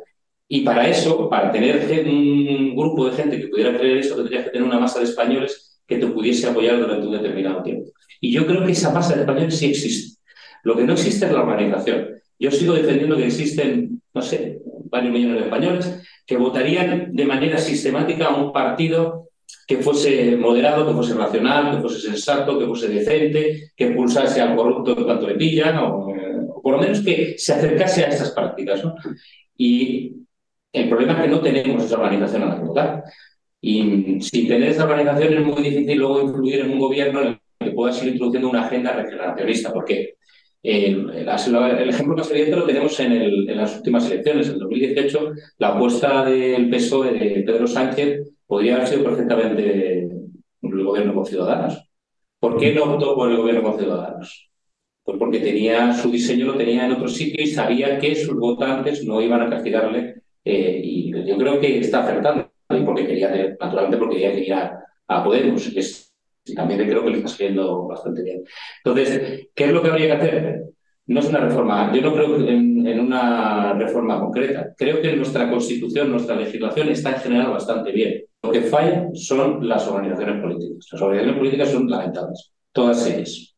Y 0.48 0.62
para 0.62 0.88
eso, 0.88 1.28
para 1.30 1.52
tener 1.52 2.06
un 2.08 2.76
grupo 2.76 3.10
de 3.10 3.16
gente 3.16 3.40
que 3.40 3.48
pudiera 3.48 3.78
creer 3.78 3.98
eso, 3.98 4.16
tendrías 4.16 4.46
que 4.46 4.52
tener 4.52 4.68
una 4.68 4.80
masa 4.80 5.00
de 5.00 5.06
españoles 5.06 5.82
que 5.88 5.98
te 5.98 6.08
pudiese 6.08 6.48
apoyar 6.48 6.80
durante 6.80 7.08
un 7.08 7.14
determinado 7.14 7.64
tiempo. 7.64 7.92
Y 8.22 8.32
yo 8.32 8.46
creo 8.46 8.66
que 8.66 8.72
esa 8.72 8.92
masa 8.92 9.16
de 9.16 9.22
españoles 9.22 9.58
sí 9.58 9.68
existe. 9.68 10.22
Lo 10.64 10.76
que 10.76 10.84
no 10.84 10.94
existe 10.94 11.26
es 11.26 11.32
la 11.32 11.42
organización. 11.42 12.10
Yo 12.40 12.52
sigo 12.52 12.74
defendiendo 12.74 13.18
que 13.18 13.28
existen, 13.28 14.02
no 14.14 14.22
sé, 14.22 14.60
varios 14.90 15.14
millones 15.14 15.38
de 15.38 15.44
españoles 15.46 16.02
que 16.26 16.38
votarían 16.38 17.16
de 17.16 17.26
manera 17.26 17.58
sistemática 17.58 18.26
a 18.26 18.36
un 18.36 18.52
partido 18.52 19.30
que 19.68 19.78
fuese 19.78 20.36
moderado, 20.36 20.86
que 20.88 20.94
fuese 20.94 21.14
racional, 21.14 21.76
que 21.76 21.82
fuese 21.82 22.00
sensato, 22.00 22.58
que 22.58 22.66
fuese 22.66 22.88
decente, 22.88 23.72
que 23.76 23.88
pulsase 23.88 24.42
al 24.42 24.56
corrupto 24.56 24.98
en 24.98 25.04
cuanto 25.04 25.28
le 25.28 25.36
pillan, 25.36 25.78
o, 25.78 26.08
por 26.62 26.76
lo 26.76 26.82
menos 26.82 27.02
que 27.02 27.36
se 27.38 27.54
acercase 27.54 28.04
a 28.04 28.10
estas 28.10 28.32
prácticas. 28.32 28.84
Y 29.58 30.14
el 30.74 30.90
problema 30.90 31.14
es 31.14 31.22
que 31.24 31.28
no 31.28 31.42
tenemos 31.42 31.84
esa 31.84 31.96
organización 31.96 32.44
a 32.44 32.48
la 32.48 32.56
que 32.58 32.64
votar. 32.64 33.04
Y 33.62 34.20
sin 34.22 34.48
tener 34.48 34.70
esa 34.70 34.84
organización 34.84 35.34
es 35.34 35.46
muy 35.46 35.64
difícil 35.64 35.98
luego 35.98 36.22
influir 36.22 36.60
en 36.60 36.72
un 36.72 36.80
gobierno 36.80 37.22
en 37.22 37.28
el 37.28 37.40
que 37.60 37.72
pueda 37.72 37.98
ir 37.98 38.10
introduciendo 38.10 38.50
una 38.50 38.66
agenda 38.66 38.94
regeneracionista, 38.94 39.74
porque 39.74 40.16
el, 40.66 41.10
el, 41.12 41.90
ejemplo 41.90 42.16
más 42.16 42.32
evidente 42.32 42.56
lo 42.56 42.66
tenemos 42.66 43.00
en, 43.00 43.12
en, 43.12 43.58
las 43.58 43.78
últimas 43.78 44.10
elecciones. 44.10 44.50
En 44.50 44.60
2018, 44.60 45.32
la 45.60 45.70
apuesta 45.70 46.26
del 46.26 46.70
PSOE 46.70 47.12
de 47.12 47.44
Pedro 47.46 47.68
Sánchez 47.68 48.34
podría 48.48 48.76
haber 48.76 48.88
sido 48.88 49.04
perfectamente 49.04 50.00
el 50.62 50.84
gobierno 50.84 51.14
con 51.14 51.26
Ciudadanos. 51.26 51.88
¿Por 52.40 52.58
qué 52.58 52.74
no 52.74 52.84
optó 52.84 53.16
por 53.16 53.32
el 53.32 53.38
gobierno 53.38 53.64
con 53.64 53.80
Ciudadanos? 53.80 54.50
Pues 55.04 55.18
porque 55.20 55.40
tenía 55.40 55.94
su 55.94 56.10
diseño 56.10 56.48
lo 56.48 56.56
tenía 56.56 56.86
en 56.86 56.94
otro 56.94 57.08
sitio 57.08 57.44
y 57.44 57.48
sabía 57.48 58.00
que 58.00 58.16
sus 58.16 58.36
votantes 58.36 59.06
no 59.06 59.22
iban 59.22 59.42
a 59.42 59.50
castigarle. 59.50 60.24
Eh, 60.44 60.82
y 60.84 61.28
yo 61.28 61.38
creo 61.38 61.60
que 61.60 61.80
está 61.80 62.04
acertando, 62.04 62.52
y 62.70 62.82
porque 62.82 63.06
quería, 63.06 63.30
naturalmente 63.60 63.98
porque 63.98 64.18
quería 64.18 64.36
que 64.36 64.54
a, 64.54 64.80
a 65.08 65.24
Podemos. 65.24 65.68
Es, 65.76 66.05
y 66.46 66.54
también 66.54 66.88
creo 66.88 67.04
que 67.04 67.10
le 67.10 67.18
está 67.18 67.30
saliendo 67.30 67.88
bastante 67.88 68.22
bien. 68.22 68.44
Entonces, 68.84 69.48
¿qué 69.54 69.66
es 69.66 69.72
lo 69.72 69.82
que 69.82 69.90
habría 69.90 70.08
que 70.08 70.14
hacer? 70.14 70.64
No 71.08 71.20
es 71.20 71.26
una 71.28 71.40
reforma, 71.40 71.94
yo 71.94 72.02
no 72.02 72.14
creo 72.14 72.36
en, 72.48 72.86
en 72.88 73.00
una 73.00 73.74
reforma 73.74 74.20
concreta. 74.20 74.74
Creo 74.78 75.02
que 75.02 75.16
nuestra 75.16 75.50
constitución, 75.50 76.12
nuestra 76.12 76.36
legislación 76.36 76.90
está 76.90 77.12
en 77.12 77.22
general 77.22 77.52
bastante 77.52 77.92
bien. 77.92 78.24
Lo 78.42 78.52
que 78.52 78.62
falla 78.62 79.10
son 79.14 79.68
las 79.68 79.88
organizaciones 79.88 80.42
políticas. 80.42 80.88
Las 80.92 81.02
organizaciones 81.02 81.40
políticas 81.40 81.70
son 81.72 81.90
lamentables, 81.90 82.54
todas 82.72 83.06
ellas. 83.08 83.56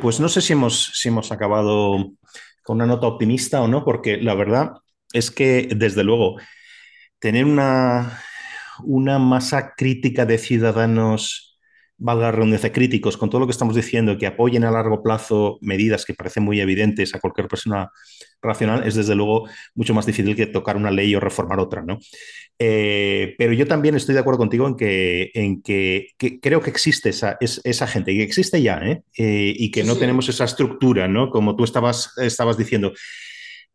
Pues 0.00 0.20
no 0.20 0.28
sé 0.28 0.40
si 0.40 0.52
hemos, 0.52 0.92
si 0.94 1.08
hemos 1.08 1.32
acabado 1.32 2.12
con 2.62 2.76
una 2.76 2.86
nota 2.86 3.06
optimista 3.06 3.62
o 3.62 3.68
no, 3.68 3.84
porque 3.84 4.18
la 4.18 4.34
verdad 4.34 4.72
es 5.12 5.30
que, 5.30 5.68
desde 5.74 6.04
luego, 6.04 6.36
tener 7.18 7.44
una, 7.44 8.20
una 8.84 9.18
masa 9.18 9.72
crítica 9.76 10.26
de 10.26 10.38
ciudadanos 10.38 11.47
valga 11.98 12.26
la 12.26 12.32
redundancia, 12.32 12.72
críticos 12.72 13.16
con 13.16 13.28
todo 13.28 13.40
lo 13.40 13.46
que 13.46 13.52
estamos 13.52 13.74
diciendo, 13.74 14.16
que 14.16 14.26
apoyen 14.26 14.64
a 14.64 14.70
largo 14.70 15.02
plazo 15.02 15.58
medidas 15.60 16.04
que 16.04 16.14
parecen 16.14 16.44
muy 16.44 16.60
evidentes 16.60 17.14
a 17.14 17.20
cualquier 17.20 17.48
persona 17.48 17.90
racional, 18.40 18.86
es 18.86 18.94
desde 18.94 19.16
luego 19.16 19.48
mucho 19.74 19.94
más 19.94 20.06
difícil 20.06 20.36
que 20.36 20.46
tocar 20.46 20.76
una 20.76 20.92
ley 20.92 21.14
o 21.14 21.20
reformar 21.20 21.58
otra, 21.58 21.82
¿no? 21.82 21.98
Eh, 22.60 23.34
pero 23.36 23.52
yo 23.52 23.66
también 23.66 23.94
estoy 23.94 24.14
de 24.14 24.20
acuerdo 24.20 24.38
contigo 24.38 24.66
en 24.66 24.76
que, 24.76 25.30
en 25.34 25.60
que, 25.62 26.08
creo 26.40 26.60
que 26.60 26.70
existe 26.70 27.10
esa, 27.10 27.36
esa 27.40 27.86
gente, 27.86 28.12
que 28.12 28.22
existe 28.22 28.62
ya, 28.62 28.78
¿eh? 28.78 29.02
Eh, 29.16 29.54
y 29.56 29.70
que 29.70 29.84
no 29.84 29.96
tenemos 29.96 30.28
esa 30.28 30.44
estructura, 30.44 31.08
¿no? 31.08 31.30
Como 31.30 31.56
tú 31.56 31.64
estabas, 31.64 32.12
estabas 32.18 32.56
diciendo. 32.56 32.92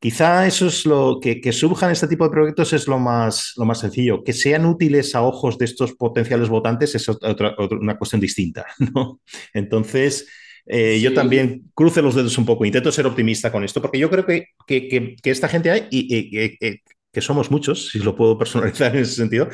Quizá 0.03 0.45
eso 0.45 0.67
es 0.67 0.85
lo 0.85 1.17
que, 1.21 1.39
que 1.39 1.53
surjan 1.53 1.89
este 1.89 2.09
tipo 2.09 2.25
de 2.25 2.29
proyectos 2.29 2.73
es 2.73 2.89
lo 2.89 2.99
más, 2.99 3.53
lo 3.55 3.63
más 3.63 3.79
sencillo. 3.79 4.21
Que 4.21 4.33
sean 4.33 4.65
útiles 4.65 5.15
a 5.15 5.21
ojos 5.21 5.57
de 5.57 5.63
estos 5.63 5.93
potenciales 5.93 6.49
votantes 6.49 6.93
es 6.93 7.07
otra, 7.07 7.55
una 7.71 7.97
cuestión 7.97 8.19
distinta, 8.19 8.65
¿no? 8.93 9.21
Entonces, 9.53 10.27
eh, 10.65 10.99
yo 11.01 11.13
también 11.13 11.71
cruce 11.73 12.01
los 12.01 12.15
dedos 12.15 12.37
un 12.37 12.45
poco, 12.45 12.65
intento 12.65 12.91
ser 12.91 13.05
optimista 13.05 13.49
con 13.49 13.63
esto, 13.63 13.81
porque 13.81 13.97
yo 13.97 14.09
creo 14.09 14.25
que, 14.25 14.47
que, 14.67 14.89
que, 14.89 15.31
esta 15.31 15.47
gente 15.47 15.71
hay 15.71 15.87
y, 15.89 16.57
que 16.59 17.21
somos 17.21 17.49
muchos, 17.49 17.87
si 17.89 17.99
lo 17.99 18.13
puedo 18.13 18.37
personalizar 18.37 18.93
en 18.93 19.03
ese 19.03 19.15
sentido, 19.15 19.47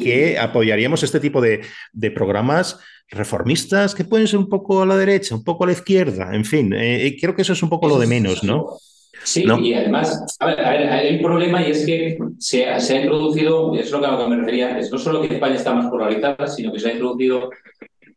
que 0.00 0.38
apoyaríamos 0.38 1.02
este 1.02 1.18
tipo 1.18 1.40
de, 1.40 1.62
de, 1.92 2.10
programas 2.12 2.78
reformistas 3.08 3.92
que 3.92 4.04
pueden 4.04 4.28
ser 4.28 4.38
un 4.38 4.48
poco 4.48 4.82
a 4.82 4.86
la 4.86 4.96
derecha, 4.96 5.34
un 5.34 5.42
poco 5.42 5.64
a 5.64 5.66
la 5.66 5.72
izquierda, 5.72 6.32
en 6.32 6.44
fin, 6.44 6.72
eh, 6.76 7.16
creo 7.20 7.34
que 7.34 7.42
eso 7.42 7.54
es 7.54 7.62
un 7.64 7.70
poco 7.70 7.88
lo 7.88 7.98
de 7.98 8.06
menos, 8.06 8.44
¿no? 8.44 8.78
Sí, 9.26 9.44
y 9.44 9.74
además, 9.74 10.36
a 10.38 10.46
ver, 10.46 10.60
hay 10.60 11.16
un 11.16 11.22
problema 11.22 11.60
y 11.60 11.72
es 11.72 11.84
que 11.84 12.16
se, 12.38 12.64
ha 12.64 12.78
introducido, 12.78 13.74
es 13.74 13.90
lo 13.90 13.98
que, 13.98 14.06
a 14.06 14.12
lo 14.12 14.18
que 14.18 14.28
me 14.28 14.36
refería, 14.36 14.78
es 14.78 14.92
no 14.92 14.98
solo 14.98 15.20
que 15.20 15.34
España 15.34 15.56
está 15.56 15.74
más 15.74 15.90
polarizada, 15.90 16.46
sino 16.46 16.72
que 16.72 16.78
se 16.78 16.90
ha 16.90 16.92
introducido 16.92 17.50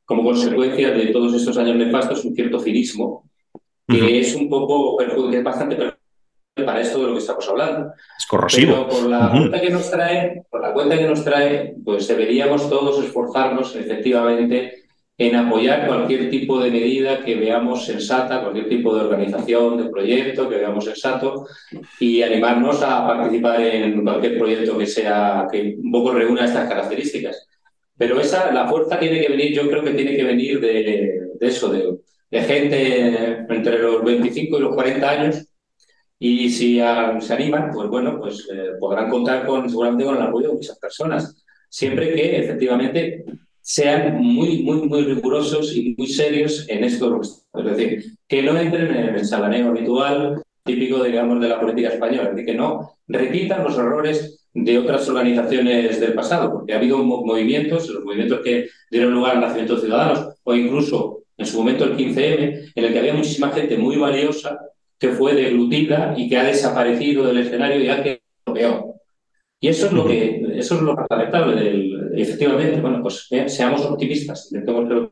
como 0.05 0.23
consecuencia 0.23 0.91
de 0.91 1.07
todos 1.07 1.33
estos 1.33 1.57
años 1.57 1.77
nefastos 1.77 2.23
un 2.25 2.35
cierto 2.35 2.59
cinismo, 2.59 3.27
que 3.87 4.19
es 4.19 4.35
un 4.35 4.51
poco, 4.51 4.97
que 4.97 5.37
es 5.37 5.43
bastante 5.43 5.77
para 6.63 6.79
esto 6.79 6.99
de 6.99 7.07
lo 7.07 7.13
que 7.13 7.19
estamos 7.19 7.49
hablando. 7.49 7.91
Es 8.15 8.27
corrosivo. 8.27 8.73
Pero 8.73 8.87
por 8.87 9.09
la 9.09 9.31
cuenta 9.31 9.61
que 9.61 9.69
nos 9.71 9.89
trae, 9.89 10.43
por 10.47 10.61
la 10.61 10.73
cuenta 10.73 10.95
que 10.95 11.07
nos 11.07 11.23
trae, 11.23 11.75
pues 11.83 12.07
deberíamos 12.07 12.69
todos 12.69 13.03
esforzarnos 13.03 13.75
efectivamente 13.75 14.88
en 15.19 15.35
apoyar 15.35 15.85
cualquier 15.85 16.29
tipo 16.29 16.61
de 16.61 16.71
medida 16.71 17.25
que 17.25 17.35
veamos 17.35 17.85
sensata, 17.85 18.41
cualquier 18.41 18.69
tipo 18.69 18.95
de 18.95 19.01
organización, 19.01 19.77
de 19.77 19.89
proyecto 19.89 20.47
que 20.47 20.55
veamos 20.55 20.85
sensato 20.85 21.45
y 21.99 22.21
animarnos 22.21 22.81
a 22.81 23.05
participar 23.05 23.59
en 23.59 24.01
cualquier 24.01 24.37
proyecto 24.37 24.77
que 24.77 24.87
sea, 24.87 25.45
que 25.51 25.75
un 25.77 25.91
poco 25.91 26.13
reúna 26.13 26.45
estas 26.45 26.69
características. 26.69 27.47
Pero 27.97 28.21
esa, 28.21 28.53
la 28.53 28.65
fuerza 28.69 28.97
tiene 28.97 29.19
que 29.19 29.27
venir, 29.27 29.51
yo 29.51 29.69
creo 29.69 29.83
que 29.83 29.91
tiene 29.91 30.15
que 30.15 30.23
venir 30.23 30.61
de, 30.61 31.19
eso, 31.41 31.69
de, 31.69 32.41
gente 32.41 33.45
entre 33.49 33.79
los 33.79 34.01
25 34.01 34.57
y 34.57 34.61
los 34.61 34.73
40 34.73 35.09
años 35.09 35.45
y 36.17 36.49
si 36.49 36.77
se 36.77 37.33
animan, 37.33 37.71
pues 37.73 37.89
bueno, 37.89 38.17
pues 38.21 38.47
eh, 38.53 38.71
podrán 38.79 39.09
contar 39.09 39.45
con, 39.45 39.69
seguramente 39.69 40.05
con 40.05 40.15
el 40.15 40.21
apoyo 40.21 40.47
de 40.47 40.53
muchas 40.53 40.79
personas, 40.79 41.43
siempre 41.67 42.13
que 42.13 42.37
efectivamente 42.37 43.25
sean 43.69 44.19
muy, 44.19 44.63
muy, 44.63 44.81
muy 44.87 45.03
rigurosos 45.03 45.75
y 45.75 45.93
muy 45.95 46.07
serios 46.07 46.65
en 46.69 46.83
esto. 46.83 47.21
Es 47.21 47.65
decir, 47.65 48.03
que 48.27 48.41
no 48.41 48.57
entren 48.57 48.89
en 48.89 49.15
el 49.15 49.23
salaneo 49.23 49.69
habitual 49.69 50.41
típico, 50.65 51.03
digamos, 51.03 51.39
de 51.39 51.49
la 51.49 51.59
política 51.59 51.89
española. 51.89 52.29
Es 52.29 52.31
decir, 52.31 52.47
que 52.47 52.55
no 52.55 52.95
repitan 53.07 53.63
los 53.63 53.77
errores 53.77 54.47
de 54.55 54.79
otras 54.79 55.07
organizaciones 55.07 55.99
del 55.99 56.15
pasado, 56.15 56.51
porque 56.51 56.73
ha 56.73 56.77
habido 56.77 56.97
movimientos, 56.97 57.87
los 57.89 58.03
movimientos 58.03 58.39
que 58.43 58.69
dieron 58.89 59.13
lugar 59.13 59.35
al 59.35 59.41
nacimiento 59.41 59.75
de 59.75 59.81
ciudadanos, 59.81 60.35
o 60.41 60.55
incluso 60.55 61.19
en 61.37 61.45
su 61.45 61.59
momento 61.59 61.83
el 61.83 61.95
15M, 61.95 62.71
en 62.73 62.83
el 62.83 62.91
que 62.91 62.99
había 62.99 63.13
muchísima 63.13 63.51
gente 63.51 63.77
muy 63.77 63.97
valiosa 63.97 64.57
que 64.97 65.09
fue 65.09 65.35
deglutida 65.35 66.15
y 66.17 66.27
que 66.27 66.37
ha 66.37 66.43
desaparecido 66.43 67.27
del 67.27 67.37
escenario 67.37 67.83
y 67.83 67.89
ha 67.89 68.01
quedado 68.01 68.19
peor. 68.51 68.85
Y 69.59 69.67
eso 69.67 69.85
es 69.85 69.91
lo 69.91 70.07
que 70.07 70.41
eso 70.55 70.75
es 70.75 70.81
lo 70.81 70.95
lamentable 71.07 71.61
del, 71.61 71.98
efectivamente, 72.21 72.81
bueno, 72.81 73.01
pues 73.01 73.27
seamos 73.47 73.85
optimistas, 73.85 74.51
intentemos 74.51 75.11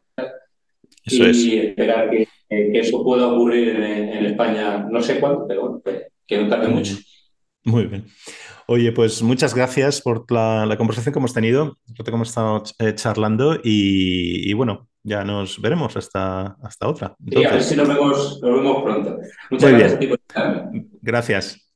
y 1.05 1.57
esperar 1.57 2.09
que, 2.09 2.27
eso 2.49 3.03
pueda 3.03 3.27
ocurrir 3.27 3.69
en, 3.69 4.25
España, 4.25 4.85
no 4.89 5.01
sé 5.01 5.19
cuándo, 5.19 5.45
pero 5.47 5.61
bueno, 5.61 5.81
que, 6.25 6.37
no 6.37 6.49
tarde 6.49 6.69
mucho. 6.69 6.95
Muy 7.65 7.85
bien. 7.85 8.05
Oye, 8.67 8.91
pues 8.91 9.21
muchas 9.21 9.53
gracias 9.53 10.01
por 10.01 10.29
la, 10.31 10.75
conversación 10.77 11.13
que 11.13 11.19
hemos 11.19 11.33
tenido, 11.33 11.77
que 11.95 12.09
hemos 12.09 12.29
estado 12.29 12.63
eh, 12.79 12.93
charlando 12.95 13.59
y, 13.63 14.53
bueno, 14.53 14.87
ya 15.03 15.23
nos 15.23 15.61
veremos 15.61 15.95
hasta, 15.95 16.57
hasta 16.61 16.87
otra. 16.87 17.15
y 17.25 17.43
a 17.43 17.51
ver 17.51 17.63
si 17.63 17.75
nos 17.75 17.87
vemos, 17.87 18.39
nos 18.41 18.51
vemos 18.51 18.83
pronto. 18.83 19.17
Muchas 19.49 19.71
gracias. 19.71 20.19
Gracias. 21.01 21.66